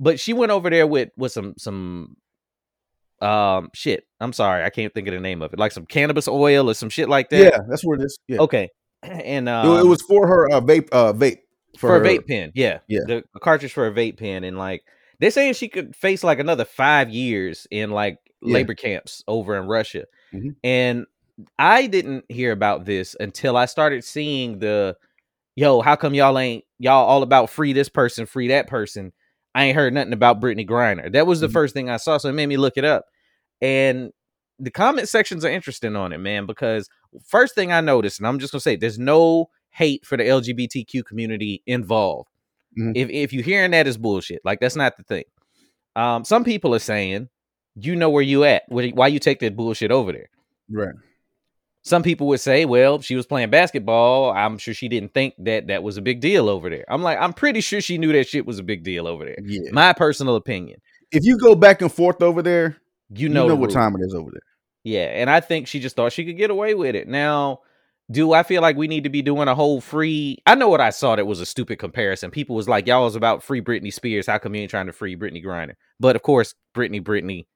but 0.00 0.18
she 0.20 0.32
went 0.32 0.52
over 0.52 0.70
there 0.70 0.86
with 0.86 1.10
with 1.16 1.32
some 1.32 1.54
some 1.58 2.16
um 3.20 3.70
shit. 3.74 4.04
I'm 4.20 4.32
sorry, 4.32 4.64
I 4.64 4.70
can't 4.70 4.92
think 4.94 5.08
of 5.08 5.14
the 5.14 5.20
name 5.20 5.42
of 5.42 5.52
it. 5.52 5.58
Like 5.58 5.72
some 5.72 5.86
cannabis 5.86 6.28
oil 6.28 6.70
or 6.70 6.74
some 6.74 6.88
shit 6.88 7.08
like 7.08 7.30
that. 7.30 7.38
Yeah, 7.52 7.58
that's 7.68 7.84
where 7.84 7.98
it 7.98 8.04
is. 8.04 8.18
Yeah. 8.28 8.38
Okay. 8.40 8.68
And 9.02 9.48
It- 9.48 9.52
um, 9.52 9.78
it, 9.78 9.86
was 9.86 10.02
for 10.02 10.26
her 10.26 10.50
uh, 10.52 10.60
vape. 10.60 10.88
Uh, 10.92 11.12
vape 11.12 11.38
for, 11.78 11.96
a 11.96 11.98
her- 11.98 12.04
vape 12.04 12.26
pen. 12.26 12.50
Yeah. 12.54 12.78
Yeah. 12.88 13.00
The 13.06 13.24
a 13.34 13.40
cartridge 13.40 13.72
for 13.72 13.86
a 13.86 13.92
vape 13.92 14.18
pen. 14.18 14.42
And 14.44 14.58
like 14.58 14.82
they're 15.20 15.30
saying 15.30 15.54
she 15.54 15.68
could 15.68 15.94
face 15.94 16.24
like 16.24 16.38
another 16.40 16.64
five 16.64 17.08
years 17.10 17.66
in 17.70 17.90
like 17.90 18.18
Yeah. 18.42 18.54
labor 18.54 18.74
camps 18.74 19.22
over 19.28 19.56
in 19.56 19.66
Russia. 19.66 20.04
Mhm. 20.34 20.56
And 20.64 21.06
I 21.58 21.86
didn't 21.86 22.24
hear 22.28 22.50
about 22.50 22.84
this 22.86 23.14
until 23.20 23.56
I 23.56 23.66
started 23.66 24.02
seeing 24.04 24.58
the 24.58 24.96
yo, 25.54 25.80
how 25.80 25.94
come 25.96 26.14
y'all 26.14 26.38
ain't 26.38 26.64
y'all 26.80 27.06
all 27.06 27.22
about 27.22 27.50
free 27.50 27.72
this 27.72 27.88
person, 27.88 28.26
free 28.26 28.48
that 28.48 28.66
person? 28.66 29.12
I 29.58 29.64
ain't 29.64 29.74
heard 29.76 29.92
nothing 29.92 30.12
about 30.12 30.40
Brittney 30.40 30.66
Griner. 30.66 31.10
That 31.12 31.26
was 31.26 31.40
the 31.40 31.48
Mhm. 31.48 31.52
first 31.52 31.74
thing 31.74 31.90
I 31.90 31.96
saw. 31.96 32.16
So 32.18 32.28
it 32.28 32.32
made 32.34 32.46
me 32.46 32.56
look 32.56 32.76
it 32.76 32.84
up. 32.84 33.06
And 33.60 34.12
the 34.60 34.70
comment 34.70 35.08
sections 35.08 35.44
are 35.44 35.50
interesting 35.50 35.96
on 35.96 36.12
it, 36.12 36.18
man, 36.18 36.46
because 36.46 36.88
first 37.26 37.54
thing 37.56 37.72
I 37.72 37.80
noticed, 37.80 38.20
and 38.20 38.26
I'm 38.28 38.38
just 38.38 38.52
gonna 38.52 38.60
say 38.60 38.76
there's 38.76 38.98
no 38.98 39.50
hate 39.70 40.06
for 40.06 40.16
the 40.16 40.24
LGBTQ 40.24 41.02
community 41.04 41.62
involved. 41.66 42.28
Mhm. 42.78 42.92
If 42.94 43.10
if 43.10 43.32
you 43.32 43.42
hearing 43.42 43.72
that 43.72 43.86
is 43.88 43.96
bullshit, 43.98 44.40
like 44.44 44.60
that's 44.60 44.76
not 44.76 44.96
the 44.96 45.02
thing. 45.02 45.24
Um, 45.96 46.24
some 46.24 46.44
people 46.44 46.72
are 46.74 46.78
saying, 46.80 47.28
you 47.74 47.96
know 47.96 48.10
where 48.10 48.22
you 48.22 48.44
at, 48.44 48.62
why 48.68 49.08
you 49.08 49.18
take 49.18 49.40
that 49.40 49.56
bullshit 49.56 49.90
over 49.90 50.12
there. 50.12 50.28
Right. 50.70 50.94
Some 51.88 52.02
people 52.02 52.26
would 52.28 52.40
say, 52.40 52.64
well, 52.64 53.00
she 53.00 53.16
was 53.16 53.26
playing 53.26 53.50
basketball. 53.50 54.30
I'm 54.30 54.58
sure 54.58 54.74
she 54.74 54.88
didn't 54.88 55.14
think 55.14 55.34
that 55.38 55.68
that 55.68 55.82
was 55.82 55.96
a 55.96 56.02
big 56.02 56.20
deal 56.20 56.48
over 56.48 56.68
there. 56.68 56.84
I'm 56.88 57.02
like, 57.02 57.18
I'm 57.18 57.32
pretty 57.32 57.60
sure 57.60 57.80
she 57.80 57.98
knew 57.98 58.12
that 58.12 58.28
shit 58.28 58.46
was 58.46 58.58
a 58.58 58.62
big 58.62 58.84
deal 58.84 59.06
over 59.06 59.24
there. 59.24 59.38
Yeah. 59.42 59.70
My 59.72 59.92
personal 59.92 60.36
opinion. 60.36 60.80
If 61.10 61.24
you 61.24 61.38
go 61.38 61.54
back 61.54 61.80
and 61.80 61.90
forth 61.90 62.22
over 62.22 62.42
there, 62.42 62.76
You 63.10 63.28
you 63.28 63.28
know, 63.30 63.48
know, 63.48 63.54
what 63.54 63.70
time 63.70 63.94
it 63.96 64.04
is 64.04 64.14
over 64.14 64.30
there. 64.30 64.42
Yeah, 64.84 65.06
and 65.06 65.30
I 65.30 65.40
think 65.40 65.66
she 65.66 65.80
just 65.80 65.96
thought 65.96 66.12
she 66.12 66.24
could 66.24 66.36
get 66.36 66.50
away 66.50 66.74
with 66.74 66.94
it. 66.94 67.08
Now, 67.08 67.60
do 68.10 68.32
I 68.32 68.42
feel 68.42 68.62
like 68.62 68.76
we 68.76 68.88
need 68.88 69.04
to 69.04 69.10
be 69.10 69.22
doing 69.22 69.48
a 69.48 69.54
whole 69.54 69.80
free? 69.80 70.38
I 70.46 70.54
know 70.54 70.68
what 70.68 70.80
I 70.80 70.90
saw 70.90 71.16
that 71.16 71.26
was 71.26 71.40
a 71.40 71.46
stupid 71.46 71.78
comparison. 71.78 72.30
People 72.30 72.56
was 72.56 72.68
like, 72.68 72.86
"Y'all 72.86 73.04
was 73.04 73.16
about 73.16 73.42
free 73.42 73.60
Britney 73.60 73.92
Spears. 73.92 74.26
How 74.26 74.38
come 74.38 74.54
you 74.54 74.62
ain't 74.62 74.70
trying 74.70 74.86
to 74.86 74.92
free 74.92 75.16
Brittney 75.16 75.44
Griner?" 75.44 75.74
But 76.00 76.16
of 76.16 76.22
course, 76.22 76.54
Britney, 76.74 77.02
Britney, 77.02 77.46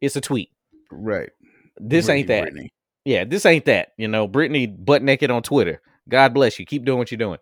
it's 0.00 0.16
a 0.16 0.20
tweet. 0.20 0.50
Right. 0.90 1.30
This 1.78 2.08
ain't 2.08 2.28
that. 2.28 2.42
Brittany. 2.42 2.70
Yeah, 3.06 3.24
this 3.24 3.46
ain't 3.46 3.64
that. 3.66 3.92
You 3.96 4.08
know, 4.08 4.26
Britney 4.26 4.66
butt 4.84 5.02
naked 5.02 5.30
on 5.30 5.42
Twitter. 5.42 5.80
God 6.08 6.34
bless 6.34 6.58
you. 6.58 6.66
Keep 6.66 6.84
doing 6.84 6.98
what 6.98 7.10
you're 7.10 7.18
doing. 7.18 7.38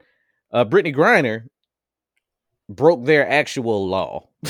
Uh, 0.52 0.64
Brittney 0.64 0.94
Griner 0.94 1.44
broke 2.68 3.04
their 3.04 3.28
actual 3.28 3.88
law. 3.88 4.28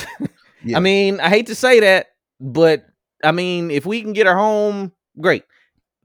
Yeah. 0.66 0.78
I 0.78 0.80
mean, 0.80 1.20
I 1.20 1.28
hate 1.28 1.48
to 1.48 1.54
say 1.54 1.80
that, 1.80 2.06
but 2.40 2.86
I 3.22 3.32
mean, 3.32 3.70
if 3.70 3.84
we 3.84 4.00
can 4.00 4.14
get 4.14 4.26
her 4.26 4.34
home, 4.34 4.92
great. 5.20 5.44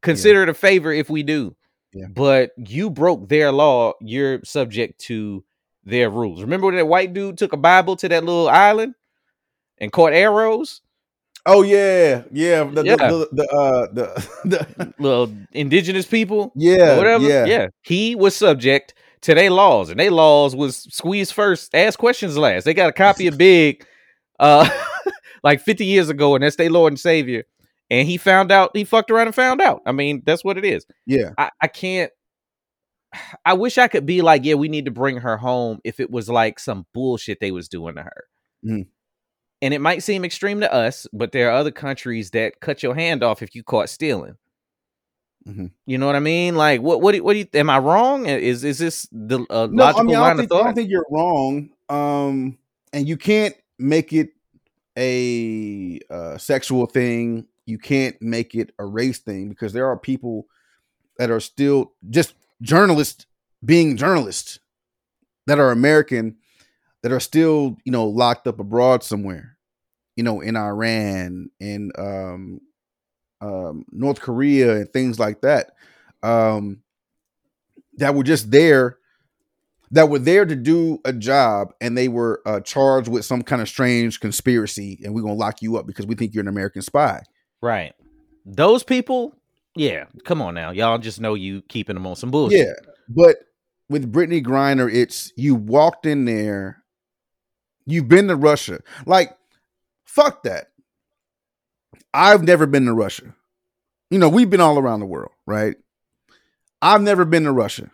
Consider 0.02 0.44
it 0.44 0.50
a 0.50 0.54
favor 0.54 0.92
if 0.92 1.10
we 1.10 1.24
do. 1.24 1.56
Yeah. 1.94 2.08
but 2.14 2.52
you 2.58 2.90
broke 2.90 3.30
their 3.30 3.52
law, 3.54 3.94
you're 4.02 4.42
subject 4.44 5.00
to 5.06 5.44
their 5.86 6.10
rules. 6.10 6.42
Remember 6.42 6.66
when 6.68 6.76
that 6.76 6.88
white 6.88 7.14
dude 7.14 7.38
took 7.38 7.54
a 7.54 7.58
Bible 7.58 7.96
to 7.96 8.10
that 8.10 8.24
little 8.24 8.50
island 8.50 8.96
and 9.78 9.92
caught 9.92 10.12
arrows? 10.12 10.82
Oh 11.52 11.64
yeah, 11.64 12.24
yeah. 12.32 12.64
The, 12.64 12.84
Yeah. 12.84 12.96
The, 12.96 13.08
the, 13.08 13.28
the, 13.32 13.50
uh, 13.50 13.88
the, 13.92 14.30
the 14.78 14.94
Little 15.00 15.34
indigenous 15.52 16.06
people, 16.06 16.52
yeah, 16.56 16.98
whatever. 16.98 17.28
yeah, 17.28 17.46
yeah, 17.46 17.68
he 17.82 18.16
was 18.16 18.36
subject 18.36 18.94
to 19.22 19.34
their 19.36 19.50
laws, 19.50 19.90
and 19.90 20.00
their 20.00 20.12
laws 20.12 20.56
was 20.56 20.78
squeeze 20.94 21.32
first, 21.32 21.74
ask 21.76 21.98
questions 21.98 22.38
last. 22.38 22.64
They 22.66 22.74
got 22.74 22.90
a 22.90 22.94
copy 22.94 23.28
of 23.28 23.38
Big, 23.38 23.86
uh, 24.40 24.70
like 25.44 25.60
50 25.62 25.86
years 25.86 26.10
ago, 26.10 26.36
and 26.36 26.44
that's 26.44 26.56
their 26.56 26.70
Lord 26.70 26.94
and 26.94 27.00
Savior. 27.00 27.44
And 27.90 28.08
he 28.08 28.18
found 28.18 28.52
out, 28.52 28.70
he 28.76 28.84
fucked 28.84 29.10
around 29.10 29.28
and 29.28 29.36
found 29.36 29.60
out. 29.62 29.82
I 29.86 29.92
mean, 29.92 30.22
that's 30.26 30.44
what 30.44 30.58
it 30.58 30.64
is. 30.66 30.86
yeah. 31.08 31.32
I, 31.38 31.50
I 31.62 31.68
can't. 31.68 32.12
I 33.46 33.54
wish 33.54 33.78
I 33.78 33.88
could 33.88 34.06
be 34.06 34.22
like, 34.22 34.46
yeah, 34.46 34.54
we 34.54 34.68
need 34.70 34.86
to 34.86 34.92
bring 34.92 35.18
her 35.18 35.38
home 35.38 35.80
if 35.84 36.00
it 36.00 36.12
was 36.12 36.30
like 36.30 36.60
some 36.60 36.86
bullshit 36.94 37.40
they 37.40 37.52
was 37.52 37.68
doing 37.68 37.96
to 37.96 38.04
her. 38.04 38.24
Mhm. 38.66 38.88
And 39.62 39.74
it 39.74 39.82
might 39.82 40.04
seem 40.04 40.24
extreme 40.24 40.62
to 40.62 40.74
us, 40.74 41.06
but 41.12 41.32
there 41.32 41.50
are 41.50 41.58
other 41.58 41.72
countries 41.72 42.32
that 42.32 42.62
cut 42.62 42.82
your 42.82 42.96
hand 42.96 43.24
off 43.24 43.42
if 43.42 43.54
you 43.56 43.64
caught 43.64 43.90
stealing. 43.90 44.38
Mhm. 45.48 45.72
You 45.86 45.98
know 45.98 46.06
what 46.06 46.16
I 46.16 46.20
mean? 46.20 46.56
Like, 46.56 46.82
what? 46.82 47.02
What? 47.02 47.14
Do, 47.14 47.24
what 47.24 47.34
do 47.34 47.40
you? 47.40 47.48
Am 47.54 47.70
I 47.70 47.80
wrong? 47.80 48.26
Is 48.26 48.64
is 48.64 48.78
this 48.78 49.08
the 49.12 49.40
uh, 49.50 49.68
No, 49.72 49.84
logical 49.84 50.02
I 50.02 50.04
mean, 50.04 50.16
I 50.16 50.20
line 50.20 50.38
think, 50.38 50.52
of 50.52 50.60
I 50.60 50.64
don't 50.64 50.76
think 50.76 50.90
you're 50.90 51.06
wrong. 51.10 51.70
Um, 51.90 52.58
and 52.94 53.08
you 53.08 53.18
can't 53.18 53.56
make 53.78 54.14
it 54.14 54.30
a 54.98 56.00
uh, 56.10 56.38
sexual 56.38 56.86
thing. 56.86 57.46
You 57.66 57.78
can't 57.78 58.22
make 58.22 58.56
it 58.56 58.74
a 58.80 58.86
race 58.86 59.20
thing 59.20 59.50
because 59.50 59.74
there 59.74 59.88
are 59.88 59.98
people 59.98 60.48
that 61.18 61.32
are 61.32 61.40
still 61.40 61.94
just 62.10 62.34
journalists 62.62 63.26
being 63.64 63.98
journalists 63.98 64.60
that 65.48 65.60
are 65.60 65.72
American 65.72 66.36
that 67.04 67.12
are 67.12 67.20
still, 67.20 67.78
you 67.86 67.92
know, 67.92 68.06
locked 68.06 68.48
up 68.48 68.60
abroad 68.60 69.04
somewhere, 69.04 69.58
you 70.16 70.24
know, 70.24 70.42
in 70.42 70.56
Iran, 70.56 71.50
in 71.60 71.92
um, 71.98 72.60
um, 73.42 73.86
North 73.92 74.20
Korea, 74.20 74.78
and 74.78 74.92
things 74.92 75.20
like 75.20 75.42
that. 75.42 75.72
Um, 76.22 76.82
that 77.98 78.16
were 78.16 78.24
just 78.24 78.52
there 78.52 79.00
that 79.92 80.10
were 80.10 80.20
there 80.20 80.46
to 80.46 80.56
do 80.56 81.00
a 81.06 81.14
job 81.14 81.74
and 81.82 81.98
they 81.98 82.08
were 82.08 82.42
uh, 82.46 82.60
charged 82.60 83.08
with 83.08 83.26
some 83.26 83.42
kind 83.42 83.62
of 83.62 83.68
strange 83.68 84.20
conspiracy 84.20 85.00
and 85.04 85.14
we're 85.14 85.22
going 85.22 85.34
to 85.34 85.40
lock 85.40 85.62
you 85.62 85.78
up 85.78 85.88
because 85.88 86.06
we 86.06 86.16
think 86.16 86.34
you're 86.34 86.42
an 86.42 86.48
American 86.48 86.82
spy. 86.82 87.22
right. 87.62 87.94
Those 88.46 88.84
people. 88.84 89.36
Yeah. 89.76 90.06
Come 90.26 90.42
on 90.42 90.56
now, 90.56 90.72
y'all. 90.72 90.98
Just 90.98 91.22
know 91.22 91.36
you 91.36 91.62
keeping 91.64 91.94
them 91.94 92.08
on 92.08 92.16
some 92.16 92.32
bullshit. 92.32 92.60
Yeah. 92.60 92.92
But 93.08 93.38
with 93.90 94.12
Brittney 94.12 94.44
Griner, 94.44 94.92
it's 94.92 95.32
you 95.36 95.56
walked 95.56 96.06
in 96.06 96.26
there, 96.26 96.79
you've 97.92 98.08
been 98.08 98.28
to 98.28 98.36
Russia. 98.36 98.80
Like, 99.06 99.36
fuck 100.06 100.44
that. 100.44 100.68
I've 102.14 102.44
never 102.44 102.66
been 102.66 102.86
to 102.86 102.94
Russia. 102.94 103.36
You 104.10 104.18
know, 104.20 104.30
we've 104.30 104.50
been 104.50 104.62
all 104.62 104.80
around 104.80 105.00
the 105.00 105.06
world, 105.06 105.32
right? 105.46 105.76
I've 106.82 107.02
never 107.02 107.26
been 107.26 107.44
to 107.44 107.52
Russia. 107.52 107.92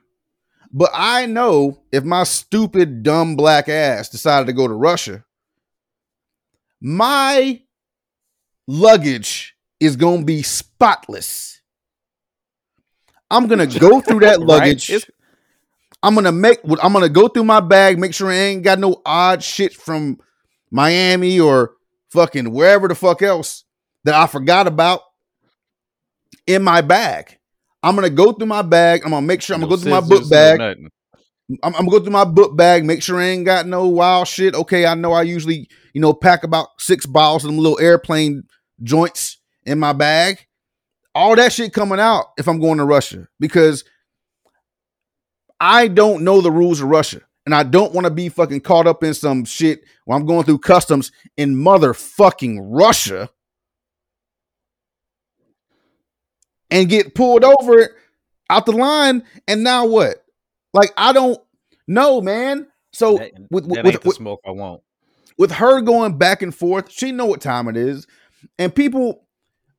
But 0.71 0.91
I 0.93 1.25
know 1.25 1.79
if 1.91 2.03
my 2.03 2.23
stupid, 2.23 3.03
dumb 3.03 3.35
black 3.35 3.69
ass 3.69 4.09
decided 4.09 4.47
to 4.47 4.53
go 4.53 4.67
to 4.67 4.73
Russia, 4.73 5.23
my 6.81 7.61
luggage 8.67 9.55
is 9.79 9.95
going 9.95 10.19
to 10.21 10.25
be 10.25 10.43
spotless. 10.43 11.61
I'm 13.29 13.47
going 13.47 13.67
to 13.67 13.79
go 13.79 14.01
through 14.01 14.19
that 14.21 14.39
luggage. 14.41 14.89
It's- 14.89 15.11
I'm 16.05 16.13
gonna 16.13 16.31
make. 16.31 16.59
I'm 16.83 16.93
gonna 16.93 17.09
go 17.09 17.27
through 17.27 17.45
my 17.45 17.59
bag, 17.59 17.97
make 17.97 18.13
sure 18.13 18.29
I 18.29 18.35
ain't 18.35 18.61
got 18.61 18.77
no 18.77 19.01
odd 19.03 19.41
shit 19.41 19.73
from 19.73 20.19
Miami 20.69 21.39
or 21.39 21.71
fucking 22.09 22.51
wherever 22.51 22.87
the 22.87 22.93
fuck 22.93 23.23
else 23.23 23.63
that 24.03 24.13
I 24.13 24.27
forgot 24.27 24.67
about 24.67 25.01
in 26.45 26.61
my 26.61 26.81
bag. 26.81 27.39
I'm 27.81 27.95
gonna 27.95 28.11
go 28.11 28.31
through 28.33 28.45
my 28.45 28.61
bag. 28.61 29.01
I'm 29.03 29.09
gonna 29.09 29.25
make 29.25 29.41
sure. 29.41 29.55
I'm 29.55 29.61
gonna 29.61 29.71
no 29.71 29.77
go 29.77 29.81
through 29.81 29.91
my 29.93 30.01
book 30.01 30.29
bag. 30.29 30.59
I'm, 30.61 31.57
I'm 31.63 31.71
gonna 31.71 31.89
go 31.89 31.99
through 31.99 32.11
my 32.11 32.23
book 32.23 32.55
bag, 32.55 32.85
make 32.85 33.01
sure 33.01 33.19
I 33.19 33.25
ain't 33.25 33.45
got 33.45 33.65
no 33.65 33.87
wild 33.87 34.27
shit. 34.27 34.53
Okay, 34.53 34.85
I 34.85 34.93
know 34.93 35.11
I 35.11 35.23
usually, 35.23 35.67
you 35.93 36.01
know, 36.01 36.13
pack 36.13 36.43
about 36.43 36.67
six 36.77 37.07
bottles 37.07 37.43
of 37.43 37.49
them 37.49 37.57
little 37.57 37.79
airplane 37.79 38.43
joints 38.83 39.39
in 39.65 39.79
my 39.79 39.93
bag. 39.93 40.45
All 41.15 41.35
that 41.35 41.51
shit 41.51 41.73
coming 41.73 41.99
out 41.99 42.25
if 42.37 42.47
I'm 42.47 42.59
going 42.59 42.77
to 42.77 42.85
Russia 42.85 43.27
because 43.39 43.83
I 45.59 45.87
don't 45.87 46.23
know 46.23 46.41
the 46.41 46.51
rules 46.51 46.81
of 46.81 46.89
Russia. 46.89 47.21
And 47.45 47.53
I 47.53 47.61
don't 47.63 47.93
want 47.93 48.05
to 48.05 48.11
be 48.11 48.29
fucking 48.29 48.61
caught 48.61 48.87
up 48.87 49.03
in 49.03 49.13
some 49.13 49.45
shit 49.45 49.83
while 50.05 50.17
I'm 50.17 50.25
going 50.25 50.45
through 50.45 50.59
customs 50.59 51.11
in 51.37 51.55
motherfucking 51.55 52.57
Russia 52.61 53.29
and 56.71 56.89
get 56.89 57.13
pulled 57.13 57.43
over 57.43 57.95
out 58.49 58.65
the 58.65 58.71
line. 58.71 59.23
And 59.47 59.63
now 59.63 59.85
what? 59.85 60.25
Like, 60.73 60.91
I 60.97 61.13
don't 61.13 61.39
know, 61.87 62.19
man. 62.19 62.67
So 62.93 63.17
That, 63.17 63.31
with, 63.51 63.71
that 63.73 63.85
with, 63.85 64.05
with, 64.05 64.15
smoke 64.15 64.41
I 64.45 64.51
won't. 64.51 64.81
with 65.37 65.51
her 65.51 65.81
going 65.81 66.17
back 66.17 66.41
and 66.41 66.53
forth, 66.53 66.91
she 66.91 67.11
know 67.11 67.25
what 67.27 67.41
time 67.41 67.67
it 67.67 67.77
is. 67.77 68.07
And 68.57 68.73
people, 68.73 69.27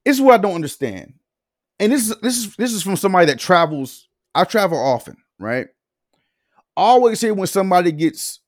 this 0.05 0.16
is 0.16 0.22
what 0.22 0.35
I 0.35 0.43
don't 0.43 0.55
understand. 0.55 1.14
And 1.81 1.91
this 1.93 2.09
is 2.09 2.16
this 2.20 2.39
is 2.39 2.57
this 2.57 2.72
is 2.72 2.83
from 2.83 2.97
somebody 2.97 3.27
that 3.27 3.39
travels. 3.39 4.09
I 4.35 4.45
travel 4.45 4.79
often, 4.79 5.16
right? 5.39 5.66
Always 6.76 7.20
hear 7.20 7.34
when 7.34 7.47
somebody 7.47 7.93
gets 7.93 8.41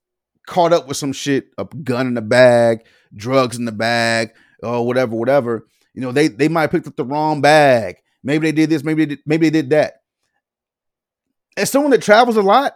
caught 0.45 0.73
up 0.73 0.87
with 0.87 0.97
some 0.97 1.13
shit, 1.13 1.47
a 1.57 1.65
gun 1.65 2.07
in 2.07 2.13
the 2.13 2.21
bag, 2.21 2.85
drugs 3.15 3.57
in 3.57 3.65
the 3.65 3.71
bag, 3.71 4.31
or 4.61 4.85
whatever, 4.85 5.15
whatever. 5.15 5.67
You 5.93 6.01
know, 6.01 6.11
they 6.11 6.27
they 6.27 6.47
might 6.47 6.61
have 6.63 6.71
picked 6.71 6.87
up 6.87 6.95
the 6.95 7.05
wrong 7.05 7.41
bag. 7.41 7.97
Maybe 8.23 8.47
they 8.47 8.51
did 8.51 8.69
this, 8.69 8.83
maybe 8.83 9.05
they 9.05 9.15
did, 9.15 9.19
maybe 9.25 9.49
they 9.49 9.61
did 9.61 9.69
that. 9.71 9.93
As 11.57 11.69
someone 11.69 11.91
that 11.91 12.01
travels 12.01 12.37
a 12.37 12.41
lot, 12.41 12.75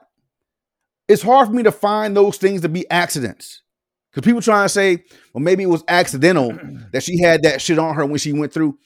it's 1.07 1.22
hard 1.22 1.47
for 1.47 1.53
me 1.53 1.64
to 1.64 1.72
find 1.72 2.16
those 2.16 2.38
things 2.38 2.61
to 2.61 2.70
be 2.70 2.89
accidents. 2.89 3.61
Because 4.11 4.26
people 4.26 4.41
trying 4.41 4.66
to 4.66 4.70
say, 4.70 5.03
well, 5.34 5.43
maybe 5.43 5.64
it 5.64 5.70
was 5.70 5.84
accidental 5.88 6.57
that 6.91 7.03
she 7.03 7.22
had 7.22 7.43
that 7.43 7.61
shit 7.61 7.80
on 7.80 7.95
her 7.95 8.05
when 8.05 8.20
she 8.20 8.32
went 8.34 8.53
through. 8.53 8.78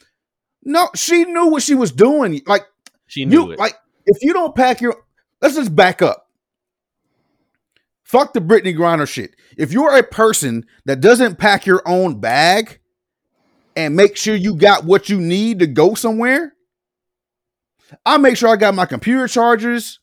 No, 0.64 0.90
she 0.96 1.26
knew 1.26 1.48
what 1.48 1.64
she 1.64 1.76
was 1.76 1.92
doing. 1.92 2.42
Like 2.46 2.66
She 3.08 3.26
knew 3.26 3.46
you, 3.46 3.52
it. 3.52 3.60
like 3.60 3.76
if 4.06 4.18
you 4.22 4.34
don't 4.34 4.56
pack 4.56 4.82
your, 4.82 4.96
let's 5.42 5.56
just 5.56 5.76
back 5.76 6.02
up. 6.02 6.28
Fuck 8.04 8.34
the 8.34 8.40
Brittney 8.40 8.76
Griner 8.76 9.08
shit. 9.08 9.36
If 9.58 9.74
you're 9.74 9.98
a 9.98 10.04
person 10.04 10.66
that 10.86 11.02
doesn't 11.02 11.38
pack 11.38 11.66
your 11.66 11.82
own 11.86 12.20
bag 12.20 12.80
and 13.76 13.96
make 13.96 14.16
sure 14.16 14.34
you 14.34 14.56
got 14.56 14.86
what 14.86 15.10
you 15.10 15.20
need 15.20 15.60
to 15.60 15.68
go 15.68 15.94
somewhere, 15.94 16.54
I 18.06 18.18
make 18.18 18.38
sure 18.38 18.50
I 18.50 18.56
got 18.56 18.76
my 18.76 18.86
computer 18.86 19.28
chargers. 19.28 20.00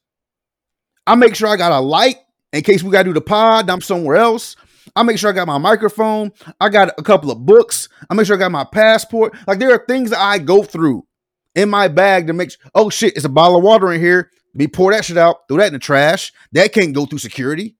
I 1.07 1.15
make 1.15 1.35
sure 1.35 1.49
I 1.49 1.57
got 1.57 1.73
a 1.73 1.81
light 1.81 2.17
in 2.53 2.63
case 2.63 2.83
we 2.83 2.91
gotta 2.91 3.05
do 3.05 3.15
the 3.15 3.21
pod. 3.21 3.69
I'm 3.71 3.81
somewhere 3.81 4.17
else. 4.17 4.57
I 4.97 5.03
make 5.03 5.19
sure 5.19 5.31
I 5.31 5.35
got 5.35 5.47
my 5.47 5.59
microphone. 5.59 6.33
I 6.61 6.69
got 6.69 6.93
a 6.99 7.03
couple 7.03 7.31
of 7.31 7.45
books. 7.45 7.89
I 8.09 8.15
make 8.15 8.27
sure 8.27 8.37
I 8.37 8.39
got 8.39 8.53
my 8.53 8.65
passport. 8.65 9.35
Like 9.47 9.59
there 9.59 9.73
are 9.73 9.85
things 9.87 10.13
I 10.13 10.39
go 10.39 10.63
through 10.63 11.07
in 11.55 11.71
my 11.71 11.89
bag 11.89 12.27
to 12.27 12.33
make 12.33 12.51
sure. 12.53 12.71
Oh 12.75 12.91
shit, 12.91 13.17
it's 13.17 13.25
a 13.25 13.31
bottle 13.31 13.57
of 13.57 13.63
water 13.63 13.93
in 13.93 14.01
here. 14.01 14.31
Me 14.55 14.69
pour 14.69 14.93
that 14.93 15.05
shit 15.05 15.19
out, 15.19 15.49
throw 15.49 15.57
that 15.59 15.69
in 15.69 15.73
the 15.73 15.79
trash. 15.79 16.33
That 16.53 16.73
can't 16.73 16.95
go 16.95 17.07
through 17.07 17.19
security. 17.19 17.77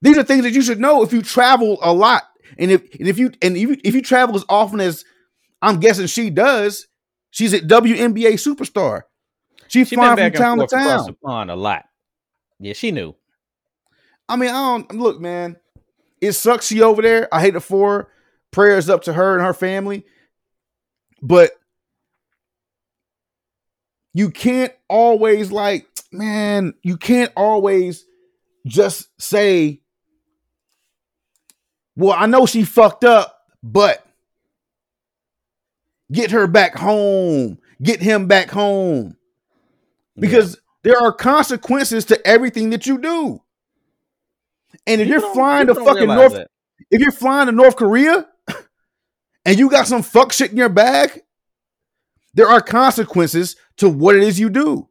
These 0.00 0.18
are 0.18 0.22
things 0.22 0.44
that 0.44 0.52
you 0.52 0.62
should 0.62 0.80
know 0.80 1.02
if 1.02 1.12
you 1.12 1.22
travel 1.22 1.78
a 1.82 1.92
lot. 1.92 2.24
And 2.58 2.70
if 2.70 2.82
and 2.98 3.08
if 3.08 3.18
you 3.18 3.32
and 3.40 3.56
if 3.56 3.62
you, 3.62 3.76
if 3.82 3.94
you 3.94 4.02
travel 4.02 4.36
as 4.36 4.44
often 4.48 4.80
as 4.80 5.04
I'm 5.60 5.80
guessing 5.80 6.06
she 6.06 6.30
does, 6.30 6.86
she's 7.30 7.52
a 7.52 7.60
WNBA 7.60 8.34
superstar. 8.34 9.02
She's 9.68 9.88
she 9.88 9.96
flying 9.96 10.16
from 10.16 10.32
town 10.32 10.58
to 10.58 10.66
town. 10.66 11.16
pond 11.24 11.50
a 11.50 11.56
lot. 11.56 11.84
Yeah, 12.60 12.74
she 12.74 12.90
knew. 12.90 13.14
I 14.28 14.36
mean, 14.36 14.50
I 14.50 14.52
don't 14.52 14.94
look, 14.94 15.20
man. 15.20 15.56
It 16.20 16.32
sucks 16.32 16.66
she 16.66 16.82
over 16.82 17.02
there. 17.02 17.28
I 17.32 17.40
hate 17.40 17.56
it 17.56 17.60
for 17.60 17.90
her. 17.90 18.08
Prayers 18.50 18.90
up 18.90 19.04
to 19.04 19.12
her 19.12 19.34
and 19.34 19.44
her 19.44 19.54
family. 19.54 20.04
But 21.22 21.52
you 24.14 24.30
can't 24.30 24.72
always 24.88 25.50
like, 25.50 25.86
man, 26.10 26.74
you 26.82 26.96
can't 26.96 27.32
always 27.36 28.04
just 28.66 29.08
say, 29.20 29.80
well, 31.96 32.14
I 32.16 32.26
know 32.26 32.46
she 32.46 32.64
fucked 32.64 33.04
up, 33.04 33.38
but 33.62 34.06
get 36.10 36.30
her 36.30 36.46
back 36.46 36.76
home. 36.76 37.58
Get 37.82 38.00
him 38.00 38.26
back 38.28 38.50
home. 38.50 39.16
Because 40.18 40.58
there 40.82 40.98
are 40.98 41.12
consequences 41.12 42.04
to 42.06 42.26
everything 42.26 42.70
that 42.70 42.86
you 42.86 42.98
do. 42.98 43.40
And 44.86 45.00
if 45.00 45.08
you're 45.08 45.20
don't- 45.20 45.34
flying 45.34 45.66
to 45.68 45.74
fucking 45.74 46.06
North, 46.06 46.34
that. 46.34 46.50
if 46.90 47.00
you're 47.00 47.12
flying 47.12 47.46
to 47.46 47.52
North 47.52 47.76
Korea 47.76 48.26
and 49.44 49.58
you 49.58 49.70
got 49.70 49.86
some 49.86 50.02
fuck 50.02 50.32
shit 50.32 50.50
in 50.50 50.56
your 50.56 50.68
bag, 50.68 51.22
there 52.34 52.48
are 52.48 52.60
consequences 52.60 53.56
to 53.78 53.88
what 53.88 54.14
it 54.16 54.22
is 54.22 54.38
you 54.40 54.50
do. 54.50 54.88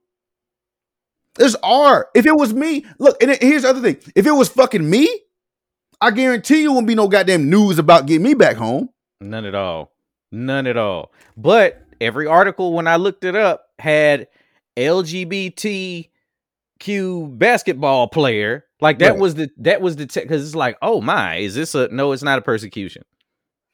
There's 1.36 1.56
R. 1.64 2.10
If 2.14 2.26
it 2.26 2.36
was 2.36 2.54
me, 2.54 2.86
look, 3.00 3.22
and 3.22 3.38
here's 3.42 3.62
the 3.64 3.70
other 3.70 3.82
thing. 3.82 3.98
If 4.16 4.26
it 4.28 4.32
was 4.32 4.50
fucking 4.50 4.88
me, 4.90 5.08
I 6.02 6.12
guarantee 6.12 6.62
you 6.62 6.74
won't 6.74 6.88
be 6.88 6.96
no 6.96 7.08
goddamn 7.08 7.50
news 7.50 7.80
about 7.80 8.06
getting 8.06 8.24
me 8.24 8.34
back 8.34 8.58
home. 8.58 8.90
None 9.22 9.46
at 9.46 9.56
all. 9.56 9.92
None 10.32 10.68
at 10.68 10.78
all. 10.78 11.12
But 11.38 11.86
every 12.02 12.28
article 12.28 12.74
when 12.74 12.88
I 12.88 12.96
looked 12.98 13.24
it 13.24 13.36
up 13.36 13.68
had 13.80 14.28
LGBTQ 14.78 16.08
basketball 17.38 18.08
player. 18.08 18.66
Like 18.80 19.00
that 19.00 19.12
Right. 19.12 19.20
was 19.20 19.36
the 19.36 19.50
that 19.58 19.82
was 19.82 19.96
the 19.98 20.08
because 20.08 20.44
it's 20.46 20.56
like, 20.56 20.78
oh 20.82 21.02
my, 21.02 21.36
is 21.38 21.54
this 21.56 21.76
a 21.76 21.88
no? 21.90 22.12
It's 22.14 22.24
not 22.24 22.40
a 22.40 22.42
persecution. 22.42 23.04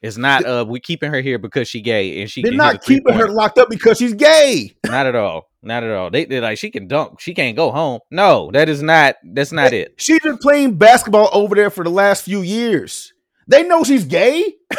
It's 0.02 0.18
not. 0.18 0.46
Uh, 0.46 0.66
we 0.68 0.80
keeping 0.80 1.12
her 1.12 1.22
here 1.22 1.40
because 1.40 1.68
she 1.68 1.82
gay 1.82 2.22
and 2.22 2.30
she. 2.30 2.44
They're 2.44 2.52
can 2.52 2.60
hit 2.60 2.70
a 2.70 2.74
not 2.74 2.84
keeping 2.84 3.14
her 3.16 3.30
locked 3.30 3.58
up 3.58 3.70
because 3.70 3.98
she's 3.98 4.14
gay. 4.14 4.76
Not 4.86 5.08
at 5.08 5.16
all. 5.16 5.50
Not 5.64 5.84
at 5.84 5.92
all. 5.92 6.12
They 6.12 6.26
they 6.26 6.40
like 6.40 6.60
she 6.60 6.70
can 6.70 6.88
dunk. 6.88 7.20
She 7.20 7.34
can't 7.34 7.58
go 7.58 7.72
home. 7.72 8.00
No, 8.12 8.52
that 8.54 8.70
is 8.70 8.82
not. 8.82 9.16
That's 9.24 9.52
not 9.52 9.74
it. 9.74 9.96
She's 9.98 10.20
been 10.20 10.38
playing 10.38 10.78
basketball 10.78 11.30
over 11.34 11.56
there 11.56 11.70
for 11.70 11.84
the 11.84 11.90
last 11.90 12.24
few 12.24 12.42
years. 12.42 13.12
They 13.48 13.64
know 13.64 13.84
she's 13.84 14.06
gay. 14.06 14.54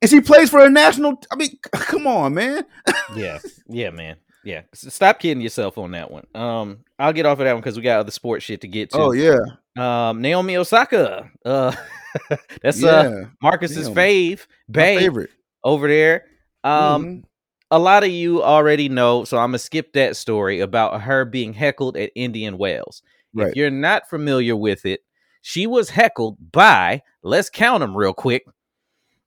and 0.00 0.10
she 0.10 0.20
plays 0.20 0.50
for 0.50 0.64
a 0.64 0.70
national. 0.70 1.20
I 1.30 1.36
mean, 1.36 1.50
come 1.72 2.06
on, 2.06 2.34
man. 2.34 2.64
yeah, 3.14 3.38
yeah, 3.68 3.90
man. 3.90 4.16
Yeah, 4.44 4.62
stop 4.72 5.18
kidding 5.18 5.42
yourself 5.42 5.76
on 5.76 5.90
that 5.90 6.10
one. 6.10 6.24
Um, 6.34 6.78
I'll 6.98 7.12
get 7.12 7.26
off 7.26 7.38
of 7.38 7.44
that 7.44 7.52
one 7.52 7.60
because 7.60 7.76
we 7.76 7.82
got 7.82 8.00
other 8.00 8.10
sports 8.10 8.44
shit 8.44 8.62
to 8.62 8.68
get 8.68 8.90
to. 8.90 8.98
Oh 8.98 9.12
yeah, 9.12 9.38
Um, 9.76 10.22
Naomi 10.22 10.56
Osaka. 10.56 11.30
Uh, 11.44 11.72
that's 12.62 12.80
yeah. 12.80 12.88
uh 12.90 13.24
Marcus's 13.42 13.88
Naomi. 13.88 13.94
fave, 14.36 14.46
babe 14.70 14.98
favorite. 14.98 15.30
over 15.64 15.88
there. 15.88 16.24
Um, 16.64 17.04
Mhm. 17.04 17.24
a 17.70 17.78
lot 17.78 18.02
of 18.04 18.10
you 18.10 18.42
already 18.42 18.88
know, 18.88 19.24
so 19.24 19.38
I'm 19.38 19.48
gonna 19.50 19.58
skip 19.58 19.92
that 19.92 20.16
story 20.16 20.60
about 20.60 21.02
her 21.02 21.24
being 21.24 21.52
heckled 21.52 21.96
at 21.96 22.10
Indian 22.14 22.58
Wells. 22.58 23.02
right. 23.34 23.48
If 23.48 23.56
you're 23.56 23.70
not 23.70 24.08
familiar 24.08 24.56
with 24.56 24.84
it, 24.86 25.00
she 25.42 25.66
was 25.66 25.90
heckled 25.90 26.36
by, 26.52 27.02
let's 27.22 27.50
count 27.50 27.80
them 27.80 27.96
real 27.96 28.12
quick, 28.14 28.44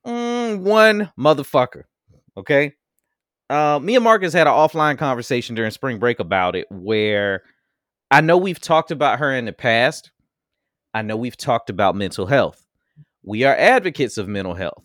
mm, 0.06 0.58
one 0.60 1.10
motherfucker. 1.18 1.84
Okay. 2.36 2.74
Uh, 3.48 3.78
me 3.82 3.94
and 3.96 4.04
Marcus 4.04 4.32
had 4.32 4.46
an 4.46 4.52
offline 4.52 4.96
conversation 4.98 5.54
during 5.54 5.70
spring 5.70 5.98
break 5.98 6.20
about 6.20 6.56
it 6.56 6.66
where 6.70 7.42
I 8.10 8.20
know 8.20 8.36
we've 8.38 8.60
talked 8.60 8.90
about 8.90 9.18
her 9.18 9.32
in 9.34 9.44
the 9.44 9.52
past. 9.52 10.10
I 10.94 11.02
know 11.02 11.16
we've 11.16 11.36
talked 11.36 11.70
about 11.70 11.94
mental 11.94 12.26
health. 12.26 12.64
We 13.24 13.44
are 13.44 13.54
advocates 13.56 14.18
of 14.18 14.28
mental 14.28 14.54
health. 14.54 14.82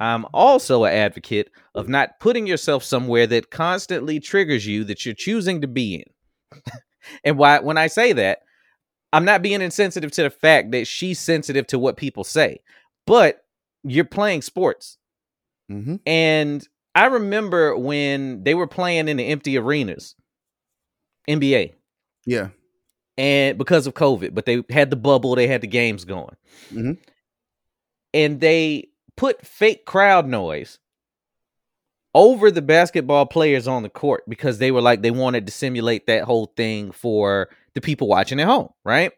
I'm 0.00 0.26
also 0.34 0.84
an 0.84 0.92
advocate 0.92 1.50
of 1.74 1.88
not 1.88 2.20
putting 2.20 2.46
yourself 2.46 2.84
somewhere 2.84 3.26
that 3.28 3.50
constantly 3.50 4.20
triggers 4.20 4.66
you 4.66 4.84
that 4.84 5.06
you're 5.06 5.14
choosing 5.14 5.62
to 5.62 5.68
be 5.68 5.94
in. 6.52 6.60
and 7.24 7.38
why 7.38 7.60
when 7.60 7.78
I 7.78 7.86
say 7.86 8.12
that, 8.12 8.40
I'm 9.12 9.24
not 9.24 9.40
being 9.42 9.62
insensitive 9.62 10.10
to 10.12 10.24
the 10.24 10.30
fact 10.30 10.72
that 10.72 10.86
she's 10.86 11.18
sensitive 11.18 11.66
to 11.68 11.78
what 11.78 11.96
people 11.96 12.24
say, 12.24 12.58
but 13.06 13.44
you're 13.84 14.04
playing 14.04 14.42
sports. 14.42 14.98
Mhm. 15.70 16.00
And 16.04 16.66
I 16.94 17.06
remember 17.06 17.76
when 17.76 18.42
they 18.42 18.54
were 18.54 18.66
playing 18.66 19.08
in 19.08 19.16
the 19.16 19.26
empty 19.26 19.56
arenas, 19.56 20.14
NBA, 21.28 21.72
Yeah. 22.26 22.48
and 23.16 23.56
because 23.58 23.86
of 23.86 23.94
COVID, 23.94 24.34
but 24.34 24.44
they 24.44 24.62
had 24.70 24.90
the 24.90 24.96
bubble, 24.96 25.34
they 25.36 25.46
had 25.46 25.60
the 25.62 25.66
games 25.66 26.04
going. 26.04 26.36
Mhm. 26.70 26.98
And 28.14 28.40
they 28.40 28.88
put 29.16 29.46
fake 29.46 29.84
crowd 29.84 30.26
noise 30.26 30.78
over 32.14 32.50
the 32.50 32.62
basketball 32.62 33.26
players 33.26 33.68
on 33.68 33.82
the 33.82 33.88
court 33.90 34.24
because 34.28 34.58
they 34.58 34.70
were 34.70 34.80
like 34.80 35.02
they 35.02 35.10
wanted 35.10 35.46
to 35.46 35.52
simulate 35.52 36.06
that 36.06 36.24
whole 36.24 36.52
thing 36.56 36.90
for 36.90 37.48
the 37.74 37.80
people 37.80 38.08
watching 38.08 38.40
at 38.40 38.46
home, 38.46 38.70
right? 38.84 39.12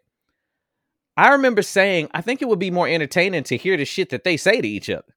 I 1.16 1.30
remember 1.30 1.62
saying, 1.62 2.08
I 2.12 2.20
think 2.20 2.42
it 2.42 2.48
would 2.48 2.58
be 2.58 2.70
more 2.70 2.88
entertaining 2.88 3.42
to 3.44 3.56
hear 3.56 3.76
the 3.76 3.84
shit 3.84 4.10
that 4.10 4.24
they 4.24 4.36
say 4.36 4.60
to 4.60 4.68
each 4.68 4.88
other 4.90 5.14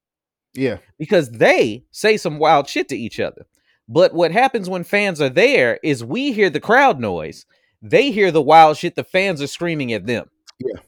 Yeah. 0.53 0.77
because 0.97 1.29
they 1.31 1.85
say 1.91 2.17
some 2.17 2.39
wild 2.39 2.67
shit 2.67 2.89
to 2.89 2.97
each 2.97 3.19
other. 3.19 3.45
But 3.87 4.13
what 4.13 4.31
happens 4.31 4.69
when 4.69 4.83
fans 4.83 5.19
are 5.21 5.29
there 5.29 5.79
is 5.83 6.03
we 6.03 6.31
hear 6.31 6.49
the 6.49 6.59
crowd 6.59 6.99
noise, 6.99 7.45
they 7.81 8.11
hear 8.11 8.31
the 8.31 8.41
wild 8.41 8.77
shit 8.77 8.95
the 8.95 9.03
fans 9.03 9.41
are 9.41 9.47
screaming 9.47 9.91
at 9.93 10.05
them. 10.05 10.29
Yeah. 10.59 10.81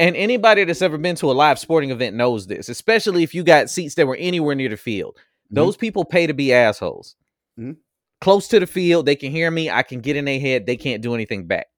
And 0.00 0.16
anybody 0.16 0.64
that's 0.64 0.82
ever 0.82 0.98
been 0.98 1.16
to 1.16 1.30
a 1.30 1.32
live 1.32 1.58
sporting 1.58 1.90
event 1.90 2.16
knows 2.16 2.46
this, 2.46 2.68
especially 2.68 3.22
if 3.22 3.34
you 3.34 3.44
got 3.44 3.70
seats 3.70 3.94
that 3.94 4.06
were 4.06 4.16
anywhere 4.16 4.54
near 4.54 4.68
the 4.68 4.76
field. 4.76 5.16
Mhm. 5.16 5.54
Those 5.54 5.76
people 5.76 6.04
pay 6.04 6.26
to 6.26 6.34
be 6.34 6.52
assholes. 6.52 7.14
Mhm. 7.58 7.76
Close 8.20 8.48
to 8.48 8.58
the 8.58 8.66
field, 8.66 9.06
they 9.06 9.16
can 9.16 9.30
hear 9.30 9.50
me, 9.50 9.70
I 9.70 9.82
can 9.82 10.00
get 10.00 10.16
in 10.16 10.24
their 10.24 10.40
head, 10.40 10.66
they 10.66 10.76
can't 10.76 11.02
do 11.02 11.14
anything 11.14 11.46
back. 11.46 11.68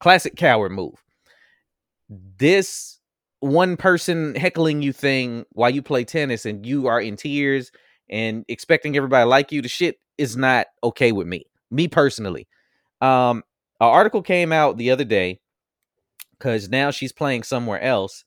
Classic 0.00 0.36
coward 0.36 0.72
move. 0.72 1.02
This 2.08 3.00
one 3.40 3.76
person 3.76 4.34
heckling 4.34 4.82
you 4.82 4.92
thing 4.92 5.44
while 5.52 5.70
you 5.70 5.82
play 5.82 6.04
tennis 6.04 6.46
and 6.46 6.64
you 6.64 6.86
are 6.86 7.00
in 7.00 7.16
tears 7.16 7.72
and 8.08 8.44
expecting 8.48 8.96
everybody 8.96 9.26
like 9.28 9.50
you, 9.50 9.62
the 9.62 9.68
shit 9.68 9.98
is 10.18 10.36
not 10.36 10.66
okay 10.82 11.12
with 11.12 11.26
me. 11.26 11.44
Me 11.70 11.88
personally. 11.88 12.46
Um, 13.00 13.38
an 13.80 13.88
article 13.88 14.22
came 14.22 14.52
out 14.52 14.76
the 14.76 14.90
other 14.90 15.04
day 15.04 15.40
because 16.38 16.68
now 16.68 16.90
she's 16.90 17.12
playing 17.12 17.42
somewhere 17.42 17.80
else. 17.80 18.24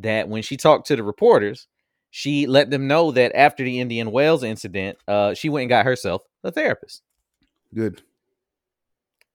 That 0.00 0.28
when 0.28 0.42
she 0.42 0.56
talked 0.56 0.86
to 0.88 0.96
the 0.96 1.02
reporters, 1.02 1.66
she 2.10 2.46
let 2.46 2.70
them 2.70 2.86
know 2.86 3.10
that 3.12 3.32
after 3.34 3.64
the 3.64 3.80
Indian 3.80 4.12
Wells 4.12 4.44
incident, 4.44 4.98
uh, 5.08 5.34
she 5.34 5.48
went 5.48 5.62
and 5.62 5.68
got 5.68 5.84
herself 5.84 6.22
a 6.44 6.52
therapist. 6.52 7.02
Good. 7.74 8.02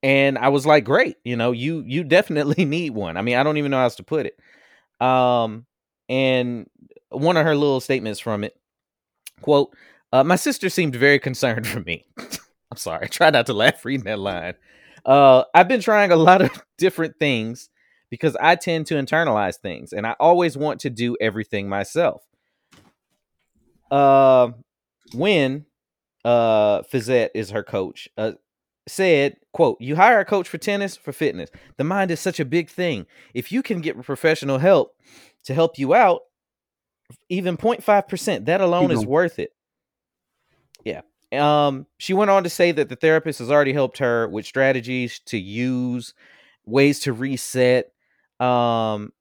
And 0.01 0.37
I 0.37 0.49
was 0.49 0.65
like, 0.65 0.83
great, 0.83 1.17
you 1.23 1.35
know, 1.35 1.51
you 1.51 1.83
you 1.85 2.03
definitely 2.03 2.65
need 2.65 2.91
one. 2.91 3.17
I 3.17 3.21
mean, 3.21 3.35
I 3.35 3.43
don't 3.43 3.57
even 3.57 3.71
know 3.71 3.77
how 3.77 3.83
else 3.83 3.95
to 3.95 4.03
put 4.03 4.25
it. 4.25 5.05
Um, 5.05 5.65
and 6.09 6.69
one 7.09 7.37
of 7.37 7.45
her 7.45 7.55
little 7.55 7.79
statements 7.79 8.19
from 8.19 8.43
it, 8.43 8.55
quote, 9.41 9.75
uh, 10.11 10.23
my 10.23 10.35
sister 10.35 10.69
seemed 10.69 10.95
very 10.95 11.19
concerned 11.19 11.67
for 11.67 11.79
me. 11.81 12.05
I'm 12.17 12.77
sorry, 12.77 13.05
I 13.05 13.07
try 13.07 13.29
not 13.29 13.45
to 13.47 13.53
laugh 13.53 13.85
reading 13.85 14.05
that 14.05 14.19
line. 14.19 14.55
Uh, 15.05 15.43
I've 15.53 15.67
been 15.67 15.81
trying 15.81 16.11
a 16.11 16.15
lot 16.15 16.41
of 16.41 16.51
different 16.77 17.19
things 17.19 17.69
because 18.13 18.37
I 18.39 18.55
tend 18.55 18.85
to 18.85 18.93
internalize 18.93 19.55
things 19.55 19.91
and 19.91 20.05
I 20.05 20.15
always 20.19 20.55
want 20.55 20.81
to 20.81 20.91
do 20.91 21.17
everything 21.19 21.67
myself. 21.67 22.21
Uh, 23.89 24.51
when 25.15 25.65
uh 26.23 26.83
Fissette 26.83 27.29
is 27.33 27.49
her 27.49 27.63
coach, 27.63 28.07
uh, 28.15 28.33
said, 28.87 29.37
quote, 29.51 29.81
you 29.81 29.95
hire 29.95 30.19
a 30.19 30.25
coach 30.25 30.47
for 30.47 30.59
tennis, 30.59 30.95
for 30.95 31.11
fitness. 31.11 31.49
The 31.77 31.85
mind 31.85 32.11
is 32.11 32.19
such 32.19 32.39
a 32.39 32.45
big 32.45 32.69
thing. 32.69 33.07
If 33.33 33.51
you 33.51 33.63
can 33.63 33.81
get 33.81 33.99
professional 34.03 34.59
help 34.59 34.95
to 35.45 35.55
help 35.55 35.79
you 35.79 35.95
out, 35.95 36.21
even 37.29 37.57
0.5%, 37.57 38.45
that 38.45 38.61
alone 38.61 38.91
is 38.91 39.03
worth 39.07 39.39
it. 39.39 39.55
Yeah. 40.85 41.01
Um, 41.31 41.87
she 41.97 42.13
went 42.13 42.29
on 42.29 42.43
to 42.43 42.49
say 42.51 42.71
that 42.73 42.89
the 42.89 42.95
therapist 42.95 43.39
has 43.39 43.49
already 43.49 43.73
helped 43.73 43.97
her 43.97 44.27
with 44.27 44.45
strategies 44.45 45.19
to 45.25 45.39
use, 45.39 46.13
ways 46.65 46.99
to 47.01 47.13
reset. 47.13 47.92
Um, 48.43 49.11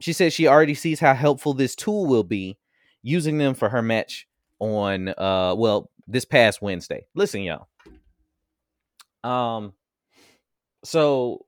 she 0.00 0.12
said 0.12 0.32
she 0.32 0.46
already 0.46 0.74
sees 0.74 1.00
how 1.00 1.14
helpful 1.14 1.54
this 1.54 1.74
tool 1.74 2.06
will 2.06 2.24
be 2.24 2.58
using 3.02 3.38
them 3.38 3.54
for 3.54 3.68
her 3.68 3.82
match 3.82 4.26
on 4.58 5.08
uh 5.16 5.54
well 5.56 5.90
this 6.06 6.24
past 6.24 6.62
Wednesday. 6.62 7.06
Listen, 7.14 7.42
y'all. 7.42 7.68
Um 9.24 9.72
so 10.84 11.46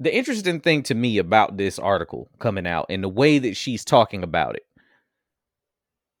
the 0.00 0.14
interesting 0.14 0.60
thing 0.60 0.82
to 0.84 0.94
me 0.94 1.18
about 1.18 1.56
this 1.56 1.78
article 1.78 2.30
coming 2.38 2.66
out 2.66 2.86
and 2.88 3.02
the 3.02 3.08
way 3.08 3.38
that 3.38 3.56
she's 3.56 3.84
talking 3.84 4.22
about 4.22 4.54
it. 4.54 4.62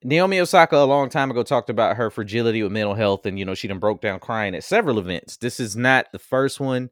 Naomi 0.02 0.40
Osaka 0.40 0.76
a 0.76 0.84
long 0.84 1.08
time 1.08 1.30
ago 1.30 1.42
talked 1.42 1.70
about 1.70 1.96
her 1.96 2.10
fragility 2.10 2.62
with 2.62 2.72
mental 2.72 2.94
health 2.94 3.26
and 3.26 3.38
you 3.38 3.44
know 3.44 3.54
she 3.54 3.68
done 3.68 3.78
broke 3.78 4.00
down 4.00 4.20
crying 4.20 4.54
at 4.54 4.64
several 4.64 4.98
events. 4.98 5.36
This 5.36 5.60
is 5.60 5.76
not 5.76 6.06
the 6.12 6.18
first 6.18 6.60
one. 6.60 6.90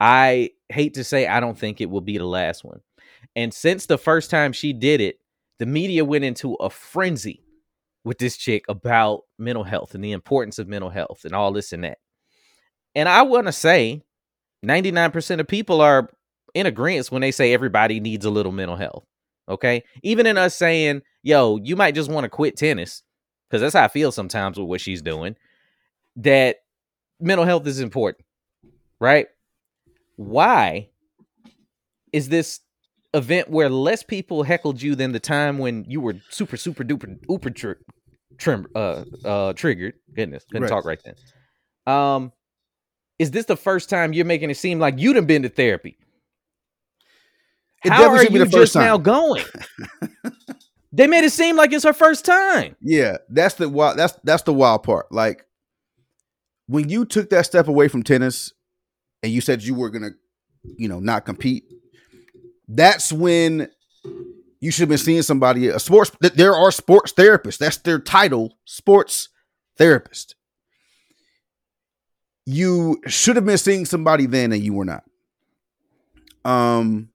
I 0.00 0.50
hate 0.68 0.94
to 0.94 1.04
say 1.04 1.26
I 1.26 1.40
don't 1.40 1.58
think 1.58 1.80
it 1.80 1.90
will 1.90 2.00
be 2.00 2.18
the 2.18 2.24
last 2.24 2.64
one. 2.64 2.80
And 3.36 3.54
since 3.54 3.86
the 3.86 3.98
first 3.98 4.30
time 4.30 4.52
she 4.52 4.72
did 4.72 5.00
it, 5.00 5.16
the 5.58 5.66
media 5.66 6.04
went 6.04 6.24
into 6.24 6.54
a 6.54 6.70
frenzy 6.70 7.44
with 8.04 8.18
this 8.18 8.36
chick 8.36 8.64
about 8.68 9.22
mental 9.38 9.64
health 9.64 9.94
and 9.94 10.02
the 10.02 10.12
importance 10.12 10.58
of 10.58 10.66
mental 10.68 10.90
health 10.90 11.24
and 11.24 11.34
all 11.34 11.52
this 11.52 11.72
and 11.72 11.84
that. 11.84 11.98
And 12.94 13.08
I 13.08 13.22
want 13.22 13.46
to 13.46 13.52
say 13.52 14.02
99% 14.64 15.40
of 15.40 15.46
people 15.46 15.80
are 15.80 16.10
in 16.54 16.66
agreement 16.66 17.12
when 17.12 17.22
they 17.22 17.30
say 17.30 17.52
everybody 17.52 18.00
needs 18.00 18.24
a 18.24 18.30
little 18.30 18.52
mental 18.52 18.76
health. 18.76 19.04
Okay. 19.48 19.84
Even 20.02 20.26
in 20.26 20.38
us 20.38 20.56
saying, 20.56 21.02
yo, 21.22 21.58
you 21.62 21.76
might 21.76 21.94
just 21.94 22.10
want 22.10 22.24
to 22.24 22.28
quit 22.28 22.56
tennis, 22.56 23.02
because 23.48 23.60
that's 23.60 23.74
how 23.74 23.84
I 23.84 23.88
feel 23.88 24.12
sometimes 24.12 24.58
with 24.58 24.68
what 24.68 24.80
she's 24.80 25.02
doing, 25.02 25.36
that 26.16 26.56
mental 27.20 27.44
health 27.44 27.66
is 27.66 27.80
important. 27.80 28.24
Right. 28.98 29.26
Why 30.16 30.88
is 32.12 32.28
this 32.28 32.60
event 33.14 33.50
where 33.50 33.68
less 33.68 34.02
people 34.02 34.42
heckled 34.42 34.80
you 34.80 34.94
than 34.94 35.12
the 35.12 35.20
time 35.20 35.58
when 35.58 35.84
you 35.88 36.00
were 36.00 36.16
super, 36.30 36.56
super 36.56 36.84
duper, 36.84 37.18
uber 37.28 37.50
tri- 37.50 37.74
trim, 38.38 38.66
uh, 38.74 39.04
uh, 39.24 39.52
triggered? 39.54 39.94
Goodness, 40.14 40.44
couldn't 40.44 40.62
Right. 40.62 40.68
talk 40.68 40.84
right 40.84 41.00
then. 41.04 41.14
Um, 41.92 42.32
is 43.18 43.30
this 43.30 43.46
the 43.46 43.56
first 43.56 43.90
time 43.90 44.12
you're 44.12 44.24
making 44.24 44.50
it 44.50 44.56
seem 44.56 44.78
like 44.78 44.98
you 44.98 45.12
done 45.12 45.26
been 45.26 45.42
to 45.42 45.48
therapy? 45.48 45.98
It 47.84 47.92
How 47.92 48.10
are 48.10 48.18
be 48.26 48.32
you 48.34 48.38
the 48.38 48.50
first 48.50 48.74
just 48.74 48.76
now 48.76 48.98
going? 48.98 49.44
they 50.92 51.06
made 51.06 51.24
it 51.24 51.32
seem 51.32 51.56
like 51.56 51.72
it's 51.72 51.84
her 51.84 51.92
first 51.92 52.24
time. 52.24 52.76
Yeah, 52.80 53.16
that's 53.28 53.54
the 53.54 53.68
wild. 53.68 53.98
That's 53.98 54.14
that's 54.22 54.42
the 54.42 54.52
wild 54.52 54.82
part. 54.82 55.10
Like 55.10 55.46
when 56.66 56.88
you 56.88 57.04
took 57.04 57.30
that 57.30 57.46
step 57.46 57.68
away 57.68 57.88
from 57.88 58.02
tennis, 58.02 58.52
and 59.22 59.32
you 59.32 59.40
said 59.40 59.62
you 59.62 59.74
were 59.74 59.88
gonna, 59.90 60.10
you 60.62 60.88
know, 60.88 61.00
not 61.00 61.24
compete. 61.24 61.64
That's 62.72 63.12
when 63.12 63.68
you 64.60 64.70
should 64.70 64.82
have 64.82 64.88
been 64.90 64.98
seeing 64.98 65.22
somebody. 65.22 65.68
A 65.68 65.80
sports. 65.80 66.12
There 66.20 66.54
are 66.54 66.70
sports 66.70 67.12
therapists. 67.12 67.58
That's 67.58 67.78
their 67.78 67.98
title, 67.98 68.56
sports 68.64 69.28
therapist. 69.76 70.36
You 72.46 73.00
should 73.08 73.34
have 73.34 73.44
been 73.44 73.58
seeing 73.58 73.86
somebody 73.86 74.26
then, 74.26 74.52
and 74.52 74.62
you 74.62 74.72
were 74.72 74.84
not. 74.84 75.02
Um, 76.44 77.08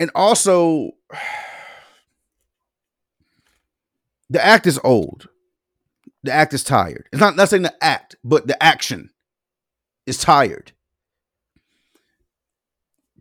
and 0.00 0.10
also 0.14 0.92
the 4.30 4.44
act 4.44 4.66
is 4.66 4.80
old. 4.82 5.28
The 6.22 6.32
act 6.32 6.54
is 6.54 6.64
tired. 6.64 7.06
It's 7.12 7.20
not 7.20 7.36
not 7.36 7.50
saying 7.50 7.64
the 7.64 7.84
act, 7.84 8.16
but 8.24 8.46
the 8.46 8.60
action 8.62 9.10
is 10.06 10.16
tired. 10.16 10.72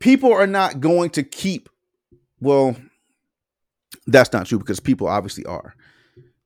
People 0.03 0.33
are 0.33 0.45
not 0.45 0.81
going 0.81 1.11
to 1.11 1.23
keep. 1.23 1.69
Well, 2.41 2.75
that's 4.05 4.33
not 4.33 4.47
true 4.47 4.59
because 4.59 4.81
people 4.81 5.07
obviously 5.07 5.45
are. 5.45 5.75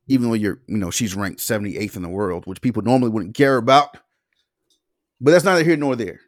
Even 0.06 0.28
though 0.28 0.34
you're, 0.34 0.60
you 0.68 0.76
know, 0.76 0.92
she's 0.92 1.16
ranked 1.16 1.40
78th 1.40 1.96
in 1.96 2.02
the 2.02 2.08
world, 2.08 2.46
which 2.46 2.60
people 2.60 2.82
normally 2.82 3.10
wouldn't 3.10 3.34
care 3.34 3.56
about. 3.56 3.96
But 5.20 5.32
that's 5.32 5.44
neither 5.44 5.64
here 5.64 5.76
nor 5.76 5.96
there. 5.96 6.20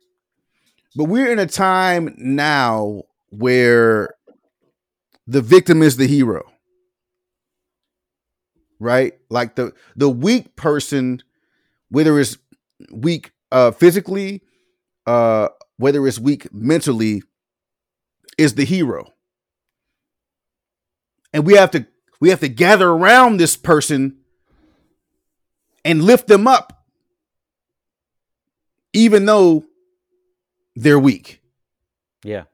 But 0.97 1.05
we're 1.05 1.31
in 1.31 1.39
a 1.39 1.47
time 1.47 2.17
now 2.19 3.05
where 3.29 4.17
the 5.29 5.41
victim 5.41 5.85
is 5.85 5.99
the 5.99 6.09
hero 6.09 6.43
right 8.81 9.13
like 9.29 9.55
the 9.55 9.73
the 9.95 10.09
weak 10.09 10.57
person 10.57 11.23
whether 11.91 12.19
it's 12.19 12.39
weak 12.91 13.31
uh 13.53 13.71
physically 13.71 14.43
uh 15.07 15.49
whether 15.81 16.07
it's 16.07 16.19
weak 16.19 16.53
mentally 16.53 17.23
is 18.39 18.55
the 18.55 18.65
hero 18.65 19.13
and 21.33 21.47
we 21.47 21.55
have 21.55 21.71
to 21.71 21.87
we 22.21 22.29
have 22.31 22.41
to 22.41 22.49
gather 22.49 22.89
around 22.91 23.39
this 23.39 23.57
person 23.57 24.17
and 25.85 26.03
lift 26.05 26.27
them 26.27 26.47
up 26.47 26.85
even 28.93 29.25
though 29.27 29.65
they're 30.77 30.99
weak 30.99 31.41
Yeah. 32.25 32.45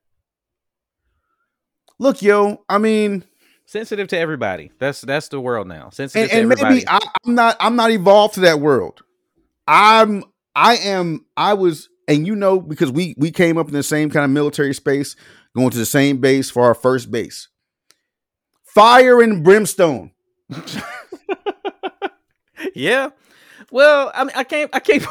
look 1.98 2.22
yo 2.22 2.64
i 2.68 2.78
mean 2.78 3.24
Sensitive 3.68 4.06
to 4.08 4.16
everybody. 4.16 4.70
That's 4.78 5.00
that's 5.00 5.26
the 5.26 5.40
world 5.40 5.66
now. 5.66 5.90
Sensitive 5.90 6.22
and, 6.22 6.30
to 6.30 6.36
and 6.36 6.52
everybody. 6.52 6.74
maybe 6.76 6.88
I, 6.88 7.00
I'm 7.24 7.34
not 7.34 7.56
I'm 7.58 7.74
not 7.74 7.90
evolved 7.90 8.34
to 8.34 8.40
that 8.42 8.60
world. 8.60 9.02
I'm 9.66 10.22
I 10.54 10.76
am 10.76 11.26
I 11.36 11.54
was 11.54 11.88
and 12.08 12.26
you 12.26 12.34
know 12.36 12.60
because 12.60 12.90
we 12.92 13.14
we 13.18 13.30
came 13.30 13.58
up 13.58 13.68
in 13.68 13.74
the 13.74 13.82
same 13.82 14.10
kind 14.10 14.24
of 14.24 14.30
military 14.30 14.74
space, 14.74 15.16
going 15.54 15.70
to 15.70 15.78
the 15.78 15.86
same 15.86 16.18
base 16.18 16.50
for 16.50 16.62
our 16.64 16.74
first 16.74 17.10
base. 17.10 17.48
Fire 18.64 19.20
and 19.22 19.42
brimstone. 19.42 20.10
yeah. 22.74 23.10
Well, 23.70 24.10
I 24.14 24.24
mean, 24.24 24.32
I 24.36 24.44
can't. 24.44 24.70
I 24.74 24.80
can't. 24.80 25.04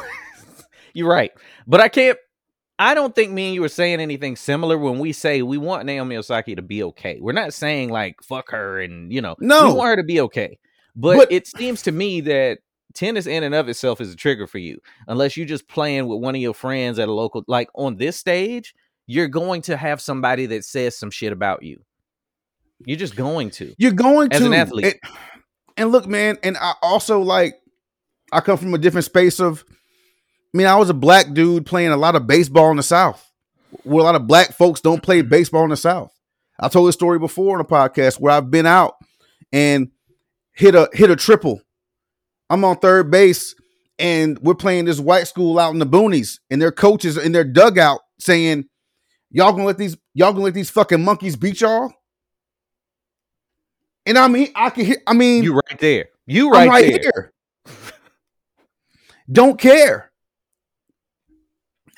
You're 0.93 1.09
right, 1.09 1.31
but 1.67 1.81
I 1.81 1.89
can't. 1.89 2.17
I 2.77 2.93
don't 2.93 3.15
think 3.15 3.31
me 3.31 3.47
and 3.47 3.55
you 3.55 3.61
were 3.61 3.69
saying 3.69 4.01
anything 4.01 4.35
similar 4.35 4.77
when 4.77 4.99
we 4.99 5.13
say 5.13 5.41
we 5.41 5.57
want 5.57 5.85
Naomi 5.85 6.17
Osaka 6.17 6.55
to 6.55 6.61
be 6.61 6.83
okay. 6.83 7.19
We're 7.21 7.31
not 7.31 7.53
saying 7.53 7.89
like 7.89 8.21
fuck 8.21 8.51
her 8.51 8.81
and 8.81 9.11
you 9.13 9.21
know 9.21 9.35
No. 9.39 9.67
we 9.69 9.73
want 9.75 9.89
her 9.91 9.95
to 9.97 10.03
be 10.03 10.19
okay. 10.21 10.59
But, 10.93 11.17
But- 11.17 11.31
it 11.31 11.47
seems 11.47 11.81
to 11.83 11.91
me 11.93 12.21
that 12.21 12.59
tennis 12.95 13.27
in 13.27 13.43
and 13.43 13.53
of 13.53 13.69
itself 13.69 14.01
is 14.01 14.11
a 14.11 14.15
trigger 14.15 14.47
for 14.47 14.57
you, 14.57 14.79
unless 15.07 15.37
you're 15.37 15.45
just 15.45 15.67
playing 15.67 16.07
with 16.07 16.21
one 16.21 16.35
of 16.35 16.41
your 16.41 16.53
friends 16.53 16.97
at 16.99 17.07
a 17.07 17.13
local 17.13 17.43
like 17.47 17.69
on 17.75 17.97
this 17.97 18.17
stage. 18.17 18.73
You're 19.07 19.27
going 19.27 19.61
to 19.63 19.77
have 19.77 20.01
somebody 20.01 20.47
that 20.47 20.65
says 20.65 20.97
some 20.97 21.11
shit 21.11 21.31
about 21.31 21.61
you. 21.61 21.83
You're 22.85 22.97
just 22.97 23.15
going 23.15 23.51
to. 23.51 23.75
You're 23.77 23.91
going 23.91 24.33
As 24.33 24.39
to 24.39 24.47
an 24.47 24.53
athlete. 24.53 24.97
And, 25.03 25.13
and 25.77 25.91
look, 25.91 26.07
man, 26.07 26.37
and 26.41 26.57
I 26.57 26.73
also 26.81 27.21
like 27.21 27.55
I 28.31 28.41
come 28.41 28.57
from 28.57 28.73
a 28.73 28.79
different 28.79 29.05
space 29.05 29.39
of 29.39 29.63
I 29.69 30.57
mean, 30.57 30.67
I 30.67 30.75
was 30.75 30.89
a 30.89 30.93
black 30.93 31.33
dude 31.33 31.65
playing 31.65 31.91
a 31.91 31.97
lot 31.97 32.15
of 32.15 32.27
baseball 32.27 32.71
in 32.71 32.77
the 32.77 32.83
South. 32.83 33.29
Where 33.83 33.99
a 33.99 34.03
lot 34.03 34.15
of 34.15 34.25
black 34.25 34.53
folks 34.53 34.79
don't 34.79 35.03
play 35.03 35.21
baseball 35.21 35.65
in 35.65 35.69
the 35.69 35.75
South. 35.75 36.13
I 36.57 36.69
told 36.69 36.87
this 36.87 36.95
story 36.95 37.19
before 37.19 37.55
on 37.55 37.61
a 37.61 37.67
podcast 37.67 38.21
where 38.21 38.31
I've 38.31 38.49
been 38.49 38.65
out 38.65 38.95
and 39.51 39.89
hit 40.53 40.73
a 40.73 40.89
hit 40.93 41.09
a 41.09 41.17
triple. 41.17 41.61
I'm 42.49 42.63
on 42.63 42.77
third 42.77 43.09
base 43.11 43.55
and 43.97 44.37
we're 44.39 44.55
playing 44.55 44.85
this 44.85 44.99
white 44.99 45.27
school 45.27 45.57
out 45.57 45.73
in 45.73 45.79
the 45.79 45.85
boonies, 45.85 46.39
and 46.49 46.61
their 46.61 46.71
coaches 46.71 47.17
in 47.17 47.31
their 47.31 47.43
dugout 47.43 48.01
saying, 48.19 48.65
Y'all 49.31 49.51
gonna 49.51 49.65
let 49.65 49.77
these 49.77 49.97
y'all 50.13 50.31
gonna 50.31 50.45
let 50.45 50.53
these 50.53 50.69
fucking 50.69 51.03
monkeys 51.03 51.35
beat 51.35 51.59
y'all? 51.61 51.91
And 54.05 54.17
I 54.17 54.27
mean, 54.27 54.49
I 54.55 54.69
can 54.69 54.85
hear. 54.85 54.97
I 55.07 55.13
mean, 55.13 55.43
You 55.43 55.55
right 55.55 55.79
there. 55.79 56.05
You 56.25 56.47
I'm 56.47 56.53
right, 56.53 56.69
right 56.69 57.01
there. 57.01 57.01
here. 57.01 57.33
Don't 59.31 59.59
care. 59.59 60.11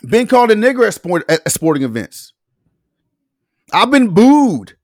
Been 0.08 0.28
called 0.28 0.52
a 0.52 0.56
nigger 0.56 0.88
at, 0.88 0.94
sport, 0.94 1.30
at 1.30 1.52
sporting 1.52 1.84
events. 1.84 2.32
I've 3.74 3.92
been 3.92 4.14
booed. 4.14 4.77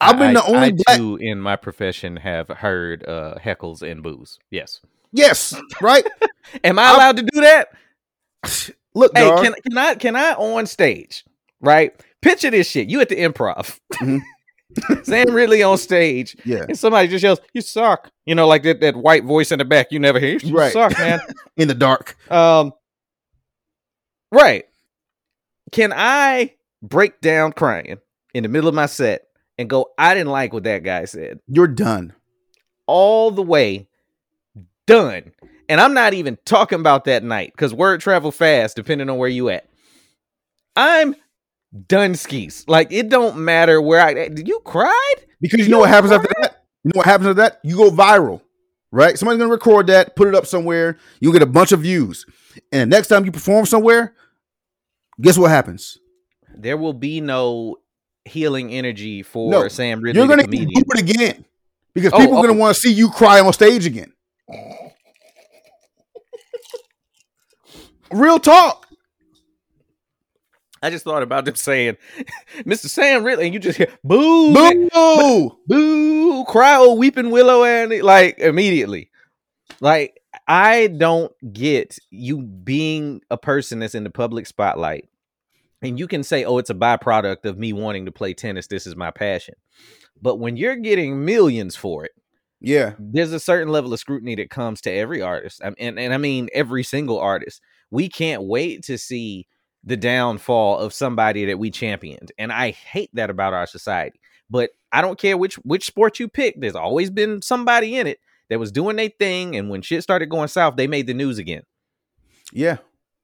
I've 0.00 0.18
been 0.18 0.30
I- 0.36 0.40
the 0.40 0.44
only 0.46 0.68
I 0.68 0.70
black. 0.72 0.96
too, 0.96 1.16
in 1.16 1.40
my 1.40 1.56
profession, 1.56 2.16
have 2.16 2.48
heard 2.48 3.06
uh, 3.06 3.34
heckles 3.42 3.82
and 3.82 4.02
boos. 4.02 4.38
Yes. 4.50 4.80
Yes, 5.12 5.54
right. 5.80 6.06
Am 6.64 6.78
I 6.78 6.82
I- 6.84 6.94
allowed 6.94 7.16
to 7.18 7.22
do 7.22 7.40
that? 7.42 7.68
Look, 8.94 9.12
Hey, 9.16 9.24
dog. 9.28 9.44
can 9.44 9.54
can 9.68 9.78
I 9.78 9.94
can 9.94 10.16
I 10.16 10.32
on 10.34 10.66
stage? 10.66 11.24
Right. 11.60 11.92
Picture 12.22 12.50
this 12.50 12.68
shit. 12.68 12.88
You 12.88 13.00
at 13.00 13.08
the 13.08 13.16
improv. 13.16 13.78
Mhm. 13.94 14.20
Sam 15.04 15.30
Ridley 15.32 15.62
on 15.64 15.78
stage, 15.78 16.36
yeah, 16.44 16.62
and 16.68 16.78
somebody 16.78 17.08
just 17.08 17.24
yells, 17.24 17.40
"You 17.52 17.60
suck!" 17.60 18.08
You 18.24 18.36
know, 18.36 18.46
like 18.46 18.62
that, 18.62 18.80
that 18.80 18.94
white 18.94 19.24
voice 19.24 19.50
in 19.50 19.58
the 19.58 19.64
back. 19.64 19.90
You 19.90 19.98
never 19.98 20.20
hear. 20.20 20.38
You 20.38 20.54
Right. 20.56 20.72
suck, 20.72 20.96
man. 20.96 21.18
in 21.56 21.66
the 21.66 21.74
dark. 21.74 22.16
um, 22.30 22.72
right. 24.32 24.64
Can 25.72 25.92
I 25.94 26.54
break 26.82 27.20
down 27.20 27.52
crying 27.52 27.98
in 28.32 28.42
the 28.44 28.48
middle 28.48 28.68
of 28.68 28.74
my 28.74 28.86
set 28.86 29.22
and 29.60 29.68
go? 29.70 29.86
I 29.98 30.14
didn't 30.14 30.32
like 30.32 30.52
what 30.52 30.64
that 30.64 30.82
guy 30.82 31.04
said. 31.04 31.40
You're 31.46 31.68
done. 31.68 32.14
all 32.86 33.30
the 33.30 33.42
way 33.42 33.86
done. 34.86 35.32
And 35.68 35.80
I'm 35.80 35.94
not 35.94 36.14
even 36.14 36.36
talking 36.44 36.80
about 36.80 37.04
that 37.04 37.22
night 37.22 37.52
because 37.52 37.72
word 37.72 38.00
travel 38.00 38.32
fast 38.32 38.74
depending 38.74 39.08
on 39.08 39.18
where 39.18 39.28
you 39.28 39.48
at. 39.50 39.68
I'm 40.74 41.14
done 41.86 42.16
skis. 42.16 42.64
Like 42.66 42.90
it 42.92 43.08
don't 43.08 43.38
matter 43.38 43.80
where 43.80 44.00
I 44.00 44.14
did 44.28 44.48
you 44.48 44.60
cried? 44.64 45.14
Because 45.40 45.60
you 45.60 45.68
know 45.68 45.78
what 45.80 45.88
happens 45.90 46.12
after 46.12 46.28
that? 46.40 46.64
You 46.82 46.90
know 46.92 46.98
what 46.98 47.06
happens 47.06 47.28
after 47.28 47.42
that? 47.42 47.60
You 47.62 47.76
go 47.76 47.90
viral, 47.90 48.42
right? 48.90 49.16
Somebody's 49.16 49.38
gonna 49.38 49.52
record 49.52 49.86
that, 49.86 50.16
put 50.16 50.26
it 50.26 50.34
up 50.34 50.46
somewhere. 50.46 50.98
you'll 51.20 51.32
get 51.32 51.42
a 51.42 51.46
bunch 51.46 51.70
of 51.70 51.80
views, 51.80 52.26
and 52.72 52.90
the 52.90 52.96
next 52.96 53.08
time 53.08 53.24
you 53.24 53.30
perform 53.30 53.66
somewhere, 53.66 54.14
guess 55.20 55.38
what 55.38 55.50
happens? 55.50 55.98
There 56.56 56.76
will 56.76 56.94
be 56.94 57.20
no 57.20 57.76
healing 58.24 58.70
energy 58.72 59.22
for 59.22 59.50
No, 59.50 59.68
Sam 59.68 60.00
Ridley, 60.00 60.18
You're 60.20 60.28
gonna 60.28 60.44
comedian. 60.44 60.68
do 60.70 60.82
it 60.94 61.00
again 61.10 61.44
because 61.94 62.12
Oh, 62.12 62.18
people 62.18 62.36
are 62.36 62.38
oh. 62.38 62.42
gonna 62.42 62.58
want 62.58 62.74
to 62.74 62.80
see 62.80 62.92
you 62.92 63.10
cry 63.10 63.40
on 63.40 63.52
stage 63.52 63.86
again. 63.86 64.12
Real 68.12 68.38
talk. 68.38 68.86
I 70.82 70.88
just 70.90 71.04
thought 71.04 71.22
about 71.22 71.44
them 71.44 71.56
saying, 71.56 71.96
Mr. 72.60 72.86
Sam 72.88 73.22
Ridley, 73.22 73.44
and 73.46 73.54
you 73.54 73.60
just 73.60 73.76
hear 73.76 73.88
boo, 74.02 74.54
boo, 74.54 74.88
Boo! 74.90 75.58
boo, 75.66 76.44
cry, 76.46 76.76
oh 76.78 76.94
weeping 76.94 77.30
willow, 77.30 77.64
and 77.64 78.02
like 78.02 78.38
immediately. 78.38 79.10
Like 79.80 80.18
I 80.48 80.86
don't 80.88 81.32
get 81.52 81.98
you 82.10 82.38
being 82.42 83.20
a 83.30 83.36
person 83.36 83.78
that's 83.80 83.94
in 83.94 84.04
the 84.04 84.10
public 84.10 84.46
spotlight, 84.46 85.08
and 85.82 85.98
you 85.98 86.06
can 86.06 86.22
say, 86.22 86.44
"Oh, 86.44 86.58
it's 86.58 86.70
a 86.70 86.74
byproduct 86.74 87.44
of 87.44 87.58
me 87.58 87.72
wanting 87.72 88.06
to 88.06 88.12
play 88.12 88.34
tennis. 88.34 88.66
This 88.66 88.86
is 88.86 88.96
my 88.96 89.10
passion." 89.10 89.54
But 90.20 90.36
when 90.36 90.56
you're 90.56 90.76
getting 90.76 91.24
millions 91.24 91.76
for 91.76 92.04
it, 92.04 92.12
Yeah, 92.60 92.94
there's 92.98 93.32
a 93.32 93.40
certain 93.40 93.72
level 93.72 93.92
of 93.92 94.00
scrutiny 94.00 94.34
that 94.36 94.50
comes 94.50 94.80
to 94.82 94.90
every 94.90 95.22
artist, 95.22 95.60
and 95.64 95.74
and, 95.78 95.98
and 95.98 96.12
I 96.12 96.18
mean 96.18 96.48
every 96.52 96.82
single 96.84 97.18
artist. 97.18 97.60
We 97.90 98.08
can't 98.08 98.42
wait 98.44 98.84
to 98.84 98.98
see 98.98 99.46
the 99.82 99.96
downfall 99.96 100.78
of 100.78 100.92
somebody 100.92 101.46
that 101.46 101.58
we 101.58 101.70
championed, 101.70 102.32
and 102.38 102.52
I 102.52 102.72
hate 102.72 103.10
that 103.14 103.30
about 103.30 103.54
our 103.54 103.66
society. 103.66 104.20
But 104.50 104.70
I 104.92 105.00
don't 105.00 105.18
care 105.18 105.36
which 105.38 105.54
which 105.56 105.86
sport 105.86 106.20
you 106.20 106.28
pick. 106.28 106.60
There's 106.60 106.74
always 106.74 107.10
been 107.10 107.40
somebody 107.40 107.96
in 107.96 108.06
it 108.06 108.18
that 108.50 108.58
was 108.58 108.72
doing 108.72 108.96
their 108.96 109.08
thing, 109.08 109.56
and 109.56 109.70
when 109.70 109.80
shit 109.80 110.02
started 110.02 110.26
going 110.28 110.48
south, 110.48 110.76
they 110.76 110.86
made 110.86 111.06
the 111.06 111.14
news 111.14 111.38
again. 111.38 111.62
Yeah. 112.52 112.78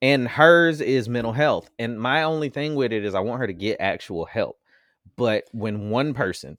And 0.07 0.29
hers 0.29 0.81
is 0.81 1.09
mental 1.09 1.33
health. 1.33 1.69
And 1.81 1.99
my 2.01 2.23
only 2.23 2.49
thing 2.49 2.77
with 2.77 2.93
it 2.93 3.05
is 3.05 3.17
I 3.17 3.19
want 3.19 3.41
her 3.41 3.49
to 3.49 3.53
get 3.53 3.81
actual 3.81 4.25
help. 4.25 4.57
But 5.17 5.49
when 5.51 5.91
one 5.91 6.15
person, 6.15 6.59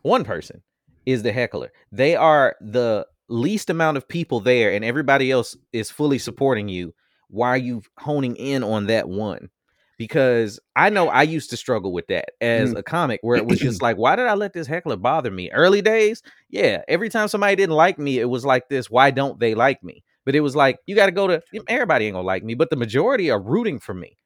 one 0.00 0.24
person 0.24 0.62
is 1.04 1.22
the 1.22 1.30
heckler, 1.30 1.72
they 1.92 2.16
are 2.16 2.56
the 2.62 3.06
least 3.28 3.68
amount 3.68 3.98
of 3.98 4.08
people 4.08 4.40
there, 4.40 4.72
and 4.72 4.82
everybody 4.82 5.30
else 5.30 5.54
is 5.74 5.90
fully 5.90 6.18
supporting 6.18 6.70
you. 6.70 6.94
Why 7.28 7.50
are 7.50 7.58
you 7.58 7.82
honing 7.98 8.34
in 8.36 8.64
on 8.64 8.86
that 8.86 9.10
one? 9.10 9.50
Because 9.98 10.58
I 10.74 10.88
know 10.88 11.08
I 11.10 11.24
used 11.24 11.50
to 11.50 11.58
struggle 11.58 11.92
with 11.92 12.06
that 12.06 12.30
as 12.40 12.72
Mm. 12.72 12.78
a 12.78 12.82
comic, 12.82 13.20
where 13.22 13.36
it 13.36 13.44
was 13.44 13.60
just 13.60 13.82
like, 13.82 13.98
why 13.98 14.16
did 14.16 14.26
I 14.26 14.34
let 14.34 14.54
this 14.54 14.66
heckler 14.66 14.96
bother 14.96 15.30
me? 15.30 15.50
Early 15.50 15.82
days, 15.82 16.22
yeah. 16.48 16.80
Every 16.88 17.10
time 17.10 17.28
somebody 17.28 17.56
didn't 17.56 17.76
like 17.76 17.98
me, 17.98 18.20
it 18.20 18.30
was 18.30 18.46
like 18.46 18.70
this. 18.70 18.88
Why 18.88 19.10
don't 19.10 19.38
they 19.38 19.54
like 19.54 19.84
me? 19.84 20.02
But 20.24 20.34
it 20.34 20.40
was 20.40 20.56
like 20.56 20.78
you 20.86 20.94
got 20.94 21.06
to 21.06 21.12
go 21.12 21.26
to 21.26 21.42
everybody 21.68 22.06
ain't 22.06 22.14
gonna 22.14 22.26
like 22.26 22.44
me, 22.44 22.54
but 22.54 22.70
the 22.70 22.76
majority 22.76 23.30
are 23.30 23.40
rooting 23.40 23.78
for 23.78 23.94
me. 23.94 24.16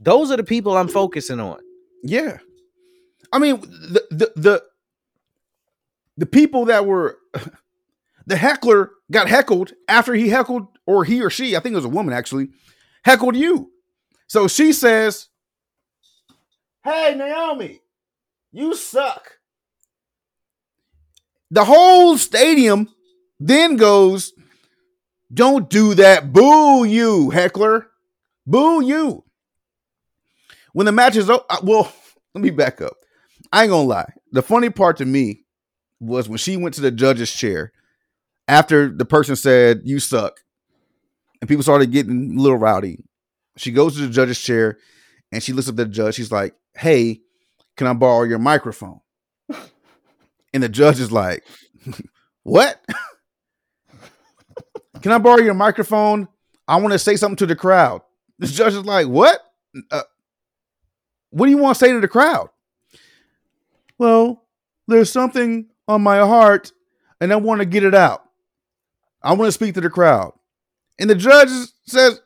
Those 0.00 0.30
are 0.30 0.36
the 0.36 0.44
people 0.44 0.76
I'm 0.76 0.88
focusing 0.88 1.40
on. 1.40 1.58
Yeah. 2.02 2.38
I 3.32 3.38
mean, 3.38 3.60
the 3.60 4.06
the 4.10 4.32
the, 4.36 4.62
the 6.16 6.26
people 6.26 6.66
that 6.66 6.86
were 6.86 7.18
the 8.26 8.36
heckler 8.36 8.90
got 9.10 9.28
heckled 9.28 9.72
after 9.88 10.14
he 10.14 10.28
heckled, 10.28 10.66
or 10.86 11.04
he 11.04 11.22
or 11.22 11.30
she, 11.30 11.56
I 11.56 11.60
think 11.60 11.72
it 11.72 11.76
was 11.76 11.84
a 11.84 11.90
woman 11.90 12.14
actually, 12.14 12.48
heckled 13.04 13.36
you. 13.36 13.70
So 14.26 14.48
she 14.48 14.72
says, 14.72 15.28
Hey, 16.84 17.14
Naomi, 17.16 17.80
you 18.52 18.74
suck. 18.74 19.38
The 21.50 21.64
whole 21.64 22.18
stadium 22.18 22.88
then 23.40 23.76
goes, 23.76 24.32
Don't 25.32 25.68
do 25.68 25.94
that. 25.94 26.32
Boo 26.32 26.84
you, 26.84 27.30
heckler. 27.30 27.88
Boo 28.46 28.82
you. 28.82 29.24
When 30.72 30.86
the 30.86 30.92
match 30.92 31.16
is 31.16 31.28
over, 31.28 31.44
uh, 31.50 31.58
well, 31.62 31.92
let 32.34 32.42
me 32.42 32.50
back 32.50 32.80
up. 32.80 32.96
I 33.52 33.62
ain't 33.62 33.70
gonna 33.70 33.88
lie. 33.88 34.12
The 34.32 34.42
funny 34.42 34.70
part 34.70 34.98
to 34.98 35.04
me 35.04 35.44
was 36.00 36.28
when 36.28 36.38
she 36.38 36.56
went 36.56 36.74
to 36.74 36.80
the 36.80 36.90
judge's 36.90 37.32
chair 37.32 37.72
after 38.46 38.88
the 38.88 39.04
person 39.04 39.36
said, 39.36 39.82
You 39.84 40.00
suck, 40.00 40.40
and 41.40 41.48
people 41.48 41.62
started 41.62 41.92
getting 41.92 42.36
a 42.38 42.40
little 42.40 42.58
rowdy. 42.58 43.04
She 43.56 43.72
goes 43.72 43.94
to 43.96 44.02
the 44.02 44.12
judge's 44.12 44.40
chair 44.40 44.78
and 45.32 45.42
she 45.42 45.52
looks 45.52 45.68
up 45.68 45.72
at 45.72 45.76
the 45.76 45.86
judge. 45.86 46.14
She's 46.14 46.32
like, 46.32 46.54
Hey, 46.74 47.20
can 47.76 47.86
I 47.86 47.92
borrow 47.92 48.24
your 48.24 48.38
microphone? 48.38 49.00
And 50.54 50.62
the 50.62 50.68
judge 50.70 50.98
is 50.98 51.12
like, 51.12 51.44
What? 52.42 52.80
Can 55.02 55.12
I 55.12 55.18
borrow 55.18 55.40
your 55.40 55.54
microphone? 55.54 56.28
I 56.66 56.76
want 56.76 56.92
to 56.92 56.98
say 56.98 57.16
something 57.16 57.36
to 57.36 57.46
the 57.46 57.56
crowd. 57.56 58.02
The 58.38 58.46
judge 58.46 58.74
is 58.74 58.84
like, 58.84 59.06
What? 59.06 59.40
Uh, 59.90 60.02
what 61.30 61.46
do 61.46 61.50
you 61.50 61.58
want 61.58 61.76
to 61.76 61.84
say 61.84 61.92
to 61.92 62.00
the 62.00 62.08
crowd? 62.08 62.48
Well, 63.98 64.44
there's 64.86 65.10
something 65.12 65.66
on 65.86 66.02
my 66.02 66.18
heart 66.18 66.72
and 67.20 67.32
I 67.32 67.36
want 67.36 67.60
to 67.60 67.66
get 67.66 67.84
it 67.84 67.94
out. 67.94 68.24
I 69.22 69.32
want 69.32 69.48
to 69.48 69.52
speak 69.52 69.74
to 69.74 69.80
the 69.80 69.90
crowd. 69.90 70.32
And 70.98 71.10
the 71.10 71.14
judge 71.14 71.48
says, 71.86 72.20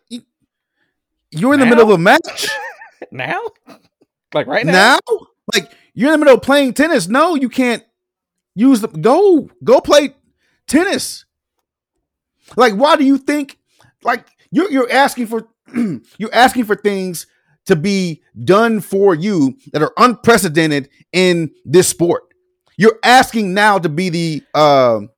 You're 1.31 1.55
in 1.55 1.61
the 1.61 1.67
Now? 1.67 1.71
middle 1.71 1.85
of 1.85 1.91
a 1.91 1.99
match 1.99 2.49
Now? 3.11 3.41
Like 4.35 4.47
right 4.47 4.65
now? 4.65 4.73
now? 4.73 4.99
Like 5.53 5.71
you're 5.95 6.09
in 6.13 6.21
the 6.21 6.25
middle 6.25 6.37
of 6.39 6.43
playing 6.43 6.75
tennis. 6.75 7.09
No, 7.09 7.35
you 7.35 7.49
can't 7.49 7.83
use 8.55 8.81
the 8.81 8.89
go, 8.89 9.51
go 9.65 9.81
play 9.81 10.15
tennis. 10.67 11.25
Like, 12.57 12.75
why 12.75 12.97
do 12.97 13.05
you 13.05 13.19
think 13.19 13.59
like 14.03 14.27
you're 14.51 14.71
you're 14.71 14.91
asking 14.91 15.27
for 15.29 15.49
you're 16.19 16.35
asking 16.35 16.65
for 16.65 16.77
things 16.77 17.27
to 17.67 17.77
be 17.77 18.23
done 18.45 18.81
for 18.81 19.15
you 19.15 19.57
that 19.73 19.83
are 19.83 19.93
unprecedented 19.97 20.89
in 21.13 21.51
this 21.65 21.89
sport. 21.89 22.25
You're 22.77 22.99
asking 23.05 23.55
now 23.55 23.79
to 23.79 23.89
be 23.89 24.09
the 24.09 24.43
um 24.59 25.11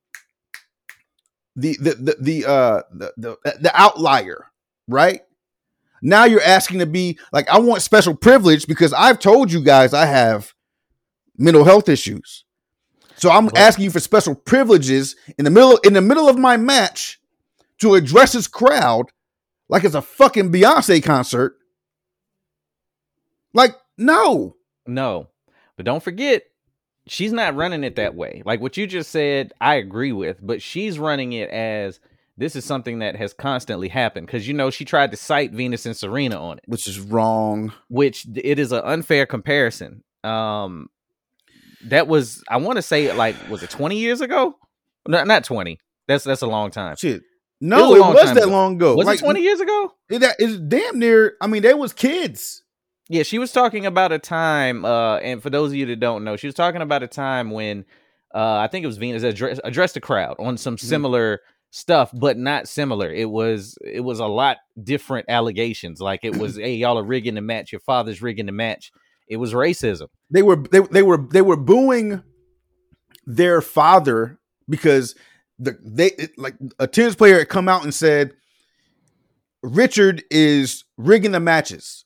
the 1.55 1.77
the 1.79 1.93
the 1.95 2.15
the 2.19 2.45
uh 2.49 2.81
the, 2.91 3.11
the 3.17 3.37
the 3.61 3.71
outlier, 3.73 4.45
right? 4.87 5.21
Now 6.01 6.25
you're 6.25 6.41
asking 6.41 6.79
to 6.79 6.85
be 6.85 7.17
like 7.31 7.49
I 7.49 7.59
want 7.59 7.81
special 7.81 8.15
privilege 8.15 8.67
because 8.67 8.93
I've 8.93 9.19
told 9.19 9.51
you 9.51 9.63
guys 9.63 9.93
I 9.93 10.05
have 10.05 10.53
mental 11.37 11.63
health 11.63 11.89
issues. 11.89 12.43
So 13.15 13.31
I'm 13.31 13.45
But- 13.47 13.57
asking 13.57 13.85
you 13.85 13.91
for 13.91 13.99
special 14.01 14.35
privileges 14.35 15.15
in 15.37 15.45
the 15.45 15.51
middle 15.51 15.77
in 15.77 15.93
the 15.93 16.01
middle 16.01 16.27
of 16.29 16.37
my 16.37 16.57
match 16.57 17.19
to 17.81 17.95
address 17.95 18.33
his 18.33 18.47
crowd 18.47 19.09
like 19.69 19.83
it's 19.83 19.95
a 19.95 20.01
fucking 20.01 20.51
Beyonce 20.51 21.03
concert. 21.03 21.55
Like, 23.53 23.75
no. 23.97 24.55
No. 24.85 25.29
But 25.77 25.85
don't 25.85 26.03
forget, 26.03 26.43
she's 27.07 27.33
not 27.33 27.55
running 27.55 27.83
it 27.83 27.95
that 27.95 28.15
way. 28.15 28.41
Like 28.45 28.61
what 28.61 28.77
you 28.77 28.87
just 28.87 29.11
said, 29.11 29.53
I 29.59 29.75
agree 29.75 30.11
with, 30.11 30.39
but 30.45 30.61
she's 30.61 30.99
running 30.99 31.33
it 31.33 31.49
as 31.49 31.99
this 32.37 32.55
is 32.55 32.65
something 32.65 32.99
that 32.99 33.15
has 33.15 33.33
constantly 33.33 33.87
happened 33.87 34.27
because 34.27 34.47
you 34.47 34.53
know 34.53 34.69
she 34.69 34.83
tried 34.85 35.11
to 35.11 35.17
cite 35.17 35.51
Venus 35.53 35.85
and 35.85 35.95
Serena 35.95 36.37
on 36.37 36.57
it, 36.57 36.65
Which 36.67 36.87
is 36.87 36.99
wrong. 36.99 37.71
which 37.87 38.25
it 38.35 38.59
is 38.59 38.71
an 38.73 38.81
unfair 38.83 39.25
comparison. 39.25 40.03
Um, 40.23 40.89
that 41.85 42.07
was 42.07 42.43
I 42.49 42.57
want 42.57 42.75
to 42.77 42.81
say 42.81 43.13
like 43.13 43.35
was 43.49 43.63
it 43.63 43.69
twenty 43.69 43.99
years 43.99 44.19
ago? 44.21 44.55
No, 45.07 45.23
not 45.23 45.43
twenty. 45.45 45.79
That's 46.07 46.23
that's 46.25 46.41
a 46.41 46.47
long 46.47 46.71
time. 46.71 46.95
Shit. 46.97 47.21
It 47.61 47.65
No, 47.67 47.89
was 47.91 47.99
it 47.99 48.01
was 48.13 48.33
that 48.35 48.43
ago. 48.43 48.51
long 48.51 48.75
ago. 48.75 48.95
Was 48.95 49.05
Like, 49.05 49.19
it 49.19 49.23
twenty 49.23 49.41
years 49.41 49.59
ago? 49.59 49.93
It, 50.09 50.19
that 50.19 50.35
is 50.39 50.59
damn 50.59 50.99
near. 50.99 51.35
I 51.41 51.47
mean, 51.47 51.61
they 51.61 51.73
was 51.73 51.93
kids. 51.93 52.63
Yeah, 53.07 53.23
she 53.23 53.37
was 53.37 53.51
talking 53.51 53.85
about 53.85 54.11
a 54.11 54.19
time, 54.19 54.83
uh, 54.83 55.17
and 55.17 55.41
for 55.41 55.49
those 55.51 55.71
of 55.71 55.75
you 55.75 55.85
that 55.87 55.99
don't 55.99 56.23
know, 56.23 56.37
she 56.37 56.47
was 56.47 56.55
talking 56.55 56.81
about 56.81 57.03
a 57.03 57.07
time 57.07 57.51
when 57.51 57.85
uh, 58.33 58.55
I 58.57 58.67
think 58.67 58.83
it 58.83 58.87
was 58.87 58.97
Venus 58.97 59.21
address, 59.23 59.59
addressed 59.63 59.93
the 59.93 60.01
crowd 60.01 60.35
on 60.39 60.57
some 60.57 60.77
similar 60.77 61.41
stuff, 61.69 62.09
but 62.13 62.37
not 62.37 62.67
similar. 62.67 63.11
It 63.11 63.29
was 63.29 63.77
it 63.85 64.01
was 64.01 64.19
a 64.19 64.25
lot 64.25 64.57
different 64.81 65.27
allegations. 65.29 65.99
Like 66.01 66.21
it 66.23 66.35
was, 66.35 66.55
hey, 66.57 66.75
y'all 66.75 66.97
are 66.97 67.03
rigging 67.03 67.35
the 67.35 67.41
match. 67.41 67.71
Your 67.71 67.81
father's 67.81 68.21
rigging 68.21 68.47
the 68.47 68.51
match. 68.51 68.91
It 69.27 69.37
was 69.37 69.53
racism. 69.53 70.07
They 70.31 70.41
were 70.41 70.55
they, 70.55 70.79
they 70.79 71.03
were 71.03 71.17
they 71.31 71.41
were 71.43 71.57
booing 71.57 72.23
their 73.25 73.61
father 73.61 74.39
because 74.69 75.15
the 75.59 75.77
they 75.83 76.07
it- 76.07 76.37
like 76.37 76.55
a 76.79 76.87
tennis 76.87 77.15
player 77.15 77.39
had 77.39 77.49
come 77.49 77.67
out 77.69 77.83
and 77.83 77.93
said 77.93 78.33
Richard 79.63 80.23
is 80.29 80.83
rigging 80.97 81.31
the 81.31 81.39
matches 81.39 82.05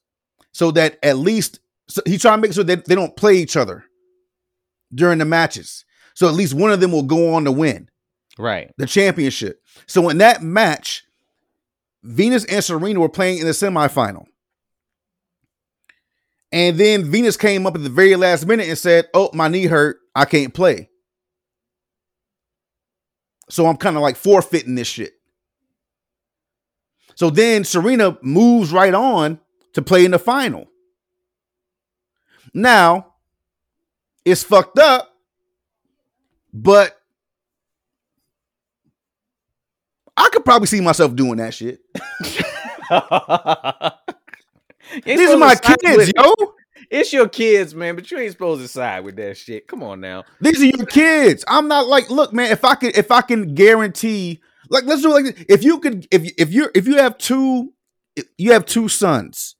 so 0.51 0.71
that 0.71 0.97
at 1.03 1.17
least 1.17 1.59
so 1.87 2.01
he's 2.05 2.21
trying 2.21 2.37
to 2.37 2.41
make 2.41 2.53
sure 2.53 2.63
that 2.63 2.85
they 2.85 2.95
don't 2.95 3.15
play 3.17 3.35
each 3.35 3.57
other 3.57 3.83
during 4.93 5.19
the 5.19 5.25
matches. 5.25 5.85
So 6.13 6.27
at 6.27 6.33
least 6.35 6.53
one 6.53 6.71
of 6.71 6.79
them 6.79 6.91
will 6.91 7.03
go 7.03 7.33
on 7.33 7.45
to 7.45 7.51
win. 7.51 7.89
Right. 8.37 8.71
the 8.77 8.85
championship. 8.85 9.61
So 9.85 10.07
in 10.07 10.19
that 10.19 10.41
match, 10.41 11.03
Venus 12.03 12.45
and 12.45 12.63
Serena 12.63 12.99
were 13.01 13.09
playing 13.09 13.39
in 13.39 13.45
the 13.45 13.51
semifinal. 13.51 14.25
And 16.51 16.77
then 16.77 17.11
Venus 17.11 17.37
came 17.37 17.67
up 17.67 17.75
at 17.75 17.83
the 17.83 17.89
very 17.89 18.15
last 18.15 18.45
minute 18.47 18.67
and 18.69 18.77
said, 18.77 19.07
Oh, 19.13 19.29
my 19.33 19.47
knee 19.49 19.65
hurt. 19.65 19.97
I 20.15 20.25
can't 20.25 20.53
play. 20.53 20.89
So 23.49 23.65
I'm 23.65 23.77
kind 23.77 23.95
of 23.95 24.01
like 24.01 24.15
forfeiting 24.15 24.75
this 24.75 24.87
shit. 24.87 25.13
So 27.15 27.29
then 27.29 27.63
Serena 27.63 28.17
moves 28.21 28.71
right 28.71 28.93
on 28.93 29.39
to 29.73 29.81
play 29.81 30.05
in 30.05 30.11
the 30.11 30.19
final. 30.19 30.67
Now, 32.53 33.13
it's 34.23 34.43
fucked 34.43 34.79
up, 34.79 35.09
but 36.53 36.95
I 40.15 40.29
could 40.31 40.45
probably 40.45 40.67
see 40.67 40.81
myself 40.81 41.15
doing 41.15 41.37
that 41.37 41.53
shit. 41.53 41.81
These 45.05 45.29
are 45.29 45.37
my 45.37 45.55
kids, 45.55 46.11
yo. 46.15 46.33
It's 46.89 47.11
your 47.13 47.27
kids, 47.29 47.73
man, 47.75 47.95
but 47.95 48.09
you 48.09 48.17
ain't 48.17 48.31
supposed 48.31 48.61
to 48.61 48.67
side 48.67 49.03
with 49.03 49.15
that 49.17 49.37
shit. 49.37 49.67
Come 49.67 49.83
on 49.83 49.99
now. 50.01 50.23
These 50.41 50.61
are 50.61 50.65
your 50.65 50.85
kids. 50.85 51.43
I'm 51.47 51.67
not 51.67 51.87
like, 51.87 52.09
look, 52.09 52.33
man. 52.33 52.51
If 52.51 52.63
I 52.65 52.75
could, 52.75 52.97
if 52.97 53.11
I 53.11 53.21
can 53.21 53.53
guarantee, 53.55 54.41
like, 54.69 54.85
let's 54.85 55.01
do 55.01 55.09
it 55.15 55.23
like 55.23 55.35
this. 55.35 55.45
If 55.49 55.63
you 55.63 55.79
could, 55.79 56.07
if 56.11 56.23
you- 56.25 56.31
if 56.37 56.51
you're, 56.51 56.71
if 56.75 56.87
you 56.87 56.97
have 56.97 57.17
two, 57.17 57.73
you 58.37 58.51
have 58.53 58.65
two 58.65 58.87
sons. 58.87 59.55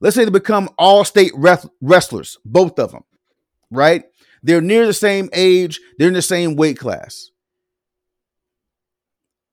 Let's 0.00 0.16
say 0.16 0.24
they 0.24 0.30
become 0.30 0.68
all 0.78 1.04
state 1.04 1.32
wrestlers, 1.80 2.38
both 2.44 2.78
of 2.78 2.92
them, 2.92 3.04
right? 3.70 4.04
They're 4.42 4.60
near 4.60 4.86
the 4.86 4.92
same 4.92 5.30
age. 5.32 5.80
They're 5.98 6.08
in 6.08 6.14
the 6.14 6.20
same 6.22 6.56
weight 6.56 6.78
class. 6.78 7.30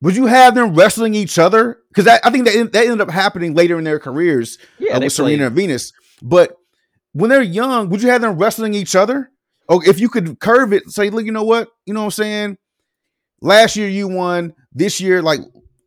Would 0.02 0.16
you 0.16 0.26
have 0.26 0.56
them 0.56 0.74
wrestling 0.74 1.14
each 1.14 1.38
other? 1.38 1.78
Because 1.90 2.08
I, 2.08 2.20
I 2.24 2.32
think 2.32 2.46
that 2.46 2.74
that 2.74 2.84
ended 2.86 3.02
up 3.02 3.12
happening 3.12 3.54
later 3.54 3.78
in 3.78 3.84
their 3.84 4.00
careers 4.00 4.58
Yeah, 4.80 4.96
uh, 4.98 5.00
with 5.00 5.14
Serena 5.14 5.48
and 5.48 5.56
Venus. 5.56 5.94
But 6.22 6.58
when 7.14 7.30
they're 7.30 7.42
young, 7.42 7.90
would 7.90 8.02
you 8.02 8.10
have 8.10 8.22
them 8.22 8.38
wrestling 8.38 8.74
each 8.74 8.96
other? 8.96 9.30
Or 9.70 9.86
if 9.88 10.00
you 10.00 10.10
could 10.10 10.40
curve 10.40 10.74
it, 10.74 10.90
say, 10.90 11.10
look, 11.10 11.26
you 11.26 11.32
know 11.32 11.44
what? 11.44 11.70
You 11.86 11.94
know 11.94 12.02
what 12.02 12.06
I'm 12.06 12.12
saying? 12.12 12.58
last 13.42 13.76
year 13.76 13.88
you 13.90 14.08
won. 14.08 14.54
This 14.74 15.02
year, 15.02 15.22
like, 15.22 15.42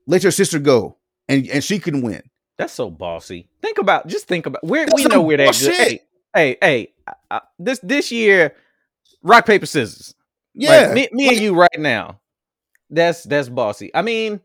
let 0.07 0.23
your 0.23 0.33
sister 0.33 0.59
go, 0.59 0.99
and 1.29 1.49
and 1.49 1.65
she 1.65 1.79
can 1.79 2.03
win. 2.03 2.23
That's 2.59 2.73
so 2.73 2.91
bossy. 2.91 3.49
Think 3.63 3.79
about 3.79 4.07
just 4.07 4.27
think 4.27 4.47
about 4.47 4.63
where 4.63 4.87
That's 4.87 4.95
we 4.97 5.05
know 5.07 5.23
we're 5.23 5.39
that 5.39 5.59
good. 5.59 5.73
Hey, 5.73 6.01
hey, 6.35 6.57
hey, 6.61 6.93
I- 7.07 7.13
I- 7.31 7.41
this 7.59 7.79
this 7.83 8.13
year, 8.13 8.55
rock 9.23 9.47
paper 9.47 9.67
scissors. 9.67 10.15
Yeah, 10.53 10.89
Like, 10.89 10.93
me, 10.93 11.09
me 11.13 11.29
and 11.29 11.41
you 11.41 11.55
right 11.55 11.79
now. 11.79 12.21
That's 12.91 13.25
that's 13.25 13.49
bossy. 13.49 13.91
I 13.95 14.03
mean, 14.03 14.41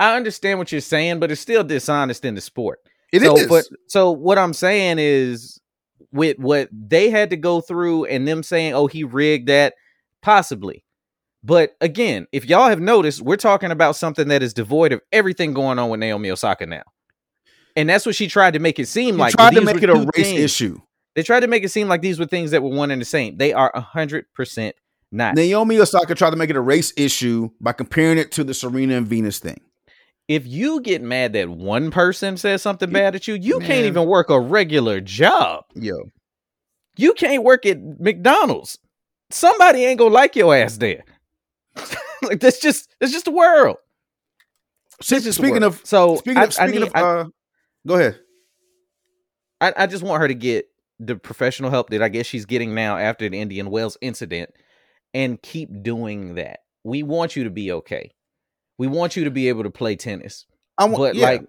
I 0.00 0.16
understand 0.16 0.58
what 0.58 0.72
you're 0.72 0.80
saying, 0.80 1.20
but 1.20 1.30
it's 1.30 1.40
still 1.40 1.62
dishonest 1.62 2.24
in 2.24 2.34
the 2.34 2.40
sport. 2.40 2.80
it 3.12 3.20
so, 3.22 3.36
is. 3.36 3.46
But 3.46 3.64
so 3.88 4.10
what 4.10 4.38
I'm 4.38 4.54
saying 4.54 4.96
is, 4.98 5.60
with 6.14 6.38
what 6.38 6.68
they 6.72 7.10
had 7.10 7.28
to 7.30 7.36
go 7.36 7.60
through, 7.60 8.06
and 8.06 8.26
them 8.26 8.42
saying, 8.42 8.72
"Oh, 8.72 8.86
he 8.86 9.04
rigged 9.04 9.48
that," 9.48 9.74
possibly. 10.22 10.84
But 11.42 11.72
again, 11.82 12.26
if 12.32 12.46
y'all 12.46 12.70
have 12.70 12.80
noticed, 12.80 13.20
we're 13.20 13.36
talking 13.36 13.70
about 13.70 13.96
something 13.96 14.28
that 14.28 14.42
is 14.42 14.54
devoid 14.54 14.92
of 14.92 15.00
everything 15.12 15.52
going 15.52 15.78
on 15.78 15.90
with 15.90 16.00
Naomi 16.00 16.30
Osaka 16.30 16.64
now, 16.64 16.84
and 17.76 17.88
that's 17.88 18.06
what 18.06 18.14
she 18.14 18.28
tried 18.28 18.54
to 18.54 18.60
make 18.60 18.78
it 18.78 18.86
seem 18.88 19.16
You 19.16 19.20
like. 19.20 19.34
tried 19.34 19.54
to 19.54 19.60
make 19.60 19.82
it 19.82 19.90
a 19.90 19.94
race 19.94 20.28
things. 20.28 20.40
issue. 20.40 20.78
They 21.14 21.22
tried 21.22 21.40
to 21.40 21.46
make 21.48 21.62
it 21.62 21.68
seem 21.70 21.86
like 21.88 22.00
these 22.00 22.18
were 22.18 22.26
things 22.26 22.50
that 22.52 22.62
were 22.62 22.70
one 22.70 22.90
and 22.90 23.00
the 23.00 23.04
same. 23.06 23.36
They 23.36 23.52
are 23.52 23.70
hundred 23.76 24.24
percent 24.34 24.74
not. 25.12 25.34
Naomi 25.34 25.78
Osaka 25.78 26.14
tried 26.14 26.30
to 26.30 26.36
make 26.36 26.50
it 26.50 26.56
a 26.56 26.60
race 26.60 26.92
issue 26.96 27.50
by 27.60 27.72
comparing 27.72 28.18
it 28.18 28.32
to 28.32 28.42
the 28.44 28.54
Serena 28.54 28.96
and 28.96 29.06
Venus 29.06 29.38
thing. 29.38 29.60
If 30.28 30.46
you 30.46 30.80
get 30.80 31.02
mad 31.02 31.32
that 31.34 31.48
one 31.48 31.90
person 31.90 32.36
says 32.36 32.62
something 32.62 32.90
bad 32.90 33.14
at 33.14 33.28
you, 33.28 33.34
you 33.34 33.58
Man. 33.58 33.68
can't 33.68 33.86
even 33.86 34.06
work 34.06 34.30
a 34.30 34.40
regular 34.40 35.00
job. 35.00 35.64
Yo, 35.74 36.10
You 36.96 37.12
can't 37.14 37.42
work 37.42 37.66
at 37.66 37.78
McDonald's. 38.00 38.78
Somebody 39.30 39.84
ain't 39.84 39.98
gonna 39.98 40.14
like 40.14 40.36
your 40.36 40.54
ass 40.54 40.78
there. 40.78 41.04
like 42.22 42.40
that's 42.40 42.60
just 42.60 42.94
that's 43.00 43.12
just 43.12 43.24
the 43.24 43.30
world. 43.30 43.76
It's 45.00 45.08
just 45.08 45.24
the 45.24 45.32
speaking 45.32 45.62
world. 45.62 45.74
of 45.74 45.80
so 45.84 46.16
speaking 46.16 46.38
I, 46.38 46.44
of 46.44 46.54
speaking 46.54 46.82
I, 46.82 46.84
need, 46.84 46.88
of, 46.88 46.94
uh, 46.94 47.24
go 47.86 47.94
ahead. 47.94 48.20
I, 49.60 49.72
I 49.76 49.86
just 49.86 50.04
want 50.04 50.20
her 50.22 50.28
to 50.28 50.34
get 50.34 50.66
the 51.00 51.16
professional 51.16 51.70
help 51.70 51.90
that 51.90 52.02
I 52.02 52.08
guess 52.08 52.26
she's 52.26 52.46
getting 52.46 52.74
now 52.74 52.96
after 52.96 53.28
the 53.28 53.38
Indian 53.38 53.70
Wells 53.70 53.98
incident 54.00 54.50
and 55.12 55.40
keep 55.42 55.82
doing 55.82 56.36
that. 56.36 56.60
We 56.84 57.02
want 57.02 57.34
you 57.34 57.44
to 57.44 57.50
be 57.50 57.72
okay. 57.72 58.12
We 58.78 58.86
want 58.86 59.16
you 59.16 59.24
to 59.24 59.30
be 59.30 59.48
able 59.48 59.62
to 59.64 59.70
play 59.70 59.96
tennis. 59.96 60.46
I 60.78 60.84
want, 60.86 60.96
but 60.98 61.14
yeah. 61.14 61.26
like 61.26 61.42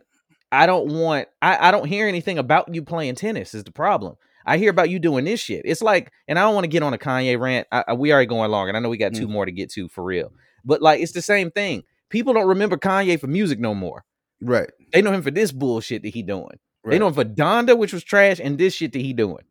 I 0.52 0.66
don't 0.68 0.92
want 0.94 1.28
I, 1.42 1.70
I 1.70 1.72
don't 1.72 1.88
hear 1.88 2.08
anything 2.08 2.38
about 2.38 2.74
you 2.74 2.84
playing 2.84 3.16
tennis 3.16 3.54
is 3.54 3.64
the 3.64 3.72
problem. 3.72 4.16
I 4.46 4.58
hear 4.58 4.70
about 4.70 4.92
you 4.92 5.00
doing 5.00 5.26
this 5.26 5.40
shit. 5.40 5.64
It's 5.66 5.82
like, 5.82 6.12
and 6.28 6.38
I 6.38 6.44
don't 6.44 6.54
want 6.54 6.66
to 6.66 6.70
get 6.70 6.84
on 6.84 6.94
a 6.94 7.00
Kanye 7.00 7.40
rant. 7.40 7.68
I, 7.72 7.84
I- 7.88 7.94
we 7.94 8.14
already 8.14 8.28
going 8.28 8.52
long, 8.52 8.68
and 8.68 8.78
I 8.78 8.80
know 8.80 8.90
we 8.90 8.98
got 8.98 9.14
Mm. 9.14 9.18
two 9.18 9.28
more 9.28 9.44
to 9.46 9.52
get 9.52 9.72
to 9.72 9.88
for 9.90 10.04
real. 10.04 10.32
But 10.64 10.84
like, 10.84 11.02
it's 11.02 11.14
the 11.14 11.22
same 11.24 11.50
thing. 11.50 11.82
People 12.10 12.34
don't 12.34 12.48
remember 12.48 12.78
Kanye 12.78 13.20
for 13.20 13.26
music 13.28 13.60
no 13.60 13.74
more. 13.74 14.06
right, 14.42 14.70
They 14.94 15.02
know 15.02 15.12
him 15.12 15.24
for 15.24 15.32
this 15.32 15.52
bullshit 15.52 16.04
that 16.04 16.14
he 16.14 16.22
doing. 16.22 16.60
They 16.88 17.00
know 17.00 17.08
him 17.08 17.16
for 17.16 17.26
Donda, 17.26 17.76
which 17.76 17.92
was 17.94 18.04
trash, 18.04 18.40
and 18.40 18.60
this 18.60 18.76
shit 18.76 18.94
that 18.94 19.00
he 19.00 19.14
doing. 19.14 19.44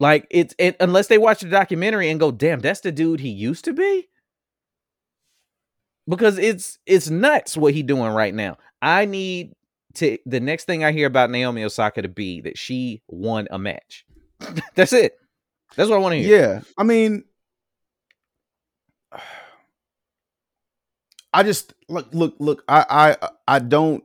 Like 0.00 0.26
it's 0.30 0.54
it 0.58 0.76
unless 0.80 1.06
they 1.08 1.18
watch 1.18 1.40
the 1.40 1.48
documentary 1.48 2.08
and 2.10 2.20
go, 2.20 2.30
damn, 2.30 2.60
that's 2.60 2.80
the 2.80 2.92
dude 2.92 3.20
he 3.20 3.30
used 3.30 3.64
to 3.64 3.72
be. 3.72 4.08
Because 6.08 6.38
it's 6.38 6.78
it's 6.86 7.08
nuts 7.08 7.56
what 7.56 7.74
he 7.74 7.82
doing 7.82 8.12
right 8.12 8.34
now. 8.34 8.58
I 8.82 9.06
need 9.06 9.54
to 9.94 10.18
the 10.26 10.40
next 10.40 10.64
thing 10.64 10.84
I 10.84 10.92
hear 10.92 11.06
about 11.06 11.30
Naomi 11.30 11.64
Osaka 11.64 12.02
to 12.02 12.08
be 12.08 12.42
that 12.42 12.58
she 12.58 13.02
won 13.08 13.48
a 13.50 13.58
match. 13.58 14.04
that's 14.74 14.92
it. 14.92 15.18
That's 15.76 15.88
what 15.88 15.96
I 15.96 16.00
want 16.00 16.12
to 16.14 16.22
hear. 16.22 16.38
Yeah, 16.38 16.60
I 16.76 16.82
mean, 16.84 17.24
I 21.32 21.42
just 21.42 21.74
look, 21.88 22.08
look, 22.12 22.36
look. 22.38 22.62
I, 22.68 23.16
I, 23.20 23.28
I 23.48 23.58
don't, 23.58 24.04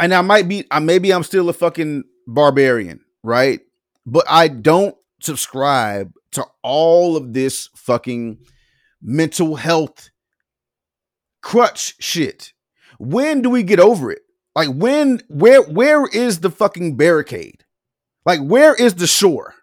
and 0.00 0.14
I 0.14 0.22
might 0.22 0.48
be, 0.48 0.64
I 0.70 0.78
maybe 0.78 1.12
I'm 1.12 1.22
still 1.22 1.48
a 1.50 1.52
fucking 1.52 2.04
barbarian, 2.26 3.00
right? 3.22 3.60
But 4.06 4.24
I 4.28 4.48
don't 4.48 4.96
subscribe 5.20 6.12
to 6.32 6.46
all 6.62 7.16
of 7.16 7.34
this 7.34 7.68
fucking 7.76 8.38
mental 9.02 9.56
health 9.56 10.10
crutch 11.44 11.94
shit. 12.00 12.52
When 12.98 13.42
do 13.42 13.50
we 13.50 13.62
get 13.62 13.78
over 13.78 14.10
it? 14.10 14.22
Like 14.56 14.70
when, 14.70 15.20
where, 15.28 15.62
where 15.62 16.06
is 16.06 16.40
the 16.40 16.50
fucking 16.50 16.96
barricade? 16.96 17.64
Like 18.24 18.40
where 18.40 18.74
is 18.74 18.94
the 18.94 19.06
shore? 19.06 19.54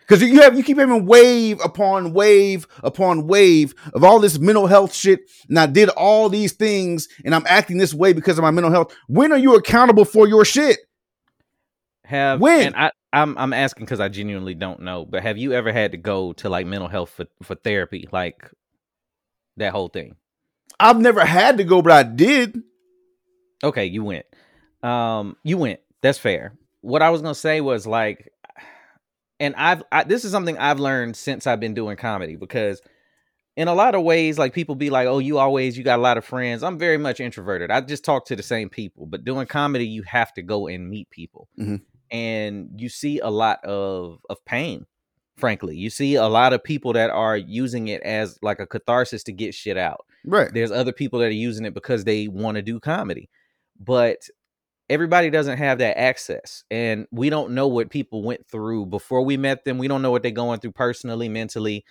Because 0.00 0.22
you 0.22 0.40
have 0.40 0.56
you 0.56 0.62
keep 0.62 0.78
having 0.78 1.04
wave 1.04 1.60
upon 1.62 2.14
wave 2.14 2.66
upon 2.82 3.26
wave 3.26 3.74
of 3.92 4.02
all 4.02 4.20
this 4.20 4.38
mental 4.38 4.66
health 4.66 4.94
shit, 4.94 5.20
and 5.50 5.58
I 5.58 5.66
did 5.66 5.90
all 5.90 6.30
these 6.30 6.52
things, 6.52 7.08
and 7.26 7.34
I'm 7.34 7.44
acting 7.46 7.76
this 7.76 7.92
way 7.92 8.14
because 8.14 8.38
of 8.38 8.42
my 8.42 8.50
mental 8.50 8.72
health. 8.72 8.94
When 9.06 9.32
are 9.32 9.38
you 9.38 9.54
accountable 9.54 10.06
for 10.06 10.26
your 10.26 10.46
shit? 10.46 10.78
Have 12.04 12.40
When? 12.40 12.68
and 12.68 12.76
I 12.76 12.90
I'm 13.12 13.36
I'm 13.36 13.52
asking 13.52 13.84
because 13.84 14.00
I 14.00 14.08
genuinely 14.08 14.54
don't 14.54 14.80
know, 14.80 15.04
but 15.04 15.22
have 15.22 15.36
you 15.36 15.52
ever 15.52 15.72
had 15.72 15.92
to 15.92 15.98
go 15.98 16.32
to 16.34 16.48
like 16.48 16.66
mental 16.66 16.88
health 16.88 17.10
for, 17.10 17.26
for 17.42 17.54
therapy, 17.54 18.08
like 18.10 18.50
that 19.58 19.72
whole 19.72 19.88
thing? 19.88 20.16
I've 20.80 20.98
never 21.00 21.24
had 21.24 21.58
to 21.58 21.64
go, 21.64 21.82
but 21.82 21.92
I 21.92 22.02
did. 22.04 22.62
Okay, 23.64 23.86
you 23.86 24.04
went. 24.04 24.26
Um, 24.82 25.36
you 25.42 25.58
went. 25.58 25.80
That's 26.02 26.18
fair. 26.18 26.52
What 26.80 27.02
I 27.02 27.10
was 27.10 27.20
gonna 27.22 27.34
say 27.34 27.60
was 27.60 27.86
like, 27.86 28.30
and 29.40 29.54
I've 29.56 29.82
I, 29.90 30.04
this 30.04 30.24
is 30.24 30.30
something 30.30 30.56
I've 30.58 30.78
learned 30.78 31.16
since 31.16 31.46
I've 31.46 31.60
been 31.60 31.74
doing 31.74 31.96
comedy 31.96 32.36
because 32.36 32.80
in 33.56 33.66
a 33.66 33.74
lot 33.74 33.96
of 33.96 34.04
ways, 34.04 34.38
like 34.38 34.52
people 34.54 34.76
be 34.76 34.90
like, 34.90 35.08
"Oh, 35.08 35.18
you 35.18 35.38
always 35.38 35.76
you 35.76 35.82
got 35.82 35.98
a 35.98 36.02
lot 36.02 36.16
of 36.18 36.24
friends." 36.24 36.62
I'm 36.62 36.78
very 36.78 36.98
much 36.98 37.18
introverted. 37.18 37.72
I 37.72 37.80
just 37.80 38.04
talk 38.04 38.26
to 38.26 38.36
the 38.36 38.42
same 38.44 38.68
people. 38.68 39.06
But 39.06 39.24
doing 39.24 39.46
comedy, 39.46 39.86
you 39.86 40.02
have 40.04 40.32
to 40.34 40.42
go 40.42 40.68
and 40.68 40.88
meet 40.88 41.10
people, 41.10 41.48
Mhm. 41.58 41.80
and 42.12 42.70
you 42.80 42.88
see 42.88 43.18
a 43.18 43.30
lot 43.30 43.64
of 43.64 44.20
of 44.30 44.44
pain. 44.44 44.86
Frankly, 45.36 45.76
you 45.76 45.90
see 45.90 46.14
a 46.14 46.26
lot 46.26 46.52
of 46.52 46.62
people 46.62 46.92
that 46.92 47.10
are 47.10 47.36
using 47.36 47.88
it 47.88 48.02
as 48.02 48.38
like 48.42 48.60
a 48.60 48.66
catharsis 48.66 49.24
to 49.24 49.32
get 49.32 49.54
shit 49.54 49.76
out 49.76 50.04
Right. 50.24 50.52
there's 50.52 50.70
other 50.70 50.92
people 50.92 51.20
that 51.20 51.26
are 51.26 51.30
using 51.30 51.64
it 51.66 51.74
because 51.74 52.04
they 52.04 52.28
want 52.28 52.56
to 52.56 52.62
do 52.62 52.80
comedy. 52.80 53.28
But 53.80 54.18
everybody 54.90 55.30
doesn't 55.30 55.58
have 55.58 55.78
that 55.78 55.98
access 55.98 56.64
and 56.70 57.06
we 57.10 57.30
don't 57.30 57.52
know 57.52 57.68
what 57.68 57.90
people 57.90 58.22
went 58.22 58.46
through 58.46 58.86
before 58.86 59.22
we 59.22 59.36
met 59.36 59.64
them. 59.64 59.78
We 59.78 59.88
don't 59.88 60.02
know 60.02 60.10
what 60.10 60.22
they're 60.22 60.30
going 60.32 60.60
through 60.60 60.72
personally 60.72 61.28
mentally. 61.28 61.84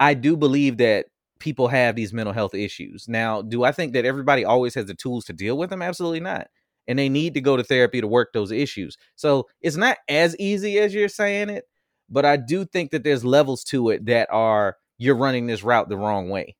I 0.00 0.14
do 0.14 0.36
believe 0.36 0.78
that 0.78 1.06
people 1.40 1.68
have 1.68 1.96
these 1.96 2.12
mental 2.12 2.32
health 2.34 2.54
issues. 2.54 3.08
Now 3.08 3.42
do 3.42 3.64
i 3.64 3.72
think 3.72 3.92
that 3.94 4.04
everybody 4.04 4.44
always 4.44 4.74
has 4.74 4.86
the 4.86 4.94
tools 4.94 5.24
to 5.26 5.32
deal 5.32 5.58
with 5.58 5.70
them? 5.70 5.82
Absolutely 5.82 6.20
not. 6.20 6.48
And 6.86 6.98
they 6.98 7.08
need 7.08 7.34
to 7.34 7.40
go 7.40 7.56
to 7.56 7.64
therapy 7.64 8.00
to 8.00 8.06
work 8.08 8.32
those 8.32 8.52
issues. 8.52 8.96
So 9.16 9.48
it's 9.62 9.76
not 9.76 9.98
as 10.08 10.36
easy 10.38 10.78
as 10.78 10.94
you're 10.94 11.08
saying 11.08 11.50
it 11.50 11.64
but 12.08 12.24
i 12.24 12.36
do 12.36 12.64
think 12.64 12.90
that 12.90 13.04
there's 13.04 13.24
levels 13.24 13.64
to 13.64 13.90
it 13.90 14.04
that 14.06 14.28
are 14.30 14.76
you're 14.98 15.16
running 15.16 15.46
this 15.46 15.62
route 15.62 15.88
the 15.88 15.96
wrong 15.96 16.28
way 16.28 16.54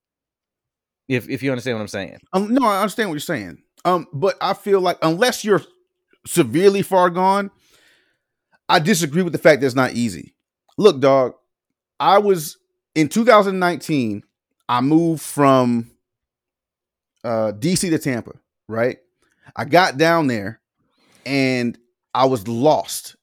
if 1.08 1.28
if 1.28 1.42
you 1.42 1.50
understand 1.50 1.76
what 1.76 1.82
i'm 1.82 1.88
saying 1.88 2.18
Um, 2.32 2.52
no, 2.54 2.66
I 2.66 2.80
understand 2.80 3.10
what 3.10 3.14
you're 3.14 3.20
saying. 3.20 3.58
Um, 3.84 4.06
but 4.12 4.36
I 4.40 4.54
feel 4.54 4.80
like 4.80 4.96
unless 5.02 5.44
you're 5.44 5.62
severely 6.26 6.80
far 6.82 7.10
gone, 7.10 7.50
I 8.68 8.78
disagree 8.78 9.22
with 9.22 9.34
the 9.34 9.38
fact 9.38 9.60
that 9.60 9.66
it's 9.66 9.74
not 9.74 9.92
easy. 9.92 10.34
Look, 10.78 11.00
dog, 11.00 11.34
I 12.00 12.18
was 12.18 12.56
in 12.94 13.08
2019. 13.08 14.22
I 14.68 14.80
moved 14.80 15.20
from 15.22 15.90
uh, 17.22 17.52
DC 17.52 17.90
to 17.90 17.98
Tampa. 17.98 18.32
Right, 18.66 18.96
I 19.54 19.66
got 19.66 19.98
down 19.98 20.26
there, 20.28 20.60
and 21.26 21.76
I 22.14 22.24
was 22.24 22.48
lost. 22.48 23.16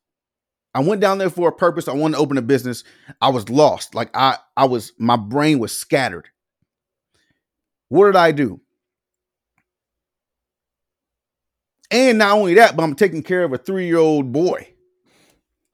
I 0.75 0.82
went 0.82 1.01
down 1.01 1.17
there 1.17 1.32
for 1.32 1.49
a 1.49 1.51
purpose. 1.51 1.88
I 1.88 1.93
wanted 1.93 2.15
to 2.15 2.21
open 2.21 2.38
a 2.38 2.41
business. 2.43 2.84
I 3.19 3.29
was 3.29 3.49
lost. 3.49 3.95
Like 3.95 4.11
I, 4.13 4.38
I 4.55 4.65
was. 4.65 4.93
My 4.99 5.15
brain 5.17 5.57
was 5.57 5.75
scattered. 5.75 6.29
What 7.92 8.06
did 8.06 8.16
I 8.16 8.32
do? 8.32 8.62
And 11.92 12.20
not 12.20 12.38
only 12.38 12.54
that, 12.54 12.78
but 12.78 12.84
I'm 12.84 12.96
taking 12.96 13.22
care 13.22 13.44
of 13.44 13.52
a 13.52 13.58
three 13.58 13.86
year 13.86 13.98
old 13.98 14.32
boy 14.32 14.70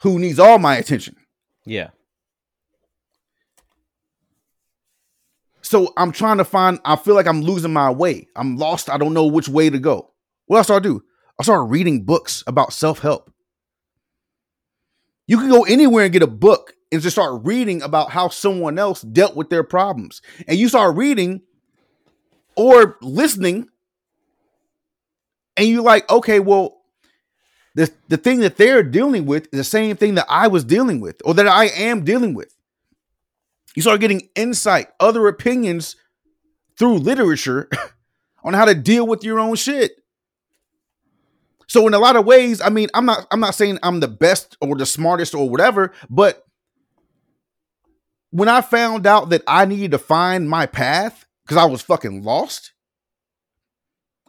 who 0.02 0.18
needs 0.18 0.40
all 0.40 0.58
my 0.58 0.78
attention. 0.78 1.16
yeah 1.64 1.90
So 5.62 5.94
I'm 5.96 6.12
trying 6.12 6.40
to 6.40 6.44
find, 6.44 6.80
I 6.84 6.96
feel 6.96 7.14
like 7.14 7.28
I'm 7.28 7.44
losing 7.44 7.72
my 7.72 7.92
way. 7.92 8.28
I'm 8.36 8.58
lost. 8.58 8.90
I 8.90 8.98
don't 8.98 9.14
know 9.14 9.28
which 9.28 9.48
way 9.48 9.70
to 9.70 9.78
go. 9.78 10.12
What 10.48 10.58
else 10.58 10.68
do 10.68 10.74
I 10.74 10.80
do? 10.80 11.04
I 11.40 11.44
started 11.44 11.66
reading 11.66 12.04
books 12.04 12.44
about 12.48 12.74
self 12.74 12.98
help. 12.98 13.32
You 15.28 15.38
can 15.38 15.50
go 15.50 15.66
anywhere 15.66 16.06
and 16.06 16.14
get 16.14 16.24
a 16.24 16.28
book 16.28 16.74
and 16.92 17.00
just 17.00 17.16
start 17.16 17.46
reading 17.46 17.84
about 17.84 18.10
how 18.10 18.30
someone 18.30 18.80
else 18.80 19.04
dealt 19.04 19.36
with 19.36 19.52
their 19.52 19.64
problems. 19.64 20.24
And 20.48 20.58
you 20.58 20.68
start 20.68 20.96
reading 20.96 21.42
or 22.58 22.98
listening, 23.02 23.70
and 25.56 25.68
you're 25.68 25.84
like, 25.84 26.10
okay, 26.12 26.40
well, 26.40 26.82
the, 27.76 27.92
the 28.08 28.18
thing 28.18 28.40
that 28.40 28.58
they're 28.58 28.84
dealing 28.84 29.26
with 29.28 29.46
is 29.54 29.60
the 29.60 29.64
same 29.64 29.96
thing 29.96 30.16
that 30.16 30.26
I 30.28 30.48
was 30.48 30.64
dealing 30.64 31.00
with 31.00 31.22
or 31.24 31.36
that 31.36 31.48
I 31.48 31.66
am 31.66 32.04
dealing 32.04 32.34
with. 32.34 32.54
You 33.76 33.84
start 33.84 34.02
getting 34.02 34.30
insight, 34.36 34.88
other 35.00 35.28
opinions 35.28 35.96
through 36.80 36.98
literature 36.98 37.70
on 38.44 38.56
how 38.56 38.66
to 38.66 38.74
deal 38.74 39.06
with 39.06 39.24
your 39.24 39.40
own 39.40 39.56
shit. 39.56 39.92
So 41.68 41.86
in 41.86 41.94
a 41.94 42.00
lot 42.00 42.16
of 42.16 42.26
ways, 42.26 42.62
I 42.62 42.70
mean, 42.70 42.88
I'm 42.96 43.06
not 43.06 43.28
I'm 43.30 43.40
not 43.40 43.54
saying 43.54 43.78
I'm 43.84 44.00
the 44.00 44.08
best 44.08 44.58
or 44.62 44.76
the 44.76 44.86
smartest 44.86 45.36
or 45.36 45.48
whatever, 45.48 45.94
but 46.10 46.44
when 48.32 48.50
I 48.50 48.62
found 48.62 49.06
out 49.06 49.30
that 49.30 49.44
I 49.48 49.66
needed 49.66 49.92
to 49.92 50.00
find 50.00 50.50
my 50.50 50.66
path 50.66 51.27
because 51.48 51.58
I 51.58 51.66
was 51.66 51.82
fucking 51.82 52.24
lost, 52.24 52.74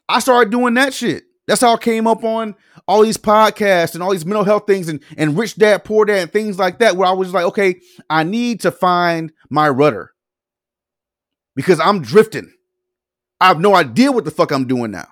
I 0.09 0.21
started 0.21 0.51
doing 0.51 0.75
that 0.75 0.95
shit. 0.95 1.25
That's 1.49 1.61
how 1.63 1.75
I 1.75 1.79
came 1.79 2.07
up 2.07 2.23
on 2.25 2.55
all 2.87 3.03
these 3.03 3.17
podcasts 3.17 3.95
and 3.95 4.03
all 4.03 4.13
these 4.13 4.25
mental 4.27 4.45
health 4.45 4.67
things 4.67 4.89
and, 4.89 5.01
and 5.17 5.37
rich 5.37 5.57
dad, 5.57 5.83
poor 5.85 6.05
dad, 6.05 6.19
and 6.19 6.33
things 6.33 6.59
like 6.59 6.79
that, 6.79 6.97
where 6.97 7.09
I 7.09 7.13
was 7.13 7.33
like, 7.33 7.47
okay, 7.47 7.81
I 8.09 8.23
need 8.23 8.61
to 8.61 8.71
find 8.71 9.33
my 9.51 9.69
rudder 9.69 10.13
because 11.57 11.81
I'm 11.81 12.03
drifting. 12.03 12.53
I 13.41 13.49
have 13.49 13.61
no 13.61 13.75
idea 13.75 14.13
what 14.13 14.25
the 14.25 14.31
fuck 14.31 14.53
I'm 14.53 14.67
doing 14.67 14.91
now. 14.91 15.09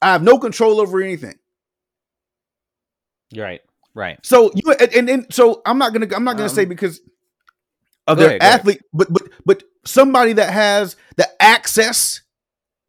I 0.00 0.12
have 0.12 0.22
no 0.22 0.38
control 0.38 0.80
over 0.80 1.00
anything. 1.02 1.38
Right. 3.34 3.62
Right. 3.94 4.18
So 4.24 4.52
you 4.54 4.72
and, 4.78 4.94
and, 4.94 5.10
and 5.10 5.26
so 5.34 5.60
I'm 5.66 5.78
not 5.78 5.92
gonna 5.92 6.06
I'm 6.14 6.24
not 6.24 6.36
gonna 6.36 6.48
say 6.48 6.62
Um, 6.62 6.68
because 6.68 7.00
of 8.06 8.16
go 8.16 8.22
their 8.22 8.36
ahead. 8.36 8.42
athlete, 8.42 8.82
but 8.92 9.12
but 9.12 9.22
but 9.44 9.62
somebody 9.84 10.32
that 10.34 10.52
has 10.52 10.96
the 11.16 11.28
access 11.40 12.22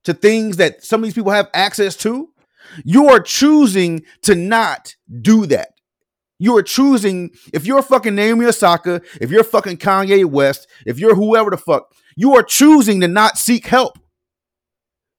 to 0.05 0.13
things 0.13 0.57
that 0.57 0.83
some 0.83 1.01
of 1.01 1.05
these 1.05 1.13
people 1.13 1.31
have 1.31 1.49
access 1.53 1.95
to, 1.97 2.29
you 2.83 3.09
are 3.09 3.19
choosing 3.19 4.03
to 4.23 4.35
not 4.35 4.95
do 5.21 5.45
that. 5.47 5.69
You 6.37 6.55
are 6.57 6.63
choosing 6.63 7.31
if 7.53 7.65
you're 7.65 7.81
fucking 7.81 8.15
Naomi 8.15 8.45
Osaka, 8.45 9.01
if 9.19 9.29
you're 9.29 9.43
fucking 9.43 9.77
Kanye 9.77 10.23
West, 10.25 10.67
if 10.85 10.97
you're 10.99 11.15
whoever 11.15 11.49
the 11.49 11.57
fuck, 11.57 11.91
you 12.15 12.35
are 12.35 12.43
choosing 12.43 13.01
to 13.01 13.07
not 13.07 13.37
seek 13.37 13.65
help. 13.67 13.99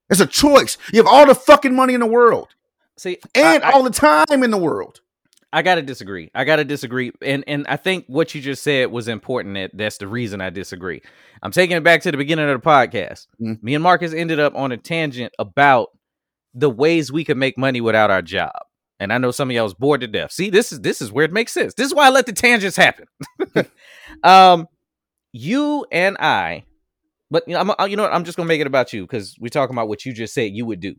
It's 0.09 0.19
a 0.19 0.25
choice. 0.25 0.77
You 0.91 0.97
have 1.03 1.07
all 1.11 1.25
the 1.27 1.35
fucking 1.35 1.75
money 1.75 1.93
in 1.93 1.99
the 1.99 2.05
world 2.07 2.49
See, 2.97 3.19
and 3.35 3.63
I, 3.63 3.69
I- 3.69 3.71
all 3.71 3.83
the 3.83 3.89
time 3.91 4.43
in 4.43 4.51
the 4.51 4.57
world. 4.57 5.01
I 5.53 5.61
gotta 5.61 5.81
disagree. 5.81 6.31
I 6.33 6.45
gotta 6.45 6.63
disagree, 6.63 7.11
and 7.21 7.43
and 7.45 7.65
I 7.67 7.75
think 7.75 8.05
what 8.07 8.33
you 8.33 8.41
just 8.41 8.63
said 8.63 8.89
was 8.89 9.07
important. 9.07 9.55
That 9.55 9.71
that's 9.73 9.97
the 9.97 10.07
reason 10.07 10.39
I 10.39 10.49
disagree. 10.49 11.01
I'm 11.43 11.51
taking 11.51 11.75
it 11.75 11.83
back 11.83 12.01
to 12.03 12.11
the 12.11 12.17
beginning 12.17 12.49
of 12.49 12.61
the 12.61 12.65
podcast. 12.65 13.27
Mm. 13.41 13.61
Me 13.61 13.75
and 13.75 13.83
Marcus 13.83 14.13
ended 14.13 14.39
up 14.39 14.55
on 14.55 14.71
a 14.71 14.77
tangent 14.77 15.33
about 15.37 15.89
the 16.53 16.69
ways 16.69 17.11
we 17.11 17.25
could 17.25 17.37
make 17.37 17.57
money 17.57 17.81
without 17.81 18.11
our 18.11 18.21
job. 18.21 18.53
And 18.99 19.11
I 19.11 19.17
know 19.17 19.31
some 19.31 19.49
of 19.49 19.55
y'all 19.55 19.63
was 19.63 19.73
bored 19.73 20.01
to 20.01 20.07
death. 20.07 20.31
See, 20.31 20.49
this 20.49 20.71
is 20.71 20.79
this 20.81 21.01
is 21.01 21.11
where 21.11 21.25
it 21.25 21.33
makes 21.33 21.51
sense. 21.51 21.73
This 21.73 21.87
is 21.87 21.93
why 21.93 22.07
I 22.07 22.09
let 22.11 22.27
the 22.27 22.33
tangents 22.33 22.77
happen. 22.77 23.07
um, 24.23 24.67
you 25.33 25.85
and 25.91 26.17
I, 26.17 26.63
but 27.29 27.43
you 27.47 27.55
know, 27.55 27.75
I'm, 27.77 27.89
you 27.89 27.97
know 27.97 28.03
what? 28.03 28.13
I'm 28.13 28.23
just 28.23 28.37
gonna 28.37 28.47
make 28.47 28.61
it 28.61 28.67
about 28.67 28.93
you 28.93 29.01
because 29.01 29.35
we're 29.39 29.49
talking 29.49 29.75
about 29.75 29.89
what 29.89 30.05
you 30.05 30.13
just 30.13 30.33
said 30.33 30.51
you 30.53 30.65
would 30.65 30.79
do 30.79 30.95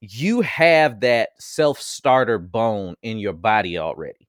you 0.00 0.40
have 0.42 1.00
that 1.00 1.30
self 1.38 1.80
starter 1.80 2.38
bone 2.38 2.94
in 3.02 3.18
your 3.18 3.32
body 3.32 3.78
already. 3.78 4.28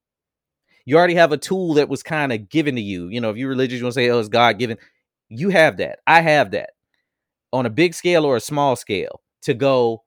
You 0.85 0.97
already 0.97 1.15
have 1.15 1.31
a 1.33 1.37
tool 1.37 1.73
that 1.75 1.89
was 1.89 2.01
kind 2.01 2.31
of 2.31 2.49
given 2.49 2.75
to 2.75 2.81
you. 2.81 3.09
You 3.09 3.19
know, 3.19 3.29
if 3.29 3.37
you're 3.37 3.49
religious, 3.49 3.77
you 3.79 3.83
want 3.85 3.93
to 3.95 3.99
say, 3.99 4.09
oh, 4.09 4.19
it's 4.19 4.29
God 4.29 4.57
given. 4.57 4.77
You 5.29 5.49
have 5.49 5.77
that. 5.77 5.99
I 6.07 6.21
have 6.21 6.51
that 6.51 6.69
on 7.51 7.65
a 7.65 7.69
big 7.69 7.93
scale 7.93 8.23
or 8.25 8.37
a 8.37 8.41
small 8.41 8.75
scale 8.75 9.21
to 9.41 9.53
go, 9.53 10.03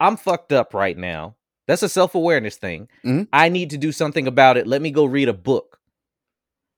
I'm 0.00 0.16
fucked 0.16 0.52
up 0.52 0.74
right 0.74 0.96
now. 0.96 1.36
That's 1.66 1.82
a 1.82 1.88
self 1.88 2.14
awareness 2.14 2.56
thing. 2.56 2.88
Mhm. 3.04 3.28
I 3.32 3.48
need 3.48 3.70
to 3.70 3.78
do 3.78 3.92
something 3.92 4.26
about 4.26 4.56
it. 4.56 4.66
Let 4.66 4.82
me 4.82 4.90
go 4.90 5.04
read 5.04 5.28
a 5.28 5.34
book. 5.34 5.77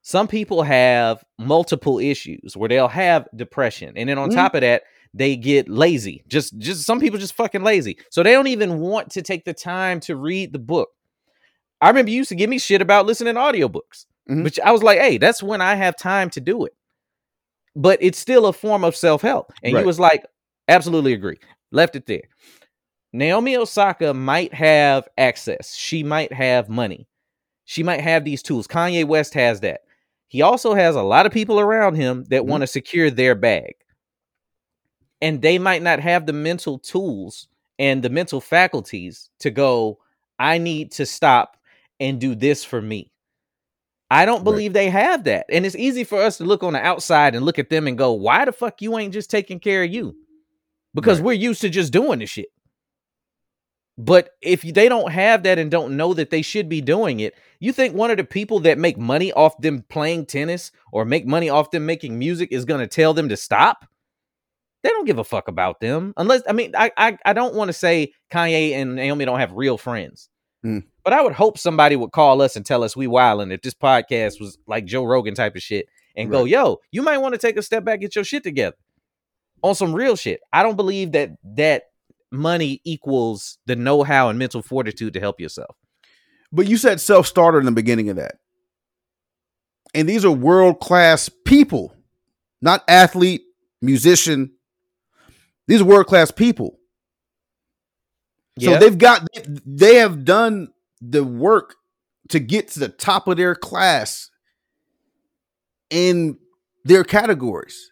Some 0.01 0.27
people 0.27 0.63
have 0.63 1.23
multiple 1.37 1.99
issues 1.99 2.57
where 2.57 2.69
they'll 2.69 2.87
have 2.87 3.27
depression. 3.35 3.93
And 3.95 4.09
then 4.09 4.17
on 4.17 4.29
Mhm. 4.31 4.35
top 4.35 4.55
of 4.55 4.61
that, 4.61 4.83
they 5.13 5.35
get 5.35 5.69
lazy. 5.69 6.23
Just 6.27 6.57
just 6.57 6.83
some 6.85 6.99
people 6.99 7.19
just 7.19 7.33
fucking 7.33 7.63
lazy. 7.63 7.97
So 8.09 8.23
they 8.23 8.31
don't 8.31 8.47
even 8.47 8.79
want 8.79 9.11
to 9.11 9.21
take 9.21 9.45
the 9.45 9.53
time 9.53 9.99
to 10.01 10.15
read 10.15 10.53
the 10.53 10.59
book. 10.59 10.89
I 11.81 11.89
remember 11.89 12.11
you 12.11 12.17
used 12.17 12.29
to 12.29 12.35
give 12.35 12.49
me 12.49 12.59
shit 12.59 12.81
about 12.81 13.05
listening 13.05 13.35
to 13.35 13.39
audiobooks. 13.39 14.05
Mhm. 14.29 14.43
But 14.43 14.59
I 14.63 14.71
was 14.71 14.83
like, 14.83 14.99
hey, 14.99 15.17
that's 15.17 15.43
when 15.43 15.61
I 15.61 15.75
have 15.75 15.95
time 15.97 16.29
to 16.31 16.41
do 16.41 16.65
it. 16.65 16.73
But 17.75 17.99
it's 18.01 18.19
still 18.19 18.45
a 18.45 18.53
form 18.53 18.83
of 18.83 18.95
self-help. 18.95 19.51
And 19.63 19.73
Right. 19.73 19.81
you 19.81 19.85
was 19.87 19.99
like, 19.99 20.25
absolutely 20.67 21.13
agree. 21.13 21.37
Left 21.71 21.95
it 21.95 22.05
there. 22.05 22.23
Naomi 23.13 23.57
Osaka 23.57 24.13
might 24.13 24.53
have 24.53 25.07
access. 25.17 25.75
She 25.75 26.03
might 26.03 26.31
have 26.31 26.69
money. 26.69 27.07
She 27.65 27.83
might 27.83 28.01
have 28.01 28.23
these 28.25 28.41
tools. 28.41 28.67
Kanye 28.67 29.05
West 29.05 29.33
has 29.33 29.59
that. 29.61 29.81
He 30.31 30.41
also 30.41 30.73
has 30.73 30.95
a 30.95 31.01
lot 31.01 31.25
of 31.25 31.33
people 31.33 31.59
around 31.59 31.95
him 31.95 32.23
that 32.29 32.43
Mhm. 32.43 32.45
want 32.45 32.61
to 32.61 32.67
secure 32.67 33.09
their 33.09 33.35
bag. 33.35 33.75
And 35.21 35.41
they 35.41 35.59
might 35.59 35.81
not 35.81 35.99
have 35.99 36.25
the 36.25 36.31
mental 36.31 36.79
tools 36.79 37.49
and 37.77 38.01
the 38.01 38.09
mental 38.09 38.39
faculties 38.39 39.29
to 39.39 39.51
go, 39.51 39.99
I 40.39 40.57
need 40.57 40.93
to 40.93 41.05
stop 41.05 41.57
and 41.99 42.17
do 42.17 42.33
this 42.33 42.63
for 42.63 42.81
me. 42.81 43.11
I 44.09 44.25
don't 44.25 44.37
Right. 44.37 44.43
believe 44.45 44.71
they 44.71 44.89
have 44.89 45.25
that. 45.25 45.47
And 45.49 45.65
it's 45.65 45.75
easy 45.75 46.05
for 46.05 46.21
us 46.21 46.37
to 46.37 46.45
look 46.45 46.63
on 46.63 46.73
the 46.73 46.79
outside 46.79 47.35
and 47.35 47.45
look 47.45 47.59
at 47.59 47.69
them 47.69 47.85
and 47.85 47.97
go, 47.97 48.13
why 48.13 48.45
the 48.45 48.53
fuck 48.53 48.81
you 48.81 48.97
ain't 48.97 49.13
just 49.13 49.29
taking 49.29 49.59
care 49.59 49.83
of 49.83 49.91
you? 49.91 50.15
Because 50.93 51.19
Right. 51.19 51.25
we're 51.25 51.33
used 51.33 51.59
to 51.59 51.69
just 51.69 51.91
doing 51.91 52.19
the 52.19 52.25
shit. 52.25 52.47
But 54.01 54.31
if 54.41 54.63
they 54.63 54.89
don't 54.89 55.11
have 55.11 55.43
that 55.43 55.59
and 55.59 55.69
don't 55.69 55.95
know 55.95 56.15
that 56.15 56.31
they 56.31 56.41
should 56.41 56.67
be 56.67 56.81
doing 56.81 57.19
it, 57.19 57.35
you 57.59 57.71
think 57.71 57.93
one 57.93 58.09
of 58.09 58.17
the 58.17 58.23
people 58.23 58.59
that 58.61 58.79
make 58.79 58.97
money 58.97 59.31
off 59.31 59.55
them 59.59 59.85
playing 59.89 60.25
tennis 60.25 60.71
or 60.91 61.05
make 61.05 61.27
money 61.27 61.49
off 61.51 61.69
them 61.69 61.85
making 61.85 62.17
music 62.17 62.49
is 62.51 62.65
going 62.65 62.79
to 62.79 62.87
tell 62.87 63.13
them 63.13 63.29
to 63.29 63.37
stop? 63.37 63.85
They 64.81 64.89
don't 64.89 65.05
give 65.05 65.19
a 65.19 65.23
fuck 65.23 65.47
about 65.47 65.81
them. 65.81 66.15
Unless 66.17 66.41
I 66.49 66.53
mean, 66.53 66.73
I 66.75 66.91
I, 66.97 67.17
I 67.23 67.33
don't 67.33 67.53
want 67.53 67.69
to 67.69 67.73
say 67.73 68.13
Kanye 68.31 68.71
and 68.71 68.95
Naomi 68.95 69.25
don't 69.25 69.39
have 69.39 69.53
real 69.53 69.77
friends. 69.77 70.29
Mm. 70.65 70.83
But 71.03 71.13
I 71.13 71.21
would 71.21 71.33
hope 71.33 71.59
somebody 71.59 71.95
would 71.95 72.11
call 72.11 72.41
us 72.41 72.55
and 72.55 72.65
tell 72.65 72.83
us 72.83 72.95
we 72.95 73.05
wilding 73.05 73.51
if 73.51 73.61
this 73.61 73.75
podcast 73.75 74.41
was 74.41 74.57
like 74.65 74.85
Joe 74.85 75.03
Rogan 75.03 75.35
type 75.35 75.55
of 75.55 75.61
shit 75.61 75.87
and 76.15 76.31
go, 76.31 76.45
yo, 76.45 76.79
you 76.91 77.03
might 77.03 77.19
want 77.19 77.33
to 77.35 77.39
take 77.39 77.57
a 77.57 77.61
step 77.61 77.83
back, 77.83 78.01
get 78.01 78.15
your 78.15 78.23
shit 78.23 78.43
together 78.43 78.75
on 79.61 79.75
some 79.75 79.93
real 79.93 80.15
shit. 80.15 80.41
I 80.51 80.63
don't 80.63 80.75
believe 80.75 81.11
that 81.11 81.31
that 81.55 81.90
money 82.31 82.81
equals 82.83 83.57
the 83.65 83.75
know-how 83.75 84.29
and 84.29 84.39
mental 84.39 84.61
fortitude 84.61 85.13
to 85.13 85.19
help 85.19 85.39
yourself. 85.39 85.75
But 86.51 86.67
you 86.67 86.77
said 86.77 86.99
self 86.99 87.27
starter 87.27 87.59
in 87.59 87.65
the 87.65 87.71
beginning 87.71 88.09
of 88.09 88.15
that. 88.17 88.35
And 89.93 90.07
these 90.07 90.23
are 90.23 90.31
world 90.31 90.79
class 90.79 91.29
people, 91.45 91.93
not 92.61 92.83
athlete, 92.87 93.41
musician. 93.81 94.51
These 95.67 95.81
are 95.81 95.85
world 95.85 96.07
class 96.07 96.31
people. 96.31 96.77
So 98.59 98.77
they've 98.77 98.97
got, 98.97 99.27
they 99.65 99.95
have 99.95 100.23
done 100.23 100.69
the 101.01 101.23
work 101.23 101.75
to 102.29 102.39
get 102.39 102.69
to 102.69 102.79
the 102.79 102.89
top 102.89 103.27
of 103.27 103.37
their 103.37 103.55
class 103.55 104.29
in 105.89 106.37
their 106.83 107.03
categories. 107.03 107.90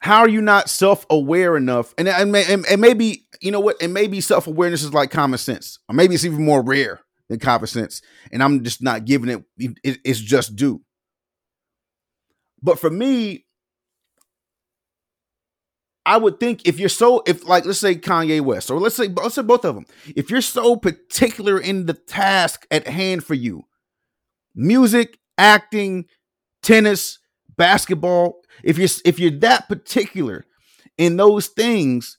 How 0.00 0.20
are 0.20 0.28
you 0.28 0.40
not 0.40 0.70
self 0.70 1.04
aware 1.10 1.56
enough? 1.56 1.94
And, 1.98 2.08
and, 2.08 2.34
and, 2.34 2.66
and 2.66 2.80
maybe, 2.80 3.26
you 3.40 3.50
know 3.50 3.60
what? 3.60 3.76
And 3.82 3.92
maybe 3.92 4.20
self 4.20 4.46
awareness 4.46 4.82
is 4.82 4.94
like 4.94 5.10
common 5.10 5.38
sense, 5.38 5.78
or 5.88 5.94
maybe 5.94 6.14
it's 6.14 6.24
even 6.24 6.44
more 6.44 6.62
rare 6.62 7.00
than 7.28 7.38
common 7.38 7.66
sense. 7.66 8.00
And 8.30 8.42
I'm 8.42 8.62
just 8.62 8.82
not 8.82 9.04
giving 9.04 9.28
it, 9.30 9.44
it 9.82 9.98
it's 10.04 10.20
just 10.20 10.56
due. 10.56 10.82
But 12.62 12.78
for 12.78 12.90
me, 12.90 13.44
I 16.08 16.16
would 16.16 16.40
think 16.40 16.66
if 16.66 16.80
you're 16.80 16.88
so 16.88 17.22
if 17.26 17.46
like 17.46 17.66
let's 17.66 17.80
say 17.80 17.94
Kanye 17.94 18.40
West 18.40 18.70
or 18.70 18.80
let's 18.80 18.94
say 18.96 19.08
let's 19.08 19.34
say 19.34 19.42
both 19.42 19.64
of 19.64 19.74
them, 19.74 19.84
if 20.16 20.30
you're 20.30 20.40
so 20.40 20.74
particular 20.76 21.58
in 21.58 21.86
the 21.86 21.92
task 21.92 22.66
at 22.70 22.88
hand 22.88 23.24
for 23.24 23.34
you, 23.34 23.64
music, 24.54 25.18
acting, 25.36 26.06
tennis, 26.62 27.18
basketball, 27.56 28.40
if 28.68 28.76
you're 28.76 28.88
if 29.06 29.18
you're 29.18 29.30
that 29.40 29.66
particular 29.66 30.44
in 30.98 31.16
those 31.16 31.46
things, 31.46 32.18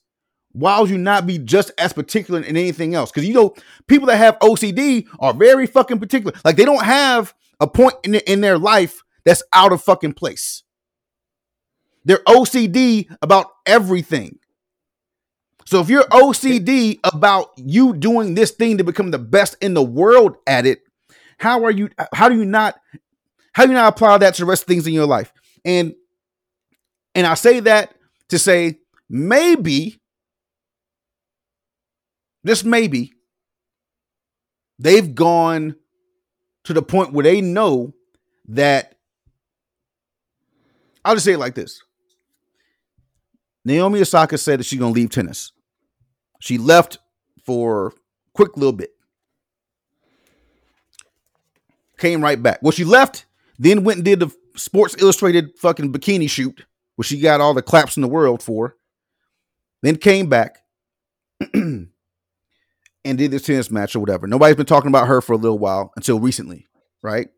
why 0.50 0.80
would 0.80 0.90
you 0.90 0.98
not 0.98 1.24
be 1.24 1.38
just 1.38 1.70
as 1.78 1.92
particular 1.92 2.40
in 2.40 2.56
anything 2.56 2.92
else? 2.92 3.12
Because 3.12 3.26
you 3.26 3.34
know, 3.34 3.54
people 3.86 4.08
that 4.08 4.16
have 4.16 4.36
OCD 4.40 5.06
are 5.20 5.32
very 5.32 5.68
fucking 5.68 6.00
particular. 6.00 6.32
Like 6.44 6.56
they 6.56 6.64
don't 6.64 6.84
have 6.84 7.34
a 7.60 7.68
point 7.68 7.94
in, 8.02 8.16
in 8.16 8.40
their 8.40 8.58
life 8.58 9.04
that's 9.24 9.44
out 9.52 9.72
of 9.72 9.80
fucking 9.80 10.14
place. 10.14 10.64
They're 12.04 12.24
OCD 12.26 13.14
about 13.22 13.46
everything. 13.64 14.40
So 15.66 15.80
if 15.80 15.88
you're 15.88 16.02
OCD 16.02 16.98
about 17.04 17.52
you 17.56 17.94
doing 17.94 18.34
this 18.34 18.50
thing 18.50 18.78
to 18.78 18.84
become 18.84 19.12
the 19.12 19.20
best 19.20 19.54
in 19.60 19.74
the 19.74 19.84
world 19.84 20.36
at 20.48 20.66
it, 20.66 20.82
how 21.38 21.64
are 21.64 21.70
you 21.70 21.90
how 22.12 22.28
do 22.28 22.36
you 22.36 22.44
not 22.44 22.80
how 23.52 23.66
do 23.66 23.68
you 23.70 23.76
not 23.76 23.92
apply 23.92 24.18
that 24.18 24.34
to 24.34 24.42
the 24.42 24.46
rest 24.46 24.64
of 24.64 24.66
things 24.66 24.88
in 24.88 24.92
your 24.92 25.06
life? 25.06 25.32
And 25.64 25.94
and 27.14 27.26
I 27.26 27.34
say 27.34 27.60
that 27.60 27.94
to 28.28 28.38
say 28.38 28.78
maybe 29.08 30.00
just 32.46 32.64
maybe 32.64 33.12
they've 34.78 35.14
gone 35.14 35.76
to 36.64 36.72
the 36.72 36.82
point 36.82 37.12
where 37.12 37.24
they 37.24 37.40
know 37.40 37.92
that 38.48 38.94
I'll 41.04 41.14
just 41.14 41.24
say 41.24 41.32
it 41.32 41.38
like 41.38 41.54
this. 41.54 41.82
Naomi 43.64 44.00
Osaka 44.00 44.38
said 44.38 44.60
that 44.60 44.64
she's 44.64 44.78
gonna 44.78 44.92
leave 44.92 45.10
tennis. 45.10 45.52
She 46.40 46.58
left 46.58 46.98
for 47.44 47.88
a 47.88 47.90
quick 48.34 48.56
little 48.56 48.72
bit. 48.72 48.90
Came 51.98 52.22
right 52.22 52.42
back. 52.42 52.60
Well, 52.62 52.72
she 52.72 52.84
left, 52.84 53.26
then 53.58 53.84
went 53.84 53.98
and 53.98 54.04
did 54.04 54.20
the 54.20 54.30
Sports 54.56 54.96
Illustrated 54.98 55.50
fucking 55.58 55.92
bikini 55.92 56.28
shoot, 56.28 56.64
which 57.00 57.06
she 57.06 57.18
got 57.18 57.40
all 57.40 57.54
the 57.54 57.62
claps 57.62 57.96
in 57.96 58.02
the 58.02 58.08
world 58.08 58.42
for. 58.42 58.76
Then 59.80 59.96
came 59.96 60.28
back 60.28 60.58
and 61.54 61.88
did 63.02 63.30
this 63.30 63.44
tennis 63.44 63.70
match 63.70 63.96
or 63.96 64.00
whatever. 64.00 64.26
Nobody's 64.26 64.56
been 64.56 64.66
talking 64.66 64.90
about 64.90 65.08
her 65.08 65.22
for 65.22 65.32
a 65.32 65.38
little 65.38 65.58
while 65.58 65.94
until 65.96 66.20
recently, 66.20 66.66
right? 67.00 67.30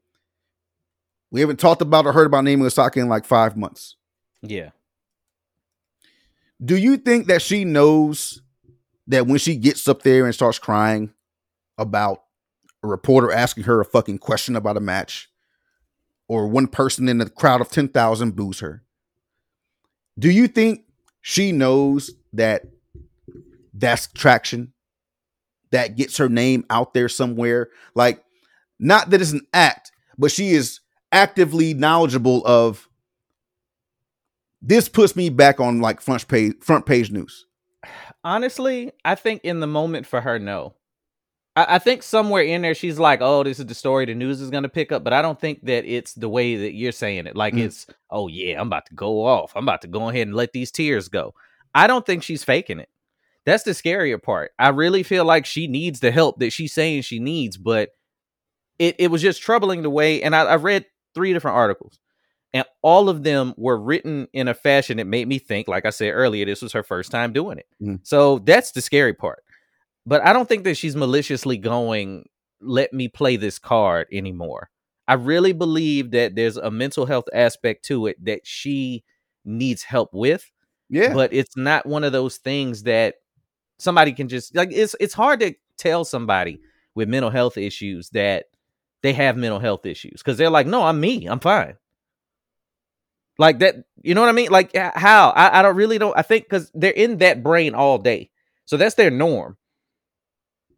We 1.31 1.39
haven't 1.39 1.61
talked 1.61 1.81
about 1.81 2.07
or 2.07 2.13
heard 2.13 2.27
about 2.27 2.43
Naomi 2.43 2.67
Osaka 2.67 2.99
in 2.99 3.09
like 3.09 3.25
five 3.25 3.57
months. 3.57 3.95
Yeah. 4.43 4.71
Do 6.61 6.77
you 6.77 6.97
think 6.97 7.29
that 7.29 7.41
she 7.41 7.65
knows 7.65 8.43
that 9.07 9.29
when 9.29 9.39
she 9.39 9.55
gets 9.55 9.87
up 9.87 10.03
there 10.03 10.25
and 10.25 10.35
starts 10.35 10.59
crying 10.59 11.15
about 11.79 12.25
a 12.83 12.89
reporter 12.89 13.31
asking 13.31 13.63
her 13.63 13.81
a 13.81 13.85
fucking 13.85 14.19
question 14.19 14.57
about 14.57 14.77
a 14.77 14.81
match, 14.81 15.31
or 16.27 16.49
one 16.49 16.67
person 16.67 17.09
in 17.09 17.19
the 17.19 17.31
crowd 17.31 17.61
of 17.61 17.71
10,000 17.71 18.35
boos 18.35 18.59
her, 18.59 18.83
do 20.19 20.31
you 20.31 20.49
think 20.49 20.85
she 21.21 21.53
knows 21.53 22.11
that 22.33 22.63
that's 23.75 24.07
traction? 24.09 24.73
That 25.71 25.97
gets 25.97 26.19
her 26.19 26.29
name 26.29 26.67
out 26.69 26.93
there 26.93 27.09
somewhere? 27.09 27.71
Like, 27.95 28.23
not 28.79 29.11
that 29.11 29.23
it's 29.23 29.33
an 29.33 29.47
act, 29.55 29.91
but 30.19 30.31
she 30.31 30.51
is 30.51 30.81
actively 31.13 31.73
knowledgeable 31.73 32.47
of 32.47 32.89
this 34.61 34.89
puts 34.89 35.17
me 35.17 35.29
back 35.29 35.61
on 35.61 35.81
like 35.81 36.01
front 36.01 36.29
page 36.29 36.55
front 36.61 36.87
page 36.87 37.11
news. 37.11 37.47
Honestly, 38.25 38.93
I 39.05 39.15
think 39.15 39.43
in 39.43 39.61
the 39.61 39.67
moment 39.67 40.07
for 40.07 40.21
her, 40.21 40.39
no. 40.39 40.75
I, 41.57 41.77
I 41.77 41.79
think 41.79 42.03
somewhere 42.03 42.43
in 42.43 42.63
there 42.63 42.75
she's 42.75 42.99
like, 42.99 43.21
"Oh, 43.23 43.43
this 43.43 43.59
is 43.59 43.67
the 43.67 43.75
story 43.75 44.05
the 44.07 44.15
news 44.15 44.41
is 44.41 44.51
going 44.51 44.63
to 44.63 44.69
pick 44.69 44.93
up," 44.93 45.05
but 45.05 45.13
I 45.13 45.23
don't 45.23 45.41
think 45.41 45.65
that 45.67 45.85
it's 45.85 46.15
the 46.15 46.29
way 46.29 46.57
that 46.57 46.73
you're 46.75 46.93
saying 46.93 47.27
it. 47.27 47.37
Like 47.37 47.55
Mm. 47.55 47.65
it's, 47.67 47.87
"Oh 48.11 48.29
yeah, 48.29 48.61
I'm 48.61 48.67
about 48.69 48.87
to 48.87 48.95
go 48.95 49.25
off. 49.25 49.53
I'm 49.55 49.65
about 49.65 49.83
to 49.83 49.89
go 49.89 50.09
ahead 50.09 50.27
and 50.29 50.37
let 50.37 50.53
these 50.53 50.71
tears 50.71 51.09
go." 51.09 51.35
I 51.75 51.87
don't 51.87 52.05
think 52.05 52.23
she's 52.23 52.45
faking 52.45 52.81
it. 52.81 52.89
That's 53.45 53.65
the 53.65 53.73
scarier 53.73 54.23
part. 54.23 54.53
I 54.59 54.69
really 54.69 55.03
feel 55.03 55.25
like 55.25 55.47
she 55.47 55.67
needs 55.67 56.01
the 56.01 56.11
help 56.13 56.39
that 56.41 56.51
she's 56.53 56.73
saying 56.73 57.03
she 57.03 57.19
needs, 57.19 57.57
but 57.57 57.91
it 58.79 58.97
it 58.99 59.11
was 59.11 59.23
just 59.23 59.43
troubling 59.43 59.83
the 59.83 59.91
way. 59.91 60.23
And 60.23 60.35
I, 60.35 60.43
I 60.45 60.57
read 60.57 60.87
three 61.15 61.33
different 61.33 61.57
articles, 61.57 61.99
and 62.55 62.65
all 62.83 63.09
of 63.09 63.23
them 63.25 63.55
were 63.57 63.79
written 63.79 64.29
in 64.33 64.49
a 64.49 64.55
fashion 64.55 64.97
that 64.99 65.07
made 65.07 65.29
me 65.29 65.39
think, 65.39 65.69
like 65.69 65.85
I 65.87 65.91
said 65.91 66.11
earlier, 66.13 66.45
this 66.47 66.63
was 66.63 66.73
her 66.73 66.83
first 66.83 67.11
time 67.11 67.33
doing 67.33 67.59
it. 67.59 67.67
Mhm. 67.83 68.01
So 68.05 68.39
that's 68.41 68.73
the 68.73 68.81
scary 68.81 69.13
part. 69.15 69.43
But 70.07 70.25
I 70.27 70.33
don't 70.33 70.49
think 70.49 70.65
that 70.65 70.77
she's 70.77 70.97
maliciously 70.97 71.59
going, 71.59 72.29
let 72.61 72.93
me 72.93 73.09
play 73.09 73.37
this 73.37 73.59
card 73.59 74.09
anymore. 74.13 74.69
I 75.09 75.15
really 75.15 75.53
believe 75.53 76.11
that 76.13 76.35
there's 76.37 76.57
a 76.57 76.71
mental 76.71 77.07
health 77.07 77.27
aspect 77.33 77.85
to 77.87 78.07
it 78.07 78.25
that 78.25 78.41
she 78.45 79.05
needs 79.45 79.83
help 79.83 80.11
with, 80.13 80.51
Yeah. 80.89 81.13
but 81.13 81.33
it's 81.33 81.57
not 81.57 81.87
one 81.87 82.05
of 82.05 82.13
those 82.13 82.37
things 82.39 82.85
that 82.85 83.17
somebody 83.79 84.13
can 84.13 84.29
just 84.29 84.55
like 84.55 84.69
it's 84.73 84.95
it's 85.01 85.15
hard 85.15 85.41
to 85.41 85.55
tell 85.77 86.05
somebody 86.05 86.61
with 86.95 87.09
mental 87.09 87.31
health 87.31 87.59
issues 87.59 88.11
that 88.11 88.47
they 89.03 89.13
have 89.13 89.37
mental 89.37 89.59
health 89.59 89.85
issues 89.87 90.23
because 90.23 90.39
they're 90.39 90.51
like, 90.51 90.67
no, 90.69 90.85
I'm 90.85 91.01
me, 91.01 91.27
I'm 91.27 91.41
fine. 91.41 91.75
Like 93.39 93.59
that, 93.61 93.77
you 94.03 94.15
know 94.15 94.21
what 94.21 94.29
I 94.29 94.33
mean? 94.33 94.51
Like 94.51 94.75
how? 94.77 95.31
I, 95.31 95.59
I 95.59 95.63
don't 95.63 95.75
really 95.77 95.99
don't. 95.99 96.17
I 96.17 96.23
think 96.23 96.45
because 96.45 96.71
they're 96.75 96.93
in 96.93 97.19
that 97.19 97.43
brain 97.43 97.75
all 97.75 97.99
day, 97.99 98.31
so 98.67 98.77
that's 98.77 98.95
their 98.95 99.11
norm. 99.11 99.57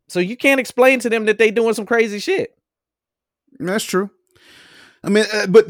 So 0.09 0.21
you 0.21 0.37
can't 0.37 0.61
explain 0.61 1.01
to 1.01 1.11
them 1.11 1.25
that 1.27 1.39
they 1.39 1.51
doing 1.51 1.75
some 1.75 1.87
crazy 1.87 2.19
shit. 2.19 2.57
That's 3.59 3.85
true. 3.85 4.11
I 5.03 5.09
mean, 5.09 5.25
uh, 5.33 5.47
but 5.47 5.67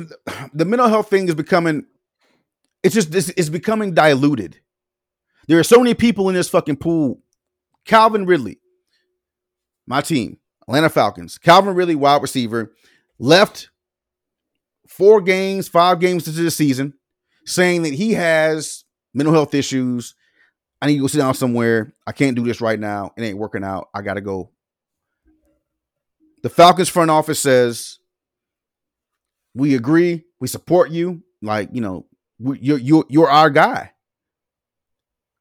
the 0.55 0.65
mental 0.65 0.89
health 0.89 1.11
thing 1.11 1.29
is 1.29 1.35
becoming. 1.35 1.87
It's 2.83 2.95
just 2.95 3.15
it's, 3.15 3.31
it's 3.31 3.49
becoming 3.49 3.95
diluted. 3.95 4.61
There 5.49 5.59
are 5.59 5.65
so 5.65 5.79
many 5.79 5.95
people 5.95 6.29
in 6.29 6.35
this 6.35 6.49
fucking 6.49 6.77
pool. 6.77 7.21
Calvin 7.85 8.25
Ridley, 8.25 8.61
my 9.87 10.01
team, 10.01 10.39
Atlanta 10.63 10.89
Falcons. 10.89 11.39
Calvin 11.39 11.75
Ridley, 11.75 11.95
wide 11.95 12.23
receiver, 12.23 12.73
left 13.19 13.71
four 14.89 15.21
games, 15.21 15.69
five 15.69 16.01
games 16.01 16.27
into 16.27 16.43
the 16.43 16.51
season, 16.51 16.95
saying 17.45 17.83
that 17.83 17.93
he 17.95 18.13
has 18.13 18.85
mental 19.13 19.35
health 19.35 19.55
issues. 19.55 20.15
I 20.85 20.87
need 20.87 20.97
to 20.97 21.01
go 21.01 21.07
sit 21.07 21.17
down 21.17 21.33
somewhere. 21.33 21.95
I 22.07 22.13
can't 22.13 22.37
do 22.37 22.45
this 22.45 22.61
right 22.61 22.79
now. 22.79 23.15
It 23.17 23.23
ain't 23.23 23.39
working 23.39 23.65
out. 23.65 23.89
I 23.95 24.03
got 24.03 24.15
to 24.15 24.21
go. 24.21 24.51
The 26.43 26.51
Falcons 26.51 26.91
front 26.91 27.11
office 27.11 27.41
says, 27.41 28.01
"We 29.55 29.77
agree. 29.77 30.25
We 30.41 30.47
support 30.47 30.91
you. 30.91 31.23
Like 31.41 31.71
you 31.73 31.81
know, 31.81 32.05
we, 32.39 32.59
you're 32.59 32.77
you're 32.77 33.07
you're 33.09 33.31
our 33.31 33.49
guy. 33.49 33.93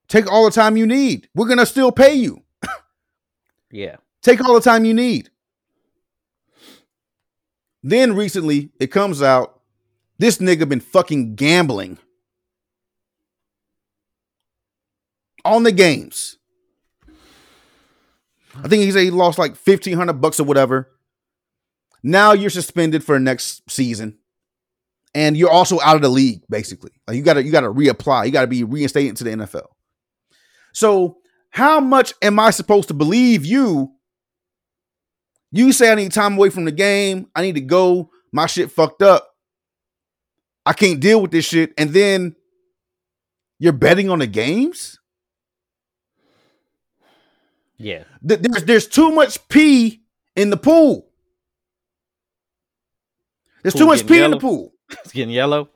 Take 0.08 0.32
all 0.32 0.46
the 0.46 0.52
time 0.52 0.78
you 0.78 0.86
need. 0.86 1.28
We're 1.36 1.50
gonna 1.50 1.66
still 1.66 1.92
pay 1.92 2.14
you. 2.14 2.42
Yeah. 3.70 3.98
Take 4.22 4.40
all 4.40 4.54
the 4.54 4.62
time 4.62 4.86
you 4.86 4.94
need." 4.94 5.30
Then 7.84 8.16
recently, 8.16 8.70
it 8.80 8.88
comes 8.88 9.22
out 9.22 9.60
this 10.20 10.38
nigga 10.38 10.70
been 10.70 10.80
fucking 10.80 11.36
gambling 11.36 11.98
on 15.46 15.64
the 15.64 15.72
games. 15.72 16.38
I 18.56 18.68
think 18.68 18.84
he 18.84 18.92
said 18.92 19.04
he 19.04 19.12
lost 19.12 19.40
like 19.40 19.56
fifteen 19.56 19.98
hundred 19.98 20.14
bucks 20.14 20.40
or 20.40 20.44
whatever. 20.44 20.90
Now 22.04 22.34
you're 22.34 22.50
suspended 22.50 23.04
for 23.04 23.20
next 23.20 23.70
season, 23.70 24.20
and 25.16 25.36
you're 25.36 25.50
also 25.50 25.80
out 25.82 25.96
of 25.96 26.02
the 26.02 26.10
league. 26.10 26.44
Basically, 26.50 26.92
like 27.08 27.18
you 27.18 27.24
got 27.24 27.34
to 27.34 27.44
you 27.44 27.52
got 27.52 27.62
to 27.62 27.72
reapply. 27.72 28.26
You 28.26 28.32
got 28.32 28.42
to 28.42 28.48
be 28.48 28.64
reinstated 28.64 29.10
into 29.10 29.24
the 29.24 29.32
NFL. 29.32 29.68
So 30.74 31.18
how 31.50 31.80
much 31.80 32.14
am 32.22 32.40
I 32.40 32.50
supposed 32.50 32.88
to 32.90 32.94
believe 32.94 33.46
you? 33.46 33.92
You 35.52 35.72
say 35.72 35.92
I 35.92 35.96
need 35.96 36.12
time 36.12 36.36
away 36.36 36.50
from 36.50 36.66
the 36.66 36.72
game. 36.72 37.28
I 37.36 37.44
need 37.44 37.56
to 37.56 37.62
go. 37.62 38.10
My 38.32 38.48
shit 38.48 38.72
fucked 38.72 39.04
up. 39.04 39.30
I 40.66 40.74
can't 40.74 41.00
deal 41.00 41.22
with 41.22 41.32
this 41.32 41.46
shit, 41.46 41.74
and 41.78 41.92
then 41.92 42.36
you're 43.60 43.74
betting 43.74 44.10
on 44.10 44.20
the 44.20 44.28
games. 44.28 45.00
Yeah. 47.84 48.04
There's 48.22 48.64
there's 48.64 48.88
too 48.88 49.12
much 49.12 49.48
pee 49.50 50.04
in 50.36 50.50
the 50.50 50.58
pool. 50.58 51.10
There's 53.62 53.74
too 53.74 53.86
much 53.86 54.06
pee 54.08 54.22
in 54.22 54.32
the 54.32 54.40
pool. 54.40 54.72
It's 55.04 55.12
getting 55.12 55.34
yellow. 55.34 55.70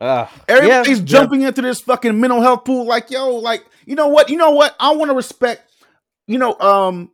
Uh, 0.00 0.26
Everybody's 0.48 1.00
yeah, 1.00 1.04
jumping 1.04 1.42
into 1.42 1.62
this 1.62 1.80
fucking 1.80 2.20
mental 2.20 2.40
health 2.40 2.64
pool. 2.64 2.86
Like, 2.86 3.10
yo, 3.10 3.36
like, 3.36 3.64
you 3.86 3.96
know 3.96 4.06
what? 4.08 4.28
You 4.28 4.36
know 4.36 4.52
what? 4.52 4.76
I 4.78 4.94
want 4.94 5.10
to 5.10 5.16
respect, 5.16 5.68
you 6.28 6.38
know, 6.38 6.56
um, 6.60 7.10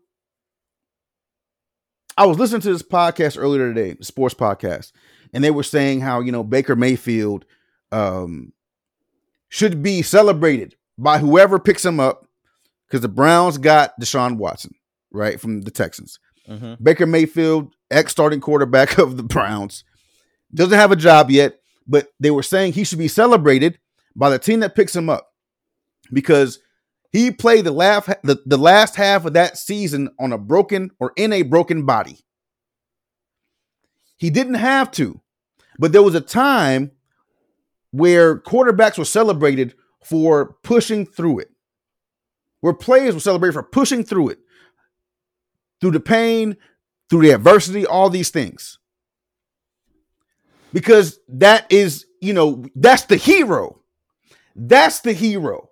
I 2.18 2.26
was 2.26 2.38
listening 2.38 2.60
to 2.62 2.72
this 2.72 2.82
podcast 2.82 3.38
earlier 3.38 3.72
today, 3.72 3.96
sports 4.02 4.34
podcast, 4.34 4.92
and 5.32 5.42
they 5.42 5.50
were 5.50 5.62
saying 5.62 6.00
how, 6.00 6.20
you 6.20 6.32
know, 6.32 6.44
Baker 6.44 6.76
Mayfield 6.76 7.46
um 7.92 8.52
should 9.48 9.82
be 9.82 10.02
celebrated 10.02 10.74
by 10.98 11.18
whoever 11.18 11.58
picks 11.58 11.84
him 11.84 12.00
up 12.00 12.26
because 12.88 13.00
the 13.00 13.08
Browns 13.08 13.58
got 13.58 13.98
Deshaun 14.00 14.36
Watson, 14.36 14.72
right, 15.12 15.40
from 15.40 15.62
the 15.62 15.70
Texans. 15.70 16.18
Mhm. 16.48 16.82
Baker 16.82 17.06
Mayfield, 17.06 17.74
ex 17.90 18.12
starting 18.12 18.40
quarterback 18.40 18.98
of 18.98 19.16
the 19.16 19.22
Browns, 19.22 19.84
doesn't 20.52 20.78
have 20.78 20.92
a 20.92 20.96
job 20.96 21.30
yet, 21.30 21.58
but 21.86 22.08
they 22.20 22.30
were 22.30 22.42
saying 22.42 22.72
he 22.72 22.84
should 22.84 22.98
be 22.98 23.08
celebrated 23.08 23.78
by 24.14 24.30
the 24.30 24.38
team 24.38 24.60
that 24.60 24.74
picks 24.76 24.94
him 24.94 25.08
up 25.08 25.30
because 26.12 26.58
he 27.10 27.30
played 27.30 27.64
the 27.64 27.70
last 27.72 28.06
the, 28.22 28.40
the 28.46 28.58
last 28.58 28.96
half 28.96 29.24
of 29.24 29.32
that 29.34 29.56
season 29.56 30.10
on 30.18 30.32
a 30.32 30.38
broken 30.38 30.90
or 31.00 31.12
in 31.16 31.32
a 31.32 31.42
broken 31.42 31.84
body. 31.86 32.18
He 34.16 34.30
didn't 34.30 34.54
have 34.54 34.90
to, 34.92 35.20
but 35.78 35.92
there 35.92 36.02
was 36.02 36.14
a 36.14 36.20
time 36.20 36.92
where 37.90 38.38
quarterbacks 38.38 38.98
were 38.98 39.04
celebrated 39.04 39.74
for 40.02 40.56
pushing 40.62 41.06
through 41.06 41.40
it, 41.40 41.50
where 42.64 42.72
players 42.72 43.12
were 43.12 43.20
celebrated 43.20 43.52
for 43.52 43.62
pushing 43.62 44.02
through 44.02 44.30
it, 44.30 44.38
through 45.82 45.90
the 45.90 46.00
pain, 46.00 46.56
through 47.10 47.20
the 47.20 47.28
adversity, 47.28 47.84
all 47.84 48.08
these 48.08 48.30
things. 48.30 48.78
Because 50.72 51.20
that 51.28 51.70
is, 51.70 52.06
you 52.22 52.32
know, 52.32 52.64
that's 52.74 53.02
the 53.02 53.18
hero. 53.18 53.82
That's 54.56 55.00
the 55.00 55.12
hero. 55.12 55.68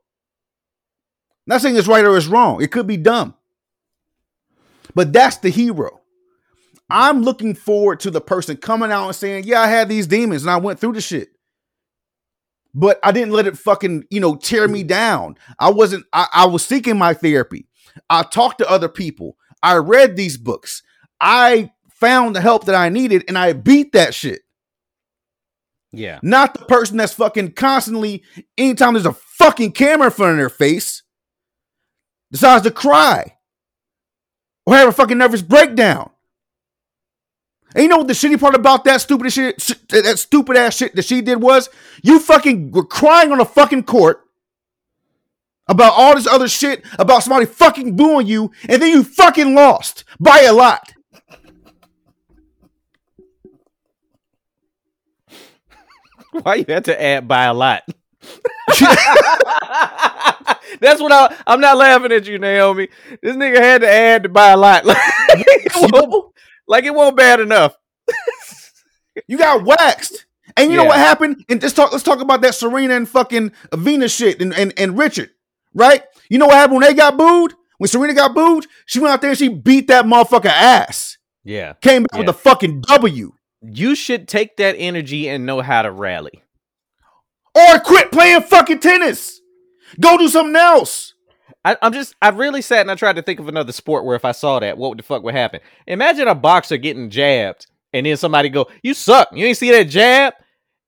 Not 1.47 1.63
saying 1.63 1.77
it's 1.77 1.89
right 1.89 2.05
or 2.05 2.15
it's 2.15 2.27
wrong. 2.27 2.63
It 2.63 2.71
could 2.71 2.87
be 2.87 2.99
dumb. 2.99 3.37
But 4.95 5.15
that's 5.15 5.39
the 5.39 5.49
hero. 5.49 6.03
I'm 6.91 7.23
looking 7.23 7.55
forward 7.55 8.01
to 8.01 8.11
the 8.11 8.21
person 8.21 8.59
coming 8.59 8.93
out 8.93 9.07
and 9.07 9.17
saying, 9.17 9.45
"Yeah, 9.47 9.63
I 9.63 9.69
had 9.69 9.89
these 9.89 10.07
demons 10.07 10.43
and 10.43 10.51
I 10.51 10.59
went 10.59 10.79
through 10.79 10.93
the 10.93 11.01
shit." 11.01 11.32
But 12.75 12.99
I 13.03 13.13
didn't 13.13 13.33
let 13.33 13.47
it 13.47 13.59
fucking, 13.59 14.05
you 14.11 14.21
know, 14.21 14.35
tear 14.35 14.67
me 14.67 14.83
down. 14.83 15.37
I 15.59 15.71
wasn't 15.71 16.07
I, 16.13 16.27
I 16.33 16.47
was 16.47 16.65
seeking 16.65 16.97
my 16.97 17.15
therapy. 17.15 17.67
I 18.09 18.23
talked 18.23 18.59
to 18.59 18.71
other 18.71 18.89
people. 18.89 19.37
I 19.63 19.77
read 19.77 20.17
these 20.17 20.39
books. 20.39 20.83
I 21.21 21.73
found 21.91 22.35
the 22.35 22.41
help 22.41 22.65
that 22.65 22.75
I 22.75 22.89
needed 22.89 23.25
and 23.29 23.37
I 23.37 23.53
beat 23.53 23.93
that 23.93 24.15
shit. 24.15 24.43
Yeah. 25.93 26.19
Not 26.23 26.55
the 26.55 26.65
person 26.65 26.97
that's 26.97 27.13
fucking 27.13 27.53
constantly, 27.53 28.25
anytime 28.57 28.95
there's 28.95 29.07
a 29.07 29.13
fucking 29.13 29.73
camera 29.73 30.07
in 30.07 30.13
front 30.13 30.33
of 30.33 30.39
their 30.39 30.49
face, 30.49 31.03
decides 32.31 32.65
to 32.65 32.71
cry 32.71 33.37
or 34.65 34.75
have 34.75 34.89
a 34.89 34.93
fucking 34.93 35.19
nervous 35.19 35.43
breakdown. 35.43 36.11
And 37.75 37.83
you 37.83 37.89
know 37.89 37.99
what 37.99 38.09
the 38.09 38.13
shitty 38.13 38.39
part 38.39 38.55
about 38.55 38.85
that 38.85 39.01
stupid 39.01 39.33
shit, 39.33 39.57
that 39.89 40.19
stupid 40.19 40.57
ass 40.57 40.77
shit 40.77 40.95
that 40.95 41.05
she 41.05 41.23
did 41.23 41.41
was, 41.41 41.71
you 42.03 42.19
fucking 42.21 42.71
were 42.73 42.85
crying 42.85 43.33
on 43.33 43.41
a 43.41 43.45
fucking 43.45 43.85
court 43.85 44.23
about 45.69 45.93
all 45.97 46.15
this 46.15 46.27
other 46.27 46.49
shit 46.49 46.85
about 46.99 47.23
somebody 47.23 47.47
fucking 47.47 47.97
booing 47.97 48.27
you, 48.27 48.51
and 48.69 48.83
then 48.83 48.91
you 48.91 49.03
fucking 49.05 49.55
lost 49.55 50.05
by 50.21 50.41
a 50.41 50.53
lot. 50.53 50.93
Why 56.43 56.57
you 56.57 56.65
had 56.69 56.85
to 56.87 57.03
add 57.03 57.29
by 57.29 57.45
a 57.45 57.55
lot? 57.55 57.83
That's 60.81 61.01
what 61.01 61.13
I. 61.13 61.37
I'm 61.47 61.61
not 61.61 61.77
laughing 61.77 62.13
at 62.13 62.27
you, 62.27 62.39
Naomi. 62.39 62.89
This 63.21 63.37
nigga 63.37 63.59
had 63.59 63.83
to 63.83 63.89
add 63.91 64.23
to 64.25 64.29
by 64.29 64.51
a 64.51 64.57
lot. 64.57 64.85
Like, 64.85 64.97
it 65.29 65.73
won't, 65.93 66.35
like 66.67 66.85
it 66.85 66.95
won't 66.95 67.17
bad 67.17 67.41
enough. 67.41 67.77
You 69.27 69.37
got 69.37 69.65
waxed. 69.65 70.25
And 70.57 70.71
you 70.71 70.77
know 70.79 70.85
what 70.85 70.97
happened? 70.97 71.45
And 71.49 71.63
let's 71.63 71.75
talk, 71.75 71.93
let's 71.93 72.03
talk 72.03 72.21
about 72.21 72.41
that 72.43 72.55
Serena 72.55 72.95
and 72.95 73.07
fucking 73.09 73.53
Venus 73.75 74.15
shit 74.15 74.41
and, 74.41 74.55
and, 74.55 74.73
and 74.79 74.97
Richard, 74.97 75.31
right? 75.75 76.03
You 76.31 76.39
know 76.39 76.47
what 76.47 76.55
happened 76.55 76.81
when 76.81 76.89
they 76.89 76.95
got 76.95 77.19
booed? 77.19 77.53
When 77.77 77.89
Serena 77.89 78.15
got 78.15 78.35
booed, 78.35 78.67
she 78.87 79.01
went 79.01 79.13
out 79.13 79.21
there 79.21 79.31
and 79.31 79.39
she 79.39 79.49
beat 79.49 79.89
that 79.89 80.07
motherfucker 80.07 80.47
ass. 80.47 81.19
Yeah. 81.45 81.75
Came 81.83 82.05
back 82.05 82.19
with 82.19 82.27
Yeah. 82.27 82.31
a 82.31 82.35
fucking 82.35 82.81
W. 82.83 83.33
You 83.61 83.95
should 83.95 84.29
take 84.29 84.57
that 84.57 84.77
energy 84.79 85.29
and 85.29 85.45
know 85.45 85.61
how 85.61 85.83
to 85.83 85.91
rally. 85.93 86.43
Or 87.55 87.79
quit 87.81 88.11
playing 88.13 88.43
fucking 88.43 88.81
tennis. 88.81 89.41
Go 90.01 90.17
do 90.17 90.29
something 90.29 90.57
else. 90.57 91.12
I, 91.65 91.77
I'm 91.81 91.93
just, 91.93 92.15
I 92.21 92.31
really 92.31 92.63
sat 92.63 92.81
and 92.81 92.91
I 92.91 92.95
tried 92.97 93.17
to 93.17 93.23
think 93.23 93.39
of 93.39 93.49
another 93.49 93.73
sport 93.73 94.05
where 94.05 94.17
if 94.17 94.25
I 94.25 94.33
saw 94.33 94.59
that, 94.59 94.79
what 94.79 94.97
the 94.97 95.03
fuck 95.03 95.23
would 95.23 95.35
happen? 95.35 95.61
Imagine 95.87 96.27
a 96.29 96.35
boxer 96.35 96.77
getting 96.77 97.09
jabbed 97.09 97.67
and 97.93 98.07
then 98.07 98.17
somebody 98.17 98.49
go, 98.49 98.69
"You 98.83 98.95
suck. 98.95 99.29
You 99.33 99.47
ain't 99.47 99.57
see 99.57 99.71
that 99.71 99.85
jab." 99.85 100.35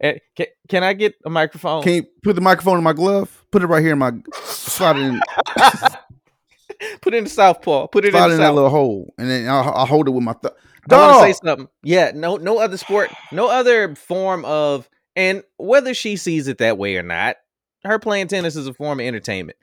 Eh, 0.00 0.18
Can, 0.36 0.46
can 0.68 0.82
I 0.82 0.92
get 0.92 1.14
a 1.24 1.30
microphone? 1.30 1.82
Can 1.82 1.94
you 1.94 2.06
put 2.22 2.34
the 2.34 2.40
microphone 2.40 2.78
in 2.78 2.84
my 2.84 2.92
glove? 2.92 3.44
Put 3.50 3.62
it 3.62 3.66
right 3.66 3.82
here 3.82 3.92
in 3.92 3.98
my 3.98 4.08
it 4.08 4.96
in, 4.96 5.20
Put 7.00 7.14
it 7.14 7.18
in 7.18 7.24
the 7.24 7.30
southpaw. 7.30 7.86
Put 7.88 8.04
it 8.04 8.12
slide 8.12 8.26
in 8.26 8.32
in 8.32 8.38
that 8.38 8.54
little 8.54 8.70
hole, 8.70 9.14
and 9.18 9.30
then 9.30 9.48
I'll, 9.48 9.72
I'll 9.72 9.86
hold 9.86 10.08
it 10.08 10.10
with 10.10 10.24
my 10.24 10.32
thumb. 10.32 10.52
I 10.90 10.96
want 10.96 11.26
to 11.28 11.32
say 11.32 11.40
something. 11.44 11.68
Yeah, 11.82 12.12
no, 12.14 12.36
no 12.36 12.58
other 12.58 12.76
sport, 12.76 13.10
no 13.32 13.48
other 13.48 13.94
form 13.94 14.44
of, 14.44 14.88
and 15.16 15.42
whether 15.56 15.94
she 15.94 16.16
sees 16.16 16.48
it 16.48 16.58
that 16.58 16.76
way 16.76 16.96
or 16.96 17.02
not, 17.02 17.36
her 17.84 17.98
playing 17.98 18.28
tennis 18.28 18.56
is 18.56 18.66
a 18.66 18.74
form 18.74 19.00
of 19.00 19.06
entertainment. 19.06 19.56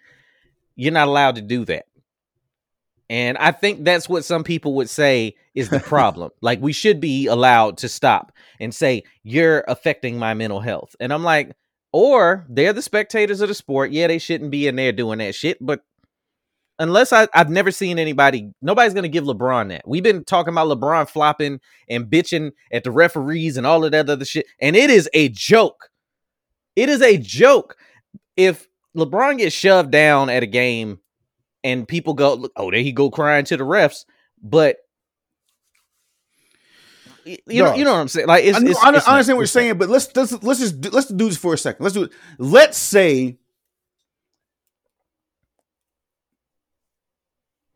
You're 0.76 0.94
not 0.94 1.08
allowed 1.08 1.36
to 1.36 1.42
do 1.42 1.66
that, 1.66 1.86
and 3.10 3.38
I 3.38 3.52
think 3.52 3.84
that's 3.84 4.08
what 4.08 4.24
some 4.24 4.44
people 4.44 4.76
would 4.76 4.90
say 4.90 5.36
is 5.54 5.70
the 5.70 5.80
problem. 5.82 6.32
like 6.42 6.62
we 6.62 6.72
should 6.72 7.02
be 7.02 7.28
allowed 7.28 7.78
to 7.80 7.90
stop 7.90 8.32
and 8.60 8.74
say 8.74 9.04
you're 9.24 9.66
affecting 9.68 10.18
my 10.18 10.34
mental 10.34 10.62
health, 10.62 10.96
and 11.00 11.12
I'm 11.12 11.24
like, 11.24 11.56
or 11.92 12.46
they're 12.50 12.74
the 12.74 12.82
spectators 12.82 13.42
of 13.42 13.50
the 13.50 13.54
sport. 13.54 13.92
Yeah, 13.92 14.08
they 14.08 14.18
shouldn't 14.18 14.52
be 14.52 14.68
in 14.68 14.78
there 14.78 14.94
doing 14.94 15.20
that 15.20 15.36
shit, 15.36 15.58
but 15.60 15.82
unless 16.80 17.14
I, 17.14 17.28
I've 17.34 17.50
never 17.50 17.70
seen 17.70 18.00
anybody, 18.00 18.52
nobody's 18.62 18.94
gonna 18.94 19.10
give 19.10 19.26
LeBron 19.26 19.70
that. 19.70 19.88
We've 19.88 20.04
been 20.04 20.24
talking 20.24 20.54
about 20.54 20.68
LeBron 20.70 21.10
flopping 21.10 21.60
and 21.90 22.06
bitching 22.06 22.52
at 22.72 22.84
the 22.84 22.92
referees 22.92 23.58
and 23.58 23.68
all 23.68 23.84
of 23.84 23.92
that 23.92 24.10
other 24.10 24.26
shit, 24.26 24.46
and 24.60 24.76
it 24.76 24.90
is 24.90 25.10
a 25.14 25.30
joke. 25.30 25.90
It 26.76 26.90
is 26.90 27.02
a 27.02 27.18
joke. 27.18 27.76
If 28.38 28.68
LeBron 28.96 29.38
gets 29.38 29.56
shoved 29.56 29.92
down 29.92 30.30
at 30.30 30.44
a 30.44 30.48
game 30.48 31.00
and 31.64 31.88
people 31.88 32.14
go, 32.14 32.50
oh, 32.56 32.72
there 32.72 32.82
he 32.82 32.92
go 32.92 33.10
crying 33.10 33.46
to 33.46 33.58
the 33.58 33.64
refs, 33.64 34.06
but 34.42 34.78
you 37.24 37.38
know, 37.64 37.76
you 37.76 37.84
know 37.86 37.94
what 37.94 38.00
I'm 38.00 38.08
saying? 38.08 38.28
Like, 38.28 38.44
it's, 38.46 38.58
I, 38.58 38.62
know, 38.62 38.72
it's, 38.72 38.80
I, 38.84 38.90
it's 38.90 39.08
I 39.08 39.12
not- 39.12 39.14
understand 39.14 39.38
what 39.38 39.42
you're 39.42 39.44
not- 39.44 39.50
saying, 39.50 39.78
but 39.78 39.90
let's 39.90 40.16
let's 40.16 40.44
let's 40.44 40.60
just 40.60 40.82
do, 40.82 40.90
let's 40.90 41.08
do 41.08 41.28
this 41.30 41.38
for 41.38 41.54
a 41.54 41.58
second. 41.58 41.84
Let's 41.84 41.94
do 41.94 42.04
it. 42.04 42.12
Let's 42.40 42.78
say 42.80 43.38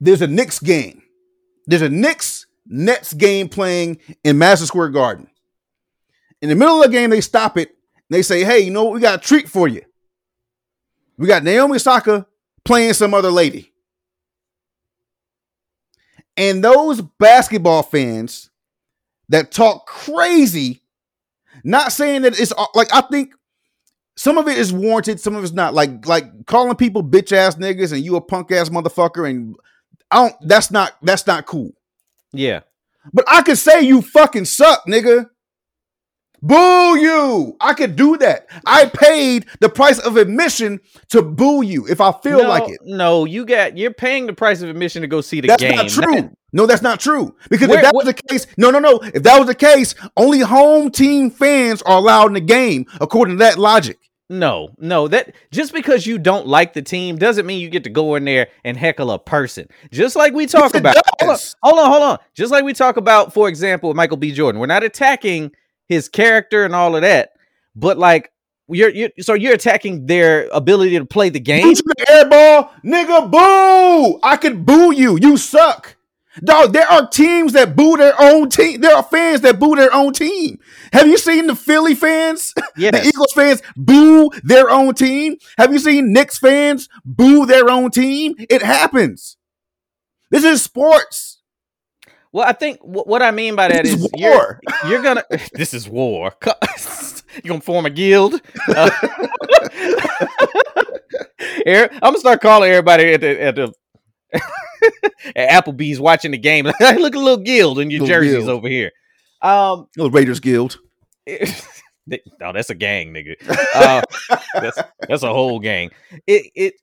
there's 0.02 0.22
a 0.22 0.28
Knicks 0.28 0.60
game. 0.60 1.04
There's 1.68 1.82
a 1.82 1.90
Knicks 1.90 2.48
Nets 2.66 3.14
game 3.14 3.48
playing 3.48 4.00
in 4.24 4.38
Madison 4.38 4.68
Square 4.68 4.90
Garden. 4.90 5.28
In 6.42 6.50
the 6.50 6.56
middle 6.56 6.82
of 6.82 6.90
the 6.90 6.92
game, 6.92 7.10
they 7.12 7.22
stop 7.22 7.58
it. 7.58 7.70
And 7.70 8.04
they 8.18 8.22
say, 8.24 8.44
"Hey, 8.44 8.60
you 8.60 8.72
know 8.72 8.86
what? 8.86 8.94
We 8.96 9.00
got 9.00 9.20
a 9.20 9.22
treat 9.28 9.48
for 9.48 9.68
you. 9.68 9.82
We 11.18 11.28
got 11.28 11.44
Naomi 11.44 11.76
Osaka 11.76 12.26
playing 12.64 12.94
some 12.94 13.14
other 13.14 13.32
lady." 13.32 13.72
And 16.38 16.64
those 16.64 17.02
basketball 17.02 17.84
fans 17.84 18.50
that 19.30 19.52
talk 19.52 19.88
crazy, 19.88 20.82
not 21.64 21.92
saying 21.92 22.24
that 22.24 22.40
it's 22.40 22.54
like 22.74 22.94
I 22.94 23.02
think 23.02 23.34
some 24.18 24.38
of 24.38 24.48
it 24.48 24.58
is 24.58 24.72
warranted, 24.74 25.20
some 25.20 25.36
of 25.36 25.44
it's 25.44 25.54
not. 25.54 25.74
Like 25.74 26.06
like 26.08 26.46
calling 26.46 26.76
people 26.76 27.04
bitch 27.04 27.32
ass 27.32 27.56
niggas 27.56 27.94
and 27.94 28.04
you 28.04 28.16
a 28.16 28.22
punk 28.22 28.52
ass 28.52 28.70
motherfucker, 28.70 29.30
and 29.30 29.56
I 30.12 30.28
don't. 30.28 30.36
That's 30.42 30.72
not 30.72 30.94
that's 31.02 31.26
not 31.28 31.46
cool. 31.46 31.72
yeah. 32.34 32.62
But 33.14 33.26
I 33.28 33.44
could 33.44 33.60
say 33.60 33.82
you 33.82 34.02
fucking 34.02 34.46
suck, 34.46 34.84
nigga. 34.88 35.30
Boo 36.46 36.98
you. 37.00 37.56
I 37.60 37.74
could 37.74 37.96
do 37.96 38.18
that. 38.18 38.48
I 38.68 38.86
paid 38.86 39.48
the 39.62 39.70
price 39.70 39.98
of 39.98 40.16
admission 40.16 40.80
to 41.10 41.24
boo 41.24 41.64
you 41.64 41.88
if 41.88 42.00
I 42.00 42.12
feel 42.12 42.44
no, 42.44 42.50
like 42.50 42.70
it. 42.70 42.80
No, 42.84 43.26
you 43.26 43.46
got 43.46 43.76
you're 43.78 43.94
paying 43.94 44.28
the 44.28 44.34
price 44.34 44.62
of 44.62 44.70
admission 44.70 45.02
to 45.02 45.08
go 45.08 45.22
see 45.22 45.42
the 45.42 45.48
That's 45.48 45.64
game. 45.64 45.76
That's 45.76 45.98
not 45.98 46.04
true. 46.04 46.30
no, 46.54 46.68
that's 46.68 46.84
not 46.84 47.00
true. 47.00 47.36
Because 47.50 47.70
Where- 47.70 47.80
if 47.80 47.84
that 47.86 47.96
what- 47.96 48.06
was 48.06 48.14
the 48.14 48.22
case, 48.22 48.46
no, 48.58 48.70
no, 48.70 48.78
no. 48.78 49.00
If 49.00 49.24
that 49.24 49.40
was 49.40 49.48
the 49.48 49.56
case, 49.56 49.96
only 50.18 50.40
home 50.42 50.92
team 50.92 51.32
fans 51.32 51.82
are 51.82 51.98
allowed 51.98 52.28
in 52.28 52.34
the 52.34 52.42
game, 52.42 52.86
according 53.02 53.38
to 53.38 53.44
that 53.44 53.58
logic. 53.58 53.98
No, 54.30 54.70
no, 54.80 55.08
that 55.08 55.34
just 55.52 55.74
because 55.74 56.06
you 56.06 56.18
don't 56.20 56.48
like 56.48 56.74
the 56.74 56.82
team 56.84 57.18
doesn't 57.18 57.46
mean 57.46 57.60
you 57.60 57.70
get 57.70 57.84
to 57.86 57.90
go 57.92 58.16
in 58.16 58.26
there 58.26 58.48
and 58.64 58.76
heckle 58.78 59.10
a 59.12 59.18
person. 59.20 59.68
Just 59.92 60.16
like 60.16 60.34
we 60.34 60.46
talk 60.46 60.76
it 60.76 60.80
about. 60.80 60.96
Hold 61.22 61.32
on, 61.32 61.38
hold 61.64 61.80
on, 61.80 61.92
hold 61.92 62.04
on. 62.04 62.18
Just 62.36 62.52
like 62.52 62.64
we 62.64 62.74
talk 62.74 62.98
about, 62.98 63.34
for 63.34 63.48
example, 63.50 63.94
Michael 63.96 64.18
B. 64.18 64.32
Jordan. 64.32 64.60
We're 64.60 64.68
not 64.68 64.84
attacking 64.84 65.52
his 65.88 66.10
character 66.10 66.66
and 66.66 66.76
all 66.76 66.96
of 66.96 67.02
that, 67.02 67.32
but 67.76 67.98
like 67.98 68.32
you're, 68.68 68.90
you're 68.90 69.10
so 69.20 69.34
you're 69.34 69.54
attacking 69.54 70.08
their 70.08 70.48
ability 70.52 70.98
to 70.98 71.06
play 71.06 71.30
the 71.30 71.40
game. 71.40 71.68
You 71.68 71.76
shoot 71.76 71.86
the 71.98 72.12
air 72.12 72.30
ball, 72.30 72.74
nigga, 72.84 73.30
boo! 73.30 74.20
I 74.24 74.38
could 74.38 74.66
boo 74.66 74.92
you. 74.92 75.18
You 75.22 75.38
suck. 75.38 75.96
Dog, 76.44 76.74
there 76.74 76.88
are 76.88 77.08
teams 77.08 77.54
that 77.54 77.76
boo 77.76 77.96
their 77.96 78.14
own 78.20 78.50
team. 78.50 78.82
There 78.82 78.96
are 78.96 79.04
fans 79.04 79.42
that 79.42 79.58
boo 79.58 79.76
their 79.76 79.94
own 79.94 80.12
team. 80.12 80.60
Have 80.92 81.08
you 81.08 81.18
seen 81.18 81.48
the 81.48 81.56
Philly 81.56 81.96
fans? 81.96 82.54
the 82.76 83.08
Eagles 83.08 83.32
fans 83.34 83.62
boo 83.78 84.32
their 84.44 84.70
own 84.70 84.96
team. 84.96 85.38
Have 85.58 85.72
you 85.72 85.80
seen 85.80 86.12
Knicks 86.12 86.38
fans 86.38 86.90
boo 87.06 87.46
their 87.46 87.70
own 87.70 87.90
team? 87.90 88.36
It 88.38 88.62
happens. 88.62 89.38
This 90.30 90.44
is 90.44 90.62
sports. 90.62 91.25
Well, 92.36 92.46
I 92.46 92.52
think 92.52 92.80
wh- 92.82 93.08
what 93.08 93.22
I 93.22 93.32
mean 93.32 93.56
by 93.56 93.70
that 93.70 93.86
This 93.86 93.94
is 93.94 94.04
is 94.04 94.12
you're, 94.18 94.30
war. 94.30 94.60
you're 94.90 95.02
gonna. 95.02 95.24
This 95.54 95.74
is 95.74 95.88
war. 95.88 96.34
you 96.46 97.48
gonna 97.48 97.62
form 97.62 97.86
a 97.86 97.90
guild? 97.90 98.42
Uh, 98.68 98.90
I'm 101.66 101.90
gonna 102.02 102.18
start 102.20 102.42
calling 102.42 102.70
everybody 102.72 103.14
at 103.14 103.22
the 103.22 103.42
at 103.42 103.56
the 103.56 103.74
at 105.34 105.64
Applebee's 105.66 106.02
watching 106.02 106.32
the 106.32 106.38
game. 106.38 106.66
Look 106.66 107.16
a 107.16 107.20
little 107.20 107.38
guild 107.38 107.80
in 107.80 107.90
your 107.90 108.02
Little 108.02 108.16
jerseys 108.16 108.34
guild. 108.46 108.50
over 108.50 108.68
here. 108.68 108.92
Um, 109.42 109.88
Little 109.96 110.12
Raiders 110.12 110.42
Guild. 110.42 110.78
no, 111.28 112.52
that's 112.54 112.70
a 112.70 112.76
gang, 112.76 113.14
nigga. 113.14 113.36
Uh, 113.74 114.02
that's 114.56 114.78
that's 115.08 115.24
a 115.24 115.32
whole 115.34 115.60
gang. 115.62 115.92
It 116.28 116.52
it. 116.54 116.74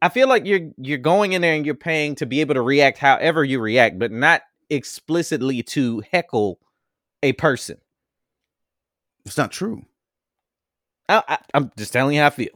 I 0.00 0.08
feel 0.08 0.26
like 0.26 0.46
you're 0.46 0.70
you're 0.78 0.96
going 0.96 1.32
in 1.32 1.42
there 1.42 1.52
and 1.54 1.66
you're 1.66 1.74
paying 1.74 2.14
to 2.16 2.24
be 2.26 2.40
able 2.40 2.54
to 2.54 2.62
react 2.62 2.96
however 2.96 3.44
you 3.44 3.60
react, 3.60 3.98
but 3.98 4.10
not 4.10 4.40
explicitly 4.70 5.62
to 5.64 6.02
heckle 6.12 6.58
a 7.22 7.32
person. 7.34 7.78
It's 9.26 9.36
not 9.36 9.52
true. 9.52 9.84
I, 11.08 11.22
I, 11.28 11.38
I'm 11.54 11.70
just 11.76 11.92
telling 11.92 12.14
you 12.14 12.20
how 12.22 12.28
I 12.28 12.30
feel. 12.30 12.48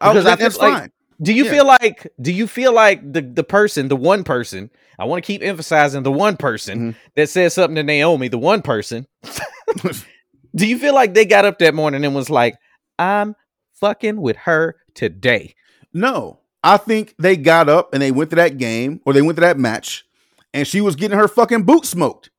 Oh, 0.00 0.12
Because 0.12 0.26
I 0.26 0.34
that's 0.36 0.56
feel 0.58 0.68
like- 0.70 0.78
fine. 0.80 0.92
Do 1.22 1.34
you 1.34 1.44
Yeah. 1.44 1.50
feel 1.50 1.66
like 1.66 2.12
do 2.22 2.32
you 2.32 2.46
feel 2.46 2.72
like 2.72 3.12
the 3.12 3.20
the 3.20 3.44
person, 3.44 3.88
the 3.88 3.96
one 3.96 4.24
person, 4.24 4.70
I 4.98 5.04
want 5.04 5.22
to 5.22 5.26
keep 5.26 5.42
emphasizing 5.42 6.02
the 6.02 6.10
one 6.10 6.38
person 6.38 6.78
Mhm. 6.92 6.96
that 7.14 7.28
said 7.28 7.52
something 7.52 7.74
to 7.74 7.82
Naomi, 7.82 8.28
the 8.28 8.38
one 8.38 8.62
person. 8.62 9.06
do 10.54 10.66
you 10.66 10.78
feel 10.78 10.94
like 10.94 11.12
they 11.12 11.26
got 11.26 11.44
up 11.44 11.58
that 11.58 11.74
morning 11.74 12.06
and 12.06 12.14
was 12.14 12.30
like, 12.30 12.56
I'm 12.98 13.36
fucking 13.74 14.18
with 14.18 14.36
her 14.36 14.76
today? 14.94 15.54
No, 15.92 16.40
I 16.62 16.78
think 16.78 17.14
they 17.18 17.36
got 17.36 17.68
up 17.68 17.92
and 17.92 18.00
they 18.02 18.12
went 18.12 18.30
to 18.30 18.36
that 18.36 18.56
game 18.56 19.02
or 19.04 19.12
they 19.12 19.20
went 19.22 19.36
to 19.36 19.42
that 19.42 19.58
match, 19.58 20.06
and 20.52 20.66
she 20.66 20.80
was 20.80 20.96
getting 20.96 21.18
her 21.18 21.28
fucking 21.28 21.64
boot 21.64 21.86
smoked. 21.86 22.30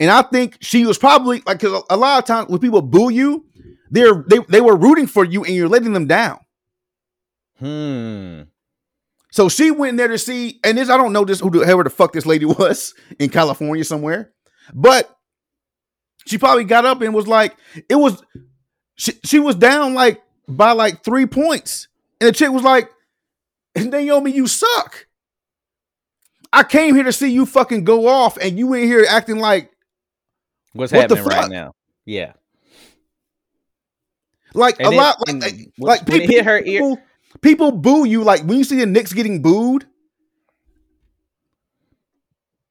And 0.00 0.10
I 0.10 0.22
think 0.22 0.56
she 0.60 0.86
was 0.86 0.98
probably 0.98 1.42
like, 1.46 1.60
cause 1.60 1.84
a 1.90 1.96
lot 1.96 2.18
of 2.18 2.24
times 2.24 2.48
when 2.48 2.60
people 2.60 2.82
boo 2.82 3.10
you, 3.10 3.44
they're 3.90 4.24
they 4.26 4.38
they 4.48 4.60
were 4.60 4.76
rooting 4.76 5.06
for 5.06 5.24
you 5.24 5.44
and 5.44 5.54
you're 5.54 5.68
letting 5.68 5.92
them 5.92 6.06
down. 6.06 6.38
Hmm. 7.58 8.42
So 9.30 9.48
she 9.48 9.70
went 9.70 9.90
in 9.90 9.96
there 9.96 10.08
to 10.08 10.18
see, 10.18 10.60
and 10.64 10.78
this 10.78 10.88
I 10.88 10.96
don't 10.96 11.12
know 11.12 11.24
this 11.24 11.40
who 11.40 11.50
the 11.50 11.58
whoever 11.58 11.84
the 11.84 11.90
fuck 11.90 12.12
this 12.12 12.26
lady 12.26 12.44
was 12.46 12.94
in 13.18 13.28
California 13.28 13.84
somewhere, 13.84 14.32
but 14.72 15.14
she 16.26 16.38
probably 16.38 16.64
got 16.64 16.86
up 16.86 17.00
and 17.02 17.14
was 17.14 17.28
like, 17.28 17.56
it 17.88 17.96
was 17.96 18.22
she 18.96 19.12
she 19.24 19.38
was 19.38 19.54
down 19.54 19.94
like 19.94 20.22
by 20.48 20.72
like 20.72 21.04
three 21.04 21.26
points, 21.26 21.88
and 22.20 22.28
the 22.28 22.32
chick 22.32 22.50
was 22.50 22.62
like, 22.62 22.90
Naomi, 23.76 24.32
you 24.32 24.46
suck. 24.46 25.05
I 26.52 26.62
came 26.64 26.94
here 26.94 27.04
to 27.04 27.12
see 27.12 27.28
you 27.30 27.46
fucking 27.46 27.84
go 27.84 28.06
off, 28.06 28.36
and 28.38 28.58
you 28.58 28.72
in 28.74 28.84
here 28.84 29.04
acting 29.08 29.36
like 29.38 29.70
What's 30.72 30.92
What 30.92 31.02
happening 31.10 31.24
right 31.24 31.50
now? 31.50 31.72
Yeah. 32.04 32.32
like 34.54 34.76
And 34.78 34.88
a 34.88 34.90
then- 34.90 34.98
lot 34.98 35.16
like, 35.26 35.42
like, 35.42 35.54
when- 35.54 35.88
like 35.88 36.08
when 36.08 36.22
it 36.22 36.30
hit 36.30 36.44
her 36.44 36.58
ear- 36.58 36.62
people, 36.62 36.98
people 37.40 37.72
boo 37.72 38.04
you 38.06 38.22
like 38.24 38.42
when 38.42 38.58
you 38.58 38.64
see 38.64 38.76
the 38.78 38.86
Knicks 38.86 39.12
getting 39.12 39.42
booed. 39.42 39.86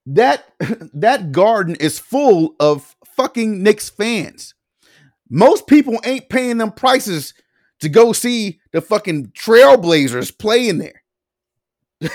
That 0.07 0.45
that 0.93 1.31
garden 1.31 1.75
is 1.75 1.97
full 1.99 2.55
of 2.59 2.95
fucking 3.15 3.63
Knicks 3.63 3.89
fans. 3.89 4.53
Most 5.29 5.65
people 5.67 5.99
ain't 6.03 6.29
paying 6.29 6.57
them 6.59 6.71
prices 6.71 7.33
to 7.79 7.89
go 7.89 8.13
see 8.13 8.59
the 8.71 8.81
fucking 8.81 9.27
Trailblazers 9.31 10.37
play 10.37 10.69
in 10.69 10.77
there. 10.77 11.01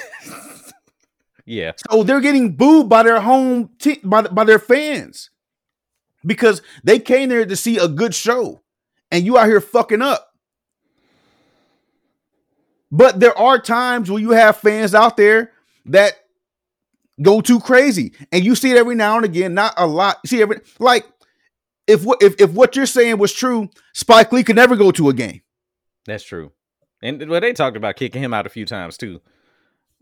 Yeah. 1.50 1.72
So 1.90 2.04
they're 2.04 2.20
getting 2.20 2.54
booed 2.54 2.88
by 2.88 3.02
their 3.02 3.20
home 3.20 3.70
te- 3.80 3.98
by, 4.04 4.22
by 4.22 4.44
their 4.44 4.60
fans 4.60 5.30
because 6.24 6.62
they 6.84 7.00
came 7.00 7.28
there 7.28 7.44
to 7.44 7.56
see 7.56 7.76
a 7.76 7.88
good 7.88 8.14
show, 8.14 8.62
and 9.10 9.26
you 9.26 9.36
out 9.36 9.48
here 9.48 9.60
fucking 9.60 10.00
up. 10.00 10.32
But 12.92 13.18
there 13.18 13.36
are 13.36 13.58
times 13.58 14.08
when 14.08 14.22
you 14.22 14.30
have 14.30 14.58
fans 14.58 14.94
out 14.94 15.16
there 15.16 15.50
that 15.86 16.12
go 17.20 17.40
too 17.40 17.58
crazy, 17.58 18.12
and 18.30 18.44
you 18.44 18.54
see 18.54 18.70
it 18.70 18.76
every 18.76 18.94
now 18.94 19.16
and 19.16 19.24
again. 19.24 19.52
Not 19.52 19.74
a 19.76 19.88
lot. 19.88 20.18
You 20.22 20.28
see 20.28 20.42
every 20.42 20.60
like 20.78 21.04
if 21.88 22.04
what 22.04 22.22
if 22.22 22.40
if 22.40 22.52
what 22.52 22.76
you're 22.76 22.86
saying 22.86 23.18
was 23.18 23.32
true, 23.32 23.70
Spike 23.92 24.30
Lee 24.30 24.44
could 24.44 24.54
never 24.54 24.76
go 24.76 24.92
to 24.92 25.08
a 25.08 25.12
game. 25.12 25.42
That's 26.06 26.22
true. 26.22 26.52
And 27.02 27.28
well, 27.28 27.40
they 27.40 27.52
talked 27.54 27.76
about 27.76 27.96
kicking 27.96 28.22
him 28.22 28.32
out 28.32 28.46
a 28.46 28.50
few 28.50 28.66
times 28.66 28.96
too. 28.96 29.20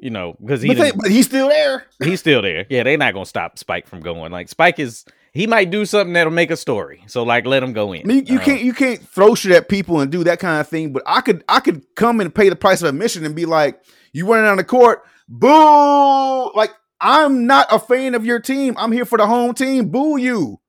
You 0.00 0.10
know, 0.10 0.36
because 0.40 0.62
he 0.62 0.68
But, 0.68 0.76
they, 0.78 0.90
but 0.92 1.10
he's 1.10 1.26
still 1.26 1.48
there. 1.48 1.84
he's 2.02 2.20
still 2.20 2.40
there. 2.40 2.66
Yeah, 2.70 2.84
they're 2.84 2.96
not 2.96 3.14
gonna 3.14 3.26
stop 3.26 3.58
Spike 3.58 3.88
from 3.88 4.00
going. 4.00 4.30
Like 4.30 4.48
Spike 4.48 4.78
is 4.78 5.04
he 5.32 5.46
might 5.48 5.70
do 5.70 5.84
something 5.84 6.12
that'll 6.12 6.32
make 6.32 6.52
a 6.52 6.56
story. 6.56 7.02
So 7.08 7.24
like 7.24 7.46
let 7.46 7.62
him 7.64 7.72
go 7.72 7.92
in. 7.92 8.02
I 8.02 8.04
mean, 8.04 8.26
you 8.26 8.38
Uh, 8.38 8.44
can't 8.44 8.62
you 8.62 8.72
can't 8.72 9.00
throw 9.08 9.34
shit 9.34 9.50
at 9.52 9.68
people 9.68 9.98
and 10.00 10.10
do 10.12 10.22
that 10.24 10.38
kind 10.38 10.60
of 10.60 10.68
thing. 10.68 10.92
But 10.92 11.02
I 11.04 11.20
could 11.20 11.42
I 11.48 11.58
could 11.60 11.84
come 11.96 12.20
and 12.20 12.32
pay 12.32 12.48
the 12.48 12.54
price 12.56 12.80
of 12.80 12.88
admission 12.88 13.24
and 13.24 13.34
be 13.34 13.44
like, 13.44 13.80
you 14.12 14.24
running 14.30 14.46
on 14.48 14.56
the 14.56 14.64
court, 14.64 15.02
boo! 15.28 16.52
Like 16.54 16.70
I'm 17.00 17.46
not 17.46 17.66
a 17.72 17.78
fan 17.80 18.14
of 18.14 18.24
your 18.24 18.38
team. 18.40 18.74
I'm 18.78 18.92
here 18.92 19.04
for 19.04 19.18
the 19.18 19.26
home 19.26 19.52
team. 19.54 19.88
Boo 19.90 20.16
you. 20.16 20.60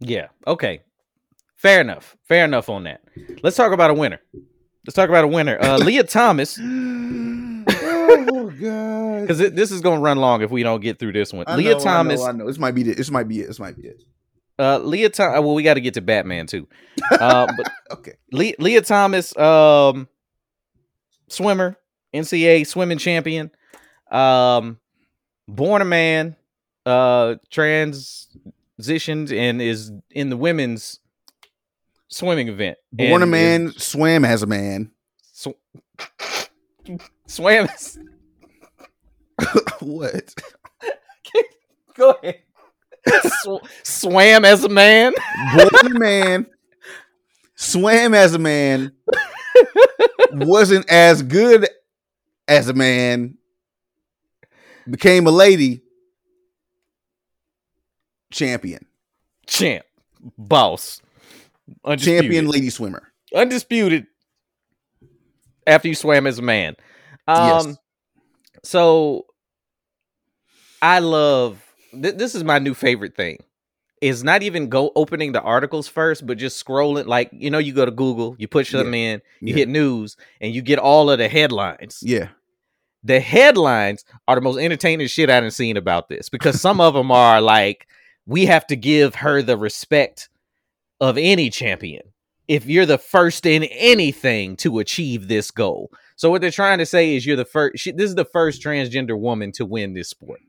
Yeah. 0.00 0.28
Okay. 0.46 0.80
Fair 1.56 1.80
enough. 1.80 2.16
Fair 2.28 2.44
enough 2.44 2.68
on 2.68 2.84
that. 2.84 3.00
Let's 3.42 3.56
talk 3.56 3.72
about 3.72 3.90
a 3.90 3.94
winner. 3.94 4.20
Let's 4.86 4.94
talk 4.96 5.08
about 5.08 5.24
a 5.24 5.28
winner. 5.28 5.58
Uh 5.60 5.78
Lia 5.78 6.04
Thomas, 6.04 6.58
oh 8.32 8.50
god. 8.50 9.20
because 9.22 9.38
this 9.38 9.70
is 9.70 9.80
gonna 9.80 10.00
run 10.00 10.18
long 10.18 10.42
if 10.42 10.50
we 10.50 10.62
don't 10.62 10.80
get 10.80 10.98
through 10.98 11.12
this 11.12 11.32
one. 11.32 11.44
I 11.46 11.56
Lia 11.56 11.72
know, 11.72 11.78
I 11.78 11.82
Thomas, 11.82 12.20
know, 12.20 12.26
I 12.26 12.32
know. 12.32 12.46
This 12.46 12.58
might 12.58 12.74
be 12.74 12.82
it. 12.82 12.96
This 12.96 13.10
might 13.10 13.28
be 13.28 13.40
it. 13.40 13.46
This 13.48 13.58
might 13.58 13.76
be 13.76 13.88
it. 13.88 14.02
uh 14.58 14.78
Lia 14.78 15.08
Thomas. 15.10 15.40
Well, 15.40 15.54
we 15.54 15.62
got 15.62 15.74
to 15.74 15.80
get 15.80 15.94
to 15.94 16.00
Batman 16.00 16.46
too. 16.46 16.68
Uh, 17.12 17.46
but 17.56 17.70
Okay. 17.92 18.12
Le- 18.32 18.54
Lia 18.58 18.82
Thomas, 18.82 19.36
um, 19.36 20.08
swimmer, 21.28 21.76
NCAA 22.14 22.66
swimming 22.66 22.98
champion, 22.98 23.50
um, 24.10 24.78
born 25.48 25.82
a 25.82 25.84
man, 25.84 26.36
uh, 26.86 27.34
transitioned 27.50 29.32
and 29.36 29.60
is 29.60 29.90
in 30.10 30.30
the 30.30 30.36
women's 30.36 31.00
swimming 32.08 32.48
event. 32.48 32.78
Born 32.92 33.22
a 33.22 33.24
and 33.24 33.24
is 33.24 33.28
man, 33.30 33.72
swam 33.76 34.24
as 34.24 34.42
a 34.42 34.46
man. 34.46 34.90
sw- 35.32 35.48
swam. 37.30 37.66
As 37.68 37.98
what? 39.80 40.34
Go 41.94 42.10
ahead. 42.22 42.40
Sw- 43.24 43.66
swam 43.82 44.44
as 44.44 44.64
a 44.64 44.68
man. 44.68 45.12
Born 45.56 45.96
a 45.96 45.98
man, 45.98 46.46
swam 47.56 48.12
as 48.14 48.34
a 48.34 48.38
man, 48.38 48.92
wasn't 50.32 50.88
as 50.90 51.22
good 51.22 51.66
as 52.46 52.68
a 52.68 52.74
man, 52.74 53.38
became 54.88 55.26
a 55.26 55.30
lady, 55.30 55.82
champion, 58.30 58.84
Champ, 59.46 59.84
boss, 60.36 61.00
undisputed. 61.84 62.22
champion 62.22 62.46
lady 62.48 62.68
swimmer. 62.70 63.08
undisputed 63.34 64.06
after 65.66 65.88
you 65.88 65.94
swam 65.94 66.26
as 66.26 66.38
a 66.38 66.42
man. 66.42 66.76
Um 67.38 67.68
Yes. 67.68 67.76
so 68.64 69.26
I 70.82 70.98
love 71.00 71.62
th- 71.92 72.14
this 72.16 72.34
is 72.34 72.44
my 72.44 72.58
new 72.58 72.74
favorite 72.74 73.16
thing. 73.16 73.38
Is 74.00 74.24
not 74.24 74.42
even 74.42 74.70
go 74.70 74.92
opening 74.96 75.32
the 75.32 75.42
articles 75.42 75.86
first, 75.86 76.26
but 76.26 76.38
just 76.38 76.64
scrolling 76.64 77.06
like 77.06 77.28
you 77.32 77.50
know, 77.50 77.58
you 77.58 77.74
go 77.74 77.84
to 77.84 77.90
Google, 77.90 78.34
you 78.38 78.48
put 78.48 78.66
something 78.66 78.94
in, 78.94 79.20
you 79.40 79.48
Yeah. 79.48 79.56
hit 79.56 79.68
news, 79.68 80.16
and 80.40 80.54
you 80.54 80.62
get 80.62 80.78
all 80.78 81.10
of 81.10 81.18
the 81.18 81.28
headlines. 81.28 81.98
Yeah. 82.02 82.28
The 83.04 83.20
headlines 83.20 84.04
are 84.26 84.34
the 84.36 84.40
most 84.40 84.58
entertaining 84.58 85.06
shit 85.08 85.28
I've 85.30 85.52
seen 85.52 85.76
about 85.76 86.08
this 86.08 86.28
because 86.30 86.60
some 86.60 86.80
of 86.80 86.94
them 86.94 87.10
are 87.10 87.40
like, 87.42 87.86
we 88.26 88.46
have 88.46 88.66
to 88.68 88.76
give 88.76 89.16
her 89.16 89.42
the 89.42 89.56
respect 89.56 90.28
of 91.00 91.16
any 91.18 91.50
champion 91.50 92.02
if 92.48 92.66
you're 92.66 92.86
the 92.86 92.98
first 92.98 93.44
in 93.46 93.64
anything 93.64 94.56
to 94.56 94.78
achieve 94.80 95.28
this 95.28 95.50
goal. 95.50 95.90
So 96.20 96.30
what 96.30 96.42
they're 96.42 96.50
trying 96.50 96.76
to 96.80 96.84
say 96.84 97.16
is 97.16 97.24
you're 97.24 97.34
the 97.34 97.46
first. 97.46 97.78
She, 97.78 97.92
this 97.92 98.10
is 98.10 98.14
the 98.14 98.26
first 98.26 98.62
transgender 98.62 99.18
woman 99.18 99.52
to 99.52 99.64
win 99.64 99.94
this 99.94 100.10
sport. 100.10 100.40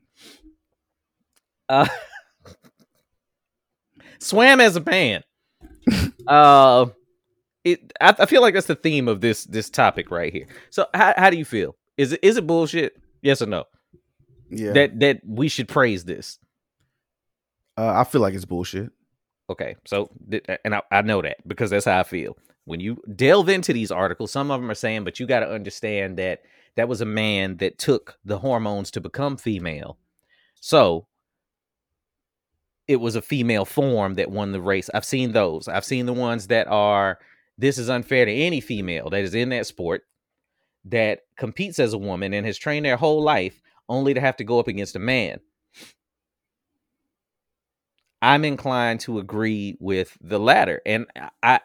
Uh, 1.66 1.88
swam 4.18 4.60
as 4.60 4.76
a 4.76 4.82
man. 4.82 5.22
uh, 6.26 6.88
it. 7.64 7.90
I, 7.98 8.14
I 8.18 8.26
feel 8.26 8.42
like 8.42 8.52
that's 8.52 8.66
the 8.66 8.74
theme 8.74 9.08
of 9.08 9.22
this 9.22 9.44
this 9.44 9.70
topic 9.70 10.10
right 10.10 10.30
here. 10.30 10.46
So 10.68 10.88
how 10.92 11.14
how 11.16 11.30
do 11.30 11.38
you 11.38 11.46
feel? 11.46 11.74
Is 11.96 12.12
it 12.12 12.20
is 12.22 12.36
it 12.36 12.46
bullshit? 12.46 12.92
Yes 13.22 13.40
or 13.40 13.46
no? 13.46 13.64
Yeah. 14.50 14.72
That 14.72 15.00
that 15.00 15.20
we 15.26 15.48
should 15.48 15.68
praise 15.68 16.04
this. 16.04 16.38
uh, 17.78 17.94
I 17.94 18.04
feel 18.04 18.20
like 18.20 18.34
it's 18.34 18.44
bullshit. 18.44 18.90
Okay, 19.48 19.76
so 19.86 20.10
and 20.66 20.74
I, 20.74 20.82
I 20.90 21.00
know 21.00 21.22
that 21.22 21.38
because 21.48 21.70
that's 21.70 21.86
how 21.86 21.98
I 21.98 22.02
feel. 22.02 22.36
When 22.64 22.80
you 22.80 23.02
delve 23.14 23.48
into 23.48 23.72
these 23.72 23.90
articles, 23.90 24.30
some 24.30 24.50
of 24.50 24.60
them 24.60 24.70
are 24.70 24.74
saying, 24.74 25.04
but 25.04 25.18
you 25.18 25.26
got 25.26 25.40
to 25.40 25.50
understand 25.50 26.16
that 26.18 26.42
that 26.76 26.88
was 26.88 27.00
a 27.00 27.06
man 27.06 27.56
that 27.58 27.78
took 27.78 28.18
the 28.24 28.38
hormones 28.38 28.90
to 28.92 29.00
become 29.00 29.36
female. 29.36 29.98
So 30.60 31.06
it 32.86 32.96
was 32.96 33.16
a 33.16 33.22
female 33.22 33.64
form 33.64 34.14
that 34.14 34.30
won 34.30 34.52
the 34.52 34.60
race. 34.60 34.88
I've 34.94 35.04
seen 35.04 35.32
those. 35.32 35.68
I've 35.68 35.84
seen 35.84 36.06
the 36.06 36.12
ones 36.12 36.48
that 36.48 36.68
are 36.68 37.18
this 37.58 37.78
is 37.78 37.90
unfair 37.90 38.24
to 38.24 38.32
any 38.32 38.60
female 38.60 39.10
that 39.10 39.22
is 39.22 39.34
in 39.34 39.50
that 39.50 39.66
sport 39.66 40.04
that 40.84 41.20
competes 41.36 41.78
as 41.78 41.92
a 41.92 41.98
woman 41.98 42.32
and 42.32 42.46
has 42.46 42.58
trained 42.58 42.84
their 42.84 42.96
whole 42.96 43.22
life 43.22 43.60
only 43.88 44.14
to 44.14 44.20
have 44.20 44.36
to 44.36 44.44
go 44.44 44.58
up 44.58 44.68
against 44.68 44.96
a 44.96 45.00
man. 45.00 45.38
I'm 48.20 48.44
inclined 48.44 49.00
to 49.00 49.18
agree 49.18 49.76
with 49.80 50.16
the 50.20 50.38
latter. 50.38 50.80
And 50.86 51.06
I 51.42 51.60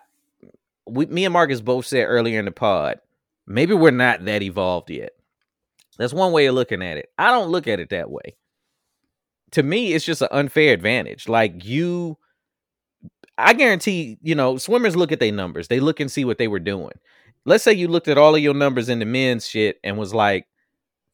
we 0.87 1.05
me 1.07 1.25
and 1.25 1.33
Marcus 1.33 1.61
both 1.61 1.85
said 1.85 2.05
earlier 2.05 2.39
in 2.39 2.45
the 2.45 2.51
pod, 2.51 2.99
maybe 3.45 3.73
we're 3.73 3.91
not 3.91 4.25
that 4.25 4.41
evolved 4.41 4.89
yet. 4.89 5.11
That's 5.97 6.13
one 6.13 6.31
way 6.31 6.45
of 6.45 6.55
looking 6.55 6.83
at 6.83 6.97
it. 6.97 7.09
I 7.17 7.31
don't 7.31 7.49
look 7.49 7.67
at 7.67 7.79
it 7.79 7.89
that 7.89 8.09
way. 8.11 8.35
To 9.51 9.63
me, 9.63 9.93
it's 9.93 10.05
just 10.05 10.21
an 10.21 10.27
unfair 10.31 10.73
advantage. 10.73 11.27
Like 11.27 11.65
you 11.65 12.17
I 13.37 13.53
guarantee, 13.53 14.17
you 14.21 14.35
know, 14.35 14.57
swimmers 14.57 14.95
look 14.95 15.11
at 15.11 15.19
their 15.19 15.31
numbers. 15.31 15.67
They 15.67 15.79
look 15.79 15.99
and 15.99 16.11
see 16.11 16.25
what 16.25 16.37
they 16.37 16.47
were 16.47 16.59
doing. 16.59 16.93
let's 17.45 17.63
say 17.63 17.73
you 17.73 17.87
looked 17.87 18.07
at 18.07 18.17
all 18.17 18.35
of 18.35 18.41
your 18.41 18.53
numbers 18.53 18.89
in 18.89 18.99
the 18.99 19.05
men's 19.05 19.47
shit 19.47 19.79
and 19.83 19.97
was 19.97 20.13
like, 20.13 20.47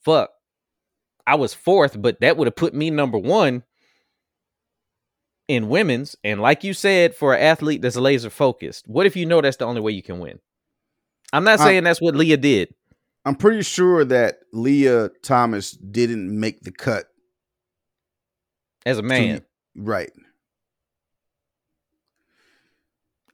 fuck, 0.03 0.31
I 1.27 1.35
was 1.35 1.53
fourth, 1.53 2.01
but 2.01 2.19
that 2.21 2.37
would 2.37 2.47
have 2.47 2.55
put 2.55 2.73
me 2.73 2.89
number 2.89 3.17
one 3.17 3.63
in 5.47 5.69
women's. 5.69 6.15
And 6.23 6.41
like 6.41 6.63
you 6.63 6.73
said, 6.73 7.15
for 7.15 7.33
an 7.33 7.41
athlete 7.41 7.81
that's 7.81 7.95
laser 7.95 8.29
focused, 8.29 8.87
what 8.87 9.05
if 9.05 9.15
you 9.15 9.25
know 9.25 9.41
that's 9.41 9.57
the 9.57 9.65
only 9.65 9.81
way 9.81 9.91
you 9.91 10.03
can 10.03 10.19
win? 10.19 10.39
I'm 11.31 11.43
not 11.43 11.59
I'm- 11.59 11.67
saying 11.67 11.83
that's 11.83 12.01
what 12.01 12.15
Lia 12.15 12.37
did. 12.37 12.73
I'm 13.25 13.35
pretty 13.35 13.63
sure 13.63 14.03
that 14.05 14.39
Lia 14.51 15.09
Thomas 15.23 15.71
didn't 15.71 16.37
make 16.37 16.59
the 16.61 16.71
cut. 16.71 17.05
As 18.85 18.97
a 18.97 19.01
man, 19.01 19.45
Right. 19.77 20.11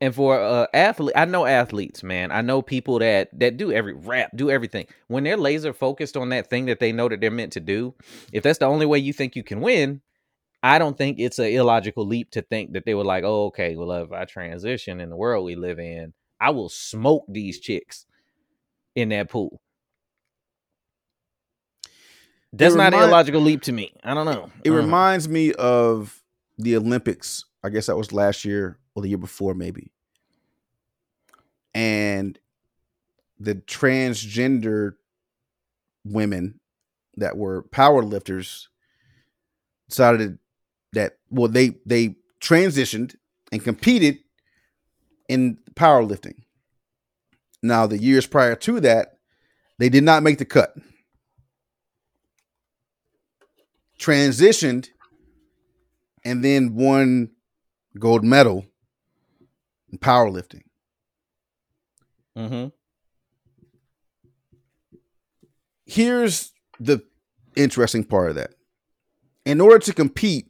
and 0.02 0.14
for 0.16 0.40
uh 0.40 0.68
athlete, 0.74 1.16
I 1.16 1.26
know 1.26 1.46
athletes, 1.46 2.04
man. 2.04 2.32
I 2.32 2.42
know 2.42 2.62
people 2.62 3.00
that 3.00 3.30
that 3.40 3.58
do 3.58 3.72
every 3.72 3.94
rap, 3.94 4.32
do 4.36 4.50
everything. 4.52 4.86
When 5.08 5.24
they're 5.24 5.38
laser 5.38 5.74
focused 5.74 6.16
on 6.16 6.30
that 6.30 6.50
thing 6.50 6.66
that 6.68 6.80
they 6.80 6.92
know 6.92 7.10
that 7.10 7.20
they're 7.20 7.32
meant 7.32 7.54
to 7.54 7.60
do, 7.60 7.96
if 8.32 8.44
that's 8.44 8.60
the 8.60 8.66
only 8.66 8.86
way 8.86 9.00
you 9.00 9.12
think 9.12 9.36
you 9.36 9.44
can 9.44 9.60
win, 9.60 10.02
I 10.62 10.78
don't 10.78 10.98
think 10.98 11.20
it's 11.20 11.40
an 11.40 11.46
illogical 11.46 12.06
leap 12.06 12.32
to 12.32 12.42
think 12.42 12.74
that 12.74 12.86
they 12.86 12.94
were 12.94 13.06
like, 13.06 13.24
oh, 13.24 13.46
okay, 13.46 13.76
well, 13.76 13.92
if 14.04 14.12
I 14.12 14.26
transition 14.26 15.00
in 15.00 15.10
the 15.10 15.16
world 15.16 15.46
we 15.46 15.56
live 15.56 15.80
in, 15.80 16.14
I 16.40 16.50
will 16.50 16.70
smoke 16.70 17.26
these 17.30 17.60
chicks 17.60 18.06
in 18.96 19.10
that 19.10 19.30
pool. 19.30 19.62
That's 22.52 22.76
not 22.76 22.94
an 22.94 23.04
illogical 23.04 23.42
leap 23.42 23.62
to 23.64 23.72
me. 23.72 23.94
I 24.04 24.14
don't 24.14 24.26
know. 24.26 24.52
It 24.64 24.72
Uh, 24.72 24.76
reminds 24.76 25.30
me 25.30 25.54
of 25.54 26.24
the 26.58 26.76
Olympics. 26.76 27.46
I 27.64 27.70
guess 27.70 27.86
that 27.86 27.96
was 27.96 28.12
last 28.12 28.44
year 28.44 28.80
or 28.96 29.02
the 29.02 29.10
year 29.10 29.18
before, 29.18 29.54
maybe. 29.54 29.92
And 31.74 32.38
the 33.40 33.56
transgender 33.56 34.96
women 36.04 36.60
that 37.16 37.38
were 37.38 37.64
power 37.64 38.02
lifters 38.04 38.70
decided 39.88 40.40
that 40.94 41.18
well 41.30 41.48
they 41.48 41.76
they 41.86 42.16
transitioned 42.42 43.16
and 43.52 43.64
competed 43.64 44.20
in 45.28 45.58
powerlifting. 45.76 46.44
Now 47.62 47.88
the 47.88 47.98
years 47.98 48.26
prior 48.26 48.56
to 48.56 48.80
that, 48.82 49.18
they 49.78 49.90
did 49.90 50.04
not 50.04 50.24
make 50.24 50.38
the 50.38 50.46
cut. 50.46 50.74
Transitioned 54.00 54.90
and 56.24 56.44
then 56.44 56.76
won 56.76 57.32
gold 58.00 58.24
medal 58.24 58.66
in 59.92 59.98
powerlifting. 59.98 60.64
mhm. 62.38 62.72
Here's 65.86 66.52
the 66.80 67.04
interesting 67.56 68.04
part 68.04 68.30
of 68.30 68.36
that. 68.36 68.52
In 69.46 69.60
order 69.60 69.80
to 69.80 69.94
compete 69.94 70.49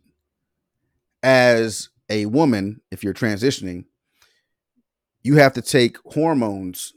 as 1.24 1.90
a 2.10 2.26
woman, 2.26 2.82
if 2.91 3.04
you're 3.04 3.14
transitioning, 3.14 3.86
you 5.22 5.36
have 5.36 5.54
to 5.54 5.62
take 5.62 5.98
hormones 6.06 6.94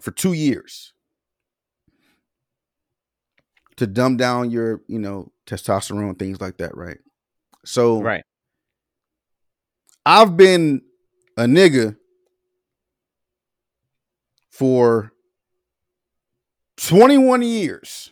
for 0.00 0.10
two 0.10 0.32
years 0.32 0.92
to 3.76 3.86
dumb 3.86 4.16
down 4.16 4.50
your, 4.50 4.82
you 4.86 4.98
know, 4.98 5.32
testosterone, 5.46 6.18
things 6.18 6.40
like 6.40 6.58
that, 6.58 6.76
right? 6.76 6.98
So 7.64 8.00
Right. 8.00 8.24
I've 10.06 10.36
been 10.36 10.82
a 11.36 11.44
nigga 11.44 11.96
for 14.50 15.12
21 16.76 17.42
years. 17.42 18.10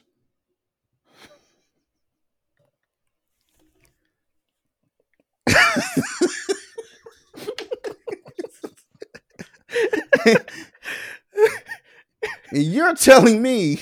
You're 12.52 12.94
telling 12.94 13.42
me 13.42 13.80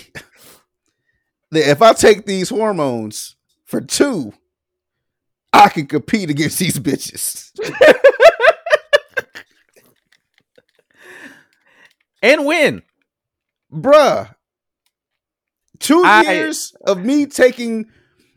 that 1.51 1.69
if 1.71 1.83
I 1.83 1.93
take 1.93 2.27
these 2.27 2.49
hormones 2.49 3.37
for 3.65 3.81
two, 3.81 4.33
I 5.53 5.69
can 5.69 5.87
compete 5.87 6.31
against 6.31 6.59
these 6.59 6.79
bitches. 6.79 7.51
And 12.23 12.45
win. 12.47 12.83
Bruh. 13.73 14.35
Two 15.79 16.03
I- 16.05 16.23
years 16.33 16.75
of 16.87 17.03
me 17.03 17.27
taking 17.27 17.87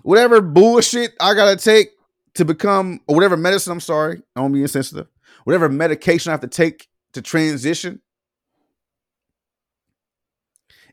whatever 0.03 0.41
bullshit 0.41 1.11
I 1.19 1.33
gotta 1.33 1.57
take 1.57 1.89
to 2.35 2.45
become 2.45 3.01
or 3.07 3.15
whatever 3.15 3.37
medicine, 3.37 3.73
I'm 3.73 3.79
sorry, 3.79 4.21
I 4.35 4.41
don't 4.41 4.53
be 4.53 4.61
insensitive. 4.61 5.07
Whatever 5.43 5.67
medication 5.69 6.29
I 6.29 6.33
have 6.33 6.41
to 6.41 6.47
take 6.47 6.87
to 7.13 7.21
transition 7.21 8.01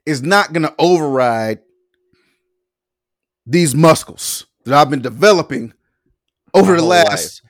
is 0.07 0.23
not 0.23 0.53
gonna 0.53 0.75
override 0.79 1.61
these 3.47 3.75
muscles 3.75 4.47
that 4.65 4.75
I've 4.75 4.91
been 4.91 5.03
developing 5.03 5.73
over 6.55 6.77
the 6.77 6.85
last 6.85 7.43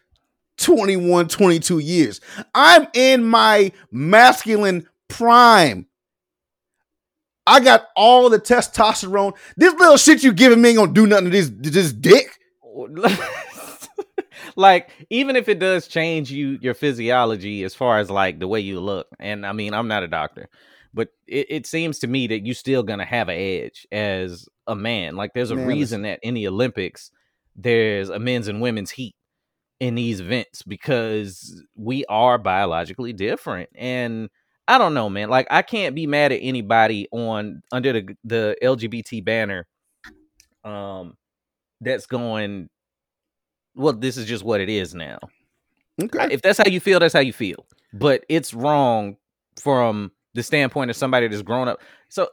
21, 0.58 1.28
22 1.28 1.78
years. 1.78 2.20
I'm 2.54 2.86
in 2.92 3.24
my 3.24 3.72
masculine 3.90 4.86
prime. 5.08 5.86
I 7.46 7.60
got 7.60 7.88
all 7.96 8.30
the 8.30 8.38
testosterone. 8.38 9.36
This 9.56 9.74
little 9.74 9.96
shit 9.96 10.22
you 10.22 10.32
giving 10.32 10.60
me 10.60 10.70
ain't 10.70 10.78
gonna 10.78 10.92
do 10.92 11.06
nothing 11.06 11.26
to 11.26 11.30
this, 11.30 11.48
to 11.48 11.70
this 11.70 11.92
dick. 11.92 12.38
like 14.56 14.90
even 15.10 15.36
if 15.36 15.48
it 15.48 15.58
does 15.58 15.88
change 15.88 16.30
you 16.30 16.58
your 16.60 16.74
physiology 16.74 17.64
as 17.64 17.74
far 17.74 17.98
as 17.98 18.10
like 18.10 18.38
the 18.38 18.48
way 18.48 18.60
you 18.60 18.80
look 18.80 19.06
and 19.18 19.46
i 19.46 19.52
mean 19.52 19.74
i'm 19.74 19.88
not 19.88 20.02
a 20.02 20.08
doctor 20.08 20.48
but 20.92 21.08
it, 21.26 21.46
it 21.50 21.66
seems 21.66 21.98
to 22.00 22.06
me 22.06 22.26
that 22.28 22.44
you're 22.44 22.54
still 22.54 22.82
gonna 22.82 23.04
have 23.04 23.28
an 23.28 23.38
edge 23.38 23.86
as 23.92 24.48
a 24.66 24.74
man. 24.74 25.16
Like 25.16 25.32
there's 25.34 25.50
a 25.50 25.56
Man, 25.56 25.66
reason 25.66 26.02
that 26.02 26.20
in 26.22 26.34
the 26.34 26.48
olympics 26.48 27.10
there's 27.56 28.08
a 28.08 28.18
men's 28.18 28.48
and 28.48 28.60
women's 28.60 28.90
heat 28.92 29.14
in 29.80 29.94
these 29.94 30.20
events 30.20 30.62
because 30.62 31.64
we 31.74 32.04
are 32.06 32.38
biologically 32.38 33.12
different 33.12 33.68
and 33.74 34.28
i 34.68 34.78
don't 34.78 34.94
know 34.94 35.08
man. 35.08 35.28
Like 35.28 35.46
i 35.50 35.62
can't 35.62 35.94
be 35.94 36.06
mad 36.06 36.32
at 36.32 36.40
anybody 36.42 37.08
on 37.10 37.62
under 37.72 37.92
the 37.92 38.16
the 38.24 38.56
lgbt 38.62 39.24
banner 39.24 39.66
um 40.64 41.14
that's 41.80 42.06
going 42.06 42.68
well 43.80 43.92
this 43.92 44.16
is 44.16 44.26
just 44.26 44.44
what 44.44 44.60
it 44.60 44.68
is 44.68 44.94
now 44.94 45.18
Okay. 46.02 46.28
if 46.32 46.40
that's 46.42 46.58
how 46.58 46.66
you 46.68 46.80
feel 46.80 46.98
that's 47.00 47.14
how 47.14 47.20
you 47.20 47.32
feel 47.32 47.66
but 47.92 48.24
it's 48.28 48.54
wrong 48.54 49.16
from 49.60 50.12
the 50.34 50.42
standpoint 50.42 50.90
of 50.90 50.96
somebody 50.96 51.28
that's 51.28 51.42
grown 51.42 51.68
up 51.68 51.80
so 52.08 52.28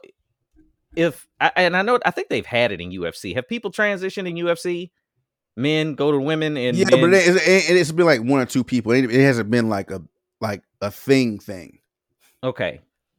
if 0.96 1.26
I, 1.40 1.50
and 1.56 1.76
i 1.76 1.82
know 1.82 1.98
i 2.06 2.10
think 2.10 2.28
they've 2.28 2.46
had 2.46 2.72
it 2.72 2.80
in 2.80 2.90
ufc 2.92 3.34
have 3.34 3.46
people 3.48 3.70
transitioned 3.70 4.28
in 4.28 4.36
ufc 4.46 4.90
men 5.56 5.94
go 5.94 6.12
to 6.12 6.18
women 6.20 6.56
and 6.56 6.76
yeah, 6.76 6.86
men- 6.90 7.00
but 7.00 7.12
it, 7.14 7.36
it, 7.36 7.76
it's 7.76 7.92
been 7.92 8.06
like 8.06 8.20
one 8.22 8.40
or 8.40 8.46
two 8.46 8.62
people. 8.62 8.92
It, 8.92 9.04
it 9.12 9.20
hasn't 9.20 9.50
been 9.50 9.68
like 9.68 9.90
a 9.90 10.00
like 10.40 10.62
a 10.80 10.88
thing 10.88 11.40
thing. 11.40 11.80
Okay. 12.44 12.78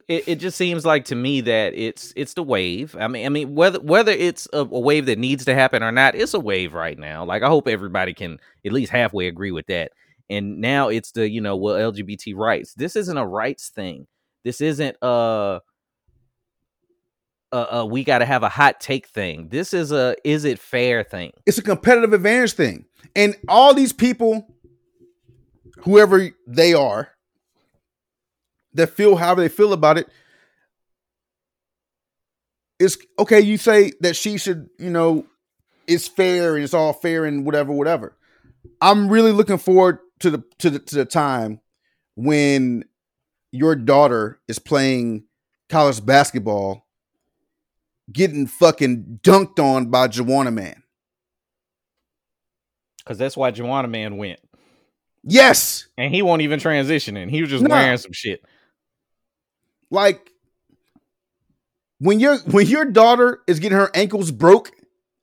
It, 0.10 0.27
it 0.27 0.36
just 0.38 0.57
seems 0.57 0.88
like 0.88 1.06
to 1.06 1.15
me 1.15 1.40
that 1.41 1.76
it's 1.76 2.11
it's 2.15 2.34
the 2.34 2.41
wave. 2.41 2.95
I 2.99 3.07
mean, 3.07 3.27
I 3.27 3.30
mean 3.30 3.53
whether 3.53 3.80
whether 3.80 4.11
it's 4.11 4.48
a, 4.52 4.61
a 4.61 4.64
wave 4.64 5.06
that 5.06 5.19
needs 5.19 5.45
to 5.45 5.53
happen 5.53 5.84
or 5.84 5.91
not, 5.91 6.15
it's 6.15 6.34
a 6.34 6.40
wave 6.40 6.73
right 6.73 6.98
now. 6.98 7.23
Like 7.23 7.44
I 7.44 7.48
hope 7.48 7.68
everybody 7.68 8.15
can 8.15 8.40
at 8.65 8.72
least 8.72 8.91
halfway 8.91 9.27
agree 9.27 9.52
with 9.52 9.68
that. 9.68 9.91
And 10.27 10.60
now 10.60 10.90
it's 10.90 11.11
the 11.11 11.30
you 11.30 11.41
know 11.41 11.56
well 11.56 11.76
LGBT 11.91 12.36
rights. 12.36 12.73
This 12.73 12.95
isn't 12.95 13.18
a 13.18 13.26
rights 13.26 13.69
thing. 13.69 14.07
This 14.44 14.61
isn't 14.61 14.98
a 15.03 15.61
uh, 17.52 17.56
uh 17.56 17.86
we 17.86 18.03
got 18.03 18.18
to 18.19 18.26
have 18.26 18.41
a 18.41 18.49
hot 18.49 18.80
take 18.80 19.06
thing. 19.06 19.49
This 19.49 19.76
is 19.76 19.91
a 19.91 20.15
is 20.23 20.44
it 20.44 20.57
fair 20.57 21.03
thing. 21.03 21.34
It's 21.45 21.60
a 21.60 21.64
competitive 21.64 22.14
advantage 22.14 22.53
thing, 22.53 22.86
and 23.15 23.36
all 23.48 23.76
these 23.76 23.94
people, 23.94 24.56
whoever 25.81 26.31
they 26.48 26.73
are, 26.73 27.11
that 28.80 28.88
feel 28.91 29.15
however 29.15 29.41
they 29.41 29.49
feel 29.49 29.73
about 29.73 29.97
it 29.97 30.07
it, 30.07 30.14
is 32.80 32.97
okay. 33.18 33.41
You 33.41 33.57
say 33.57 33.91
that 33.99 34.15
she 34.15 34.38
should, 34.38 34.69
you 34.80 34.89
know, 34.89 35.26
it's 35.88 36.07
fair 36.07 36.56
and 36.56 36.64
it's 36.64 36.73
all 36.73 36.93
fair 36.93 37.26
and 37.26 37.45
whatever, 37.45 37.73
whatever. 37.73 38.15
I'm 38.81 39.10
really 39.10 39.31
looking 39.31 39.57
forward 39.57 39.99
to 40.19 40.30
the 40.31 40.43
to 40.60 40.69
the 40.69 40.80
to 40.80 40.95
the 40.95 41.06
time 41.06 41.60
when 42.15 42.85
your 43.51 43.76
daughter 43.76 44.39
is 44.47 44.60
playing 44.60 45.26
college 45.69 46.06
basketball, 46.06 46.85
getting 48.11 48.47
fucking 48.47 49.19
dunked 49.23 49.60
on 49.60 49.88
by 49.88 50.07
Joanna 50.07 50.51
Man. 50.51 50.84
Cause 53.06 53.18
that's 53.18 53.35
why 53.35 53.49
Joanna 53.49 53.88
Man 53.88 54.18
went, 54.18 54.39
Yes, 55.23 55.88
and 55.97 56.14
he 56.14 56.22
won't 56.22 56.43
even 56.43 56.60
transitioning. 56.60 57.30
He 57.30 57.41
was 57.41 57.49
just 57.49 57.64
Nah. 57.64 57.73
wearing 57.73 57.97
some 57.97 58.14
shit. 58.14 58.43
Like 59.91 60.32
when 61.99 62.20
your 62.20 62.38
when 62.40 62.68
your 62.68 62.86
daughter 62.86 63.41
is 63.48 63.60
getting 63.60 63.78
her 63.78 63.91
ankles 63.94 64.32
broke 64.32 64.72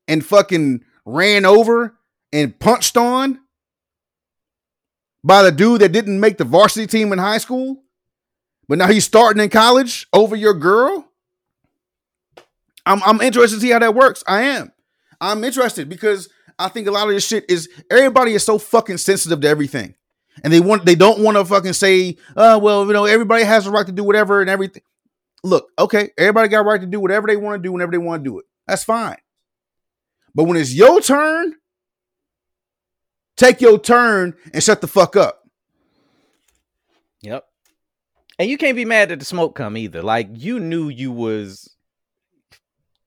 and 0.09 0.25
fucking 0.25 0.85
ran 1.05 1.45
over 1.45 1.97
and 2.33 2.59
punched 2.59 2.97
on 2.97 3.41
by 5.25 5.43
the 5.43 5.53
dude 5.53 5.81
that 5.81 5.93
didn't 5.93 6.21
make 6.21 6.39
the 6.39 6.45
varsity 6.45 6.87
team 6.87 7.13
in 7.13 7.19
high 7.19 7.39
school, 7.39 7.83
but 8.69 8.79
now 8.79 8.89
he's 8.89 9.05
starting 9.05 9.43
in 9.43 9.51
college 9.51 10.07
over 10.13 10.37
your 10.37 10.55
girl. 10.55 11.09
I'm 12.85 13.03
I'm 13.05 13.21
interested 13.21 13.57
to 13.57 13.61
see 13.61 13.71
how 13.71 13.81
that 13.81 13.95
works. 13.95 14.23
I 14.27 14.43
am. 14.43 14.73
I'm 15.21 15.43
interested 15.45 15.89
because 15.89 16.29
I 16.59 16.69
think 16.69 16.87
a 16.87 16.91
lot 16.91 17.09
of 17.09 17.15
this 17.15 17.27
shit 17.27 17.45
is 17.51 17.69
everybody 17.91 18.35
is 18.35 18.45
so 18.45 18.59
fucking 18.59 18.99
sensitive 18.99 19.41
to 19.41 19.49
everything. 19.49 19.95
And 20.45 20.53
they 20.53 20.61
want 20.61 20.85
they 20.85 20.95
don't 20.95 21.21
want 21.21 21.37
to 21.37 21.45
fucking 21.45 21.73
say, 21.73 22.17
uh, 22.37 22.59
well, 22.63 22.87
you 22.87 22.93
know, 22.93 23.05
everybody 23.05 23.45
has 23.45 23.67
a 23.67 23.71
right 23.71 23.87
to 23.87 23.93
do 23.93 24.05
whatever 24.05 24.41
and 24.41 24.51
everything. 24.51 24.83
Look, 25.43 25.69
okay, 25.79 26.11
everybody 26.19 26.49
got 26.49 26.61
a 26.61 26.65
right 26.65 26.81
to 26.81 26.87
do 26.87 27.01
whatever 27.01 27.27
they 27.27 27.37
want 27.37 27.63
to 27.63 27.67
do 27.67 27.73
whenever 27.73 27.93
they 27.93 27.99
want 27.99 28.25
to 28.25 28.31
do 28.31 28.39
it. 28.39 28.47
That's 28.67 28.85
fine. 28.85 29.17
But 30.35 30.45
when 30.45 30.57
it's 30.57 30.75
your 30.75 31.01
turn, 31.01 31.55
take 33.37 33.61
your 33.61 33.79
turn 33.79 34.35
and 34.53 34.63
shut 34.63 34.81
the 34.81 34.87
fuck 34.87 35.17
up. 35.17 35.43
Yep. 37.23 37.45
And 38.39 38.51
you 38.51 38.59
can't 38.59 38.77
be 38.77 38.85
mad 38.85 39.09
that 39.09 39.19
the 39.19 39.25
smoke 39.25 39.55
come 39.55 39.77
either. 39.77 40.03
Like 40.03 40.29
you 40.33 40.61
knew 40.61 40.89
you 40.89 41.11
was 41.13 41.75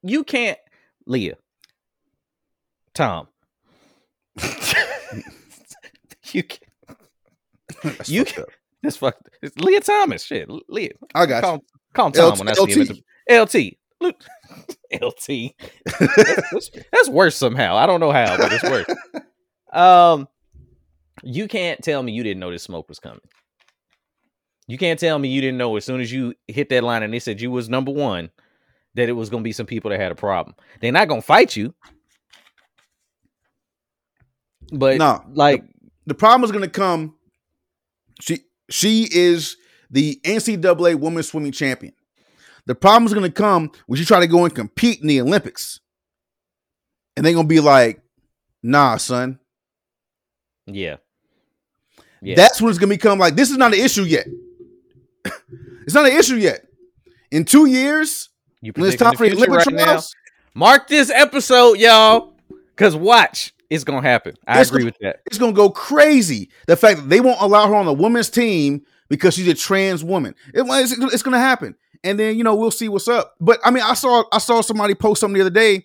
you 0.02 0.24
can't 0.24 0.58
Lia. 1.06 1.36
Tom. 2.94 3.28
you 6.32 6.44
can 6.44 6.69
That's 7.84 8.10
You 8.10 8.26
can-. 8.26 8.46
That's 8.84 8.96
fucked. 8.98 9.30
It's 9.42 9.58
Lia 9.58 9.82
Thomas. 9.82 10.24
Shit. 10.24 10.50
Lia. 10.70 10.92
I 11.14 11.26
got 11.26 11.44
call, 11.44 11.56
you. 11.56 11.62
Call 11.94 12.08
him 12.08 12.14
Tom 12.14 12.32
LT. 12.32 12.40
when 12.40 12.48
I 12.50 12.54
see 12.54 12.72
him. 12.72 12.98
At 13.30 13.52
the, 13.52 13.60
LT. 13.60 13.74
Look. 14.02 14.24
LT. 14.94 15.54
That's, 15.86 16.16
that's- 16.16 16.70
that's 16.92 17.10
worse 17.10 17.36
somehow. 17.36 17.76
I 17.76 17.86
don't 17.86 18.00
know 18.00 18.12
how, 18.12 18.38
but 18.38 18.52
it's 18.54 18.64
worse. 18.64 18.86
Um, 19.74 20.28
you 21.24 21.48
can't 21.48 21.82
tell 21.84 22.02
me 22.02 22.14
you 22.14 22.24
didn't 22.24 22.40
know 22.40 22.50
this 22.52 22.64
smoke 22.64 22.88
was 22.88 23.00
coming. 23.00 23.20
You 24.68 24.78
can't 24.78 25.00
tell 25.00 25.20
me 25.20 25.28
you 25.30 25.42
didn't 25.42 25.58
know 25.58 25.76
as 25.76 25.84
soon 25.84 26.00
as 26.00 26.12
you 26.12 26.34
hit 26.48 26.70
that 26.70 26.84
line 26.84 27.04
and 27.04 27.14
they 27.14 27.20
said 27.20 27.42
you 27.42 27.52
was 27.52 27.70
number 27.70 27.92
one 27.92 28.30
that 28.96 29.10
it 29.10 29.14
was 29.14 29.30
gonna 29.30 29.44
be 29.44 29.52
some 29.52 29.66
people 29.66 29.92
that 29.92 30.00
had 30.00 30.12
a 30.12 30.16
problem. 30.16 30.56
They're 30.80 30.92
not 30.92 31.08
gonna 31.08 31.22
fight 31.22 31.56
you, 31.56 31.74
but 34.72 34.98
No, 34.98 35.24
like 35.34 35.64
the 36.06 36.14
problem 36.14 36.44
is 36.44 36.52
going 36.52 36.64
to 36.64 36.70
come. 36.70 37.16
She 38.20 38.40
she 38.70 39.08
is 39.12 39.58
the 39.90 40.20
NCAA 40.24 40.96
women's 40.96 41.30
swimming 41.30 41.52
champion. 41.52 41.94
The 42.66 42.76
problem 42.76 43.06
is 43.06 43.14
going 43.14 43.26
to 43.26 43.32
come 43.32 43.72
when 43.88 43.98
she 43.98 44.06
try 44.06 44.20
to 44.20 44.28
go 44.28 44.46
and 44.46 44.54
compete 44.54 45.02
in 45.02 45.08
the 45.08 45.22
Olympics, 45.22 45.80
and 47.16 47.26
they're 47.26 47.34
going 47.34 47.48
to 47.48 47.50
be 47.50 47.60
like, 47.60 48.02
"Nah, 48.62 48.98
son." 48.98 49.40
yeah, 50.68 50.98
yeah, 52.22 52.36
That's 52.36 52.62
when 52.62 52.70
it's 52.70 52.78
going 52.78 52.90
to 52.90 52.96
become 52.96 53.18
like, 53.18 53.36
"This 53.36 53.50
is 53.50 53.58
not 53.58 53.74
an 53.74 53.80
issue 53.80 54.04
yet. 54.04 54.28
it's 55.86 55.96
not 55.96 56.06
an 56.06 56.16
issue 56.16 56.36
yet. 56.36 56.66
In 57.32 57.46
two 57.46 57.66
years, 57.66 58.30
you 58.62 58.72
when 58.76 58.86
it's 58.86 58.96
predicting 58.96 59.06
time 59.06 59.18
for 59.18 59.30
the 59.30 59.36
Olympic 59.36 59.66
right 59.66 59.76
now. 59.76 59.84
trials, 59.86 60.16
Mark 60.54 60.88
this 60.88 61.10
episode, 61.10 61.78
y'all, 61.78 62.34
because 62.76 62.96
watch, 62.96 63.54
it's 63.70 63.84
gonna 63.84 64.02
happen. 64.02 64.36
I 64.48 64.62
It's 64.62 64.70
agree 64.70 64.82
gonna- 64.82 64.86
with 64.92 64.98
that. 65.02 65.22
it's 65.26 65.38
going 65.38 65.54
to 65.54 65.56
go 65.56 65.70
crazy. 65.70 66.50
The 66.68 66.76
fact 66.76 67.00
that 67.02 67.10
they 67.10 67.20
won't 67.22 67.40
allow 67.42 67.68
her 67.68 67.76
on 67.76 67.86
the 67.86 67.94
women's 67.94 68.30
team 68.30 68.82
because 69.10 69.34
she's 69.36 69.48
a 69.48 69.54
trans 69.54 70.04
woman. 70.04 70.36
It, 70.54 70.66
it's 70.68 70.92
it's 71.14 71.24
going 71.24 71.34
to 71.34 71.40
happen. 71.40 71.76
And 72.04 72.18
then, 72.18 72.38
you 72.38 72.44
know, 72.44 72.56
we'll 72.56 72.72
see 72.72 72.88
what's 72.90 73.08
up. 73.08 73.36
But 73.42 73.60
I 73.64 73.72
mean, 73.72 73.84
I 73.84 73.94
saw 73.94 74.24
I 74.32 74.38
saw 74.40 74.62
somebody 74.62 74.96
post 74.96 75.20
something 75.22 75.36
the 75.36 75.42
other 75.42 75.50
day 75.50 75.84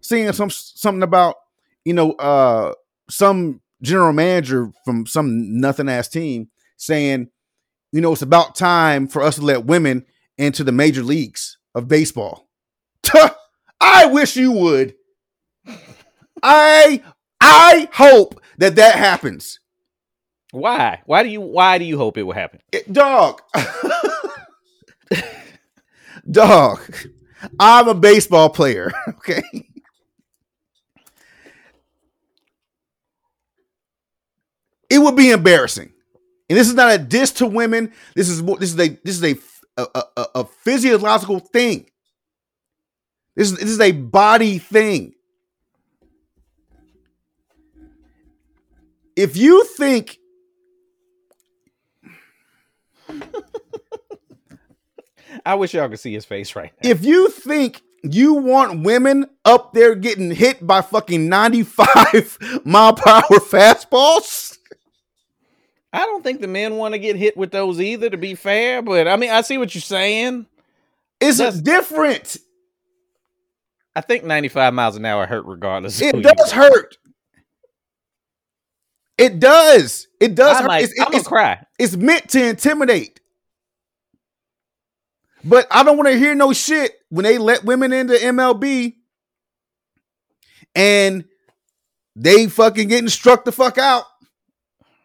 saying 0.00 0.32
some 0.32 0.50
something 0.50 1.02
about, 1.02 1.36
you 1.84 1.92
know, 1.92 2.12
uh 2.12 2.72
some 3.10 3.60
general 3.82 4.12
manager 4.12 4.70
from 4.84 5.06
some 5.06 5.60
nothing 5.60 5.88
ass 5.88 6.08
team 6.08 6.48
saying, 6.76 7.28
you 7.92 8.00
know, 8.00 8.12
it's 8.12 8.22
about 8.22 8.54
time 8.54 9.06
for 9.06 9.22
us 9.22 9.36
to 9.36 9.42
let 9.42 9.66
women 9.66 10.04
into 10.38 10.64
the 10.64 10.72
major 10.72 11.02
leagues 11.02 11.58
of 11.74 11.86
baseball. 11.88 12.48
I 13.80 14.06
wish 14.06 14.36
you 14.36 14.52
would. 14.52 14.94
I 16.42 17.02
I 17.42 17.88
hope 17.92 18.40
that 18.58 18.76
that 18.76 18.96
happens. 18.96 19.60
Why? 20.52 21.02
Why 21.06 21.22
do 21.22 21.28
you? 21.30 21.40
Why 21.40 21.78
do 21.78 21.84
you 21.84 21.98
hope 21.98 22.18
it 22.18 22.24
will 22.24 22.34
happen? 22.34 22.60
It- 22.72 22.92
dog. 22.92 23.42
dog. 26.30 26.80
I'm 27.58 27.88
a 27.88 27.94
baseball 27.94 28.50
player, 28.50 28.92
okay? 29.08 29.42
It 34.90 34.98
would 34.98 35.16
be 35.16 35.30
embarrassing. 35.30 35.92
And 36.50 36.58
this 36.58 36.68
is 36.68 36.74
not 36.74 36.92
a 36.92 36.98
diss 36.98 37.32
to 37.32 37.46
women. 37.46 37.92
This 38.14 38.28
is 38.28 38.42
this 38.44 38.74
is 38.74 38.80
a 38.80 38.88
this 39.04 39.22
is 39.22 39.24
a 39.24 39.36
a, 39.78 40.04
a, 40.16 40.26
a 40.36 40.44
physiological 40.44 41.40
thing. 41.40 41.90
This 43.36 43.52
is 43.52 43.58
this 43.58 43.70
is 43.70 43.80
a 43.80 43.92
body 43.92 44.58
thing. 44.58 45.14
If 49.16 49.36
you 49.36 49.64
think 49.64 50.18
I 55.46 55.54
wish 55.54 55.74
y'all 55.74 55.88
could 55.88 55.98
see 56.00 56.12
his 56.12 56.24
face 56.24 56.54
right 56.54 56.72
now. 56.82 56.90
if 56.90 57.04
you 57.04 57.28
think 57.28 57.82
you 58.02 58.34
want 58.34 58.82
women 58.84 59.26
up 59.44 59.72
there 59.74 59.94
getting 59.94 60.30
hit 60.30 60.64
by 60.66 60.80
fucking 60.82 61.28
95 61.28 62.38
mile 62.64 62.94
per 62.94 63.10
hour 63.10 63.22
fastballs, 63.22 64.58
I 65.92 66.00
don't 66.00 66.22
think 66.24 66.40
the 66.40 66.48
men 66.48 66.76
want 66.76 66.94
to 66.94 66.98
get 66.98 67.16
hit 67.16 67.36
with 67.36 67.50
those 67.50 67.80
either. 67.80 68.10
To 68.10 68.16
be 68.16 68.34
fair, 68.34 68.82
but 68.82 69.06
I 69.08 69.16
mean, 69.16 69.30
I 69.30 69.40
see 69.42 69.58
what 69.58 69.74
you're 69.74 69.82
saying. 69.82 70.46
it's 71.20 71.38
That's- 71.38 71.60
different. 71.60 72.36
I 73.94 74.00
think 74.00 74.24
95 74.24 74.72
miles 74.72 74.96
an 74.96 75.04
hour 75.04 75.26
hurt 75.26 75.44
regardless. 75.44 76.00
It 76.00 76.22
does 76.22 76.50
hurt. 76.52 76.96
It 79.22 79.38
does. 79.40 80.08
It 80.20 80.34
does 80.34 80.56
I 80.56 80.62
hurt. 80.62 80.66
might, 80.68 80.84
It's, 80.84 81.00
I'm 81.00 81.14
it's, 81.14 81.28
cry. 81.28 81.64
it's 81.78 81.96
meant 81.96 82.28
to 82.30 82.44
intimidate. 82.48 83.20
But 85.44 85.66
I 85.70 85.82
don't 85.84 85.96
want 85.96 86.08
to 86.08 86.18
hear 86.18 86.34
no 86.34 86.52
shit 86.52 86.92
when 87.08 87.24
they 87.24 87.38
let 87.38 87.64
women 87.64 87.92
into 87.92 88.14
MLB 88.14 88.94
and 90.74 91.24
they 92.16 92.46
fucking 92.48 92.88
getting 92.88 93.08
struck 93.08 93.44
the 93.44 93.52
fuck 93.52 93.78
out. 93.78 94.04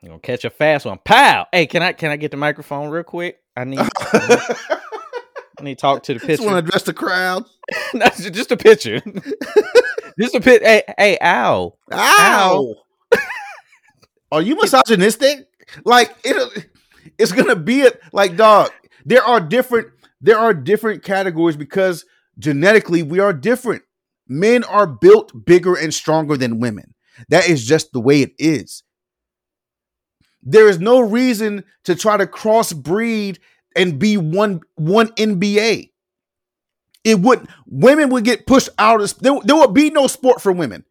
You 0.01 0.09
gonna 0.09 0.19
catch 0.19 0.45
a 0.45 0.49
fast 0.49 0.85
one. 0.85 0.99
Pow! 1.03 1.47
Hey, 1.51 1.65
can 1.65 1.81
I 1.81 1.91
can 1.93 2.11
I 2.11 2.17
get 2.17 2.31
the 2.31 2.37
microphone 2.37 2.89
real 2.89 3.03
quick? 3.03 3.37
I 3.55 3.63
need 3.63 3.79
I 3.79 5.63
need 5.63 5.75
to 5.77 5.81
talk 5.81 6.03
to 6.03 6.13
the 6.13 6.19
pitcher. 6.19 6.27
Just 6.37 6.43
want 6.43 6.53
to 6.53 6.67
address 6.67 6.83
the 6.83 6.93
crowd. 6.93 7.45
No, 7.93 8.05
just 8.07 8.51
a 8.51 8.57
pitcher. 8.57 9.01
just 10.19 10.35
a 10.35 10.39
pit. 10.39 10.61
Hey, 10.65 10.83
hey, 10.97 11.17
ow! 11.21 11.73
Ow. 11.91 12.75
Are 14.31 14.41
you 14.41 14.55
misogynistic? 14.55 15.47
Like 15.85 16.15
it 16.23 16.67
it's 17.17 17.31
gonna 17.31 17.55
be 17.55 17.81
it 17.81 18.01
like 18.11 18.37
dog. 18.37 18.71
There 19.05 19.23
are 19.23 19.39
different 19.39 19.87
there 20.21 20.37
are 20.37 20.53
different 20.53 21.03
categories 21.03 21.57
because 21.57 22.05
genetically 22.39 23.03
we 23.03 23.19
are 23.19 23.33
different. 23.33 23.83
Men 24.27 24.63
are 24.65 24.87
built 24.87 25.45
bigger 25.45 25.75
and 25.75 25.93
stronger 25.93 26.35
than 26.35 26.59
women. 26.59 26.93
That 27.29 27.47
is 27.49 27.65
just 27.65 27.93
the 27.93 27.99
way 28.01 28.21
it 28.21 28.33
is. 28.37 28.83
There 30.43 30.67
is 30.67 30.79
no 30.79 30.99
reason 30.99 31.63
to 31.85 31.95
try 31.95 32.17
to 32.17 32.25
crossbreed 32.25 33.39
and 33.75 33.99
be 33.99 34.17
one 34.17 34.61
one 34.75 35.09
NBA. 35.09 35.91
It 37.03 37.19
would 37.19 37.47
women 37.65 38.09
would 38.09 38.25
get 38.25 38.45
pushed 38.45 38.69
out 38.77 39.01
of 39.01 39.17
there, 39.19 39.39
there 39.43 39.55
would 39.55 39.73
be 39.73 39.89
no 39.89 40.07
sport 40.07 40.41
for 40.41 40.51
women. 40.51 40.83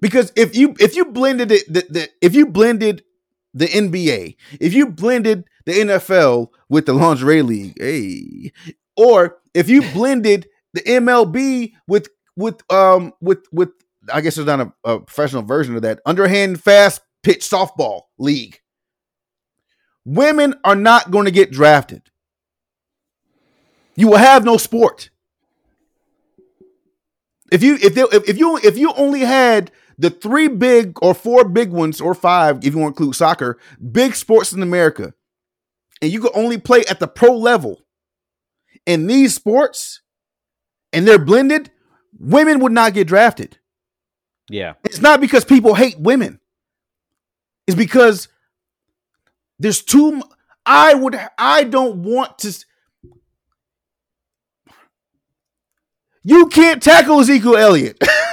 Because 0.00 0.32
if 0.36 0.56
you 0.56 0.74
if 0.80 0.96
you 0.96 1.06
blended 1.06 1.52
it 1.52 1.72
the, 1.72 1.86
the 1.88 2.08
if 2.20 2.34
you 2.34 2.46
blended 2.46 3.04
the 3.52 3.66
NBA, 3.66 4.36
if 4.60 4.74
you 4.74 4.86
blended 4.86 5.44
the 5.64 5.72
NFL 5.72 6.48
with 6.68 6.86
the 6.86 6.92
lingerie 6.92 7.42
league, 7.42 7.76
hey, 7.78 8.52
or 8.96 9.38
if 9.54 9.68
you 9.68 9.82
blended 9.92 10.48
the 10.72 10.80
MLB 10.82 11.72
with 11.86 12.08
with 12.36 12.60
um 12.72 13.12
with 13.20 13.46
with 13.52 13.70
I 14.12 14.20
guess 14.20 14.34
there's 14.34 14.46
not 14.46 14.60
a, 14.60 14.72
a 14.84 15.00
professional 15.00 15.42
version 15.42 15.76
of 15.76 15.82
that 15.82 16.00
underhand 16.04 16.62
fast 16.62 17.00
pitch 17.22 17.40
softball 17.40 18.02
league. 18.18 18.60
Women 20.04 20.54
are 20.64 20.76
not 20.76 21.10
going 21.10 21.24
to 21.24 21.30
get 21.30 21.50
drafted. 21.50 22.02
You 23.96 24.08
will 24.08 24.18
have 24.18 24.44
no 24.44 24.56
sport. 24.56 25.10
If 27.50 27.62
you 27.62 27.78
if 27.80 27.94
they, 27.94 28.02
if, 28.02 28.36
you 28.36 28.58
if 28.58 28.76
you 28.76 28.92
only 28.94 29.20
had 29.20 29.70
the 29.98 30.10
three 30.10 30.48
big 30.48 30.98
or 31.02 31.14
four 31.14 31.44
big 31.44 31.70
ones 31.70 32.00
or 32.00 32.14
five 32.14 32.58
if 32.64 32.74
you 32.74 32.78
want 32.80 32.96
to 32.96 33.02
include 33.02 33.16
soccer 33.16 33.58
big 33.92 34.14
sports 34.14 34.52
in 34.52 34.62
America 34.62 35.14
and 36.02 36.12
you 36.12 36.20
can 36.20 36.30
only 36.34 36.58
play 36.58 36.84
at 36.88 37.00
the 37.00 37.08
pro 37.08 37.36
level 37.36 37.84
in 38.86 39.06
these 39.06 39.34
sports 39.34 40.02
and 40.92 41.06
they're 41.06 41.18
blended, 41.18 41.70
women 42.18 42.60
would 42.60 42.72
not 42.72 42.94
get 42.94 43.06
drafted. 43.06 43.58
Yeah. 44.50 44.74
It's 44.84 45.00
not 45.00 45.20
because 45.20 45.44
people 45.44 45.74
hate 45.74 45.98
women. 45.98 46.40
It's 47.66 47.76
because 47.76 48.28
there's 49.58 49.82
too 49.82 50.22
I 50.66 50.94
would 50.94 51.18
I 51.38 51.64
don't 51.64 52.02
want 52.02 52.38
to 52.38 52.64
You 56.26 56.46
can't 56.46 56.82
tackle 56.82 57.20
Ezekiel 57.20 57.56
Elliott. 57.56 58.02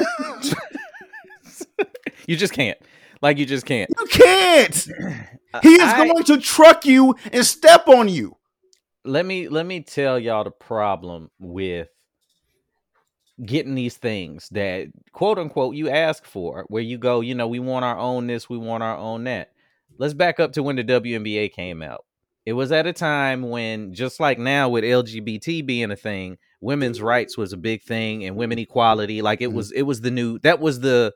You 2.28 2.36
just 2.36 2.54
can't. 2.54 2.78
Like 3.22 3.38
you 3.38 3.46
just 3.46 3.66
can't. 3.66 3.90
you 3.98 4.06
can't. 4.08 4.88
He 5.62 5.74
is 5.74 5.82
I- 5.82 6.08
going 6.08 6.24
to 6.24 6.38
truck 6.40 6.86
you 6.86 7.14
and 7.34 7.46
step 7.46 7.88
on 7.90 8.08
you. 8.08 8.38
let 9.04 9.26
me 9.26 9.50
let 9.50 9.66
me 9.66 9.82
tell 9.82 10.18
y'all 10.18 10.46
the 10.46 10.52
problem 10.52 11.30
with 11.40 11.90
getting 13.46 13.76
these 13.76 13.98
things 13.98 14.48
that 14.52 14.88
quote 15.14 15.40
unquote 15.40 15.76
you 15.76 15.90
ask 15.90 16.26
for 16.26 16.66
where 16.70 16.84
you 16.84 16.98
go 16.98 17.22
you 17.22 17.34
know 17.34 17.48
we 17.48 17.60
want 17.60 17.84
our 17.84 17.98
own 17.98 18.28
this 18.28 18.50
we 18.50 18.58
want 18.58 18.84
our 18.84 18.98
own 18.98 19.24
that 19.24 19.52
let's 19.98 20.14
back 20.14 20.40
up 20.40 20.54
to 20.54 20.62
when 20.62 20.76
the 20.76 20.84
WNBA 20.84 21.52
came 21.52 21.82
out 21.82 22.06
it 22.46 22.54
was 22.54 22.72
at 22.72 22.86
a 22.88 22.94
time 22.94 23.50
when 23.50 23.94
just 23.94 24.20
like 24.20 24.38
now 24.38 24.70
with 24.70 24.84
LGBT 24.84 25.66
being 25.66 25.90
a 25.92 25.96
thing 25.96 26.38
women's 26.60 27.02
rights 27.02 27.38
was 27.38 27.52
a 27.52 27.58
big 27.58 27.82
thing 27.82 28.24
and 28.26 28.36
women 28.36 28.60
equality 28.60 29.22
like 29.24 29.42
it 29.42 29.50
Mhm. 29.50 29.54
was 29.54 29.72
it 29.72 29.82
was 29.84 30.02
the 30.02 30.12
new 30.12 30.38
that 30.40 30.60
was 30.60 30.80
the 30.82 31.12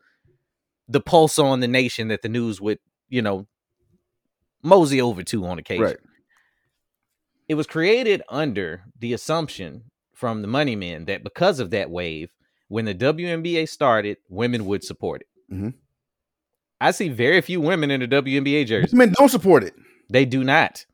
the 0.88 1.00
pulse 1.02 1.40
on 1.40 1.60
the 1.60 1.68
nation 1.68 2.08
that 2.10 2.22
the 2.22 2.30
news 2.30 2.60
would 2.62 2.80
you 3.10 3.22
know 3.22 3.48
mosey 4.64 5.02
over 5.02 5.24
to 5.24 5.46
on 5.46 5.60
occasion 5.60 5.84
Right. 5.84 5.98
it 7.48 7.56
was 7.56 7.68
created 7.68 8.22
under 8.30 8.84
the 9.00 9.14
assumption 9.14 9.84
from 10.14 10.42
the 10.42 10.48
money 10.48 10.76
men 10.76 11.06
that 11.06 11.24
because 11.24 11.60
of 11.60 11.70
that 11.72 11.90
wave, 11.90 12.30
when 12.70 12.86
the 12.86 12.96
WNBA 12.96 13.68
started, 13.68 14.18
women 14.30 14.66
would 14.66 14.84
support 14.84 15.22
it. 15.22 15.54
Mhm. 15.54 15.74
I 16.82 16.92
see 16.92 17.10
very 17.10 17.42
few 17.42 17.60
women 17.62 17.92
in 17.92 18.00
the 18.00 18.08
WNBA 18.08 18.66
jersey. 18.66 18.96
Men 18.96 19.14
don't 19.18 19.30
support 19.30 19.64
it. 19.64 19.74
They 20.10 20.26
do 20.26 20.44
not. 20.44 20.86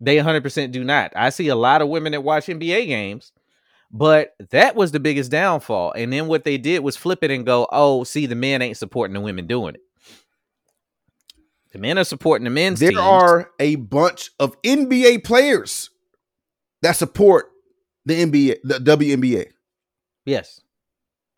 They 0.00 0.16
100% 0.16 0.72
do 0.72 0.82
not. 0.82 1.12
I 1.14 1.28
see 1.30 1.48
a 1.48 1.54
lot 1.54 1.82
of 1.82 1.88
women 1.88 2.12
that 2.12 2.22
watch 2.24 2.46
NBA 2.48 2.86
games, 2.86 3.32
but 3.90 4.34
that 4.50 4.76
was 4.76 4.92
the 4.92 5.00
biggest 5.00 5.30
downfall. 5.30 5.92
And 5.92 6.12
then 6.12 6.26
what 6.28 6.44
they 6.44 6.58
did 6.58 6.80
was 6.80 6.96
flip 6.96 7.24
it 7.24 7.30
and 7.30 7.44
go, 7.44 7.66
oh, 7.72 8.04
see, 8.04 8.26
the 8.26 8.34
men 8.34 8.62
ain't 8.62 8.76
supporting 8.76 9.14
the 9.14 9.20
women 9.20 9.46
doing 9.46 9.74
it. 9.74 9.82
The 11.72 11.78
men 11.78 11.98
are 11.98 12.04
supporting 12.04 12.44
the 12.44 12.50
men's 12.50 12.80
There 12.80 12.90
teams. 12.90 13.00
are 13.00 13.50
a 13.60 13.76
bunch 13.76 14.30
of 14.40 14.60
NBA 14.62 15.24
players 15.24 15.90
that 16.82 16.96
support 16.96 17.50
the 18.06 18.24
NBA, 18.24 18.58
the 18.64 18.74
WNBA. 18.78 19.46
Yes. 20.24 20.60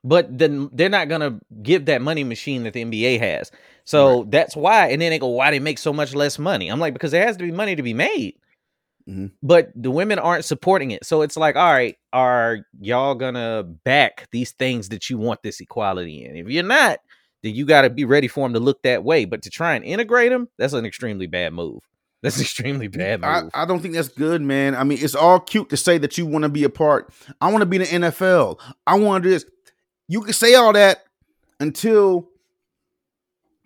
But 0.04 0.36
then 0.36 0.68
they're 0.72 0.88
not 0.88 1.08
gonna 1.08 1.38
give 1.62 1.86
that 1.86 2.02
money 2.02 2.24
machine 2.24 2.64
that 2.64 2.72
the 2.72 2.84
NBA 2.84 3.20
has. 3.20 3.50
So 3.84 4.24
that's 4.28 4.56
why. 4.56 4.88
And 4.88 5.00
then 5.02 5.10
they 5.10 5.18
go, 5.18 5.28
why 5.28 5.50
they 5.50 5.58
make 5.58 5.78
so 5.78 5.92
much 5.92 6.14
less 6.14 6.38
money? 6.38 6.68
I'm 6.68 6.80
like, 6.80 6.92
because 6.92 7.10
there 7.10 7.26
has 7.26 7.36
to 7.36 7.44
be 7.44 7.52
money 7.52 7.76
to 7.76 7.82
be 7.82 7.94
made. 7.94 8.36
Mhm. 9.08 9.32
But 9.42 9.72
the 9.74 9.90
women 9.90 10.18
aren't 10.18 10.44
supporting 10.44 10.92
it. 10.92 11.04
So 11.04 11.22
it's 11.22 11.36
like, 11.36 11.56
all 11.56 11.72
right, 11.72 11.96
are 12.12 12.60
y'all 12.80 13.14
gonna 13.14 13.64
back 13.64 14.28
these 14.30 14.52
things 14.52 14.90
that 14.90 15.10
you 15.10 15.18
want 15.18 15.42
this 15.42 15.60
equality 15.60 16.24
in? 16.24 16.36
If 16.36 16.48
you're 16.48 16.62
not, 16.62 17.00
then 17.42 17.54
you 17.54 17.66
got 17.66 17.82
to 17.82 17.90
be 17.90 18.04
ready 18.04 18.28
for 18.28 18.46
them 18.46 18.54
to 18.54 18.60
look 18.60 18.82
that 18.82 19.04
way. 19.04 19.24
But 19.24 19.42
to 19.42 19.50
try 19.50 19.74
and 19.74 19.84
integrate 19.84 20.30
them, 20.30 20.48
that's 20.58 20.72
an 20.72 20.86
extremely 20.86 21.26
bad 21.26 21.52
move. 21.52 21.80
That's 22.22 22.40
extremely 22.40 22.86
bad 22.86 23.24
I, 23.24 23.42
move. 23.42 23.50
I 23.52 23.64
don't 23.64 23.80
think 23.80 23.94
that's 23.94 24.06
good, 24.06 24.42
man. 24.42 24.76
I 24.76 24.84
mean, 24.84 24.98
it's 25.02 25.16
all 25.16 25.40
cute 25.40 25.70
to 25.70 25.76
say 25.76 25.98
that 25.98 26.16
you 26.16 26.24
want 26.24 26.44
to 26.44 26.48
be 26.48 26.62
a 26.62 26.68
part. 26.68 27.12
I 27.40 27.50
want 27.50 27.62
to 27.62 27.66
be 27.66 27.78
in 27.78 28.02
the 28.02 28.06
NFL. 28.06 28.60
I 28.86 28.96
want 28.96 29.24
to 29.24 29.28
do 29.28 29.32
this. 29.32 29.44
You 30.06 30.20
can 30.20 30.32
say 30.32 30.54
all 30.54 30.72
that 30.72 31.02
until 31.58 32.28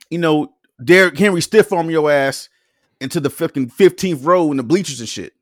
you 0.09 0.17
know 0.17 0.55
Derrick 0.83 1.19
Henry 1.19 1.43
stiff 1.43 1.71
arm 1.71 1.91
your 1.91 2.11
ass 2.11 2.49
into 3.01 3.21
the 3.21 3.31
fucking 3.31 3.71
15th 3.71 4.25
row 4.25 4.51
in 4.51 4.57
the 4.57 4.63
bleachers 4.63 5.01
and 5.01 5.09
shit. 5.09 5.33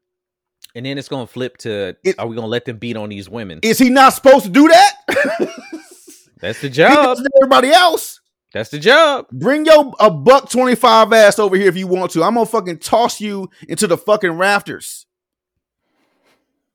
and 0.75 0.85
then 0.87 0.99
it's 0.99 1.09
gonna 1.09 1.27
flip 1.27 1.57
to, 1.59 1.97
It- 2.03 2.19
are 2.19 2.27
we 2.27 2.35
gonna 2.35 2.49
let 2.49 2.65
them 2.65 2.79
beat 2.79 2.97
on 2.97 3.09
these 3.11 3.29
women? 3.29 3.61
Is 3.63 3.79
he 3.79 3.91
not 3.91 4.13
supposed 4.15 4.45
to 4.45 4.51
do 4.51 4.69
that? 4.69 4.93
that's 6.41 6.61
the 6.61 6.69
job. 6.69 7.19
everybody 7.41 7.71
else. 7.71 8.21
That's 8.53 8.71
the 8.71 8.79
job. 8.79 9.27
Bring 9.33 9.65
your 9.67 9.93
a 9.99 10.11
buck 10.11 10.49
25 10.49 11.13
ass 11.13 11.39
over 11.41 11.57
here 11.57 11.67
if 11.69 11.77
you 11.77 11.87
want 11.89 12.13
to. 12.13 12.23
I'm 12.23 12.35
gonna 12.35 12.47
fucking 12.47 12.79
toss 12.79 13.21
you 13.21 13.51
into 13.69 13.87
the 13.87 13.97
fucking 13.99 14.33
rafters. 14.33 15.07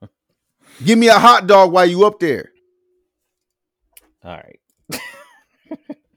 Give 0.86 0.98
me 1.00 1.08
a 1.08 1.20
hot 1.20 1.48
dog 1.48 1.72
while 1.72 1.86
you 1.86 2.06
up 2.06 2.20
there. 2.20 2.52
All 4.24 4.32
right. 4.38 4.60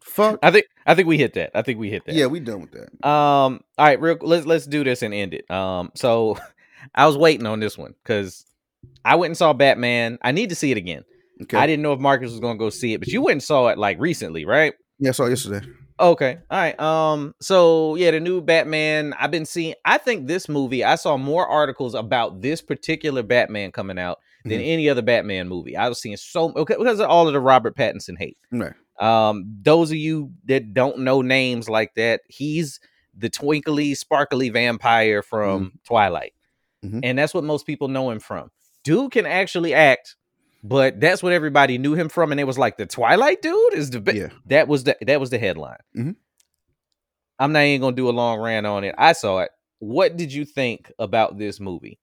Fuck. 0.01 0.39
I 0.43 0.51
think 0.51 0.67
I 0.87 0.95
think 0.95 1.09
we 1.09 1.19
hit 1.19 1.35
that. 1.35 1.51
I 1.55 1.63
think 1.63 1.79
we 1.79 1.91
hit 1.91 2.05
that. 2.07 2.15
Yeah, 2.15 2.27
we 2.27 2.41
done 2.41 2.61
with 2.63 2.73
that. 2.73 3.07
Um. 3.09 3.61
All 3.79 3.87
right. 3.87 4.01
Real. 4.01 4.19
Let's 4.21 4.47
let's 4.47 4.67
do 4.67 4.85
this 4.85 5.03
and 5.03 5.13
end 5.15 5.35
it. 5.35 5.51
Um. 5.51 5.91
So, 5.95 6.39
I 6.95 7.07
was 7.07 7.17
waiting 7.17 7.47
on 7.47 7.61
this 7.61 7.77
one 7.79 7.95
because 8.03 8.45
I 9.05 9.17
went 9.17 9.31
and 9.31 9.37
saw 9.37 9.53
Batman. 9.53 10.19
I 10.23 10.33
need 10.33 10.49
to 10.51 10.55
see 10.57 10.71
it 10.71 10.77
again. 10.77 11.05
Okay. 11.43 11.57
I 11.57 11.67
didn't 11.67 11.83
know 11.83 11.93
if 11.93 12.01
Marcus 12.01 12.31
was 12.31 12.41
gonna 12.41 12.59
go 12.59 12.71
see 12.71 12.93
it, 12.95 12.99
but 12.99 13.09
you 13.09 13.23
went 13.23 13.33
and 13.33 13.43
saw 13.43 13.69
it 13.69 13.79
like 13.79 13.99
recently, 14.01 14.45
right? 14.45 14.75
yeah, 14.99 15.09
I 15.11 15.13
saw 15.13 15.25
it 15.25 15.31
yesterday. 15.31 15.67
Okay. 16.01 16.39
All 16.51 16.59
right. 16.59 16.79
Um. 16.81 17.35
So 17.41 17.95
yeah, 17.97 18.11
the 18.11 18.21
new 18.21 18.41
Batman. 18.41 19.15
I've 19.19 19.31
been 19.31 19.47
seeing. 19.47 19.75
I 19.85 19.99
think 19.99 20.27
this 20.27 20.49
movie. 20.49 20.83
I 20.85 20.97
saw 20.97 21.17
more 21.17 21.47
articles 21.47 21.95
about 21.95 22.41
this 22.43 22.61
particular 22.61 23.23
Batman 23.23 23.71
coming 23.73 23.99
out 23.99 24.19
than 24.45 24.59
Mhm. 24.61 24.67
any 24.73 24.89
other 24.89 25.03
Batman 25.03 25.47
movie. 25.49 25.77
I 25.77 25.89
was 25.89 26.01
seeing 26.01 26.17
so 26.17 26.53
okay 26.57 26.75
because 26.77 26.99
of 26.99 27.09
all 27.09 27.29
of 27.29 27.33
the 27.33 27.41
Robert 27.41 27.77
Pattinson 27.77 28.19
hate. 28.19 28.37
Right. 28.51 28.73
Um, 29.01 29.57
those 29.63 29.91
of 29.91 29.97
you 29.97 30.33
that 30.47 30.75
don't 30.75 31.01
know 31.01 31.23
names 31.23 31.69
like 31.69 31.95
that, 31.95 32.21
he's 32.29 32.79
the 33.17 33.29
twinkly, 33.31 33.95
sparkly 33.95 34.49
vampire 34.51 35.23
from 35.23 35.73
Twilight, 35.87 36.33
Mhm. 36.85 37.01
and 37.03 37.19
that's 37.19 37.35
what 37.35 37.45
most 37.45 37.67
people 37.67 37.89
know 37.89 38.11
him 38.11 38.21
from. 38.21 38.51
Dude 38.85 39.13
can 39.13 39.27
actually 39.27 39.75
act, 39.75 40.17
but 40.63 41.01
that's 41.01 41.23
what 41.23 41.33
everybody 41.33 41.79
knew 41.79 41.95
him 41.95 42.09
from, 42.09 42.33
and 42.33 42.41
it 42.41 42.45
was 42.45 42.59
like 42.59 42.77
the 42.77 42.87
Twilight 42.87 43.43
dude 43.43 43.75
is 43.75 43.91
the 43.91 44.01
ba- 44.01 44.15
Yeah. 44.17 44.29
that 44.47 44.69
was 44.69 44.85
the 44.85 44.97
that 45.03 45.21
was 45.21 45.31
the 45.31 45.39
headline. 45.39 45.79
Mhm. 45.97 46.17
I'm 47.39 47.53
not 47.53 47.65
even 47.65 47.81
gonna 47.81 47.97
do 47.97 48.09
a 48.09 48.11
long 48.11 48.41
rant 48.41 48.67
on 48.67 48.85
it. 48.85 48.95
I 48.99 49.13
saw 49.15 49.41
it. 49.41 49.51
What 49.79 50.17
did 50.17 50.33
you 50.33 50.45
think 50.45 50.93
about 50.99 51.39
this 51.39 51.59
movie? 51.59 51.99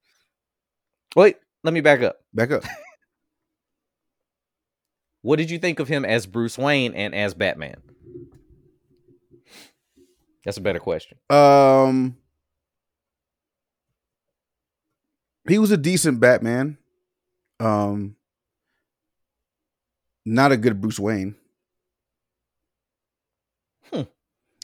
Wait, 1.15 1.37
let 1.63 1.73
me 1.73 1.81
back 1.81 2.01
up. 2.01 2.17
Back 2.33 2.51
up. 2.51 2.63
What 5.21 5.37
did 5.37 5.51
you 5.51 5.59
think 5.59 5.79
of 5.79 5.87
him 5.87 6.05
as 6.05 6.25
Bruce 6.25 6.57
Wayne 6.57 6.93
and 6.93 7.13
as 7.13 7.33
Batman? 7.33 7.81
That's 10.45 10.57
a 10.57 10.61
better 10.61 10.79
question. 10.79 11.17
Um 11.29 12.17
he 15.47 15.57
was 15.59 15.71
a 15.71 15.77
decent 15.77 16.19
Batman. 16.19 16.77
Um 17.59 18.15
not 20.25 20.51
a 20.51 20.57
good 20.57 20.79
Bruce 20.79 20.99
Wayne. 20.99 21.35
Hmm. 23.91 24.03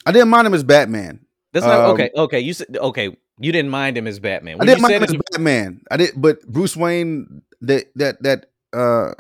I 0.06 0.12
didn't 0.12 0.30
mind 0.30 0.48
him 0.48 0.54
as 0.54 0.64
Batman. 0.64 1.26
That's 1.52 1.66
not 1.66 1.86
Um, 1.86 1.92
okay. 1.92 2.12
Okay, 2.16 2.40
you 2.40 2.54
said 2.54 2.78
okay. 2.78 3.16
You 3.40 3.52
didn't 3.52 3.72
mind 3.72 3.98
him 3.98 4.08
as 4.08 4.20
Batman. 4.20 4.58
I 4.62 4.66
didn't 4.66 4.78
you 4.78 4.82
mind 4.84 4.94
said 4.94 5.10
him 5.10 5.16
as 5.16 5.22
Batman. 5.32 5.82
I 5.92 5.98
did, 5.98 6.12
but 6.16 6.42
Bruce 6.48 6.78
Wayne. 6.78 7.42
That 7.62 7.86
that 7.96 8.24
that. 8.24 8.46
uh 8.72 9.16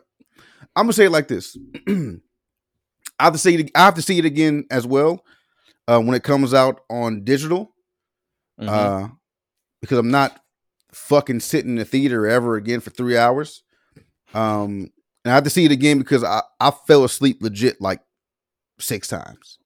I'm 0.76 0.84
gonna 0.86 0.94
say 0.94 1.06
it 1.06 1.12
like 1.12 1.28
this. 1.28 1.58
I 1.88 3.24
have 3.24 3.34
to 3.34 3.40
see 3.40 3.56
it. 3.56 3.72
I 3.76 3.86
have 3.86 3.96
to 3.96 4.02
see 4.02 4.18
it 4.20 4.26
again 4.26 4.66
as 4.70 4.86
well 4.86 5.24
uh, 5.88 6.00
when 6.02 6.16
it 6.16 6.24
comes 6.24 6.54
out 6.54 6.82
on 6.90 7.24
digital. 7.24 7.74
Mhm. 8.60 8.70
Uh, 8.70 9.08
because 9.82 9.98
I'm 9.98 10.12
not 10.12 10.40
fucking 10.92 11.42
sitting 11.42 11.72
in 11.72 11.76
the 11.78 11.86
theater 11.86 12.26
ever 12.28 12.56
again 12.56 12.80
for 12.80 12.90
three 12.90 13.18
hours. 13.18 13.64
Um, 14.34 14.90
and 15.24 15.32
I 15.32 15.36
have 15.36 15.44
to 15.44 15.50
see 15.50 15.66
it 15.66 15.72
again 15.72 16.00
because 16.00 16.24
I 16.24 16.42
I 16.60 16.72
fell 16.72 17.04
asleep 17.04 17.38
legit 17.42 17.80
like 17.82 18.02
six 18.80 19.08
times. 19.08 19.60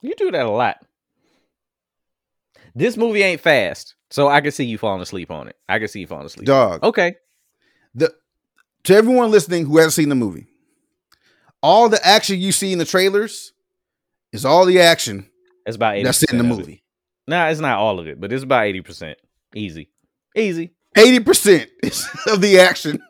you 0.00 0.14
do 0.16 0.30
that 0.30 0.46
a 0.46 0.50
lot. 0.50 0.78
This 2.74 2.96
movie 2.96 3.22
ain't 3.22 3.40
fast, 3.40 3.94
so 4.10 4.28
I 4.28 4.40
can 4.40 4.50
see 4.50 4.64
you 4.64 4.78
falling 4.78 5.00
asleep 5.00 5.30
on 5.30 5.48
it. 5.48 5.56
I 5.68 5.78
can 5.78 5.88
see 5.88 6.00
you 6.00 6.06
falling 6.06 6.26
asleep. 6.26 6.46
Dog. 6.46 6.82
Okay, 6.82 7.14
the 7.94 8.12
to 8.84 8.94
everyone 8.94 9.30
listening 9.30 9.66
who 9.66 9.76
hasn't 9.78 9.94
seen 9.94 10.08
the 10.08 10.14
movie, 10.14 10.46
all 11.62 11.88
the 11.88 12.04
action 12.06 12.38
you 12.38 12.52
see 12.52 12.72
in 12.72 12.78
the 12.78 12.84
trailers 12.84 13.52
is 14.32 14.44
all 14.44 14.66
the 14.66 14.80
action 14.80 15.28
that's 15.64 15.76
about 15.76 15.94
80 15.94 16.04
that's 16.04 16.22
in 16.24 16.38
the 16.38 16.44
movie. 16.44 16.84
Nah, 17.26 17.48
it's 17.48 17.60
not 17.60 17.78
all 17.78 17.98
of 17.98 18.06
it, 18.06 18.20
but 18.20 18.32
it's 18.32 18.42
about 18.42 18.64
eighty 18.64 18.82
percent. 18.82 19.18
Easy, 19.54 19.88
easy. 20.36 20.74
Eighty 20.96 21.20
percent 21.20 21.70
of 22.26 22.40
the 22.40 22.58
action 22.60 23.02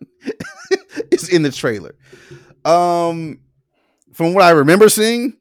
is 1.10 1.28
in 1.28 1.42
the 1.42 1.50
trailer. 1.50 1.96
Um, 2.64 3.40
from 4.12 4.34
what 4.34 4.44
I 4.44 4.50
remember 4.50 4.88
seeing, 4.88 5.36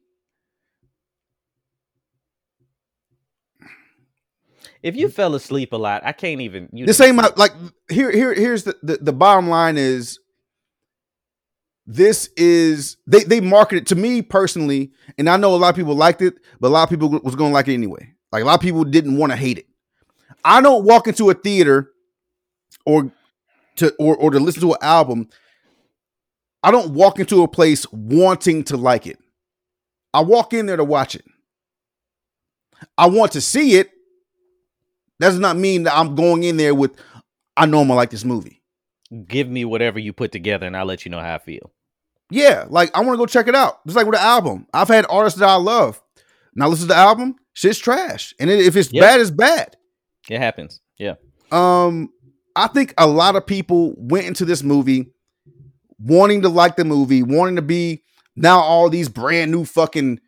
if 4.82 4.96
you 4.96 5.08
fell 5.08 5.36
asleep 5.36 5.72
a 5.72 5.76
lot, 5.76 6.02
I 6.04 6.10
can't 6.10 6.40
even. 6.40 6.68
You 6.72 6.84
this 6.84 7.00
ain't 7.00 7.14
my 7.14 7.30
like 7.36 7.52
here 7.88 8.10
here 8.10 8.34
here's 8.34 8.64
the, 8.64 8.76
the 8.82 8.96
the 8.96 9.12
bottom 9.12 9.48
line 9.48 9.76
is 9.78 10.18
this 11.86 12.30
is 12.36 12.96
they 13.06 13.24
they 13.24 13.40
market 13.40 13.76
it 13.76 13.86
to 13.86 13.94
me 13.94 14.22
personally 14.22 14.90
and 15.18 15.28
i 15.28 15.36
know 15.36 15.54
a 15.54 15.56
lot 15.56 15.68
of 15.68 15.76
people 15.76 15.94
liked 15.94 16.22
it 16.22 16.34
but 16.60 16.68
a 16.68 16.70
lot 16.70 16.84
of 16.84 16.88
people 16.88 17.08
was 17.22 17.34
gonna 17.36 17.52
like 17.52 17.68
it 17.68 17.74
anyway. 17.74 18.14
Like 18.34 18.42
a 18.42 18.46
lot 18.46 18.54
of 18.54 18.60
people 18.60 18.82
didn't 18.82 19.16
want 19.16 19.30
to 19.30 19.36
hate 19.36 19.58
it. 19.58 19.66
I 20.44 20.60
don't 20.60 20.84
walk 20.84 21.06
into 21.06 21.30
a 21.30 21.34
theater 21.34 21.92
or 22.84 23.12
to 23.76 23.94
or, 23.98 24.16
or 24.16 24.30
to 24.32 24.40
listen 24.40 24.62
to 24.62 24.72
an 24.72 24.78
album 24.82 25.28
i 26.62 26.70
don't 26.70 26.94
walk 26.94 27.18
into 27.18 27.42
a 27.42 27.48
place 27.48 27.86
wanting 27.92 28.64
to 28.64 28.76
like 28.76 29.06
it. 29.06 29.18
I 30.12 30.22
walk 30.22 30.52
in 30.52 30.66
there 30.66 30.76
to 30.76 30.84
watch 30.84 31.14
it. 31.14 31.24
I 32.96 33.06
want 33.06 33.32
to 33.32 33.40
see 33.40 33.74
it. 33.74 33.90
That 35.18 35.28
does 35.28 35.38
not 35.38 35.56
mean 35.56 35.84
that 35.84 35.96
i'm 35.96 36.14
going 36.14 36.42
in 36.42 36.56
there 36.56 36.74
with 36.74 36.92
i 37.56 37.66
know 37.66 37.80
i'm 37.80 37.88
gonna 37.88 37.96
like 37.96 38.10
this 38.10 38.24
movie. 38.24 38.62
Give 39.28 39.48
me 39.48 39.64
whatever 39.64 39.98
you 39.98 40.12
put 40.12 40.32
together, 40.32 40.66
and 40.66 40.76
I'll 40.76 40.86
let 40.86 41.04
you 41.04 41.10
know 41.10 41.20
how 41.20 41.34
I 41.34 41.38
feel. 41.38 41.73
Yeah, 42.34 42.64
like 42.68 42.90
I 42.96 43.00
want 43.00 43.12
to 43.12 43.18
go 43.18 43.26
check 43.26 43.46
it 43.48 43.54
out. 43.54 43.80
It's 43.86 43.94
like 43.94 44.06
with 44.06 44.16
the 44.16 44.20
album, 44.22 44.66
I've 44.74 44.88
had 44.88 45.06
artists 45.08 45.38
that 45.38 45.48
I 45.48 45.54
love. 45.54 46.02
Now 46.54 46.68
listen 46.68 46.88
to 46.88 46.94
the 46.94 46.98
album, 46.98 47.36
shit's 47.52 47.78
trash, 47.78 48.34
and 48.40 48.50
it, 48.50 48.60
if 48.60 48.76
it's 48.76 48.92
Yep. 48.92 49.00
bad, 49.02 49.20
it's 49.20 49.30
bad. 49.30 49.76
It 50.28 50.38
happens. 50.40 50.80
Yeah. 50.98 51.14
Um, 51.52 52.10
I 52.56 52.66
think 52.68 52.92
a 52.98 53.06
lot 53.06 53.36
of 53.36 53.46
people 53.46 53.94
went 53.96 54.26
into 54.26 54.44
this 54.44 54.62
movie 54.62 55.12
wanting 55.98 56.42
to 56.42 56.48
like 56.48 56.76
the 56.76 56.84
movie, 56.84 57.22
wanting 57.22 57.56
to 57.56 57.62
be 57.62 58.02
now 58.36 58.58
all 58.60 58.88
these 58.90 59.08
brand 59.08 59.50
new 59.52 59.64
fucking 59.64 60.18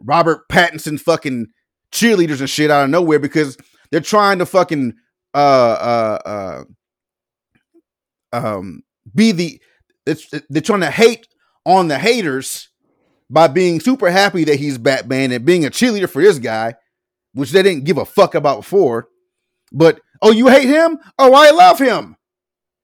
Robert 0.00 0.48
Pattinson 0.48 0.98
fucking 1.00 1.46
cheerleaders 1.92 2.40
and 2.40 2.50
shit 2.50 2.70
out 2.70 2.84
of 2.84 2.90
nowhere 2.90 3.18
because 3.20 3.56
they're 3.90 4.00
trying 4.00 4.38
to 4.40 4.46
fucking 4.46 4.94
uh 5.34 5.36
uh 5.36 6.64
uh 8.32 8.36
um 8.36 8.82
be 9.14 9.32
the 9.32 9.60
it's 10.06 10.28
they're 10.50 10.62
trying 10.62 10.80
to 10.80 10.90
hate 10.90 11.26
on 11.64 11.88
the 11.88 11.98
haters 11.98 12.68
by 13.30 13.48
being 13.48 13.80
super 13.80 14.10
happy 14.10 14.44
that 14.44 14.56
he's 14.56 14.78
Batman 14.78 15.32
and 15.32 15.44
being 15.44 15.64
a 15.64 15.70
cheerleader 15.70 16.08
for 16.08 16.22
this 16.22 16.38
guy, 16.38 16.74
which 17.32 17.50
they 17.50 17.62
didn't 17.62 17.84
give 17.84 17.98
a 17.98 18.04
fuck 18.04 18.34
about 18.34 18.58
before. 18.58 19.08
But 19.72 20.00
oh, 20.22 20.30
you 20.30 20.48
hate 20.48 20.68
him? 20.68 20.98
Oh, 21.18 21.34
I 21.34 21.50
love 21.50 21.78
him. 21.78 22.16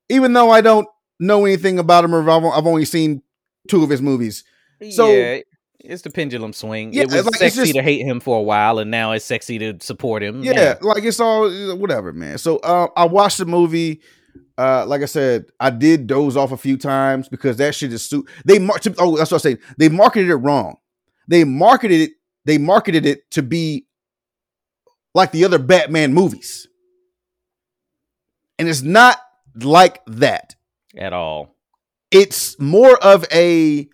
Even 0.08 0.32
though 0.32 0.50
I 0.50 0.60
don't 0.60 0.88
know 1.20 1.44
anything 1.44 1.78
about 1.78 2.04
him, 2.04 2.14
or 2.14 2.28
I've, 2.28 2.66
only 2.66 2.84
seen 2.84 3.22
two 3.68 3.84
of 3.84 3.90
his 3.90 4.02
movies. 4.02 4.44
So- 4.90 5.12
yeah, 5.12 5.40
it's 5.82 6.02
the 6.02 6.10
pendulum 6.10 6.52
swing. 6.52 6.92
Yeah, 6.92 7.02
it 7.02 7.12
was 7.12 7.24
like, 7.26 7.34
sexy 7.36 7.60
just- 7.60 7.74
to 7.74 7.82
hate 7.82 8.04
him 8.04 8.20
for 8.20 8.38
a 8.38 8.42
while, 8.42 8.78
and 8.78 8.90
now 8.90 9.12
it's 9.12 9.24
sexy 9.24 9.58
to 9.58 9.76
support 9.80 10.22
him. 10.22 10.42
Yeah, 10.42 10.76
like 10.80 11.04
it's 11.04 11.20
all 11.20 11.48
whatever, 11.76 12.12
man. 12.12 12.38
So 12.38 12.58
uh, 12.58 12.88
I 12.96 13.04
watched 13.04 13.38
the 13.38 13.46
movie. 13.46 14.00
Uh, 14.58 14.84
like 14.86 15.02
I 15.02 15.06
said, 15.06 15.46
I 15.58 15.70
did 15.70 16.06
doze 16.06 16.36
off 16.36 16.52
a 16.52 16.56
few 16.56 16.76
times 16.76 17.28
because 17.28 17.56
that 17.56 17.74
shit 17.74 17.92
is 17.92 18.08
su- 18.08 18.26
they 18.44 18.58
oh 18.98 19.16
that's 19.16 19.30
what 19.30 19.34
I 19.34 19.38
saying. 19.38 19.58
They 19.78 19.88
marketed 19.88 20.28
it 20.28 20.36
wrong. 20.36 20.76
They 21.28 21.44
marketed 21.44 22.00
it. 22.00 22.10
They 22.44 22.58
marketed 22.58 23.06
it 23.06 23.30
to 23.32 23.42
be 23.42 23.86
like 25.14 25.32
the 25.32 25.44
other 25.44 25.58
Batman 25.58 26.12
movies, 26.12 26.68
and 28.58 28.68
it's 28.68 28.82
not 28.82 29.18
like 29.54 30.00
that. 30.06 30.54
at 30.96 31.12
all. 31.12 31.54
It's 32.10 32.58
more 32.60 32.96
of 33.02 33.24
a 33.32 33.88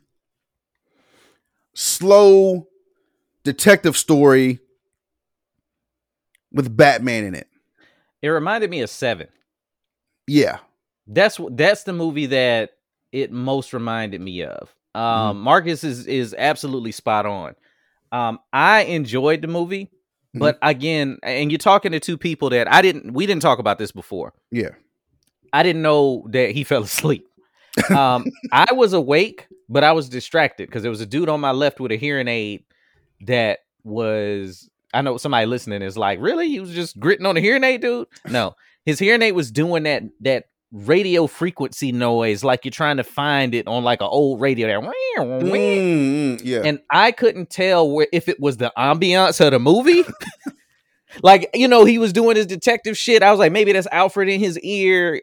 slow 1.75 2.67
detective 3.45 3.97
story 3.97 4.59
with 6.51 6.75
Batman 6.77 7.25
in 7.25 7.35
it. 7.35 7.49
It 8.23 8.29
reminded 8.29 8.71
me 8.71 8.81
of 8.81 8.91
Seven. 8.91 9.29
Yeah. 10.27 10.59
That's 11.07 11.39
that's 11.51 11.85
the 11.85 11.93
movie 11.93 12.27
that 12.27 12.71
it 13.13 13.31
most 13.31 13.73
reminded 13.73 14.21
me 14.21 14.43
of. 14.43 14.75
Mm-hmm. 14.95 15.01
Um, 15.01 15.41
Marcus 15.41 15.85
is 15.85 16.07
is 16.07 16.35
absolutely 16.37 16.93
spot 16.93 17.27
on. 17.27 17.55
Um, 18.13 18.39
I 18.53 18.83
enjoyed 18.83 19.43
the 19.43 19.49
movie, 19.49 19.91
Mm-hmm. 20.35 20.41
but 20.41 20.59
again, 20.61 21.19
and 21.23 21.51
you're 21.51 21.59
talking 21.59 21.93
to 21.93 22.01
two 22.01 22.19
people 22.19 22.51
that 22.51 22.71
I 22.71 22.83
didn't. 22.83 23.13
We 23.15 23.25
didn't 23.27 23.43
talk 23.43 23.59
about 23.59 23.79
this 23.79 23.93
before. 23.93 24.35
Yeah. 24.51 24.71
I 25.53 25.63
didn't 25.63 25.81
know 25.83 26.27
that 26.31 26.51
he 26.51 26.63
fell 26.73 26.83
asleep. 26.83 27.27
Um, 27.91 28.25
I 28.53 28.73
was 28.73 28.93
awake, 28.93 29.47
but 29.69 29.85
I 29.85 29.93
was 29.93 30.09
distracted 30.09 30.67
because 30.69 30.83
there 30.83 30.91
was 30.91 31.01
a 31.01 31.07
dude 31.07 31.29
on 31.29 31.41
my 31.41 31.53
left 31.53 31.79
with 31.81 31.93
a 31.93 31.97
hearing 31.97 32.29
aid 32.29 32.65
that 33.23 33.61
was. 33.85 34.69
I 34.93 35.03
know 35.03 35.17
somebody 35.19 35.47
listening 35.47 35.83
is 35.83 35.97
like, 35.97 36.21
really? 36.21 36.49
He 36.49 36.61
was 36.61 36.73
just 36.73 36.99
gritting 36.99 37.27
on 37.27 37.37
a 37.37 37.41
hearing 37.41 37.65
aid, 37.65 37.81
dude. 37.83 38.07
No, 38.29 38.57
his 38.87 38.99
hearing 38.99 39.21
aid 39.21 39.33
was 39.35 39.51
doing 39.51 39.83
that 39.83 40.05
that 40.21 40.45
radio 40.73 41.27
frequency 41.27 41.93
noise, 41.93 42.43
like 42.43 42.65
you're 42.65 42.73
trying 42.73 42.97
to 42.97 43.05
find 43.05 43.55
it 43.55 43.67
on 43.69 43.85
like 43.85 44.01
an 44.01 44.09
old 44.11 44.41
radio. 44.41 44.67
There, 44.67 44.81
Mm, 45.19 46.41
yeah. 46.45 46.63
and 46.65 46.81
I 46.91 47.13
couldn't 47.13 47.51
tell 47.51 47.91
where 47.91 48.07
if 48.13 48.29
it 48.29 48.41
was 48.41 48.57
the 48.59 48.73
ambiance 48.77 49.45
of 49.45 49.53
the 49.53 49.59
movie. 49.59 50.05
like 51.23 51.49
you 51.55 51.69
know, 51.69 51.85
he 51.85 51.99
was 51.99 52.13
doing 52.13 52.37
his 52.37 52.47
detective 52.47 52.97
shit. 52.97 53.23
I 53.23 53.31
was 53.31 53.39
like, 53.39 53.53
maybe 53.53 53.73
that's 53.73 53.87
Alfred 53.93 54.29
in 54.29 54.41
his 54.41 54.59
ear. 54.61 55.21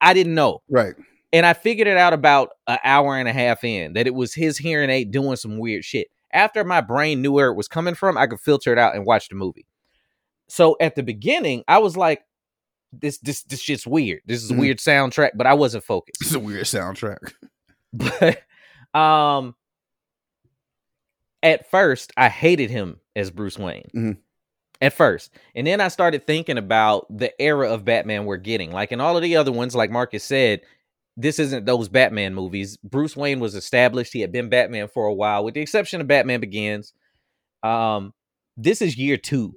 I 0.00 0.14
didn't 0.14 0.34
know, 0.34 0.62
right. 0.68 0.94
and 1.32 1.44
I 1.44 1.52
figured 1.52 1.88
it 1.88 1.96
out 1.96 2.12
about 2.12 2.50
an 2.66 2.78
hour 2.84 3.16
and 3.16 3.28
a 3.28 3.32
half 3.32 3.64
in 3.64 3.94
that 3.94 4.06
it 4.06 4.14
was 4.14 4.32
his 4.34 4.56
hearing 4.58 4.90
aid 4.90 5.10
doing 5.10 5.36
some 5.36 5.58
weird 5.58 5.84
shit. 5.84 6.08
After 6.32 6.62
my 6.64 6.80
brain 6.80 7.22
knew 7.22 7.32
where 7.32 7.48
it 7.50 7.54
was 7.56 7.68
coming 7.68 7.94
from, 7.94 8.16
I 8.18 8.26
could 8.26 8.40
filter 8.40 8.72
it 8.72 8.78
out 8.78 8.94
and 8.94 9.04
watch 9.06 9.28
the 9.28 9.34
movie. 9.34 9.66
So 10.48 10.76
at 10.80 10.94
the 10.94 11.02
beginning, 11.02 11.64
I 11.68 11.78
was 11.78 11.96
like, 11.96 12.22
"This, 12.92 13.18
this, 13.18 13.42
this 13.42 13.60
shit's 13.60 13.86
weird. 13.86 14.20
This 14.26 14.42
is 14.42 14.50
a 14.50 14.54
Mhm. 14.54 14.58
weird 14.60 14.78
soundtrack," 14.78 15.30
but 15.34 15.46
I 15.46 15.54
wasn't 15.54 15.84
focused 15.84 16.20
It's 16.22 16.34
a 16.34 16.38
weird 16.38 16.64
soundtrack. 16.64 17.32
but 17.92 18.42
um 18.98 19.54
at 21.42 21.70
first 21.70 22.12
i 22.16 22.28
hated 22.28 22.70
him 22.70 22.98
as 23.14 23.30
bruce 23.30 23.58
wayne 23.58 23.88
Mhm. 23.94 24.16
at 24.80 24.92
first 24.92 25.30
and 25.54 25.66
then 25.66 25.80
i 25.80 25.88
started 25.88 26.26
thinking 26.26 26.58
about 26.58 27.06
the 27.16 27.32
era 27.40 27.70
of 27.72 27.84
batman 27.84 28.24
we're 28.24 28.36
getting 28.36 28.72
like 28.72 28.92
in 28.92 29.00
all 29.00 29.16
of 29.16 29.22
the 29.22 29.36
other 29.36 29.52
ones 29.52 29.74
like 29.74 29.90
marcus 29.90 30.24
said 30.24 30.60
this 31.16 31.38
isn't 31.38 31.64
those 31.66 31.88
batman 31.88 32.34
movies 32.34 32.76
bruce 32.78 33.16
wayne 33.16 33.40
was 33.40 33.54
established 33.54 34.12
he 34.12 34.20
had 34.20 34.32
been 34.32 34.48
batman 34.48 34.88
for 34.88 35.06
a 35.06 35.14
while 35.14 35.44
with 35.44 35.54
the 35.54 35.60
exception 35.60 36.00
of 36.00 36.06
batman 36.06 36.40
begins 36.40 36.92
um 37.62 38.12
this 38.56 38.82
is 38.82 38.96
year 38.98 39.16
two 39.16 39.54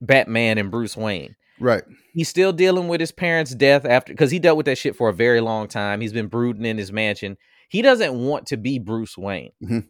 batman 0.00 0.58
and 0.58 0.70
bruce 0.70 0.96
wayne 0.96 1.36
Right. 1.62 1.82
he's 2.12 2.28
still 2.28 2.52
dealing 2.52 2.88
with 2.88 3.00
his 3.00 3.12
parents' 3.12 3.54
death 3.54 3.84
after 3.84 4.12
because 4.12 4.30
he 4.30 4.38
dealt 4.38 4.56
with 4.56 4.66
that 4.66 4.76
shit 4.78 4.96
for 4.96 5.08
a 5.08 5.14
very 5.14 5.40
long 5.40 5.68
time. 5.68 6.00
He's 6.00 6.12
been 6.12 6.26
brooding 6.26 6.64
in 6.66 6.76
his 6.76 6.92
mansion. 6.92 7.36
He 7.70 7.80
doesn't 7.82 8.14
want 8.14 8.46
to 8.48 8.56
be 8.58 8.78
Bruce 8.78 9.16
Wayne. 9.16 9.52
Mhm. 9.62 9.86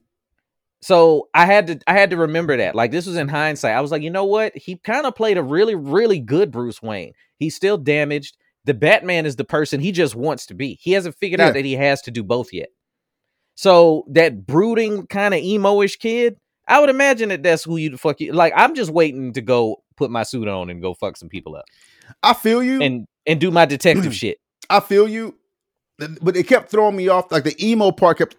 So 0.80 1.28
I 1.34 1.46
had 1.46 1.66
to 1.68 1.78
I 1.86 1.92
had 1.94 2.10
to 2.10 2.16
remember 2.16 2.56
that. 2.56 2.74
Like 2.74 2.90
this 2.90 3.06
was 3.06 3.16
in 3.16 3.28
hindsight. 3.28 3.74
I 3.74 3.80
was 3.80 3.90
like, 3.90 4.02
you 4.02 4.10
know 4.10 4.24
what? 4.24 4.56
He 4.56 4.76
kind 4.76 5.06
of 5.06 5.14
played 5.14 5.38
a 5.38 5.42
really, 5.42 5.74
really 5.74 6.18
good 6.20 6.50
Bruce 6.50 6.82
Wayne. 6.82 7.12
He's 7.38 7.54
still 7.56 7.78
damaged. 7.78 8.36
The 8.64 8.74
Batman 8.74 9.26
is 9.26 9.36
the 9.36 9.44
person 9.44 9.80
he 9.80 9.90
just 9.92 10.14
wants 10.14 10.46
to 10.46 10.54
be. 10.54 10.78
He 10.80 10.92
hasn't 10.92 11.16
figured 11.16 11.40
Yeah. 11.40 11.48
out 11.48 11.54
that 11.54 11.64
he 11.64 11.74
has 11.74 12.02
to 12.02 12.10
do 12.10 12.22
both 12.22 12.52
yet. 12.52 12.68
So 13.54 14.04
that 14.10 14.46
brooding 14.46 15.06
kind 15.06 15.34
of 15.34 15.40
emo-ish 15.40 15.96
kid, 15.96 16.36
I 16.68 16.80
would 16.80 16.90
imagine 16.90 17.28
that 17.30 17.42
that's 17.42 17.64
who 17.64 17.76
you 17.76 17.90
the 17.90 17.98
fuck 17.98 18.20
you 18.20 18.32
like. 18.32 18.52
I'm 18.56 18.74
just 18.74 18.90
waiting 18.90 19.32
to 19.34 19.40
go 19.40 19.82
put 20.02 20.10
my 20.10 20.24
suit 20.24 20.48
on 20.48 20.68
and 20.68 20.82
go 20.82 20.94
fuck 20.94 21.16
some 21.16 21.28
people 21.28 21.54
up 21.54 21.64
I 22.22 22.34
feel 22.34 22.62
you. 22.62 22.82
and 22.82 23.06
and 23.26 23.40
do 23.40 23.50
my 23.50 23.64
detective 23.64 24.14
shit. 24.22 24.38
I 24.68 24.80
feel 24.80 25.08
you. 25.08 25.36
But 26.20 26.36
it 26.36 26.48
kept 26.48 26.70
throwing 26.70 26.96
me 26.96 27.08
off. 27.08 27.30
Like 27.30 27.44
the 27.44 27.54
emo 27.64 27.92
part 27.92 28.18
kept 28.18 28.36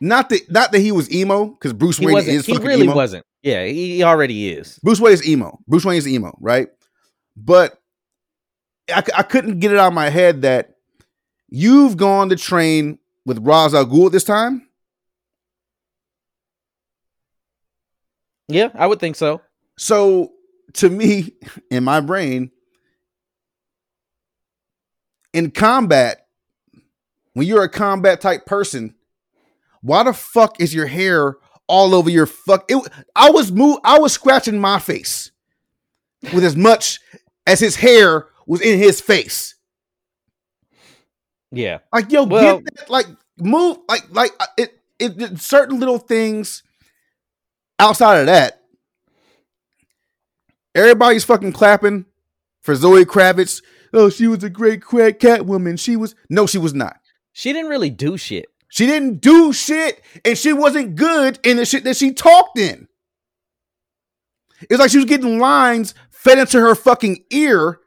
not 0.00 0.28
that 0.28 0.50
not 0.50 0.72
that 0.72 0.80
he 0.80 0.92
was 0.92 1.10
emo, 1.12 1.46
because 1.46 1.72
Bruce 1.72 1.98
Wayne 1.98 2.18
is 2.18 2.44
He 2.44 2.52
fucking 2.52 2.66
really 2.66 2.84
emo. 2.84 2.94
wasn't. 2.94 3.24
Yeah, 3.42 3.64
he, 3.64 3.96
he 3.96 4.02
already 4.02 4.50
is. 4.50 4.78
Bruce 4.82 5.00
Wayne 5.00 5.14
is 5.14 5.26
emo. 5.26 5.58
Bruce 5.66 5.84
Wayne 5.84 5.96
is 5.96 6.06
emo, 6.06 6.36
right? 6.40 6.68
But 7.36 7.80
I, 8.94 9.02
I 9.16 9.22
couldn't 9.22 9.60
get 9.60 9.72
it 9.72 9.78
out 9.78 9.88
of 9.88 9.94
my 9.94 10.10
head 10.10 10.42
that 10.42 10.74
you've 11.48 11.96
gone 11.96 12.28
to 12.28 12.36
train 12.36 12.98
with 13.24 13.38
Ra's 13.38 13.72
al 13.74 13.86
Ghul 13.86 14.12
this 14.12 14.24
time. 14.24 14.68
Yeah, 18.48 18.68
I 18.74 18.86
would 18.86 19.00
think 19.00 19.16
so. 19.16 19.40
So 19.78 20.33
to 20.74 20.90
me, 20.90 21.32
in 21.70 21.84
my 21.84 22.00
brain, 22.00 22.50
in 25.32 25.50
combat, 25.50 26.26
when 27.32 27.46
you're 27.46 27.64
a 27.64 27.68
combat 27.68 28.20
type 28.20 28.46
person, 28.46 28.94
why 29.82 30.02
the 30.04 30.12
fuck 30.12 30.60
is 30.60 30.72
your 30.74 30.86
hair 30.86 31.36
all 31.66 31.94
over 31.94 32.08
your 32.10 32.26
fuck? 32.26 32.64
It, 32.68 32.82
I 33.16 33.30
was 33.30 33.50
move, 33.50 33.78
I 33.84 33.98
was 33.98 34.12
scratching 34.12 34.58
my 34.60 34.78
face 34.78 35.30
with 36.32 36.44
as 36.44 36.56
much 36.56 37.00
as 37.46 37.60
his 37.60 37.76
hair 37.76 38.28
was 38.46 38.60
in 38.60 38.78
his 38.78 39.00
face. 39.00 39.54
Yeah, 41.50 41.78
Like 41.92 42.10
yo, 42.10 42.24
Well- 42.24 42.60
get 42.60 42.76
that, 42.76 42.90
like 42.90 43.06
move, 43.38 43.78
like 43.88 44.02
like 44.10 44.32
uh, 44.40 44.46
it, 44.58 44.78
it. 44.98 45.20
it- 45.22 45.38
Certain 45.38 45.78
little 45.78 45.98
things 45.98 46.62
outside 47.78 48.18
of 48.20 48.26
that, 48.26 48.60
Everybody's 50.74 51.24
fucking 51.24 51.52
clapping 51.52 52.06
for 52.60 52.74
Zoe 52.74 53.04
Kravitz. 53.04 53.62
Oh, 53.92 54.10
she 54.10 54.26
was 54.26 54.42
a 54.42 54.50
great 54.50 54.82
cat 55.20 55.46
woman. 55.46 55.76
She 55.76 55.96
was 55.96 56.14
no, 56.28 56.46
she 56.46 56.58
was 56.58 56.74
not. 56.74 56.98
She 57.32 57.52
didn't 57.52 57.70
really 57.70 57.90
do 57.90 58.16
shit. 58.16 58.46
She 58.68 58.86
didn't 58.86 59.20
do 59.20 59.52
shit, 59.52 60.02
and 60.24 60.36
she 60.36 60.52
wasn't 60.52 60.96
good 60.96 61.38
in 61.44 61.58
the 61.58 61.64
shit 61.64 61.84
that 61.84 61.96
she 61.96 62.12
talked 62.12 62.58
in. 62.58 62.88
It's 64.68 64.80
like 64.80 64.90
she 64.90 64.96
was 64.96 65.06
getting 65.06 65.38
lines 65.38 65.94
fed 66.10 66.38
into 66.38 66.58
her 66.58 66.74
fucking 66.74 67.24
ear, 67.30 67.78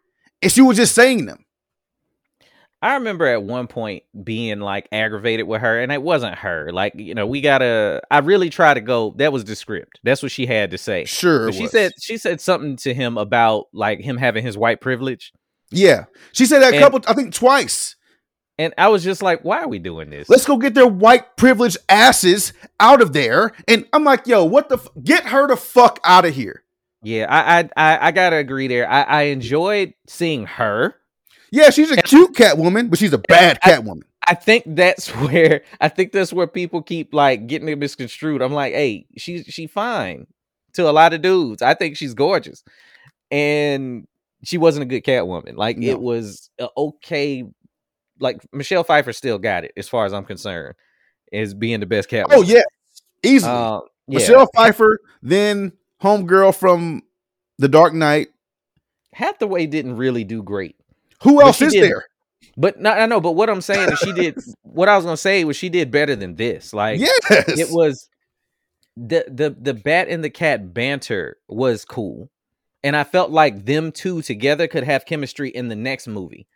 and 0.41 0.51
she 0.51 0.61
was 0.61 0.77
just 0.77 0.95
saying 0.95 1.25
them. 1.25 1.43
I 2.81 2.93
remember 2.95 3.25
at 3.25 3.41
one 3.41 3.65
point 3.67 4.03
being 4.23 4.59
like 4.59 4.87
aggravated 4.91 5.47
with 5.47 5.61
her, 5.61 5.79
and 5.79 5.91
it 5.91 6.01
wasn't 6.03 6.35
her. 6.35 6.71
Like, 6.71 6.93
you 6.95 7.15
know, 7.15 7.25
we 7.25 7.41
gotta. 7.41 8.01
I 8.11 8.19
really 8.19 8.49
try 8.51 8.73
to 8.73 8.81
go. 8.81 9.15
That 9.17 9.33
was 9.33 9.45
the 9.45 9.55
script. 9.55 9.99
That's 10.03 10.21
what 10.21 10.31
she 10.31 10.45
had 10.45 10.71
to 10.71 10.77
say. 10.77 11.05
Sure, 11.05 11.51
she 11.51 11.63
was. 11.63 11.71
said 11.71 11.93
she 11.99 12.17
said 12.17 12.39
something 12.39 12.75
to 12.77 12.93
him 12.93 13.17
about 13.17 13.65
like 13.73 13.99
him 14.01 14.17
having 14.17 14.43
his 14.45 14.57
white 14.57 14.79
privilege, 14.81 15.33
Yeah, 15.71 16.05
she 16.33 16.45
said 16.45 16.59
that 16.59 16.73
a 16.73 16.75
And- 16.75 16.83
couple. 16.83 17.01
I 17.07 17.13
think 17.13 17.33
twice. 17.33 17.95
and 18.59 18.73
I 18.77 18.89
was 18.89 19.03
just 19.03 19.21
like, 19.23 19.43
"Why 19.43 19.61
are 19.61 19.67
we 19.67 19.79
doing 19.79 20.09
this?" 20.11 20.29
Let's 20.29 20.45
go 20.45 20.57
get 20.57 20.73
their 20.75 20.85
white 20.87 21.35
privileged 21.35 21.77
asses 21.89 22.53
out 22.79 23.01
of 23.01 23.11
there. 23.13 23.53
And 23.67 23.85
I'm 23.91 24.03
like, 24.03 24.27
yo, 24.27 24.43
what 24.45 24.69
the? 24.69 24.75
F- 24.77 24.87
get 25.03 25.25
her 25.25 25.47
the 25.47 25.57
fuck 25.57 25.99
out 26.03 26.25
of 26.25 26.35
here. 26.35 26.63
yeah, 27.01 27.25
I, 27.27 27.59
I 27.59 27.69
I 27.75 28.07
I 28.07 28.11
gotta 28.11 28.35
agree 28.35 28.67
there. 28.67 28.87
I, 28.89 29.01
I 29.01 29.21
enjoyed 29.23 29.93
seeing 30.07 30.45
her. 30.45 30.95
Yeah, 31.51 31.69
she's 31.69 31.91
a 31.91 31.97
cute 32.01 32.33
Catwoman, 32.33 32.89
but 32.89 32.99
she's 32.99 33.13
a 33.13 33.17
bad 33.17 33.59
Catwoman. 33.61 34.01
I 34.25 34.33
think 34.35 34.63
that's 34.67 35.07
where 35.15 35.63
I 35.79 35.87
think 35.89 36.11
that's 36.11 36.33
where 36.33 36.47
people 36.47 36.81
keep 36.81 37.13
like 37.13 37.47
getting 37.47 37.69
it 37.69 37.77
misconstrued. 37.77 38.41
I'm 38.41 38.53
like, 38.53 38.73
hey, 38.73 39.05
she's 39.17 39.45
she 39.45 39.67
fine 39.67 40.27
to 40.73 40.89
a 40.89 40.91
lot 40.91 41.13
of 41.13 41.21
dudes. 41.21 41.61
I 41.61 41.73
think 41.73 41.95
she's 41.97 42.13
gorgeous, 42.13 42.63
and 43.31 44.07
she 44.43 44.57
wasn't 44.57 44.83
a 44.83 44.85
good 44.85 45.03
Catwoman. 45.03 45.55
Like 45.55 45.77
No. 45.77 45.87
it 45.89 45.99
was 46.01 46.49
okay. 46.77 47.43
Like 48.19 48.41
Michelle 48.51 48.83
Pfeiffer 48.83 49.13
still 49.13 49.37
got 49.37 49.63
it 49.63 49.71
as 49.77 49.87
far 49.87 50.05
as 50.05 50.13
I'm 50.13 50.25
concerned, 50.25 50.75
as 51.31 51.53
being 51.53 51.79
the 51.79 51.85
best 51.85 52.09
Catwoman. 52.09 52.27
Oh 52.31 52.41
yeah, 52.41 52.61
easily. 53.23 53.51
uh, 53.53 53.81
yeah. 54.07 54.19
Michelle 54.19 54.47
Pfeiffer, 54.55 54.99
then 55.21 55.71
homegirl 56.01 56.55
from 56.55 57.03
The 57.59 57.67
Dark 57.67 57.93
Knight. 57.93 58.29
Hathaway 59.13 59.65
didn't 59.67 59.97
really 59.97 60.23
do 60.23 60.41
great. 60.43 60.75
Who 61.23 61.41
else 61.41 61.61
is 61.61 61.73
did- 61.73 61.83
there? 61.83 62.05
But 62.59 62.79
no, 62.79 62.89
I 62.91 63.05
know. 63.05 63.21
But 63.21 63.33
what 63.33 63.49
I'm 63.51 63.61
saying 63.61 63.91
is, 63.91 63.99
she 63.99 64.11
did. 64.13 64.35
what 64.63 64.89
I 64.89 64.95
was 64.95 65.05
gonna 65.05 65.15
say 65.17 65.43
was 65.43 65.55
she 65.55 65.69
did 65.69 65.91
better 65.91 66.15
than 66.15 66.35
this. 66.35 66.73
Like, 66.73 66.99
Yes, 66.99 67.19
it 67.59 67.67
was 67.71 68.09
the 68.95 69.25
the 69.27 69.55
the 69.59 69.73
bat 69.75 70.07
and 70.09 70.23
the 70.23 70.29
cat 70.29 70.73
banter 70.73 71.37
was 71.47 71.85
cool 71.85 72.31
and 72.83 72.95
i 72.95 73.03
felt 73.03 73.29
like 73.29 73.63
them 73.65 73.91
two 73.91 74.23
together 74.23 74.67
could 74.67 74.83
have 74.83 75.05
chemistry 75.05 75.49
in 75.49 75.67
the 75.67 75.75
next 75.75 76.07
movie 76.07 76.47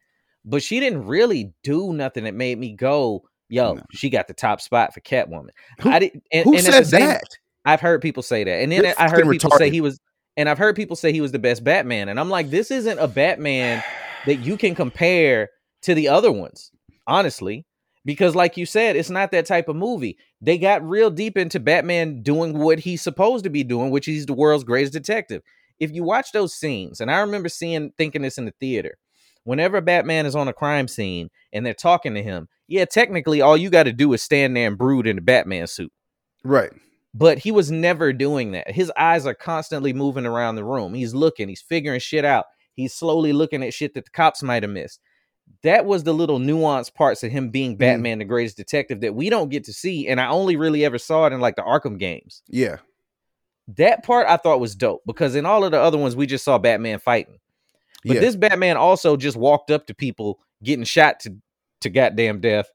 but 0.43 0.63
she 0.63 0.79
didn't 0.79 1.05
really 1.05 1.53
do 1.63 1.93
nothing 1.93 2.23
that 2.23 2.33
made 2.33 2.57
me 2.57 2.73
go 2.73 3.21
yo 3.47 3.75
No. 3.75 3.83
she 3.91 4.09
got 4.09 4.27
the 4.27 4.33
top 4.33 4.59
spot 4.59 4.91
for 4.91 5.01
catwoman 5.01 5.49
Who- 5.81 5.91
i 5.91 5.99
didn't 5.99 6.23
and, 6.31 6.45
Who 6.45 6.53
and 6.55 6.63
said 6.63 6.87
same- 6.87 7.07
that? 7.09 7.21
i've 7.63 7.79
heard 7.81 8.01
people 8.01 8.23
say 8.23 8.43
that 8.43 8.63
and 8.63 8.71
then 8.71 8.85
You're 8.85 8.93
i 8.97 9.07
heard 9.07 9.29
people 9.29 9.51
say 9.51 9.69
he 9.69 9.81
was 9.81 9.99
and 10.35 10.49
i've 10.49 10.57
heard 10.57 10.75
people 10.75 10.95
say 10.95 11.11
he 11.11 11.21
was 11.21 11.31
the 11.31 11.37
best 11.37 11.63
batman 11.63 12.09
and 12.09 12.19
i'm 12.19 12.29
like 12.31 12.49
this 12.49 12.71
isn't 12.71 12.97
a 12.97 13.07
batman 13.07 13.83
that 14.25 14.37
you 14.37 14.57
can 14.57 14.75
compare 14.75 15.49
to 15.83 15.93
the 15.95 16.07
other 16.07 16.31
ones 16.31 16.71
honestly 17.07 17.65
because 18.05 18.35
like 18.35 18.57
you 18.57 18.65
said 18.65 18.95
it's 18.95 19.09
not 19.09 19.31
that 19.31 19.45
type 19.45 19.67
of 19.67 19.75
movie 19.75 20.17
they 20.41 20.57
got 20.57 20.87
real 20.87 21.09
deep 21.09 21.37
into 21.37 21.59
batman 21.59 22.21
doing 22.21 22.57
what 22.57 22.79
he's 22.79 23.01
supposed 23.01 23.43
to 23.43 23.49
be 23.49 23.63
doing 23.63 23.89
which 23.89 24.05
he's 24.05 24.25
the 24.25 24.33
world's 24.33 24.63
greatest 24.63 24.93
detective 24.93 25.41
if 25.79 25.91
you 25.91 26.03
watch 26.03 26.31
those 26.31 26.53
scenes 26.53 27.01
and 27.01 27.09
i 27.09 27.19
remember 27.19 27.49
seeing 27.49 27.91
thinking 27.97 28.21
this 28.21 28.37
in 28.37 28.45
the 28.45 28.53
theater 28.59 28.97
whenever 29.43 29.81
batman 29.81 30.25
is 30.27 30.35
on 30.35 30.47
a 30.47 30.53
crime 30.53 30.87
scene 30.87 31.29
and 31.51 31.65
they're 31.65 31.73
talking 31.73 32.13
to 32.13 32.21
him 32.21 32.47
yeah 32.67 32.85
technically 32.85 33.41
all 33.41 33.57
you 33.57 33.69
got 33.71 33.83
to 33.83 33.93
do 33.93 34.13
is 34.13 34.21
stand 34.21 34.55
there 34.55 34.67
and 34.67 34.77
brood 34.77 35.07
in 35.07 35.15
the 35.15 35.21
batman 35.21 35.65
suit 35.67 35.91
Right. 36.43 36.71
but 37.13 37.37
he 37.39 37.51
was 37.51 37.69
never 37.69 38.13
doing 38.13 38.51
that. 38.53 38.71
His 38.71 38.91
eyes 38.97 39.25
are 39.27 39.35
constantly 39.35 39.93
moving 39.93 40.25
around 40.25 40.55
the 40.55 40.63
room. 40.63 40.95
He's 40.95 41.13
looking, 41.13 41.49
he's 41.49 41.61
figuring 41.61 41.99
shit 41.99 42.25
out. 42.25 42.45
He's 42.75 42.93
slowly 42.93 43.33
looking 43.33 43.63
at 43.63 43.73
shit 43.73 43.93
that 43.93 44.05
the 44.05 44.11
cops 44.11 44.43
might 44.43 44.63
have 44.63 44.71
missed. 44.71 44.99
That 45.63 45.85
was 45.85 46.03
the 46.03 46.13
little 46.13 46.39
nuanced 46.39 46.93
parts 46.93 47.23
of 47.23 47.31
him 47.31 47.49
being 47.49 47.75
mm. 47.75 47.79
Batman, 47.79 48.19
the 48.19 48.25
greatest 48.25 48.57
detective, 48.57 49.01
that 49.01 49.15
we 49.15 49.29
don't 49.29 49.49
get 49.49 49.65
to 49.65 49.73
see. 49.73 50.07
And 50.07 50.19
I 50.19 50.27
only 50.27 50.55
really 50.55 50.85
ever 50.85 50.97
saw 50.97 51.25
it 51.25 51.33
in 51.33 51.41
like 51.41 51.55
the 51.55 51.61
Arkham 51.63 51.99
games. 51.99 52.41
Yeah. 52.47 52.77
That 53.75 54.03
part 54.03 54.27
I 54.27 54.37
thought 54.37 54.59
was 54.59 54.75
dope 54.75 55.01
because 55.05 55.35
in 55.35 55.45
all 55.45 55.63
of 55.63 55.71
the 55.71 55.79
other 55.79 55.97
ones, 55.97 56.15
we 56.15 56.25
just 56.25 56.43
saw 56.45 56.57
Batman 56.57 56.99
fighting. 56.99 57.39
But 58.05 58.15
yeah. 58.15 58.21
this 58.21 58.35
Batman 58.35 58.77
also 58.77 59.17
just 59.17 59.37
walked 59.37 59.71
up 59.71 59.87
to 59.87 59.93
people 59.93 60.39
getting 60.63 60.85
shot 60.85 61.19
to, 61.21 61.35
to 61.81 61.89
goddamn 61.89 62.39
death 62.39 62.69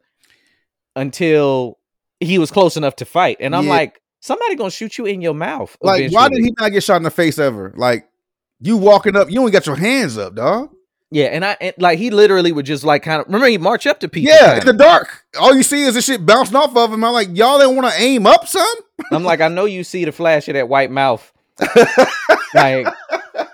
until 0.95 1.79
he 2.21 2.39
was 2.39 2.51
close 2.51 2.77
enough 2.77 2.97
to 2.97 3.05
fight. 3.05 3.39
And 3.41 3.55
I'm 3.55 3.65
Yeah. 3.65 3.71
like, 3.71 4.01
somebody 4.21 4.55
gonna 4.55 4.71
shoot 4.71 4.99
you 4.99 5.07
in 5.07 5.21
your 5.21 5.35
mouth. 5.35 5.77
like, 5.81 6.11
why 6.13 6.29
did 6.29 6.43
he 6.43 6.53
not 6.59 6.73
get 6.73 6.83
shot 6.83 6.97
in 6.97 7.03
the 7.03 7.11
face 7.11 7.39
ever? 7.39 7.73
Like, 7.77 8.09
you 8.61 8.77
walking 8.77 9.17
up, 9.17 9.31
you 9.31 9.39
only 9.41 9.53
got 9.53 9.67
your 9.67 9.77
hands 9.77 10.19
up, 10.19 10.35
dog. 10.35 10.71
Yeah, 11.13 11.27
and 11.27 11.45
I 11.45 11.57
and, 11.61 11.75
like 11.79 11.99
he 11.99 12.11
literally 12.11 12.51
would 12.51 12.67
just 12.67 12.83
like 12.83 13.03
kind 13.05 13.21
of 13.21 13.27
remember 13.27 13.47
he 13.47 13.59
march 13.59 13.87
up 13.87 14.01
to 14.01 14.09
people. 14.09 14.33
Yeah, 14.35 14.59
kinda. 14.59 14.71
in 14.71 14.77
the 14.77 14.85
dark. 14.85 15.25
All 15.41 15.55
you 15.55 15.63
see 15.63 15.83
is 15.83 15.95
the 15.95 16.03
shit 16.03 16.27
bouncing 16.27 16.57
off 16.57 16.77
of 16.77 16.93
him. 16.93 17.05
I'm 17.05 17.13
like, 17.13 17.29
y'all 17.37 17.59
didn't 17.59 17.77
want 17.77 17.93
to 17.95 18.01
aim 18.03 18.27
up 18.27 18.49
some? 18.49 18.67
I'm 19.13 19.23
like, 19.23 19.41
I 19.41 19.49
know 19.49 19.67
you 19.67 19.85
see 19.85 20.05
the 20.05 20.13
flash 20.13 20.49
of 20.49 20.55
that 20.55 20.69
white 20.69 20.91
mouth. 20.91 21.33
like, 22.55 22.87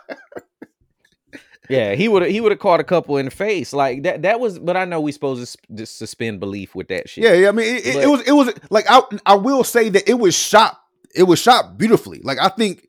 yeah, 1.69 1.95
he 1.95 2.09
would 2.09 2.25
he 2.31 2.41
would 2.41 2.53
have 2.53 2.59
caught 2.59 2.81
a 2.81 2.85
couple 2.85 3.17
in 3.19 3.27
the 3.27 3.31
face 3.31 3.73
like 3.73 4.03
that. 4.05 4.23
That 4.23 4.41
was, 4.41 4.59
but 4.59 4.77
I 4.77 4.85
know 4.85 5.01
we 5.01 5.13
supposed 5.13 5.57
to 5.77 5.87
suspend 5.87 6.41
belief 6.41 6.75
with 6.75 6.89
that 6.89 7.09
shit. 7.09 7.25
Yeah, 7.25 7.35
yeah. 7.35 7.49
I 7.49 7.53
mean, 7.53 7.77
it, 7.77 7.87
it- 7.87 7.95
But- 7.95 8.03
it 8.05 8.09
was 8.09 8.21
it 8.23 8.33
was 8.33 8.55
like 8.71 8.87
I 8.89 9.03
I 9.27 9.35
will 9.35 9.65
say 9.65 9.89
that 9.91 10.09
it 10.09 10.15
was 10.15 10.35
shot. 10.35 10.79
It 11.15 11.25
was 11.25 11.39
shot 11.39 11.77
beautifully. 11.77 12.21
Like 12.25 12.39
I 12.39 12.49
think 12.49 12.89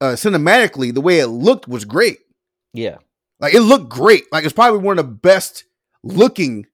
uh 0.00 0.12
cinematically, 0.12 0.92
the 0.94 1.00
way 1.00 1.18
it 1.20 1.26
looked 1.28 1.68
was 1.68 1.84
great. 1.84 2.18
yeah. 2.72 2.98
Like 3.40 3.54
it 3.54 3.60
looked 3.62 3.88
great. 3.88 4.24
Like 4.32 4.44
it's 4.44 4.52
probably 4.52 4.80
one 4.80 4.98
of 4.98 5.06
the 5.06 5.12
best 5.12 5.64
looking 6.02 6.66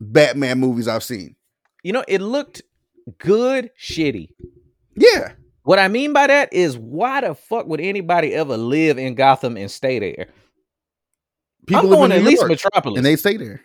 Batman 0.00 0.60
movies 0.60 0.86
I've 0.86 1.02
seen. 1.02 1.34
You 1.82 1.92
know, 1.92 2.04
it 2.06 2.20
looked 2.20 2.62
good, 3.18 3.70
shitty. 3.80 4.28
Yeah, 4.96 5.32
What 5.64 5.80
I 5.80 5.88
mean 5.88 6.12
by 6.12 6.28
that 6.28 6.52
is, 6.52 6.78
why 6.78 7.20
the 7.22 7.34
fuck 7.34 7.66
would 7.66 7.80
anybody 7.80 8.32
ever 8.32 8.56
live 8.56 8.96
in 8.96 9.16
Gotham 9.16 9.56
and 9.56 9.68
stay 9.68 9.98
there? 9.98 10.28
people 11.66 11.80
I'm 11.82 11.90
live 11.90 11.98
going 11.98 12.12
in 12.12 12.18
at 12.18 12.22
New 12.22 12.28
least 12.28 12.40
York, 12.42 12.50
Metropolis 12.50 12.96
and 12.98 13.04
they 13.04 13.16
stay 13.16 13.36
there. 13.36 13.60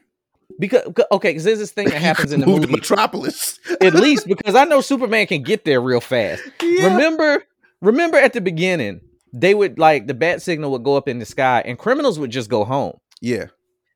because 0.57 0.81
okay, 1.11 1.29
because 1.29 1.43
there's 1.43 1.59
this 1.59 1.71
thing 1.71 1.89
that 1.89 2.01
happens 2.01 2.31
in 2.31 2.39
the 2.39 2.47
movie. 2.47 2.65
Metropolis. 2.65 3.59
at 3.79 3.93
least 3.93 4.25
because 4.27 4.55
I 4.55 4.63
know 4.65 4.81
Superman 4.81 5.27
can 5.27 5.43
get 5.43 5.65
there 5.65 5.81
real 5.81 6.01
fast. 6.01 6.41
Yeah. 6.63 6.93
Remember, 6.93 7.43
remember 7.81 8.17
at 8.17 8.33
the 8.33 8.41
beginning, 8.41 9.01
they 9.33 9.53
would 9.53 9.77
like 9.79 10.07
the 10.07 10.13
bat 10.13 10.41
signal 10.41 10.71
would 10.71 10.83
go 10.83 10.95
up 10.97 11.07
in 11.07 11.19
the 11.19 11.25
sky 11.25 11.61
and 11.65 11.77
criminals 11.77 12.17
would 12.19 12.31
just 12.31 12.49
go 12.49 12.63
home. 12.65 12.97
Yeah, 13.21 13.45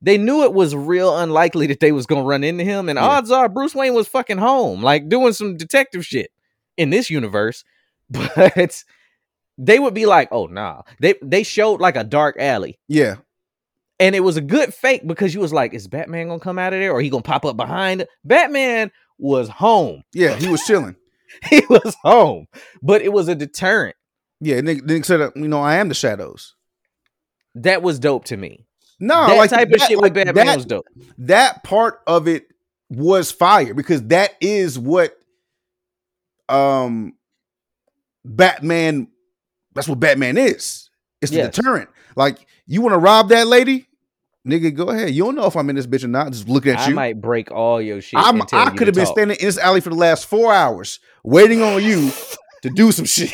They 0.02 0.18
knew 0.18 0.44
it 0.44 0.54
was 0.54 0.76
real 0.76 1.18
unlikely 1.18 1.68
that 1.68 1.80
they 1.80 1.92
was 1.94 2.06
gonna 2.06 2.24
run 2.24 2.44
into 2.44 2.64
him, 2.66 2.90
and 2.90 2.98
Yeah. 2.98 3.06
odds 3.06 3.32
are 3.32 3.48
Bruce 3.50 3.74
Wayne 3.74 3.94
was 3.94 4.08
fucking 4.08 4.38
home, 4.38 4.82
like 4.84 5.08
doing 5.10 5.32
some 5.34 5.56
detective 5.58 6.06
shit 6.06 6.30
in 6.78 6.90
this 6.90 7.10
universe. 7.10 7.64
But 8.10 8.84
they 9.58 9.80
would 9.80 9.94
be 9.94 10.06
like, 10.06 10.28
"Oh 10.32 10.48
nah," 10.48 10.82
they 11.00 11.16
they 11.22 11.44
showed 11.44 11.80
like 11.80 11.96
a 11.96 12.04
dark 12.04 12.36
alley, 12.40 12.80
yeah, 12.88 13.16
and 14.00 14.14
it 14.16 14.20
was 14.20 14.36
a 14.36 14.42
good 14.42 14.74
fake 14.74 15.08
because 15.08 15.34
you 15.34 15.40
was 15.40 15.54
like, 15.54 15.74
"Is 15.74 15.88
Batman 15.88 16.28
gonna 16.28 16.40
come 16.40 16.60
out 16.60 16.74
of 16.74 16.80
there, 16.80 16.92
or 16.92 17.02
he 17.02 17.10
gonna 17.10 17.24
pop 17.24 17.46
up 17.46 17.56
behind?" 17.56 18.06
Batman 18.26 18.92
was 19.18 19.48
home. 19.48 20.04
yeah. 20.14 20.36
He 20.36 20.48
was 20.50 20.62
chilling. 20.66 20.96
he 21.50 21.62
was 21.70 21.96
home, 22.04 22.48
but 22.82 23.02
it 23.02 23.12
was 23.14 23.28
a 23.28 23.36
deterrent. 23.36 23.96
Yeah, 24.42 24.62
Nick, 24.62 24.84
Nick 24.84 25.06
said, 25.06 25.22
uh, 25.22 25.32
you 25.36 25.48
know, 25.48 25.62
I 25.62 25.76
am 25.76 25.88
the 25.90 25.96
shadows. 25.96 26.56
That 27.56 27.82
was 27.82 28.00
dope 28.00 28.26
to 28.26 28.38
me. 28.38 28.66
No, 29.00 29.28
that 29.28 29.38
like 29.38 29.50
type 29.50 29.72
of 29.72 29.82
shit 29.82 29.98
like 29.98 30.14
with 30.14 30.26
Batman 30.26 30.46
that- 30.48 30.56
was 30.58 30.66
dope. 30.66 30.86
that 31.20 31.64
part 31.64 32.00
of 32.08 32.28
it 32.28 32.46
was 32.90 33.32
fire 33.32 33.74
because 33.74 34.04
that 34.08 34.32
is 34.40 34.78
what 34.78 35.18
um 36.50 37.14
Batman 38.26 39.08
that's 39.74 39.88
what 39.88 40.00
Batman 40.00 40.38
is. 40.38 40.90
It's 41.22 41.32
the 41.32 41.38
Yes. 41.40 41.56
deterrent. 41.56 41.90
Like 42.16 42.46
you 42.68 42.82
want 42.82 42.94
to 42.94 43.00
rob 43.00 43.30
that 43.30 43.48
lady? 43.48 43.88
Nigga, 44.48 44.76
go 44.76 44.90
ahead. 44.90 45.12
You 45.12 45.24
don't 45.24 45.36
know 45.36 45.46
if 45.46 45.56
I'm 45.56 45.70
in 45.70 45.78
this 45.78 45.88
bitch 45.88 46.04
or 46.04 46.10
not. 46.10 46.32
Just 46.32 46.50
looking 46.50 46.74
at 46.74 46.86
you. 46.88 46.94
I 46.94 46.96
might 46.96 47.22
break 47.22 47.50
all 47.52 47.82
your 47.82 48.02
shit. 48.02 48.20
I'm, 48.20 48.42
I 48.42 48.72
could 48.72 48.88
have 48.88 48.96
been 48.96 49.06
talk. 49.06 49.16
standing 49.16 49.38
in 49.40 49.46
this 49.46 49.58
alley 49.58 49.80
for 49.80 49.90
the 49.90 49.96
last 49.96 50.26
four 50.26 50.54
hours 50.54 51.00
waiting 51.24 51.62
on 51.62 51.82
you 51.82 52.12
to 52.62 52.70
do 52.70 52.92
some 52.92 53.06
shit. 53.06 53.32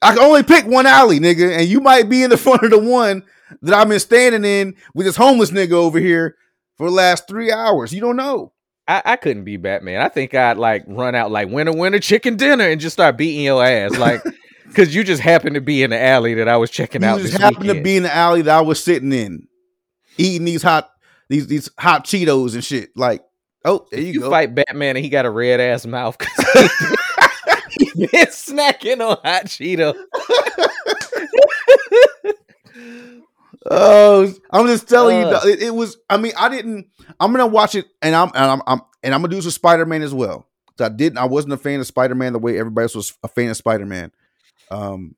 I 0.00 0.14
can 0.14 0.22
only 0.22 0.44
pick 0.44 0.66
one 0.66 0.86
alley, 0.86 1.18
nigga, 1.18 1.58
and 1.58 1.68
you 1.68 1.80
might 1.80 2.08
be 2.08 2.22
in 2.22 2.30
the 2.30 2.36
front 2.36 2.62
of 2.62 2.70
the 2.70 2.78
one 2.78 3.24
that 3.62 3.74
I've 3.74 3.88
been 3.88 3.98
standing 3.98 4.44
in 4.44 4.76
with 4.94 5.06
this 5.06 5.16
homeless 5.16 5.50
nigga 5.50 5.72
over 5.72 5.98
here 5.98 6.36
for 6.76 6.88
the 6.88 6.94
last 6.94 7.26
three 7.26 7.50
hours. 7.50 7.92
You 7.92 8.00
don't 8.00 8.16
know. 8.16 8.52
I, 8.86 9.02
I 9.04 9.16
couldn't 9.16 9.44
be 9.44 9.56
Batman. 9.56 10.00
I 10.00 10.08
think 10.08 10.34
I'd 10.34 10.58
like 10.58 10.84
run 10.86 11.16
out 11.16 11.32
like 11.32 11.48
winter, 11.48 11.72
winter, 11.72 11.98
chicken 11.98 12.36
dinner, 12.36 12.68
and 12.68 12.80
just 12.80 12.94
start 12.94 13.16
beating 13.16 13.44
your 13.44 13.64
ass. 13.64 13.96
Like 13.98 14.22
Because 14.68 14.94
you 14.94 15.04
just 15.04 15.22
happened 15.22 15.54
to 15.54 15.60
be 15.60 15.82
in 15.82 15.90
the 15.90 16.02
alley 16.02 16.34
that 16.34 16.48
I 16.48 16.56
was 16.56 16.70
checking 16.70 17.02
out. 17.04 17.08
You 17.08 17.14
out. 17.14 17.20
just 17.20 17.32
this 17.32 17.40
happened 17.40 17.68
to 17.68 17.82
be 17.82 17.96
in 17.96 18.02
the 18.02 18.14
alley 18.14 18.42
that 18.42 18.56
I 18.58 18.60
was 18.60 18.82
sitting 18.82 19.12
in, 19.12 19.48
eating 20.18 20.44
these 20.44 20.62
hot 20.62 20.90
these 21.28 21.46
these 21.46 21.70
hot 21.78 22.04
Cheetos 22.04 22.54
and 22.54 22.64
shit. 22.64 22.90
Like, 22.96 23.24
oh, 23.64 23.86
there 23.90 24.00
you, 24.00 24.12
you 24.12 24.20
go. 24.20 24.30
fight 24.30 24.54
Batman 24.54 24.96
and 24.96 25.04
he 25.04 25.08
got 25.08 25.24
a 25.26 25.30
red 25.30 25.60
ass 25.60 25.86
mouth 25.86 26.16
he 27.70 27.86
been 27.96 28.26
snacking 28.26 29.00
on 29.00 29.16
hot 29.24 29.46
Cheeto. 29.46 29.94
Oh, 33.68 34.32
I'm 34.50 34.66
just 34.66 34.88
telling 34.88 35.18
you, 35.18 35.26
Uh. 35.26 35.40
it, 35.44 35.62
it 35.62 35.74
was. 35.74 35.96
I 36.08 36.18
mean, 36.18 36.32
I 36.38 36.48
didn't. 36.48 36.86
I'm 37.18 37.32
gonna 37.32 37.46
watch 37.46 37.74
it, 37.74 37.86
and 38.00 38.14
I'm 38.14 38.28
and 38.34 38.44
I'm, 38.44 38.62
I'm 38.66 38.80
and 39.02 39.14
I'm 39.14 39.22
gonna 39.22 39.34
do 39.34 39.42
some 39.42 39.50
Spider 39.50 39.84
Man 39.86 40.02
as 40.02 40.14
well. 40.14 40.46
I 40.78 40.88
didn't. 40.88 41.18
I 41.18 41.24
wasn't 41.24 41.54
a 41.54 41.56
fan 41.56 41.80
of 41.80 41.86
Spider 41.86 42.14
Man 42.14 42.32
the 42.32 42.38
way 42.38 42.58
everybody 42.58 42.84
else 42.84 42.94
was 42.94 43.14
a 43.24 43.28
fan 43.28 43.48
of 43.48 43.56
Spider 43.56 43.86
Man. 43.86 44.12
Um, 44.70 45.14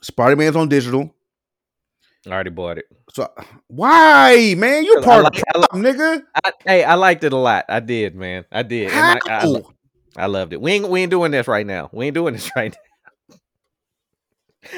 Spider 0.00 0.36
Man's 0.36 0.56
on 0.56 0.68
digital. 0.68 1.14
I 2.26 2.30
already 2.30 2.50
bought 2.50 2.78
it. 2.78 2.84
So 3.12 3.28
why, 3.66 4.54
man? 4.56 4.84
You 4.84 5.00
part 5.02 5.24
like- 5.24 5.34
of 5.34 5.40
the 5.40 5.66
problem, 5.68 5.82
nigga. 5.82 6.22
I, 6.44 6.52
hey, 6.64 6.84
I 6.84 6.94
liked 6.94 7.24
it 7.24 7.32
a 7.32 7.36
lot. 7.36 7.64
I 7.68 7.80
did, 7.80 8.14
man. 8.14 8.44
I 8.52 8.62
did. 8.62 8.90
And 8.92 9.20
I, 9.28 9.40
I, 9.44 9.62
I 10.16 10.26
loved 10.26 10.52
it. 10.52 10.60
We 10.60 10.72
ain't 10.72 10.88
we 10.88 11.00
ain't 11.02 11.10
doing 11.10 11.32
this 11.32 11.48
right 11.48 11.66
now. 11.66 11.90
We 11.92 12.06
ain't 12.06 12.14
doing 12.14 12.34
this 12.34 12.50
right 12.56 12.72
now. 13.30 13.36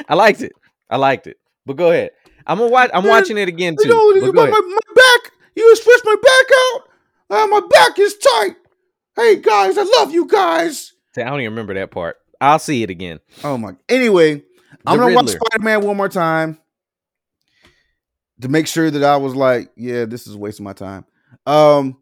I 0.08 0.14
liked 0.14 0.40
it. 0.40 0.52
I 0.88 0.96
liked 0.96 1.26
it. 1.26 1.38
But 1.66 1.76
go 1.76 1.90
ahead. 1.90 2.10
I'm 2.46 2.58
gonna 2.58 2.70
watch. 2.70 2.90
I'm 2.94 3.02
Man, 3.04 3.10
watching 3.10 3.38
it 3.38 3.48
again 3.48 3.76
You 3.78 3.84
too. 3.84 4.20
know, 4.20 4.32
But 4.32 4.34
my, 4.34 4.46
my, 4.50 4.60
my 4.60 4.94
back. 4.94 5.32
You 5.56 5.76
stretch 5.76 6.00
my 6.04 6.16
back 6.22 6.56
out. 6.62 6.82
Uh, 7.30 7.46
my 7.48 7.60
back 7.70 7.98
is 7.98 8.16
tight. 8.16 8.56
Hey 9.16 9.36
guys, 9.36 9.78
I 9.78 9.82
love 9.98 10.12
you 10.12 10.26
guys. 10.26 10.92
I 11.16 11.22
don't 11.24 11.40
even 11.40 11.52
remember 11.52 11.74
that 11.74 11.90
part. 11.90 12.16
I'll 12.44 12.58
see 12.58 12.82
it 12.82 12.90
again. 12.90 13.20
Oh 13.42 13.56
my. 13.58 13.74
Anyway, 13.88 14.42
I'm 14.86 14.98
gonna 14.98 15.14
watch 15.14 15.28
Spider 15.30 15.62
Man 15.62 15.80
one 15.82 15.96
more 15.96 16.08
time 16.08 16.58
to 18.40 18.48
make 18.48 18.66
sure 18.66 18.90
that 18.90 19.02
I 19.04 19.16
was 19.16 19.34
like, 19.34 19.70
yeah, 19.76 20.04
this 20.04 20.26
is 20.26 20.36
wasting 20.36 20.64
my 20.64 20.72
time. 20.72 21.04
Um, 21.46 21.98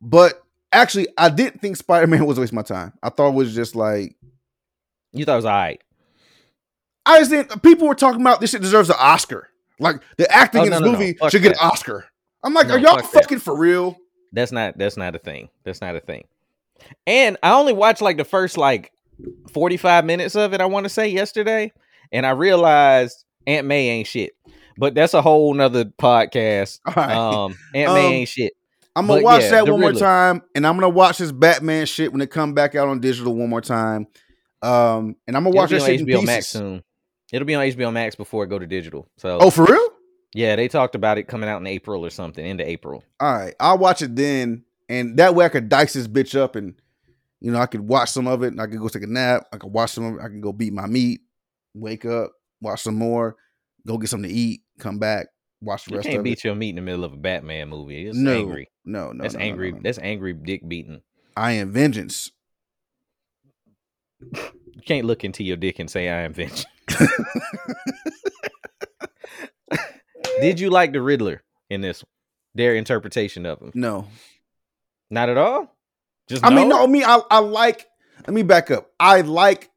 but 0.00 0.42
actually, 0.72 1.08
I 1.16 1.28
didn't 1.28 1.60
think 1.60 1.76
Spider 1.76 2.06
Man 2.06 2.26
was 2.26 2.38
wasting 2.38 2.56
my 2.56 2.62
time. 2.62 2.92
I 3.02 3.10
thought 3.10 3.28
it 3.28 3.34
was 3.34 3.54
just 3.54 3.74
like 3.76 4.16
You 5.12 5.24
thought 5.24 5.34
it 5.34 5.36
was 5.36 5.44
all 5.44 5.52
right. 5.52 5.80
I 7.04 7.18
just 7.18 7.30
didn't. 7.30 7.62
People 7.62 7.88
were 7.88 7.94
talking 7.94 8.20
about 8.20 8.40
this 8.40 8.50
shit 8.50 8.62
deserves 8.62 8.88
an 8.88 8.96
Oscar. 8.98 9.48
Like 9.80 10.00
the 10.16 10.30
acting 10.32 10.60
Oh, 10.60 10.64
in 10.64 10.70
no, 10.70 10.76
this 10.76 10.84
no, 10.86 10.92
no. 10.92 10.98
movie 10.98 11.12
Fuck 11.14 11.30
should 11.32 11.42
get 11.42 11.52
an. 11.52 11.58
Oscar. 11.60 12.04
I'm 12.44 12.54
like, 12.54 12.68
No, 12.68 12.74
are 12.74 12.78
y'all 12.78 12.96
fuck 12.98 13.10
that. 13.12 13.22
fucking 13.22 13.38
for 13.40 13.56
real? 13.56 13.96
That's 14.32 14.52
not 14.52 14.78
that's 14.78 14.96
not 14.96 15.14
a 15.14 15.18
thing. 15.18 15.48
That's 15.64 15.80
not 15.80 15.96
a 15.96 16.00
thing. 16.00 16.24
And 17.06 17.36
I 17.42 17.52
only 17.52 17.72
watched 17.72 18.00
like 18.02 18.16
the 18.16 18.24
first 18.24 18.56
like 18.56 18.92
45 19.52 20.04
minutes 20.04 20.34
of 20.36 20.52
it, 20.54 20.60
I 20.60 20.66
want 20.66 20.84
to 20.84 20.90
say 20.90 21.08
yesterday. 21.08 21.72
And 22.10 22.26
I 22.26 22.30
realized 22.30 23.24
Aunt 23.46 23.66
May 23.66 23.88
ain't 23.88 24.06
shit. 24.06 24.32
But 24.76 24.94
that's 24.94 25.14
a 25.14 25.22
whole 25.22 25.52
nother 25.54 25.84
podcast. 25.84 26.80
Right. 26.96 27.14
Um 27.16 27.56
Aunt 27.74 27.92
May 27.94 28.06
Um, 28.06 28.12
ain't 28.12 28.28
shit. 28.28 28.52
I'm 28.94 29.06
gonna 29.06 29.20
But 29.20 29.24
watch 29.24 29.42
yeah, 29.42 29.50
that 29.50 29.68
one 29.68 29.80
more 29.80 29.92
time, 29.92 30.42
and 30.54 30.66
I'm 30.66 30.74
gonna 30.76 30.88
watch 30.90 31.16
this 31.18 31.32
Batman 31.32 31.86
shit 31.86 32.12
when 32.12 32.20
it 32.20 32.30
come 32.30 32.52
back 32.52 32.74
out 32.74 32.88
on 32.88 33.00
digital 33.00 33.34
one 33.34 33.48
more 33.48 33.62
time. 33.62 34.06
Um, 34.60 35.16
and 35.26 35.34
I'm 35.36 35.44
gonna 35.44 35.48
It'll 35.48 35.56
watch 35.62 35.70
that 35.70 35.80
on 35.80 35.86
shit 35.86 36.00
in 36.00 36.06
HBO 36.06 36.12
pieces. 36.20 36.26
Max 36.26 36.46
soon. 36.48 36.82
It'll 37.32 37.46
be 37.46 37.54
on 37.54 37.64
HBO 37.64 37.90
Max 37.92 38.14
before 38.14 38.44
it 38.44 38.48
go 38.48 38.58
to 38.58 38.66
digital. 38.66 39.08
So 39.16 39.38
Oh, 39.40 39.48
for 39.50 39.64
real? 39.64 39.88
yeah, 40.34 40.56
they 40.56 40.68
talked 40.68 40.94
about 40.94 41.16
it 41.16 41.22
coming 41.24 41.48
out 41.48 41.60
in 41.62 41.66
April 41.66 42.04
or 42.04 42.10
something, 42.10 42.44
into 42.44 42.68
April. 42.68 43.02
All 43.18 43.34
right, 43.34 43.54
I'll 43.58 43.78
watch 43.78 44.02
it 44.02 44.14
then, 44.14 44.64
and 44.90 45.16
that 45.16 45.34
way 45.34 45.46
I 45.46 45.48
could 45.48 45.70
dice 45.70 45.94
this 45.94 46.06
bitch 46.06 46.38
up, 46.38 46.54
and 46.54 46.74
you 47.42 47.50
know 47.50 47.58
I 47.58 47.66
could 47.66 47.80
watch 47.80 48.10
some 48.10 48.28
of 48.28 48.42
it, 48.44 48.52
and 48.52 48.60
I 48.60 48.66
could 48.68 48.78
go 48.78 48.88
take 48.88 49.02
a 49.02 49.06
nap. 49.08 49.48
I 49.52 49.56
could 49.56 49.72
watch 49.72 49.90
some 49.90 50.04
of 50.04 50.14
it. 50.14 50.20
I 50.22 50.28
can 50.28 50.40
go 50.40 50.52
beat 50.52 50.72
my 50.72 50.86
meat, 50.86 51.22
wake 51.74 52.04
up, 52.04 52.30
watch 52.60 52.82
some 52.82 52.94
more, 52.94 53.34
go 53.84 53.98
get 53.98 54.08
something 54.10 54.30
to 54.30 54.34
eat, 54.36 54.62
come 54.78 54.98
back, 55.00 55.26
watch 55.60 55.84
the 55.86 55.90
rest. 55.90 55.92
You 55.92 55.96
rest 55.96 56.08
can't 56.08 56.18
of 56.18 56.24
beat 56.24 56.38
it. 56.38 56.44
your 56.44 56.54
meat 56.54 56.68
in 56.70 56.76
the 56.76 56.82
middle 56.82 57.02
of 57.04 57.12
a 57.12 57.16
Batman 57.16 57.68
movie. 57.68 58.06
It's 58.06 58.16
no, 58.16 58.32
angry. 58.32 58.70
no, 58.84 59.10
no, 59.12 59.22
that's 59.24 59.34
no, 59.34 59.40
no, 59.40 59.46
angry. 59.46 59.70
no, 59.72 59.76
no. 59.78 59.82
That's 59.82 59.98
angry 59.98 60.32
dick 60.34 60.66
beating. 60.68 61.02
I 61.36 61.52
am 61.52 61.72
vengeance. 61.72 62.30
You 64.20 64.82
can't 64.86 65.04
look 65.06 65.24
into 65.24 65.42
your 65.42 65.56
dick 65.56 65.80
and 65.80 65.90
say 65.90 66.08
I 66.08 66.20
am 66.22 66.32
vengeance. 66.32 66.64
Did 70.40 70.60
you 70.60 70.70
like 70.70 70.92
the 70.92 71.02
Riddler 71.02 71.42
in 71.70 71.80
this? 71.80 72.02
one? 72.02 72.08
Their 72.54 72.74
interpretation 72.76 73.46
of 73.46 73.60
him? 73.60 73.72
No, 73.74 74.06
Not 75.10 75.28
at 75.28 75.38
all. 75.38 75.74
Just 76.28 76.44
I 76.44 76.50
mean, 76.50 76.68
no? 76.68 76.86
no, 76.86 77.00
I 77.06 77.16
I, 77.16 77.20
I 77.30 77.38
like. 77.38 77.86
Let 78.26 78.34
me 78.34 78.42
back 78.42 78.70
up. 78.70 78.90
I 79.00 79.22
like 79.22 79.70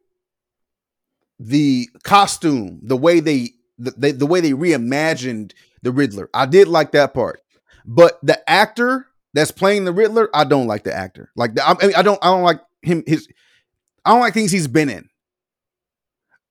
the 1.39 1.89
costume, 2.03 2.79
the 2.83 2.97
way 2.97 3.19
they, 3.19 3.51
the, 3.77 3.91
they, 3.97 4.11
the 4.11 4.27
way 4.27 4.39
they 4.39 4.51
reimagined 4.51 5.53
the 5.81 5.91
Riddler. 5.91 6.29
I 6.33 6.45
did 6.45 6.67
like 6.67 6.91
that 6.91 7.13
part, 7.13 7.41
but 7.85 8.19
the 8.23 8.47
actor 8.49 9.07
that's 9.33 9.51
playing 9.51 9.85
the 9.85 9.91
Riddler, 9.91 10.29
I 10.33 10.43
don't 10.43 10.67
like 10.67 10.83
the 10.83 10.95
actor. 10.95 11.31
Like, 11.35 11.55
the, 11.55 11.67
I, 11.67 11.73
mean, 11.73 11.95
I 11.95 12.01
don't, 12.01 12.19
I 12.23 12.27
don't 12.27 12.43
like 12.43 12.61
him. 12.81 13.03
His, 13.05 13.27
I 14.05 14.11
don't 14.11 14.19
like 14.19 14.33
things 14.33 14.51
he's 14.51 14.67
been 14.67 14.89
in. 14.89 15.09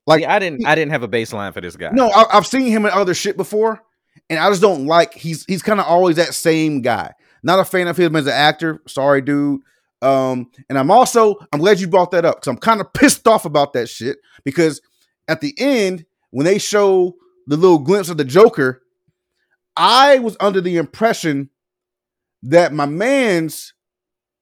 Like, 0.07 0.25
I 0.25 0.39
didn't. 0.39 0.67
I 0.67 0.75
didn't 0.75 0.93
have 0.93 1.03
a 1.03 1.09
baseline 1.09 1.55
for 1.55 1.63
this 1.63 1.77
guy. 1.77 1.91
no, 1.93 2.11
I, 2.11 2.27
I've 2.37 2.47
seen 2.47 2.67
him 2.67 2.85
in 2.85 2.93
other 2.93 3.15
shit 3.15 3.37
before, 3.37 3.83
and 4.29 4.39
I 4.39 4.51
just 4.51 4.61
don't 4.61 4.87
like. 4.87 5.15
He's 5.15 5.47
he's 5.47 5.63
kind 5.63 5.81
of 5.81 5.87
always 5.87 6.17
that 6.17 6.35
same 6.35 6.83
guy. 6.83 7.15
Not 7.43 7.59
a 7.59 7.65
fan 7.65 7.89
of 7.89 7.97
him 7.97 8.15
as 8.17 8.27
an 8.27 8.33
actor. 8.33 8.83
Sorry, 8.87 9.23
dude. 9.23 9.63
Um, 10.05 10.51
and 10.69 10.79
I'm 10.79 10.91
also 10.91 11.37
I'm 11.53 11.61
glad 11.61 11.81
you 11.81 11.89
brought 11.89 12.11
that 12.11 12.27
up 12.27 12.37
because 12.37 12.49
I'm 12.49 12.59
kind 12.59 12.81
of 12.81 12.93
pissed 12.93 13.27
off 13.27 13.47
about 13.47 13.73
that 13.73 13.89
shit 13.89 14.19
because 14.45 14.83
at 15.29 15.41
the 15.41 15.55
end 15.57 16.05
when 16.31 16.45
they 16.45 16.59
show 16.59 17.17
the 17.47 17.57
little 17.57 17.79
glimpse 17.79 18.11
of 18.11 18.19
the 18.19 18.25
Joker, 18.25 18.83
I 19.77 20.19
was 20.19 20.37
under 20.41 20.61
the 20.61 20.77
impression 20.77 21.49
that 22.43 22.73
my 22.75 22.85
man's 22.85 23.73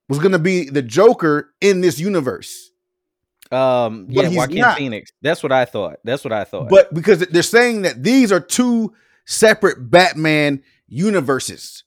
was 0.08 0.18
gonna 0.18 0.40
be 0.40 0.68
the 0.68 0.82
Joker 0.82 1.54
in 1.60 1.80
this 1.80 2.00
universe. 2.00 2.72
Um. 3.52 4.06
Yeah, 4.08 4.28
Joaquin 4.28 4.58
not. 4.58 4.78
Phoenix. 4.78 5.12
That's 5.22 5.44
what 5.44 5.52
I 5.52 5.64
thought. 5.64 5.98
That's 6.02 6.24
what 6.24 6.32
I 6.32 6.42
thought. 6.42 6.70
But 6.70 6.92
because 6.92 7.20
they're 7.20 7.42
saying 7.42 7.82
that 7.82 8.02
these 8.02 8.32
are 8.32 8.40
two 8.40 8.94
separate 9.26 9.90
Batman 9.90 10.62
universes. 10.88 11.84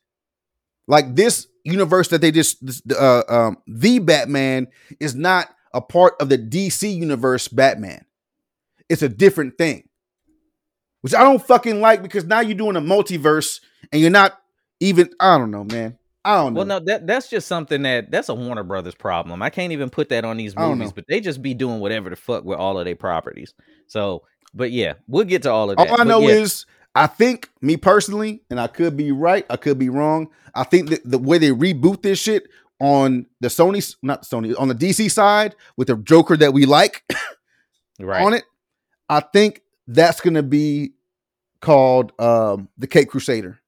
Like 0.88 1.16
this 1.16 1.48
universe 1.66 2.08
that 2.10 2.22
they 2.22 2.32
just 2.32 2.58
uh, 2.92 3.24
um 3.28 3.58
the 3.68 4.00
Batman 4.00 4.68
is 5.00 5.16
not 5.16 5.50
a 5.74 5.82
part 5.82 6.14
of 6.22 6.30
the 6.30 6.38
DC 6.38 6.96
universe 6.96 7.48
Batman. 7.50 8.06
It's 8.90 9.02
a 9.02 9.10
different 9.10 9.58
thing. 9.58 9.90
Which 11.02 11.14
I 11.14 11.24
don't 11.24 11.46
fucking 11.46 11.82
like 11.82 12.02
because 12.02 12.26
now 12.26 12.40
you're 12.40 12.58
doing 12.58 12.78
a 12.78 12.82
multiverse 12.82 13.62
and 13.92 14.02
you're 14.02 14.10
not 14.12 14.40
even 14.80 15.10
I 15.20 15.38
don't 15.38 15.52
know, 15.52 15.64
man. 15.64 15.98
I 16.24 16.38
don't 16.38 16.56
know. 16.56 16.60
Well, 16.60 16.66
no, 16.66 16.80
that 16.86 17.06
that's 17.06 17.30
just 17.30 17.48
something 17.48 17.84
that 17.84 18.10
that's 18.10 18.30
a 18.30 18.34
Warner 18.34 18.64
Brothers 18.64 18.96
problem. 18.96 19.44
I 19.44 19.52
can't 19.52 19.74
even 19.74 19.92
put 19.92 20.10
that 20.10 20.26
on 20.26 20.38
these 20.38 20.56
movies, 20.56 20.92
but 20.92 21.06
they 21.08 21.20
just 21.20 21.42
be 21.44 21.54
doing 21.54 21.80
whatever 21.80 22.10
the 22.10 22.16
fuck 22.16 22.44
with 22.44 22.58
all 22.58 22.80
of 22.80 22.86
their 22.86 22.96
properties. 22.96 23.54
So, 23.88 24.24
but 24.54 24.72
yeah, 24.72 24.94
we'll 25.08 25.26
get 25.26 25.44
to 25.44 25.52
all 25.52 25.70
of 25.70 25.78
that. 25.78 25.88
All 25.90 25.94
I 25.94 25.98
But 25.98 26.08
know 26.08 26.22
yeah, 26.22 26.30
is 26.30 26.66
I 26.96 27.08
think 27.08 27.50
me 27.62 27.76
personally, 27.76 28.42
and 28.50 28.60
I 28.60 28.68
could 28.68 28.96
be 28.96 29.12
right, 29.12 29.46
I 29.50 29.58
could 29.58 29.78
be 29.78 29.90
wrong. 29.90 30.30
I 30.56 30.64
think 30.64 30.90
that 30.90 31.02
the 31.04 31.20
way 31.20 31.38
they 31.38 31.50
reboot 31.50 32.02
this 32.02 32.20
shit 32.20 32.48
on 32.80 33.26
the 33.42 33.50
Sony, 33.50 33.96
not 34.02 34.24
Sony, 34.24 34.58
on 34.58 34.70
the 34.70 34.76
DC 34.76 35.12
side 35.12 35.56
with 35.76 35.90
the 35.90 35.98
Joker 35.98 36.38
that 36.38 36.54
we 36.54 36.66
like 36.66 37.04
right. 38.00 38.24
on 38.24 38.34
it, 38.34 38.46
I 39.10 39.20
think 39.20 39.62
that's 39.88 40.22
gonna 40.22 40.42
be 40.42 40.94
called 41.60 42.14
um 42.20 42.70
the 42.78 42.88
Cape 42.88 43.10
Crusader. 43.10 43.60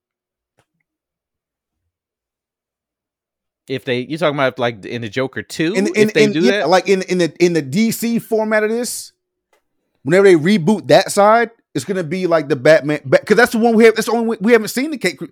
If 3.68 3.84
they, 3.84 4.00
you 4.00 4.18
talking 4.18 4.38
about 4.38 4.58
like 4.58 4.86
in 4.86 5.02
the 5.02 5.10
Joker 5.10 5.44
two? 5.44 5.74
In, 5.74 5.88
in, 5.88 5.94
if 5.96 6.14
they 6.14 6.24
in- 6.24 6.32
do 6.32 6.40
yeah, 6.40 6.60
that, 6.60 6.70
like 6.70 6.88
in 6.88 7.02
in 7.04 7.18
the 7.18 7.36
in 7.44 7.52
the 7.52 7.62
DC 7.62 8.22
format 8.22 8.64
of 8.64 8.70
this, 8.70 9.12
whenever 10.04 10.26
they 10.26 10.36
reboot 10.36 10.88
that 10.88 11.12
side, 11.12 11.52
it's 11.78 11.86
gonna 11.86 12.04
be 12.04 12.28
like 12.28 12.50
the 12.50 12.58
Batman 12.58 13.00
because 13.10 13.38
that's 13.38 13.54
the 13.54 13.60
one 13.60 13.76
we 13.76 13.86
have. 13.86 13.96
That's 13.96 14.08
the 14.08 14.14
only 14.14 14.38
we 14.42 14.52
haven't 14.52 14.68
seen 14.68 14.92
the 14.92 14.98
Cape 14.98 15.18
Cru- 15.20 15.30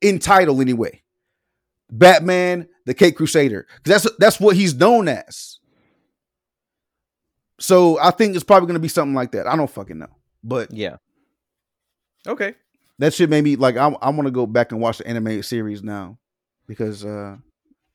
in 0.00 0.18
title 0.18 0.60
anyway. 0.60 1.00
Batman, 1.90 2.66
the 2.86 2.94
Cape 2.94 3.16
Crusader, 3.16 3.66
because 3.82 4.02
that's 4.02 4.16
that's 4.18 4.40
what 4.40 4.56
he's 4.56 4.74
known 4.74 5.06
as. 5.06 5.60
So 7.60 7.98
I 8.00 8.10
think 8.10 8.34
it's 8.34 8.44
probably 8.44 8.66
gonna 8.66 8.78
be 8.80 8.88
something 8.88 9.14
like 9.14 9.32
that. 9.32 9.46
I 9.46 9.54
don't 9.54 9.70
fucking 9.70 9.98
know, 9.98 10.08
but 10.42 10.72
yeah. 10.72 10.96
Okay. 12.26 12.54
that 12.98 13.12
shit 13.14 13.28
made 13.30 13.44
me 13.44 13.56
like 13.56 13.76
I 13.76 13.88
I 14.00 14.10
want 14.10 14.24
to 14.26 14.30
go 14.30 14.46
back 14.46 14.72
and 14.72 14.80
watch 14.80 14.98
the 14.98 15.06
animated 15.06 15.44
series 15.44 15.82
now 15.82 16.18
because 16.68 17.04
uh 17.04 17.36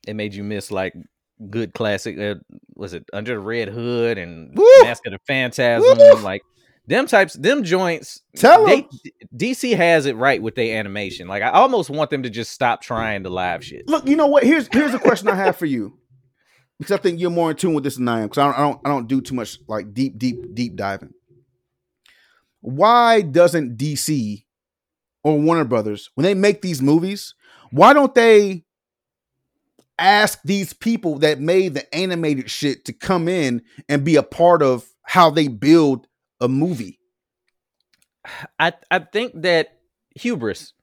It 0.08 0.16
made 0.16 0.34
you 0.34 0.44
miss 0.44 0.70
like 0.72 0.94
good 1.50 1.74
classic. 1.74 2.18
Uh, 2.20 2.36
was 2.76 2.94
it 2.94 3.06
Under 3.14 3.34
the 3.36 3.40
Red 3.40 3.70
Hood 3.70 4.18
and 4.18 4.58
Woo! 4.58 4.66
Mask 4.84 5.06
of 5.06 5.14
the 5.14 5.20
Phantasm? 5.28 5.98
Woo! 5.98 6.16
Like 6.22 6.42
them 6.88 7.06
types, 7.06 7.34
them 7.34 7.64
joints. 7.64 8.22
tell 8.36 8.66
They, 8.66 8.82
them 8.82 8.90
DC 9.36 9.76
has 9.76 10.06
it 10.06 10.16
right 10.16 10.42
with 10.42 10.56
their 10.56 10.80
animation. 10.80 11.28
Like 11.28 11.44
I 11.44 11.50
almost 11.50 11.90
want 11.90 12.10
them 12.10 12.24
to 12.24 12.30
just 12.30 12.52
stop 12.52 12.82
trying 12.82 13.24
the 13.24 13.30
live 13.30 13.64
shit. 13.64 13.88
look. 13.88 14.08
You 14.08 14.16
know 14.16 14.28
what? 14.28 14.44
Here's 14.44 14.68
here's 14.72 14.94
a 14.94 15.00
question 15.00 15.28
I 15.28 15.36
have 15.36 15.58
for 15.58 15.66
you. 15.66 16.00
because 16.80 16.92
I 16.94 16.98
think 16.98 17.20
you're 17.20 17.30
more 17.30 17.52
in 17.52 17.58
tune 17.58 17.74
with 17.74 17.84
this 17.84 17.96
than 17.98 18.08
I 18.08 18.22
am. 18.22 18.28
Because 18.28 18.38
I 18.40 18.46
don't, 18.46 18.56
I 18.56 18.62
don't, 18.62 18.82
I 18.86 18.90
don't 18.90 19.08
do 19.08 19.22
too 19.22 19.36
much 19.36 19.60
like 19.68 19.94
deep, 19.94 20.18
deep, 20.18 20.54
deep 20.56 20.76
diving. 20.76 21.14
Why 22.62 23.22
doesn't 23.22 23.78
DC 23.78 24.44
or 25.24 25.40
Warner 25.40 25.66
Brothers, 25.66 26.10
when 26.16 26.24
they 26.24 26.34
make 26.34 26.62
these 26.62 26.82
movies, 26.82 27.34
why 27.72 27.94
don't 27.94 28.16
they 28.16 28.64
ask 30.00 30.40
these 30.44 30.74
people 30.74 31.20
that 31.20 31.40
made 31.40 31.74
the 31.74 31.94
animated 31.96 32.50
shit 32.50 32.86
to 32.86 32.94
come 32.94 33.28
in 33.28 33.62
and 33.90 34.04
be 34.06 34.16
a 34.16 34.24
part 34.24 34.62
of 34.62 34.88
how 35.04 35.30
they 35.30 35.48
build 35.48 36.08
a 36.42 36.48
movie? 36.48 37.00
I 38.60 38.74
I 38.92 39.00
think 39.00 39.34
that 39.42 39.80
hubris. 40.16 40.74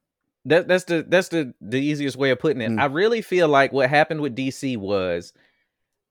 That 0.47 0.69
that's 0.69 0.85
the 0.85 1.05
that's 1.09 1.29
the 1.29 1.55
the 1.61 1.79
easiest 1.81 2.17
way 2.17 2.31
of 2.31 2.39
putting 2.39 2.63
it. 2.63 2.71
Mm. 2.71 2.81
I 2.81 2.87
really 2.87 3.23
feel 3.23 3.49
like 3.49 3.73
what 3.73 3.89
happened 3.91 4.21
with 4.21 4.37
DC 4.37 4.77
was 4.77 5.33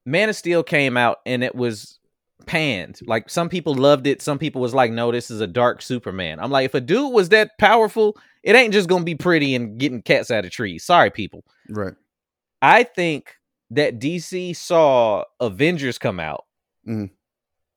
Man 0.05 0.29
of 0.29 0.35
Steel 0.35 0.63
came 0.63 0.97
out 0.97 1.19
and 1.25 1.43
it 1.43 1.55
was 1.55 1.99
panned. 2.45 2.99
Like 3.05 3.29
some 3.29 3.49
people 3.49 3.75
loved 3.75 4.07
it, 4.07 4.21
some 4.21 4.39
people 4.39 4.61
was 4.61 4.73
like, 4.73 4.91
"No, 4.91 5.11
this 5.11 5.31
is 5.31 5.41
a 5.41 5.47
dark 5.47 5.81
Superman." 5.81 6.39
I'm 6.39 6.51
like, 6.51 6.65
if 6.65 6.73
a 6.75 6.81
dude 6.81 7.13
was 7.13 7.29
that 7.29 7.57
powerful, 7.59 8.17
it 8.43 8.55
ain't 8.55 8.73
just 8.73 8.89
gonna 8.89 9.03
be 9.05 9.15
pretty 9.15 9.55
and 9.55 9.77
getting 9.79 10.01
cats 10.01 10.31
out 10.31 10.45
of 10.45 10.51
trees. 10.51 10.83
Sorry, 10.83 11.09
people. 11.11 11.45
Right. 11.69 11.93
I 12.61 12.83
think 12.83 13.35
that 13.71 13.99
DC 13.99 14.53
saw 14.55 15.23
Avengers 15.39 15.97
come 15.97 16.19
out 16.19 16.45
Mhm. 16.87 17.09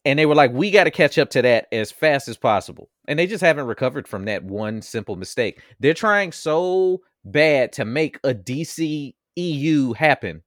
And 0.06 0.18
they 0.18 0.24
were 0.24 0.34
like, 0.36 0.52
we 0.52 0.70
got 0.70 0.84
to 0.84 0.90
catch 0.90 1.18
up 1.18 1.28
to 1.30 1.42
that 1.42 1.66
as 1.72 1.90
fast 1.92 2.28
as 2.28 2.38
possible. 2.38 2.88
And 3.08 3.18
they 3.18 3.26
just 3.26 3.42
haven't 3.42 3.66
recovered 3.66 4.08
from 4.08 4.24
that 4.26 4.44
one 4.44 4.80
simple 4.80 5.16
mistake. 5.16 5.60
They're 5.80 5.94
trying 5.94 6.32
so 6.32 7.02
bad 7.24 7.72
to 7.72 7.84
make 7.84 8.18
a 8.24 8.32
DC 8.32 9.14
EU 9.34 9.92
happen 9.94 10.42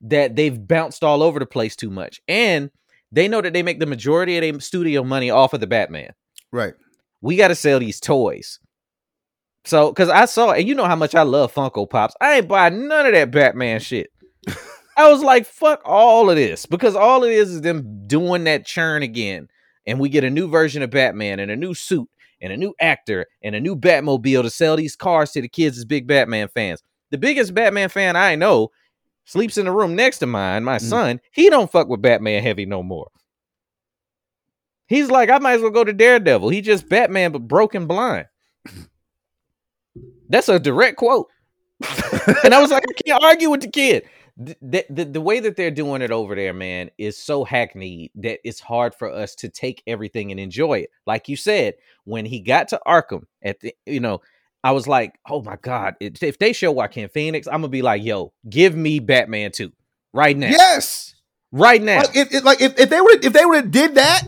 that 0.00 0.36
they've 0.36 0.66
bounced 0.66 1.02
all 1.04 1.22
over 1.22 1.38
the 1.40 1.46
place 1.46 1.76
too 1.76 1.90
much. 1.90 2.20
And 2.28 2.70
they 3.10 3.26
know 3.28 3.40
that 3.42 3.52
they 3.52 3.62
make 3.64 3.80
the 3.80 3.86
majority 3.86 4.36
of 4.38 4.42
their 4.42 4.60
studio 4.60 5.02
money 5.02 5.28
off 5.30 5.52
of 5.54 5.60
the 5.60 5.66
Batman 5.66 6.12
Right. 6.52 6.74
we 7.20 7.36
got 7.36 7.48
to 7.48 7.54
sell 7.54 7.80
these 7.80 8.00
toys. 8.00 8.60
So, 9.64 9.90
because 9.90 10.08
I 10.08 10.26
saw, 10.26 10.52
and 10.52 10.68
you 10.68 10.74
know 10.74 10.84
how 10.84 10.96
much 10.96 11.14
I 11.14 11.22
love 11.22 11.52
Funko 11.52 11.88
Pops, 11.88 12.14
I 12.20 12.36
ain't 12.36 12.48
buy 12.48 12.68
none 12.68 13.06
of 13.06 13.12
that 13.12 13.30
Batman 13.30 13.80
shit. 13.80 14.10
I 14.96 15.10
was 15.10 15.22
like, 15.22 15.46
fuck 15.46 15.80
all 15.84 16.30
of 16.30 16.36
this, 16.36 16.66
because 16.66 16.94
all 16.94 17.24
it 17.24 17.32
is 17.32 17.50
is 17.50 17.60
them 17.62 18.06
doing 18.06 18.44
that 18.44 18.64
churn 18.66 19.02
again, 19.02 19.48
and 19.86 19.98
we 19.98 20.08
get 20.08 20.24
a 20.24 20.30
new 20.30 20.48
version 20.48 20.82
of 20.82 20.90
Batman 20.90 21.40
and 21.40 21.50
a 21.50 21.56
new 21.56 21.74
suit 21.74 22.08
and 22.40 22.52
a 22.52 22.56
new 22.56 22.74
actor 22.80 23.26
and 23.42 23.54
a 23.54 23.60
new 23.60 23.74
Batmobile 23.76 24.42
to 24.42 24.50
sell 24.50 24.76
these 24.76 24.96
cars 24.96 25.32
to 25.32 25.40
the 25.40 25.48
kids 25.48 25.78
as 25.78 25.84
big 25.84 26.06
Batman 26.06 26.48
fans. 26.48 26.82
The 27.10 27.18
biggest 27.18 27.54
Batman 27.54 27.88
fan 27.88 28.16
I 28.16 28.34
know 28.34 28.70
sleeps 29.24 29.56
in 29.56 29.64
the 29.66 29.72
room 29.72 29.96
next 29.96 30.18
to 30.18 30.26
mine, 30.26 30.64
my 30.64 30.76
Mhm. 30.78 30.82
son. 30.82 31.20
He 31.32 31.48
don't 31.48 31.70
fuck 31.70 31.88
with 31.88 32.02
Batman 32.02 32.42
heavy 32.42 32.66
no 32.66 32.82
more. 32.82 33.08
He's 34.86 35.10
like, 35.10 35.30
I 35.30 35.38
might 35.38 35.54
as 35.54 35.62
well 35.62 35.70
go 35.70 35.82
to 35.84 35.92
Daredevil. 35.94 36.50
He 36.50 36.60
just 36.60 36.88
Batman, 36.88 37.32
but 37.32 37.48
broken 37.48 37.86
blind. 37.86 38.26
That's 40.28 40.48
a 40.48 40.58
direct 40.58 40.96
quote. 40.98 41.28
and 42.44 42.54
I 42.54 42.60
was 42.60 42.70
like, 42.70 42.84
I 42.88 42.92
can't 43.06 43.22
argue 43.22 43.50
with 43.50 43.62
the 43.62 43.70
kid. 43.70 44.04
The, 44.36 44.84
the, 44.90 45.04
the, 45.04 45.20
way 45.20 45.38
that 45.38 45.56
they're 45.56 45.70
doing 45.70 46.02
it 46.02 46.10
over 46.10 46.34
there, 46.34 46.52
man, 46.52 46.90
is 46.98 47.16
so 47.16 47.44
hackneyed 47.44 48.10
that 48.16 48.40
it's 48.42 48.58
hard 48.58 48.92
for 48.92 49.08
us 49.08 49.36
to 49.36 49.48
take 49.48 49.82
everything 49.86 50.32
and 50.32 50.40
enjoy 50.40 50.78
it. 50.78 50.90
Like 51.06 51.28
you 51.28 51.36
said, 51.36 51.74
when 52.02 52.26
he 52.26 52.40
got 52.40 52.66
to 52.68 52.80
Arkham 52.84 53.22
at 53.44 53.60
the, 53.60 53.74
you 53.86 54.00
know, 54.00 54.22
I 54.64 54.72
was 54.72 54.88
like, 54.88 55.20
oh 55.28 55.42
my 55.42 55.56
God, 55.60 55.94
if 56.00 56.38
they 56.38 56.52
show 56.52 56.72
Joaquin 56.72 57.10
Phoenix, 57.10 57.46
I'm 57.46 57.60
gonna 57.60 57.68
be 57.68 57.82
like, 57.82 58.02
yo, 58.02 58.32
give 58.48 58.74
me 58.74 58.98
Batman 58.98 59.52
2 59.52 59.70
right 60.12 60.36
now. 60.36 60.48
Yes. 60.48 61.14
Right 61.52 61.82
now. 61.82 61.98
Like 61.98 62.16
if, 62.16 62.34
if 62.34 62.44
like 62.44 62.60
if, 62.60 62.80
if 62.80 62.88
they 62.88 63.00
would 63.00 63.24
if 63.24 63.32
they 63.34 63.44
would 63.44 63.56
have 63.56 63.70
did 63.70 63.96
that, 63.96 64.22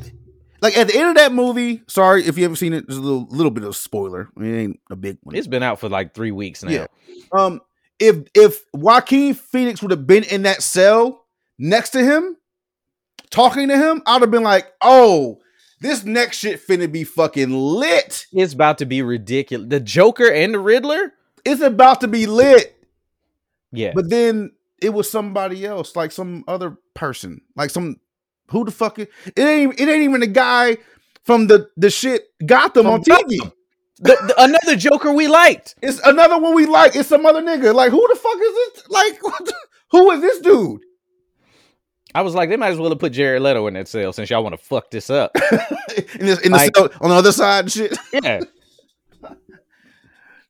like 0.60 0.76
at 0.76 0.88
the 0.88 0.96
end 0.96 1.08
of 1.08 1.16
that 1.16 1.32
movie. 1.32 1.82
Sorry 1.88 2.24
if 2.24 2.36
you 2.36 2.44
haven't 2.44 2.56
seen 2.56 2.74
it. 2.74 2.86
There's 2.86 2.98
a 2.98 3.02
little 3.02 3.26
little 3.30 3.50
bit 3.50 3.64
of 3.64 3.74
spoiler. 3.74 4.28
I 4.36 4.40
mean, 4.40 4.54
it 4.54 4.62
ain't 4.62 4.80
a 4.90 4.96
big 4.96 5.18
one. 5.22 5.34
It's 5.34 5.46
been 5.46 5.62
out 5.62 5.80
for 5.80 5.88
like 5.88 6.14
three 6.14 6.32
weeks 6.32 6.62
now. 6.62 6.70
Yeah. 6.70 6.86
Um, 7.32 7.60
if 7.98 8.28
if 8.34 8.64
Joaquin 8.72 9.34
Phoenix 9.34 9.82
would 9.82 9.90
have 9.90 10.06
been 10.06 10.24
in 10.24 10.42
that 10.42 10.62
cell 10.62 11.24
next 11.58 11.90
to 11.90 12.04
him, 12.04 12.36
talking 13.30 13.68
to 13.68 13.76
him, 13.76 14.02
I'd 14.06 14.20
have 14.20 14.30
been 14.30 14.42
like, 14.42 14.72
oh, 14.80 15.38
this 15.80 16.04
next 16.04 16.38
shit 16.38 16.66
finna 16.66 16.90
be 16.90 17.04
fucking 17.04 17.50
lit. 17.50 18.26
It's 18.32 18.52
about 18.52 18.78
to 18.78 18.86
be 18.86 19.02
ridiculous. 19.02 19.68
The 19.68 19.80
Joker 19.80 20.30
and 20.30 20.54
the 20.54 20.58
Riddler? 20.58 21.12
It's 21.44 21.60
about 21.60 22.00
to 22.00 22.08
be 22.08 22.26
lit. 22.26 22.76
Yeah. 23.72 23.92
But 23.94 24.10
then 24.10 24.52
it 24.80 24.90
was 24.90 25.10
somebody 25.10 25.64
else, 25.66 25.96
like 25.96 26.12
some 26.12 26.44
other 26.48 26.76
person, 26.94 27.42
like 27.56 27.70
some 27.70 28.00
who 28.50 28.64
the 28.64 28.70
fuck 28.70 28.98
it, 28.98 29.10
it 29.26 29.40
ain't 29.42 29.78
it 29.80 29.88
ain't 29.88 30.02
even 30.02 30.20
the 30.20 30.26
guy 30.26 30.78
from 31.24 31.46
the 31.46 31.68
the 31.76 31.90
shit 31.90 32.28
Gotham 32.44 32.84
From 32.84 32.94
on 32.94 33.00
TV. 33.02 33.38
Gotham. 33.38 33.52
The, 33.98 34.12
the- 34.26 34.34
another 34.42 34.76
Joker 34.76 35.12
we 35.12 35.26
liked. 35.28 35.74
It's 35.82 36.00
another 36.04 36.38
one 36.38 36.54
we 36.54 36.66
like. 36.66 36.94
It's 36.96 37.08
some 37.08 37.24
other 37.24 37.42
nigga. 37.42 37.74
Like 37.74 37.90
who 37.90 38.06
the 38.08 38.16
fuck 38.18 38.36
is 38.36 38.54
this? 38.74 38.88
Like 38.88 39.18
what 39.22 39.44
the- 39.44 39.54
who 39.90 40.10
is 40.12 40.20
this 40.20 40.40
dude? 40.40 40.80
I 42.14 42.22
was 42.22 42.34
like, 42.34 42.48
they 42.48 42.56
might 42.56 42.70
as 42.72 42.78
well 42.78 42.88
have 42.88 42.98
put 42.98 43.12
Jared 43.12 43.42
Leto 43.42 43.66
in 43.66 43.74
that 43.74 43.88
cell 43.88 44.10
since 44.12 44.30
y'all 44.30 44.42
want 44.42 44.54
to 44.58 44.64
fuck 44.64 44.90
this 44.90 45.10
up. 45.10 45.32
in 46.18 46.24
this, 46.26 46.40
in 46.40 46.52
the 46.52 46.70
cell, 46.74 46.88
on 47.02 47.10
the 47.10 47.14
other 47.16 47.30
side 47.32 47.64
and 47.64 47.72
shit. 47.72 47.98
yeah. 48.12 48.40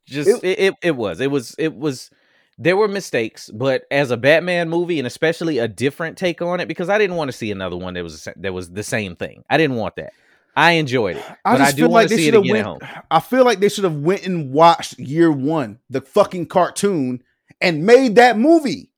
Just 0.06 0.44
it, 0.44 0.58
it, 0.58 0.74
it 0.82 0.96
was. 0.96 1.20
It 1.20 1.30
was 1.30 1.56
it 1.58 1.74
was 1.74 2.10
there 2.58 2.76
were 2.76 2.86
mistakes, 2.86 3.50
but 3.52 3.82
as 3.90 4.12
a 4.12 4.16
Batman 4.16 4.68
movie 4.68 4.98
and 4.98 5.06
especially 5.06 5.58
a 5.58 5.66
different 5.66 6.16
take 6.16 6.40
on 6.40 6.60
it, 6.60 6.68
because 6.68 6.88
I 6.88 6.98
didn't 6.98 7.16
want 7.16 7.30
to 7.30 7.36
see 7.36 7.50
another 7.50 7.76
one 7.76 7.94
that 7.94 8.04
was 8.04 8.28
that 8.36 8.54
was 8.54 8.70
the 8.70 8.84
same 8.84 9.16
thing. 9.16 9.42
I 9.50 9.56
didn't 9.56 9.76
want 9.76 9.96
that. 9.96 10.12
I 10.56 10.72
enjoyed 10.72 11.16
it. 11.18 11.24
I 11.44 11.70
do 11.72 11.88
want 11.88 12.08
to 12.08 12.16
see 12.16 12.22
it 12.22 12.24
should 12.32 12.34
have 12.34 12.64
went. 12.80 12.82
I 13.10 13.20
feel 13.20 13.44
like 13.44 13.60
they 13.60 13.68
should 13.68 13.84
have 13.84 13.96
went 13.96 14.24
and 14.26 14.52
watched 14.52 14.98
year 14.98 15.30
one, 15.30 15.78
the 15.90 16.00
fucking 16.00 16.46
cartoon, 16.46 17.22
and 17.60 17.84
made 17.84 18.14
that 18.16 18.38
movie. 18.38 18.90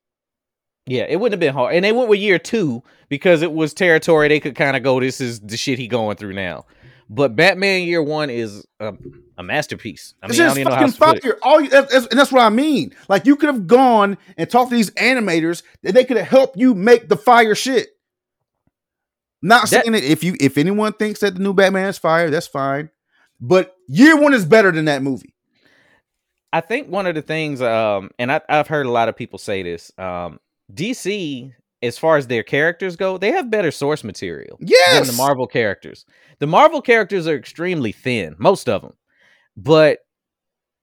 Yeah, 0.85 1.03
it 1.07 1.17
wouldn't 1.19 1.33
have 1.33 1.39
been 1.39 1.53
hard. 1.53 1.75
And 1.75 1.83
they 1.85 1.91
went 1.91 2.09
with 2.09 2.19
year 2.19 2.39
two 2.39 2.81
because 3.09 3.41
it 3.41 3.51
was 3.51 3.73
territory 3.73 4.27
they 4.29 4.39
could 4.39 4.55
kind 4.55 4.75
of 4.77 4.83
go, 4.83 4.99
this 4.99 5.21
is 5.21 5.39
the 5.41 5.57
shit 5.57 5.77
he 5.77 5.87
going 5.87 6.15
through 6.17 6.33
now. 6.33 6.65
But 7.11 7.35
Batman 7.35 7.83
year 7.83 8.01
one 8.01 8.29
is 8.29 8.65
a, 8.79 8.93
a 9.37 9.43
masterpiece. 9.43 10.13
I 10.23 10.27
mean, 10.27 10.39
I 10.41 10.47
don't 10.47 10.57
even 10.59 10.69
know 10.71 10.75
how 10.75 10.85
to 10.85 10.97
put 10.97 11.17
it. 11.17 11.23
fire. 11.23 11.37
All 11.43 11.59
you, 11.61 11.69
that's- 11.69 12.05
and 12.07 12.19
that's 12.19 12.31
what 12.31 12.41
I 12.41 12.49
mean. 12.49 12.95
Like 13.07 13.25
you 13.25 13.35
could 13.35 13.47
have 13.47 13.67
gone 13.67 14.17
and 14.37 14.49
talked 14.49 14.69
to 14.69 14.75
these 14.75 14.91
animators 14.91 15.61
and 15.83 15.93
they 15.95 16.05
could 16.05 16.17
have 16.17 16.27
helped 16.27 16.57
you 16.57 16.73
make 16.73 17.09
the 17.09 17.17
fire 17.17 17.53
shit. 17.55 17.89
Not 19.41 19.69
That- 19.69 19.83
saying 19.83 19.91
that 19.93 20.03
if 20.03 20.23
you 20.23 20.35
if 20.39 20.57
anyone 20.57 20.93
thinks 20.93 21.19
that 21.21 21.35
the 21.35 21.41
new 21.41 21.53
Batman 21.53 21.87
is 21.87 21.97
fire, 21.97 22.29
that's 22.29 22.47
fine. 22.47 22.89
But 23.39 23.73
year 23.87 24.19
one 24.19 24.33
is 24.33 24.45
better 24.45 24.71
than 24.71 24.85
that 24.85 25.01
movie. 25.01 25.33
I 26.51 26.61
think 26.61 26.89
one 26.89 27.05
of 27.05 27.15
the 27.15 27.21
things, 27.21 27.61
um, 27.61 28.09
and 28.17 28.31
I, 28.31 28.41
I've 28.49 28.67
heard 28.67 28.85
a 28.85 28.91
lot 28.91 29.07
of 29.07 29.15
people 29.15 29.37
say 29.37 29.61
this, 29.61 29.91
um, 29.99 30.39
DC, 30.73 31.53
as 31.83 31.97
far 31.97 32.17
as 32.17 32.25
their 32.27 32.41
characters 32.43 32.95
go, 32.95 33.17
they 33.19 33.31
have 33.31 33.51
better 33.51 33.69
source 33.71 34.03
material 34.03 34.57
Yes. 34.59 34.97
than 34.97 35.07
the 35.07 35.13
Marvel 35.21 35.45
characters. 35.47 36.05
The 36.39 36.47
Marvel 36.47 36.81
characters 36.81 37.27
are 37.27 37.35
extremely 37.35 37.91
thin, 37.91 38.35
most 38.39 38.67
of 38.67 38.81
them, 38.81 38.93
but 39.55 39.99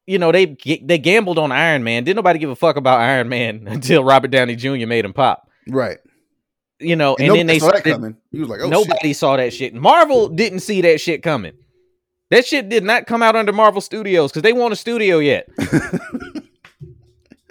you 0.06 0.18
know 0.18 0.30
they 0.30 0.56
they 0.84 0.98
gambled 0.98 1.36
on 1.38 1.50
Iron 1.50 1.82
Man. 1.82 2.04
Didn't 2.04 2.16
nobody 2.16 2.38
give 2.38 2.48
a 2.50 2.56
fuck 2.56 2.76
about 2.76 3.00
Iron 3.00 3.28
Man 3.28 3.64
until 3.70 4.04
Robert 4.04 4.30
Downey 4.30 4.54
Jr. 4.56 4.86
made 4.86 5.04
him 5.04 5.12
pop. 5.12 5.50
Right. 5.68 5.98
You 6.78 6.96
know, 6.96 7.16
and, 7.16 7.28
And, 7.28 7.36
then 7.36 7.46
they 7.46 7.58
saw 7.58 7.70
that 7.70 7.84
coming. 7.84 8.16
He 8.30 8.38
was 8.38 8.48
like, 8.48 8.60
oh 8.60 8.68
nobody 8.68 9.08
shit. 9.08 9.16
saw 9.16 9.36
that 9.36 9.52
shit. 9.52 9.74
Marvel 9.74 10.28
didn't 10.28 10.60
see 10.60 10.82
that 10.82 11.00
shit 11.00 11.22
coming. 11.22 11.54
That 12.30 12.44
shit 12.44 12.68
did 12.68 12.84
not 12.84 13.06
come 13.06 13.22
out 13.22 13.36
under 13.36 13.52
Marvel 13.52 13.80
Studios 13.80 14.30
because 14.30 14.42
they 14.42 14.52
want 14.52 14.72
a 14.72 14.76
studio 14.76 15.18
yet. 15.18 15.48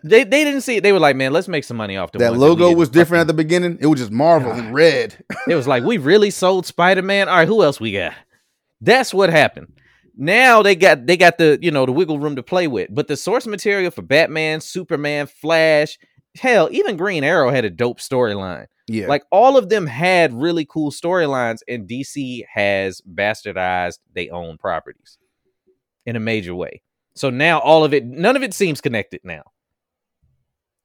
they 0.04 0.24
they 0.24 0.44
didn't 0.44 0.62
see 0.62 0.78
it. 0.78 0.84
They 0.84 0.92
were 0.92 1.00
like, 1.00 1.16
man, 1.16 1.34
let's 1.34 1.48
make 1.48 1.64
some 1.64 1.78
money 1.78 1.98
off 1.98 2.12
the 2.12 2.20
That 2.20 2.38
logo 2.38 2.66
didn't 2.66 2.78
was 2.78 2.90
different 2.90 3.22
at 3.22 3.28
the 3.28 3.34
beginning. 3.34 3.78
It 3.80 3.88
was 3.88 4.00
just 4.00 4.12
Marvel 4.12 4.52
in 4.52 4.74
red. 4.74 5.16
It 5.48 5.56
was 5.56 5.68
like 5.68 5.84
we 5.84 5.98
really 5.98 6.30
sold 6.30 6.66
Spider 6.66 7.02
Man. 7.02 7.30
All 7.30 7.38
right, 7.38 7.48
who 7.48 7.64
else 7.64 7.80
we 7.80 7.94
got? 7.94 8.14
That's 8.82 9.14
what 9.14 9.30
happened. 9.30 9.72
Now 10.18 10.62
they 10.62 10.76
got 10.76 11.06
they 11.06 11.18
got 11.18 11.38
the 11.38 11.58
you 11.62 11.72
know 11.72 11.86
the 11.86 11.92
wiggle 11.92 12.20
room 12.20 12.36
to 12.36 12.44
play 12.44 12.68
with, 12.68 12.90
but 12.94 13.08
the 13.08 13.18
source 13.18 13.48
material 13.48 13.92
for 13.92 14.02
Batman, 14.02 14.62
Superman, 14.62 15.28
Flash, 15.28 15.98
hell, 16.38 16.70
even 16.72 16.98
Green 16.98 17.24
Arrow 17.24 17.50
had 17.50 17.66
a 17.66 17.70
dope 17.70 18.00
storyline. 18.00 18.68
Yeah. 18.88 19.08
Like 19.08 19.24
all 19.32 19.58
of 19.58 19.70
them 19.70 19.88
had 19.88 20.34
really 20.34 20.66
cool 20.66 20.92
storylines, 20.92 21.60
and 21.68 21.88
DC 21.88 22.46
has 22.54 23.02
bastardized 23.02 24.00
their 24.14 24.34
own 24.34 24.58
properties 24.58 25.18
in 26.06 26.16
a 26.16 26.20
major 26.20 26.54
way. 26.54 26.82
So 27.16 27.30
now 27.30 27.60
all 27.60 27.84
of 27.84 27.94
it, 27.94 28.06
none 28.06 28.36
of 28.36 28.44
it 28.44 28.54
seems 28.54 28.82
connected 28.82 29.22
now. 29.24 29.44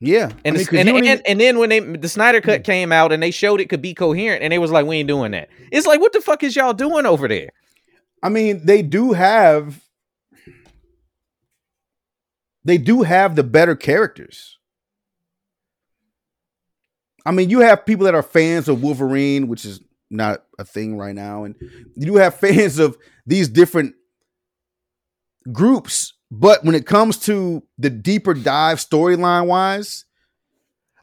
yeah. 0.00 0.30
And 0.44 0.56
I 0.56 0.58
mean, 0.58 0.66
and, 0.72 0.88
and, 0.88 1.06
even- 1.06 1.22
and 1.26 1.40
then 1.40 1.58
when 1.58 1.68
they 1.68 1.80
the 1.80 2.08
Snyder 2.08 2.40
cut 2.40 2.62
mm. 2.62 2.64
came 2.64 2.92
out 2.92 3.12
and 3.12 3.22
they 3.22 3.30
showed 3.30 3.60
it 3.60 3.68
could 3.68 3.82
be 3.82 3.92
coherent, 3.94 4.42
and 4.42 4.52
they 4.52 4.58
was 4.58 4.70
like, 4.70 4.86
"We 4.86 4.96
ain't 4.96 5.08
doing 5.08 5.32
that." 5.32 5.48
It's 5.70 5.86
like, 5.86 6.00
what 6.00 6.12
the 6.12 6.20
fuck 6.22 6.42
is 6.42 6.56
y'all 6.56 6.72
doing 6.72 7.04
over 7.04 7.28
there? 7.28 7.50
I 8.22 8.28
mean, 8.30 8.64
they 8.64 8.82
do 8.82 9.12
have 9.12 9.82
they 12.64 12.78
do 12.78 13.02
have 13.02 13.36
the 13.36 13.42
better 13.42 13.74
characters. 13.76 14.58
I 17.26 17.32
mean, 17.32 17.50
you 17.50 17.60
have 17.60 17.86
people 17.86 18.06
that 18.06 18.14
are 18.14 18.22
fans 18.22 18.68
of 18.68 18.82
Wolverine, 18.82 19.48
which 19.48 19.64
is 19.64 19.80
not 20.10 20.44
a 20.58 20.64
thing 20.64 20.96
right 20.96 21.14
now, 21.14 21.44
and 21.44 21.54
you 21.94 22.06
do 22.06 22.16
have 22.16 22.34
fans 22.40 22.78
of 22.78 22.96
these 23.26 23.48
different 23.48 23.94
groups. 25.52 26.14
But 26.30 26.64
when 26.64 26.74
it 26.74 26.86
comes 26.86 27.18
to 27.20 27.62
the 27.78 27.90
deeper 27.90 28.34
dive 28.34 28.78
storyline 28.78 29.46
wise, 29.46 30.04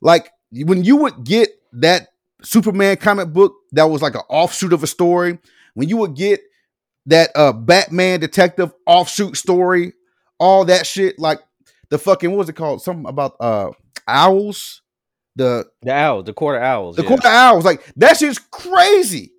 like 0.01 0.31
when 0.51 0.83
you 0.83 0.97
would 0.97 1.23
get 1.23 1.49
that 1.73 2.09
Superman 2.43 2.97
comic 2.97 3.33
book 3.33 3.55
that 3.73 3.85
was 3.85 4.01
like 4.01 4.15
an 4.15 4.21
offshoot 4.29 4.73
of 4.73 4.83
a 4.83 4.87
story, 4.87 5.39
when 5.73 5.89
you 5.89 5.97
would 5.97 6.15
get 6.15 6.41
that 7.07 7.31
uh 7.35 7.51
Batman 7.51 8.19
detective 8.19 8.73
offshoot 8.85 9.35
story, 9.35 9.93
all 10.39 10.65
that 10.65 10.85
shit, 10.85 11.19
like 11.19 11.39
the 11.89 11.97
fucking 11.97 12.29
what 12.29 12.39
was 12.39 12.49
it 12.49 12.55
called? 12.55 12.81
Something 12.81 13.07
about 13.07 13.35
uh 13.39 13.71
owls. 14.07 14.81
The 15.37 15.65
The 15.83 15.93
owls, 15.93 16.25
the 16.25 16.33
Court 16.33 16.57
of 16.57 16.63
Owls. 16.63 16.95
the 16.97 17.03
yeah. 17.03 17.07
Court 17.07 17.19
of 17.21 17.25
Owls, 17.31 17.63
like 17.65 17.81
that 17.95 18.17
shit's 18.17 18.39
crazy. 18.39 19.31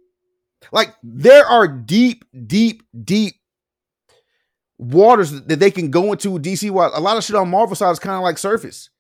Like 0.72 0.94
there 1.02 1.44
are 1.46 1.68
deep, 1.68 2.24
deep, 2.46 2.82
deep 3.04 3.34
waters 4.78 5.32
that 5.42 5.58
they 5.58 5.70
can 5.70 5.90
go 5.90 6.12
into 6.12 6.38
DC. 6.38 6.70
While 6.70 6.90
a 6.94 7.00
lot 7.00 7.16
of 7.16 7.24
shit 7.24 7.36
on 7.36 7.50
Marvel 7.50 7.74
side 7.76 7.90
is 7.90 7.98
kind 7.98 8.16
of 8.16 8.22
like 8.22 8.38
surface. 8.38 8.90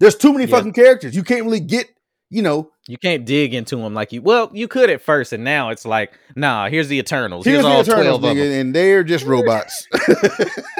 There's 0.00 0.16
too 0.16 0.32
many 0.32 0.44
Yeah. 0.46 0.56
fucking 0.56 0.72
characters. 0.72 1.14
You 1.14 1.22
can't 1.22 1.44
really 1.44 1.60
get, 1.60 1.86
you 2.30 2.42
know, 2.42 2.70
You 2.88 2.98
can't 2.98 3.24
dig 3.24 3.54
into 3.54 3.76
them 3.76 3.94
like 3.94 4.12
you. 4.12 4.20
Well, 4.22 4.50
you 4.52 4.66
could 4.68 4.90
at 4.90 5.00
first, 5.00 5.32
and 5.32 5.44
now 5.44 5.70
it's 5.70 5.86
like, 5.86 6.12
nah. 6.36 6.68
Here's 6.68 6.88
the 6.88 6.98
Eternals. 6.98 7.44
Here's, 7.46 7.56
here's 7.56 7.64
the 7.64 7.70
all 7.70 7.80
Eternals, 7.82 8.20
twelve 8.20 8.24
of 8.24 8.36
nigga, 8.36 8.60
and 8.60 8.74
they're 8.74 9.04
just 9.04 9.24
robots. 9.34 9.86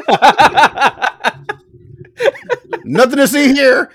Nothing 2.85 3.17
to 3.17 3.29
see 3.29 3.53
here. 3.53 3.91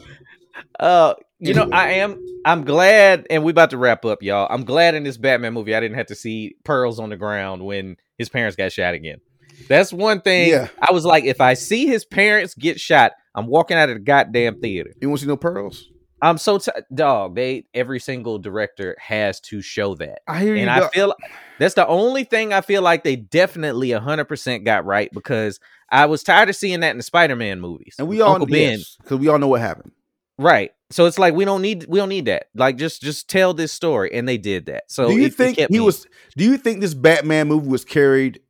uh, 0.80 1.14
you 1.38 1.54
know, 1.54 1.68
I 1.72 1.92
am. 1.94 2.22
I'm 2.44 2.64
glad, 2.64 3.26
and 3.30 3.44
we 3.44 3.50
about 3.50 3.70
to 3.70 3.78
wrap 3.78 4.04
up, 4.04 4.22
y'all. 4.22 4.46
I'm 4.50 4.64
glad 4.64 4.94
in 4.94 5.04
this 5.04 5.16
Batman 5.16 5.54
movie 5.54 5.74
I 5.74 5.80
didn't 5.80 5.96
have 5.96 6.06
to 6.06 6.14
see 6.14 6.56
pearls 6.64 6.98
on 6.98 7.10
the 7.10 7.16
ground 7.16 7.64
when 7.64 7.96
his 8.18 8.28
parents 8.28 8.56
got 8.56 8.72
shot 8.72 8.94
again. 8.94 9.20
That's 9.68 9.92
one 9.92 10.20
thing. 10.20 10.50
Yeah. 10.50 10.68
I 10.80 10.92
was 10.92 11.04
like, 11.04 11.24
if 11.24 11.40
I 11.40 11.54
see 11.54 11.86
his 11.86 12.04
parents 12.04 12.54
get 12.54 12.80
shot, 12.80 13.12
I'm 13.34 13.46
walking 13.46 13.76
out 13.76 13.90
of 13.90 13.96
the 13.96 14.00
goddamn 14.00 14.60
theater. 14.60 14.92
You 15.00 15.08
want 15.08 15.20
to 15.20 15.24
see 15.24 15.28
no 15.28 15.36
pearls? 15.36 15.88
I'm 16.22 16.38
so 16.38 16.56
t- 16.58 16.70
dog. 16.94 17.34
They 17.34 17.66
every 17.74 17.98
single 18.00 18.38
director 18.38 18.96
has 19.00 19.40
to 19.40 19.60
show 19.60 19.94
that. 19.96 20.20
I 20.28 20.40
hear 20.40 20.54
you. 20.54 20.60
and 20.62 20.70
I 20.70 20.88
feel 20.88 21.14
that's 21.58 21.74
the 21.74 21.86
only 21.86 22.24
thing 22.24 22.52
I 22.52 22.60
feel 22.60 22.80
like 22.80 23.02
they 23.04 23.16
definitely 23.16 23.88
100% 23.88 24.64
got 24.64 24.84
right 24.86 25.10
because 25.12 25.58
I 25.90 26.06
was 26.06 26.22
tired 26.22 26.48
of 26.48 26.56
seeing 26.56 26.80
that 26.80 26.92
in 26.92 26.96
the 26.96 27.02
Spider-Man 27.02 27.60
movies. 27.60 27.96
and 27.98 28.06
we 28.08 28.20
all 28.20 28.34
Uncle 28.34 28.46
Ben, 28.46 28.78
because 29.02 29.18
we 29.18 29.28
all 29.28 29.38
know 29.38 29.48
what 29.48 29.60
happened. 29.60 29.92
right? 30.38 30.70
So 30.90 31.06
it's 31.06 31.18
like 31.18 31.34
we 31.34 31.44
don't 31.44 31.60
need 31.62 31.86
we 31.88 31.98
don't 31.98 32.08
need 32.08 32.26
that. 32.26 32.46
Like 32.54 32.76
just 32.76 33.02
just 33.02 33.28
tell 33.28 33.52
this 33.54 33.72
story, 33.72 34.12
and 34.14 34.28
they 34.28 34.38
did 34.38 34.66
that. 34.66 34.84
So 34.88 35.08
do 35.08 35.14
you 35.14 35.22
it- 35.22 35.26
it 35.26 35.34
think 35.34 35.56
kept 35.58 35.72
he 35.72 35.78
me- 35.80 35.84
was? 35.84 36.06
Do 36.36 36.44
you 36.44 36.56
think 36.56 36.80
this 36.80 36.94
Batman 36.94 37.48
movie 37.48 37.68
was 37.68 37.84
carried? 37.84 38.40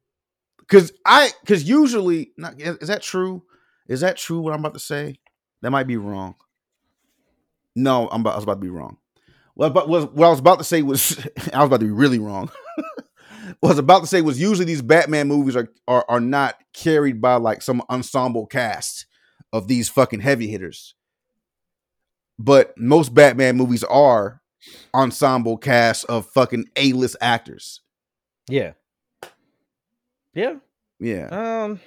Because 0.58 0.92
I, 1.04 1.30
because 1.42 1.64
usually, 1.68 2.32
not, 2.36 2.54
is 2.60 2.88
that 2.88 3.02
true? 3.02 3.42
Is 3.88 4.00
that 4.00 4.16
true? 4.16 4.40
What 4.40 4.54
I'm 4.54 4.60
about 4.60 4.74
to 4.74 4.80
say? 4.80 5.16
That 5.60 5.70
might 5.70 5.86
be 5.86 5.96
wrong. 5.96 6.34
No, 7.74 8.08
I'm 8.10 8.20
about, 8.22 8.34
I 8.34 8.36
was 8.36 8.44
about 8.44 8.54
to 8.54 8.60
be 8.60 8.68
wrong. 8.68 8.98
What, 9.54 9.74
but 9.74 9.88
was 9.88 10.06
what 10.06 10.26
I 10.26 10.30
was 10.30 10.38
about 10.38 10.58
to 10.58 10.64
say 10.64 10.82
was 10.82 11.18
I 11.52 11.58
was 11.58 11.66
about 11.66 11.80
to 11.80 11.86
be 11.86 11.90
really 11.92 12.18
wrong. 12.18 12.50
what 13.60 13.68
I 13.68 13.72
was 13.72 13.78
about 13.78 14.00
to 14.00 14.06
say 14.06 14.20
was 14.22 14.40
usually 14.40 14.64
these 14.64 14.82
Batman 14.82 15.28
movies 15.28 15.56
are, 15.56 15.68
are 15.86 16.04
are 16.08 16.20
not 16.20 16.56
carried 16.72 17.20
by 17.20 17.34
like 17.36 17.60
some 17.62 17.82
ensemble 17.90 18.46
cast 18.46 19.06
of 19.52 19.68
these 19.68 19.88
fucking 19.88 20.20
heavy 20.20 20.48
hitters. 20.48 20.94
But 22.38 22.72
most 22.78 23.14
Batman 23.14 23.56
movies 23.56 23.84
are 23.84 24.40
ensemble 24.94 25.58
cast 25.58 26.04
of 26.06 26.26
fucking 26.26 26.64
A-list 26.76 27.16
actors. 27.20 27.80
yeah, 28.48 28.72
yeah. 30.34 30.54
Yeah. 30.98 31.26
Um, 31.64 31.80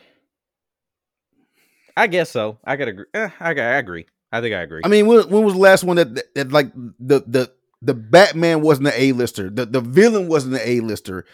I 1.98 2.08
guess 2.08 2.30
so. 2.30 2.60
I 2.64 2.76
gotta 2.76 2.92
agree. 2.92 3.06
Eh, 3.14 3.30
I, 3.40 3.54
got- 3.54 3.64
I 3.64 3.78
agree. 3.78 4.06
I 4.36 4.42
think 4.42 4.54
I 4.54 4.62
agree. 4.62 4.82
I 4.84 4.90
mean, 4.90 5.08
when, 5.08 5.30
when 5.30 5.46
was 5.46 5.54
the 5.54 5.60
last 5.60 5.84
one 5.86 5.96
that, 5.96 6.14
that, 6.16 6.34
that, 6.36 6.52
like 6.52 6.74
the 6.74 7.24
the 7.26 7.52
the 7.82 7.94
Batman 7.94 8.62
wasn't 8.62 8.88
an 8.88 8.94
A-lister. 8.96 9.50
The 9.50 9.66
the 9.66 9.80
villain 9.80 10.28
wasn't 10.28 10.56
an 10.56 10.62
A-lister. 10.64 11.26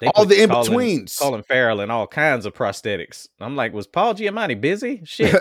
They 0.00 0.08
all 0.08 0.24
the 0.24 0.34
Colin- 0.34 0.50
in-betweens. 0.50 1.16
Colin 1.16 1.42
Farrell 1.42 1.80
and 1.80 1.92
all 1.92 2.06
kinds 2.06 2.46
of 2.46 2.54
prosthetics. 2.54 3.28
I'm 3.38 3.54
like, 3.54 3.72
was 3.72 3.86
Paul 3.86 4.14
Giamatti 4.14 4.60
busy? 4.60 5.02
Shit. 5.04 5.36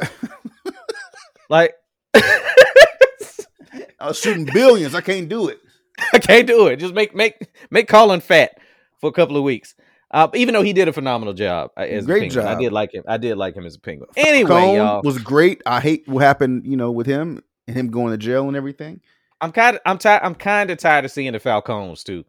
like, 1.49 1.73
I 2.13 4.07
was 4.07 4.19
shooting 4.19 4.45
Billions. 4.45 4.93
I 4.93 5.01
can't 5.01 5.29
do 5.29 5.47
it. 5.47 5.59
I 6.13 6.19
can't 6.19 6.45
do 6.45 6.67
it. 6.67 6.75
Just 6.75 6.93
make 6.93 7.15
make 7.15 7.47
make 7.71 7.87
Colin 7.87 8.21
fat 8.21 8.59
for 8.99 9.09
a 9.09 9.13
couple 9.13 9.35
of 9.35 9.43
weeks. 9.43 9.73
Uh, 10.11 10.27
even 10.33 10.53
though 10.53 10.63
he 10.63 10.73
did 10.73 10.87
a 10.87 10.93
phenomenal 10.93 11.33
job 11.33 11.71
uh, 11.77 11.81
as 11.81 12.03
a 12.03 12.07
Great 12.07 12.33
penguin. 12.33 12.47
I 12.47 12.59
did 12.59 12.71
like 12.71 12.93
him. 12.93 13.03
I 13.07 13.17
did 13.17 13.37
like 13.37 13.55
him 13.55 13.65
as 13.65 13.75
a 13.75 13.79
penguin. 13.79 14.09
Anyway, 14.17 14.49
Cone 14.49 14.75
y'all, 14.75 15.01
was 15.03 15.19
great. 15.19 15.61
I 15.65 15.79
hate 15.79 16.07
what 16.07 16.23
happened, 16.23 16.65
you 16.65 16.75
know, 16.75 16.91
with 16.91 17.05
him 17.05 17.43
and 17.67 17.77
him 17.77 17.91
going 17.91 18.11
to 18.11 18.17
jail 18.17 18.47
and 18.47 18.57
everything. 18.57 19.01
I'm 19.41 19.51
kind 19.51 19.75
of 19.75 19.81
I'm 19.85 19.97
tired. 19.97 20.21
I'm 20.23 20.35
kind 20.35 20.71
of 20.71 20.79
tired 20.79 21.05
of 21.05 21.11
seeing 21.11 21.31
the 21.31 21.39
Falcones 21.39 22.03
too. 22.03 22.25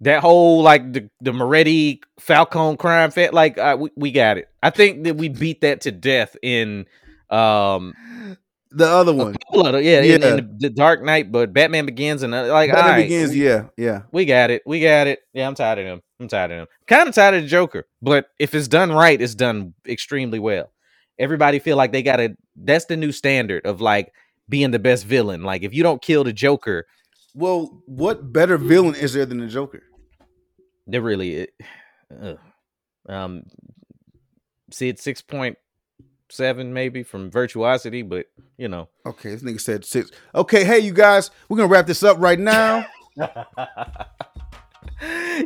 That 0.00 0.20
whole 0.20 0.62
like 0.62 0.92
the 0.92 1.08
the 1.20 1.32
Moretti 1.32 2.02
Falcon 2.18 2.76
crime 2.76 3.10
fit. 3.10 3.32
Like 3.32 3.56
uh, 3.56 3.76
we 3.78 3.90
we 3.96 4.10
got 4.10 4.36
it. 4.36 4.48
I 4.62 4.70
think 4.70 5.04
that 5.04 5.16
we 5.16 5.28
beat 5.28 5.60
that 5.62 5.82
to 5.82 5.92
death 5.92 6.36
in 6.42 6.86
um 7.30 7.94
The 8.76 8.88
other 8.88 9.12
one, 9.14 9.36
of 9.54 9.72
the- 9.72 9.82
yeah, 9.82 10.00
in, 10.00 10.20
Yeah. 10.22 10.36
in 10.36 10.56
the, 10.58 10.70
Dark 10.70 11.02
Knight, 11.02 11.30
but 11.30 11.52
Batman 11.52 11.86
Begins 11.86 12.22
and 12.22 12.34
uh, 12.34 12.48
like 12.52 12.70
Batman 12.72 12.90
right, 12.92 13.02
Begins. 13.02 13.30
we, 13.30 13.44
Yeah, 13.44 13.64
yeah. 13.76 14.02
we 14.12 14.24
got 14.24 14.50
it, 14.50 14.62
we 14.66 14.80
got 14.80 15.06
it. 15.06 15.20
Yeah, 15.32 15.46
I'm 15.46 15.54
tired 15.54 15.78
of 15.78 15.86
him. 15.86 16.02
I'm 16.20 16.28
tired 16.28 16.50
of 16.50 16.58
him. 16.58 16.66
Kind 16.86 17.08
of 17.08 17.14
tired 17.14 17.34
of 17.36 17.42
the 17.42 17.48
Joker, 17.48 17.86
but 18.02 18.26
if 18.38 18.54
it's 18.54 18.68
done 18.68 18.90
right, 18.92 19.20
it's 19.20 19.34
done 19.34 19.74
extremely 19.86 20.38
well. 20.38 20.72
Everybody 21.18 21.58
feel 21.60 21.76
like 21.76 21.92
they 21.92 22.02
got 22.02 22.16
to. 22.16 22.36
That's 22.56 22.86
the 22.86 22.96
new 22.96 23.12
standard 23.12 23.64
of 23.66 23.80
like 23.80 24.12
being 24.48 24.70
the 24.72 24.78
best 24.78 25.04
villain. 25.06 25.42
Like 25.44 25.62
if 25.62 25.72
you 25.74 25.82
don't 25.82 26.02
kill 26.02 26.24
the 26.24 26.32
Joker, 26.32 26.86
Well, 27.34 27.82
what 27.86 28.32
better 28.32 28.58
villain 28.58 28.94
is 28.96 29.12
there 29.12 29.26
than 29.26 29.38
the 29.38 29.46
Joker? 29.46 29.82
they 30.86 30.98
really, 30.98 31.34
it, 31.36 31.50
um, 33.08 33.44
see 34.70 34.88
it's 34.88 35.02
six 35.02 35.20
point 35.22 35.56
seven 36.34 36.72
maybe 36.72 37.02
from 37.02 37.30
Virtuosity, 37.30 38.02
but 38.02 38.26
you 38.56 38.68
know. 38.68 38.88
Okay, 39.06 39.30
this 39.30 39.42
nigga 39.42 39.60
said 39.60 39.84
six. 39.84 40.10
Okay, 40.34 40.64
hey, 40.64 40.80
you 40.80 40.92
guys, 40.92 41.30
we're 41.48 41.56
gonna 41.56 41.68
wrap 41.68 41.86
this 41.86 42.02
up 42.02 42.18
right 42.18 42.38
now. 42.38 42.86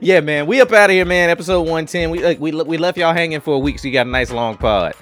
yeah, 0.01 0.21
man, 0.21 0.47
we 0.47 0.61
up 0.61 0.73
out 0.73 0.91
of 0.91 0.95
here, 0.95 1.05
man. 1.05 1.31
Episode 1.31 1.63
one 1.63 1.87
ten. 1.87 2.11
We 2.11 2.23
like 2.25 2.41
we 2.41 2.53
we 2.53 2.79
left 2.79 2.99
y'all 2.99 3.13
hanging 3.13 3.41
for 3.41 3.55
a 3.55 3.59
week, 3.59 3.79
so 3.79 3.89
you 3.89 3.95
got 3.95 4.07
a 4.07 4.11
nice 4.11 4.31
long 4.31 4.57
pod. 4.57 4.95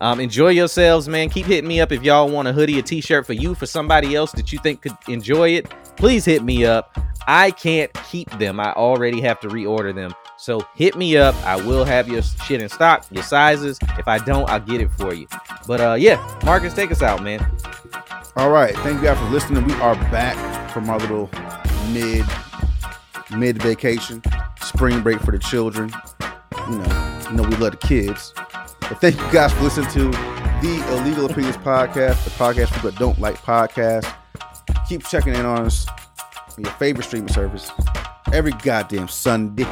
Um, 0.00 0.18
enjoy 0.18 0.48
yourselves, 0.48 1.08
man. 1.08 1.28
Keep 1.30 1.46
hitting 1.46 1.68
me 1.68 1.80
up 1.80 1.92
if 1.92 2.02
y'all 2.02 2.28
want 2.28 2.48
a 2.48 2.52
hoodie, 2.52 2.78
a 2.80 2.82
t-shirt 2.82 3.24
for 3.24 3.34
you, 3.34 3.54
for 3.54 3.66
somebody 3.66 4.16
else 4.16 4.32
that 4.32 4.52
you 4.52 4.58
think 4.58 4.82
could 4.82 4.96
enjoy 5.06 5.50
it. 5.50 5.70
Please 5.96 6.24
hit 6.24 6.42
me 6.42 6.64
up. 6.64 6.98
I 7.28 7.52
can't 7.52 7.92
keep 8.10 8.28
them. 8.38 8.58
I 8.58 8.72
already 8.72 9.20
have 9.20 9.38
to 9.40 9.48
reorder 9.48 9.94
them. 9.94 10.12
So 10.42 10.66
hit 10.74 10.96
me 10.96 11.16
up. 11.16 11.36
I 11.46 11.54
will 11.54 11.84
have 11.84 12.08
your 12.08 12.20
shit 12.20 12.60
in 12.60 12.68
stock, 12.68 13.06
your 13.12 13.22
sizes. 13.22 13.78
If 13.96 14.08
I 14.08 14.18
don't, 14.18 14.50
I'll 14.50 14.58
get 14.58 14.80
it 14.80 14.90
for 14.90 15.14
you. 15.14 15.28
But 15.68 15.80
uh, 15.80 15.94
yeah, 15.94 16.16
Marcus, 16.44 16.74
take 16.74 16.90
us 16.90 17.00
out, 17.00 17.22
man. 17.22 17.48
All 18.34 18.50
right, 18.50 18.74
thank 18.78 18.96
you 18.96 19.04
guys 19.04 19.18
for 19.18 19.26
listening. 19.26 19.64
We 19.64 19.72
are 19.74 19.94
back 20.10 20.68
from 20.72 20.90
our 20.90 20.98
little 20.98 21.30
mid 21.92 22.26
mid 23.30 23.62
vacation, 23.62 24.20
spring 24.60 25.00
break 25.00 25.20
for 25.20 25.30
the 25.30 25.38
children. 25.38 25.92
You 26.68 26.78
know, 26.78 27.20
you 27.30 27.36
know 27.36 27.42
we 27.44 27.54
love 27.54 27.78
the 27.78 27.86
kids. 27.86 28.34
But 28.80 29.00
thank 29.00 29.20
you 29.20 29.32
guys 29.32 29.52
for 29.52 29.62
listening 29.62 29.90
to 29.90 30.10
the 30.10 30.84
Illegal 30.90 31.26
Opinions 31.26 31.56
podcast, 31.58 32.24
the 32.24 32.30
podcast 32.30 32.74
people 32.74 32.90
that 32.90 32.98
don't 32.98 33.20
like 33.20 33.36
podcasts. 33.36 34.12
Keep 34.88 35.06
checking 35.06 35.34
in 35.34 35.46
on 35.46 35.66
us 35.66 35.86
on 36.58 36.64
your 36.64 36.72
favorite 36.72 37.04
streaming 37.04 37.32
service 37.32 37.70
every 38.32 38.52
goddamn 38.52 39.08
Sunday. 39.08 39.66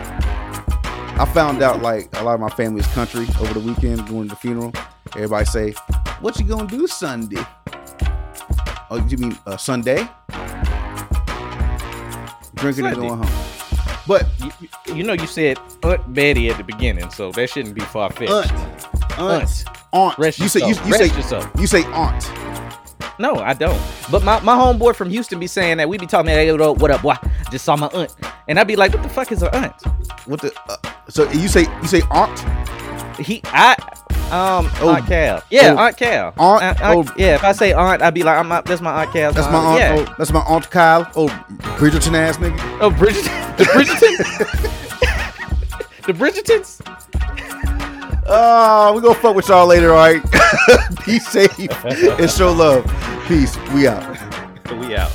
I 1.21 1.27
found 1.27 1.63
out 1.63 1.83
like 1.83 2.09
a 2.19 2.25
lot 2.25 2.35
of 2.35 2.41
my 2.41 2.49
family's 2.49 2.87
country 2.89 3.27
over 3.41 3.53
the 3.55 3.61
weekend 3.61 4.07
going 4.09 4.29
to 4.29 4.35
the 4.35 4.37
funeral. 4.37 4.73
Everybody 5.15 5.45
say, 5.45 5.73
"What 6.21 6.39
you 6.41 6.47
gonna 6.47 6.67
do 6.67 6.87
Sunday?" 6.87 7.45
Oh, 8.91 9.05
you 9.09 9.19
mean 9.19 9.39
uh, 9.47 9.57
Sunday? 9.57 10.09
Drinking 12.55 12.87
and 12.87 12.95
Sunday. 12.95 13.09
going 13.09 13.23
home. 13.23 13.45
But 14.07 14.27
You, 14.87 14.95
you- 14.97 15.03
know 15.05 15.13
you 15.13 15.27
said 15.27 15.59
Aunt 15.83 16.13
Betty 16.15 16.49
at 16.51 16.57
the 16.57 16.65
beginning, 16.65 17.11
so 17.11 17.31
that 17.33 17.51
shouldn't 17.51 17.75
be 17.75 17.83
far 17.83 18.11
fetched. 18.11 18.33
aunt, 18.33 18.53
aunt, 19.19 19.21
Aunt. 19.21 19.65
aunt. 19.93 20.19
Rest 20.19 20.39
You 20.41 20.49
say 20.49 20.61
you, 20.61 20.69
yourself. 20.69 20.87
you 20.87 20.93
Rest 20.93 21.05
say 21.11 21.17
yourself. 21.17 21.51
you 21.59 21.67
say 21.67 21.85
aunt. 21.93 22.33
No, 23.21 23.37
I 23.37 23.53
don't. 23.53 23.81
But 24.11 24.25
my, 24.25 24.41
my 24.41 24.55
homeboy 24.57 24.97
from 24.97 25.11
Houston 25.11 25.39
be 25.39 25.47
saying 25.47 25.77
that 25.77 25.89
we 25.89 25.99
be 25.99 26.07
talking, 26.07 26.31
hey, 26.31 26.51
what 26.51 26.61
up, 26.63 26.79
what 26.79 26.91
up, 26.91 27.03
boy? 27.03 27.15
Just 27.53 27.65
saw 27.67 27.77
my 27.77 27.89
aunt, 27.89 28.17
and 28.49 28.59
I'd 28.59 28.67
be 28.67 28.77
like, 28.77 28.93
what 28.95 29.03
the 29.03 29.09
fuck 29.11 29.31
is 29.31 29.43
her 29.43 29.55
aunt? 29.55 29.75
What 30.27 30.41
the? 30.41 30.53
Uh, 30.69 30.77
so 31.11 31.31
you 31.33 31.49
say 31.49 31.63
you 31.83 31.89
say 31.89 32.03
aunt? 32.11 32.39
He, 33.19 33.43
I, 33.47 33.75
Um, 34.31 34.71
Oh, 34.81 34.95
Aunt 34.95 35.07
Cal. 35.07 35.43
Yeah, 35.51 35.75
oh, 35.75 35.79
Aunt 35.79 35.97
Cal. 35.97 36.33
Aunt- 36.39 36.63
Aunt- 36.63 36.81
Aunt- 36.81 37.09
oh. 37.11 37.15
yeah, 37.19 37.35
if 37.35 37.45
I 37.45 37.53
say 37.53 37.73
aunt, 37.73 38.01
I'd 38.01 38.15
be 38.15 38.23
like, 38.23 38.39
I'm 38.39 38.49
not, 38.49 38.65
that's 38.65 38.81
my 38.81 39.03
Aunt 39.03 39.13
Cal. 39.13 39.33
That's 39.33 39.49
my 39.49 39.59
aunt. 39.59 39.79
Yeah. 39.81 39.97
Oh, 40.09 40.15
that's 40.17 40.33
my 40.33 40.41
aunt 40.41 40.71
Kyle. 40.71 41.07
Oh, 41.17 41.27
Bridgerton 41.79 42.15
ass 42.15 42.39
nigga. 42.39 42.59
Oh, 42.81 42.91
Bridget, 42.91 43.25
the 43.59 43.65
Bridgertons. 43.65 44.19
the 46.07 46.13
Bridgertons. 46.15 46.81
Oh, 48.33 48.93
we 48.95 49.01
gonna 49.03 49.15
fuck 49.17 49.35
with 49.35 49.49
y'all 49.49 49.67
later. 49.67 49.91
All 49.93 49.97
right. 49.99 50.23
Be 51.07 51.19
safe 51.19 51.59
and 51.85 52.31
show 52.31 52.53
love. 52.53 52.85
Peace. 53.27 53.57
We 53.75 53.89
out. 53.89 54.07
We 54.79 54.95
out. 54.95 55.11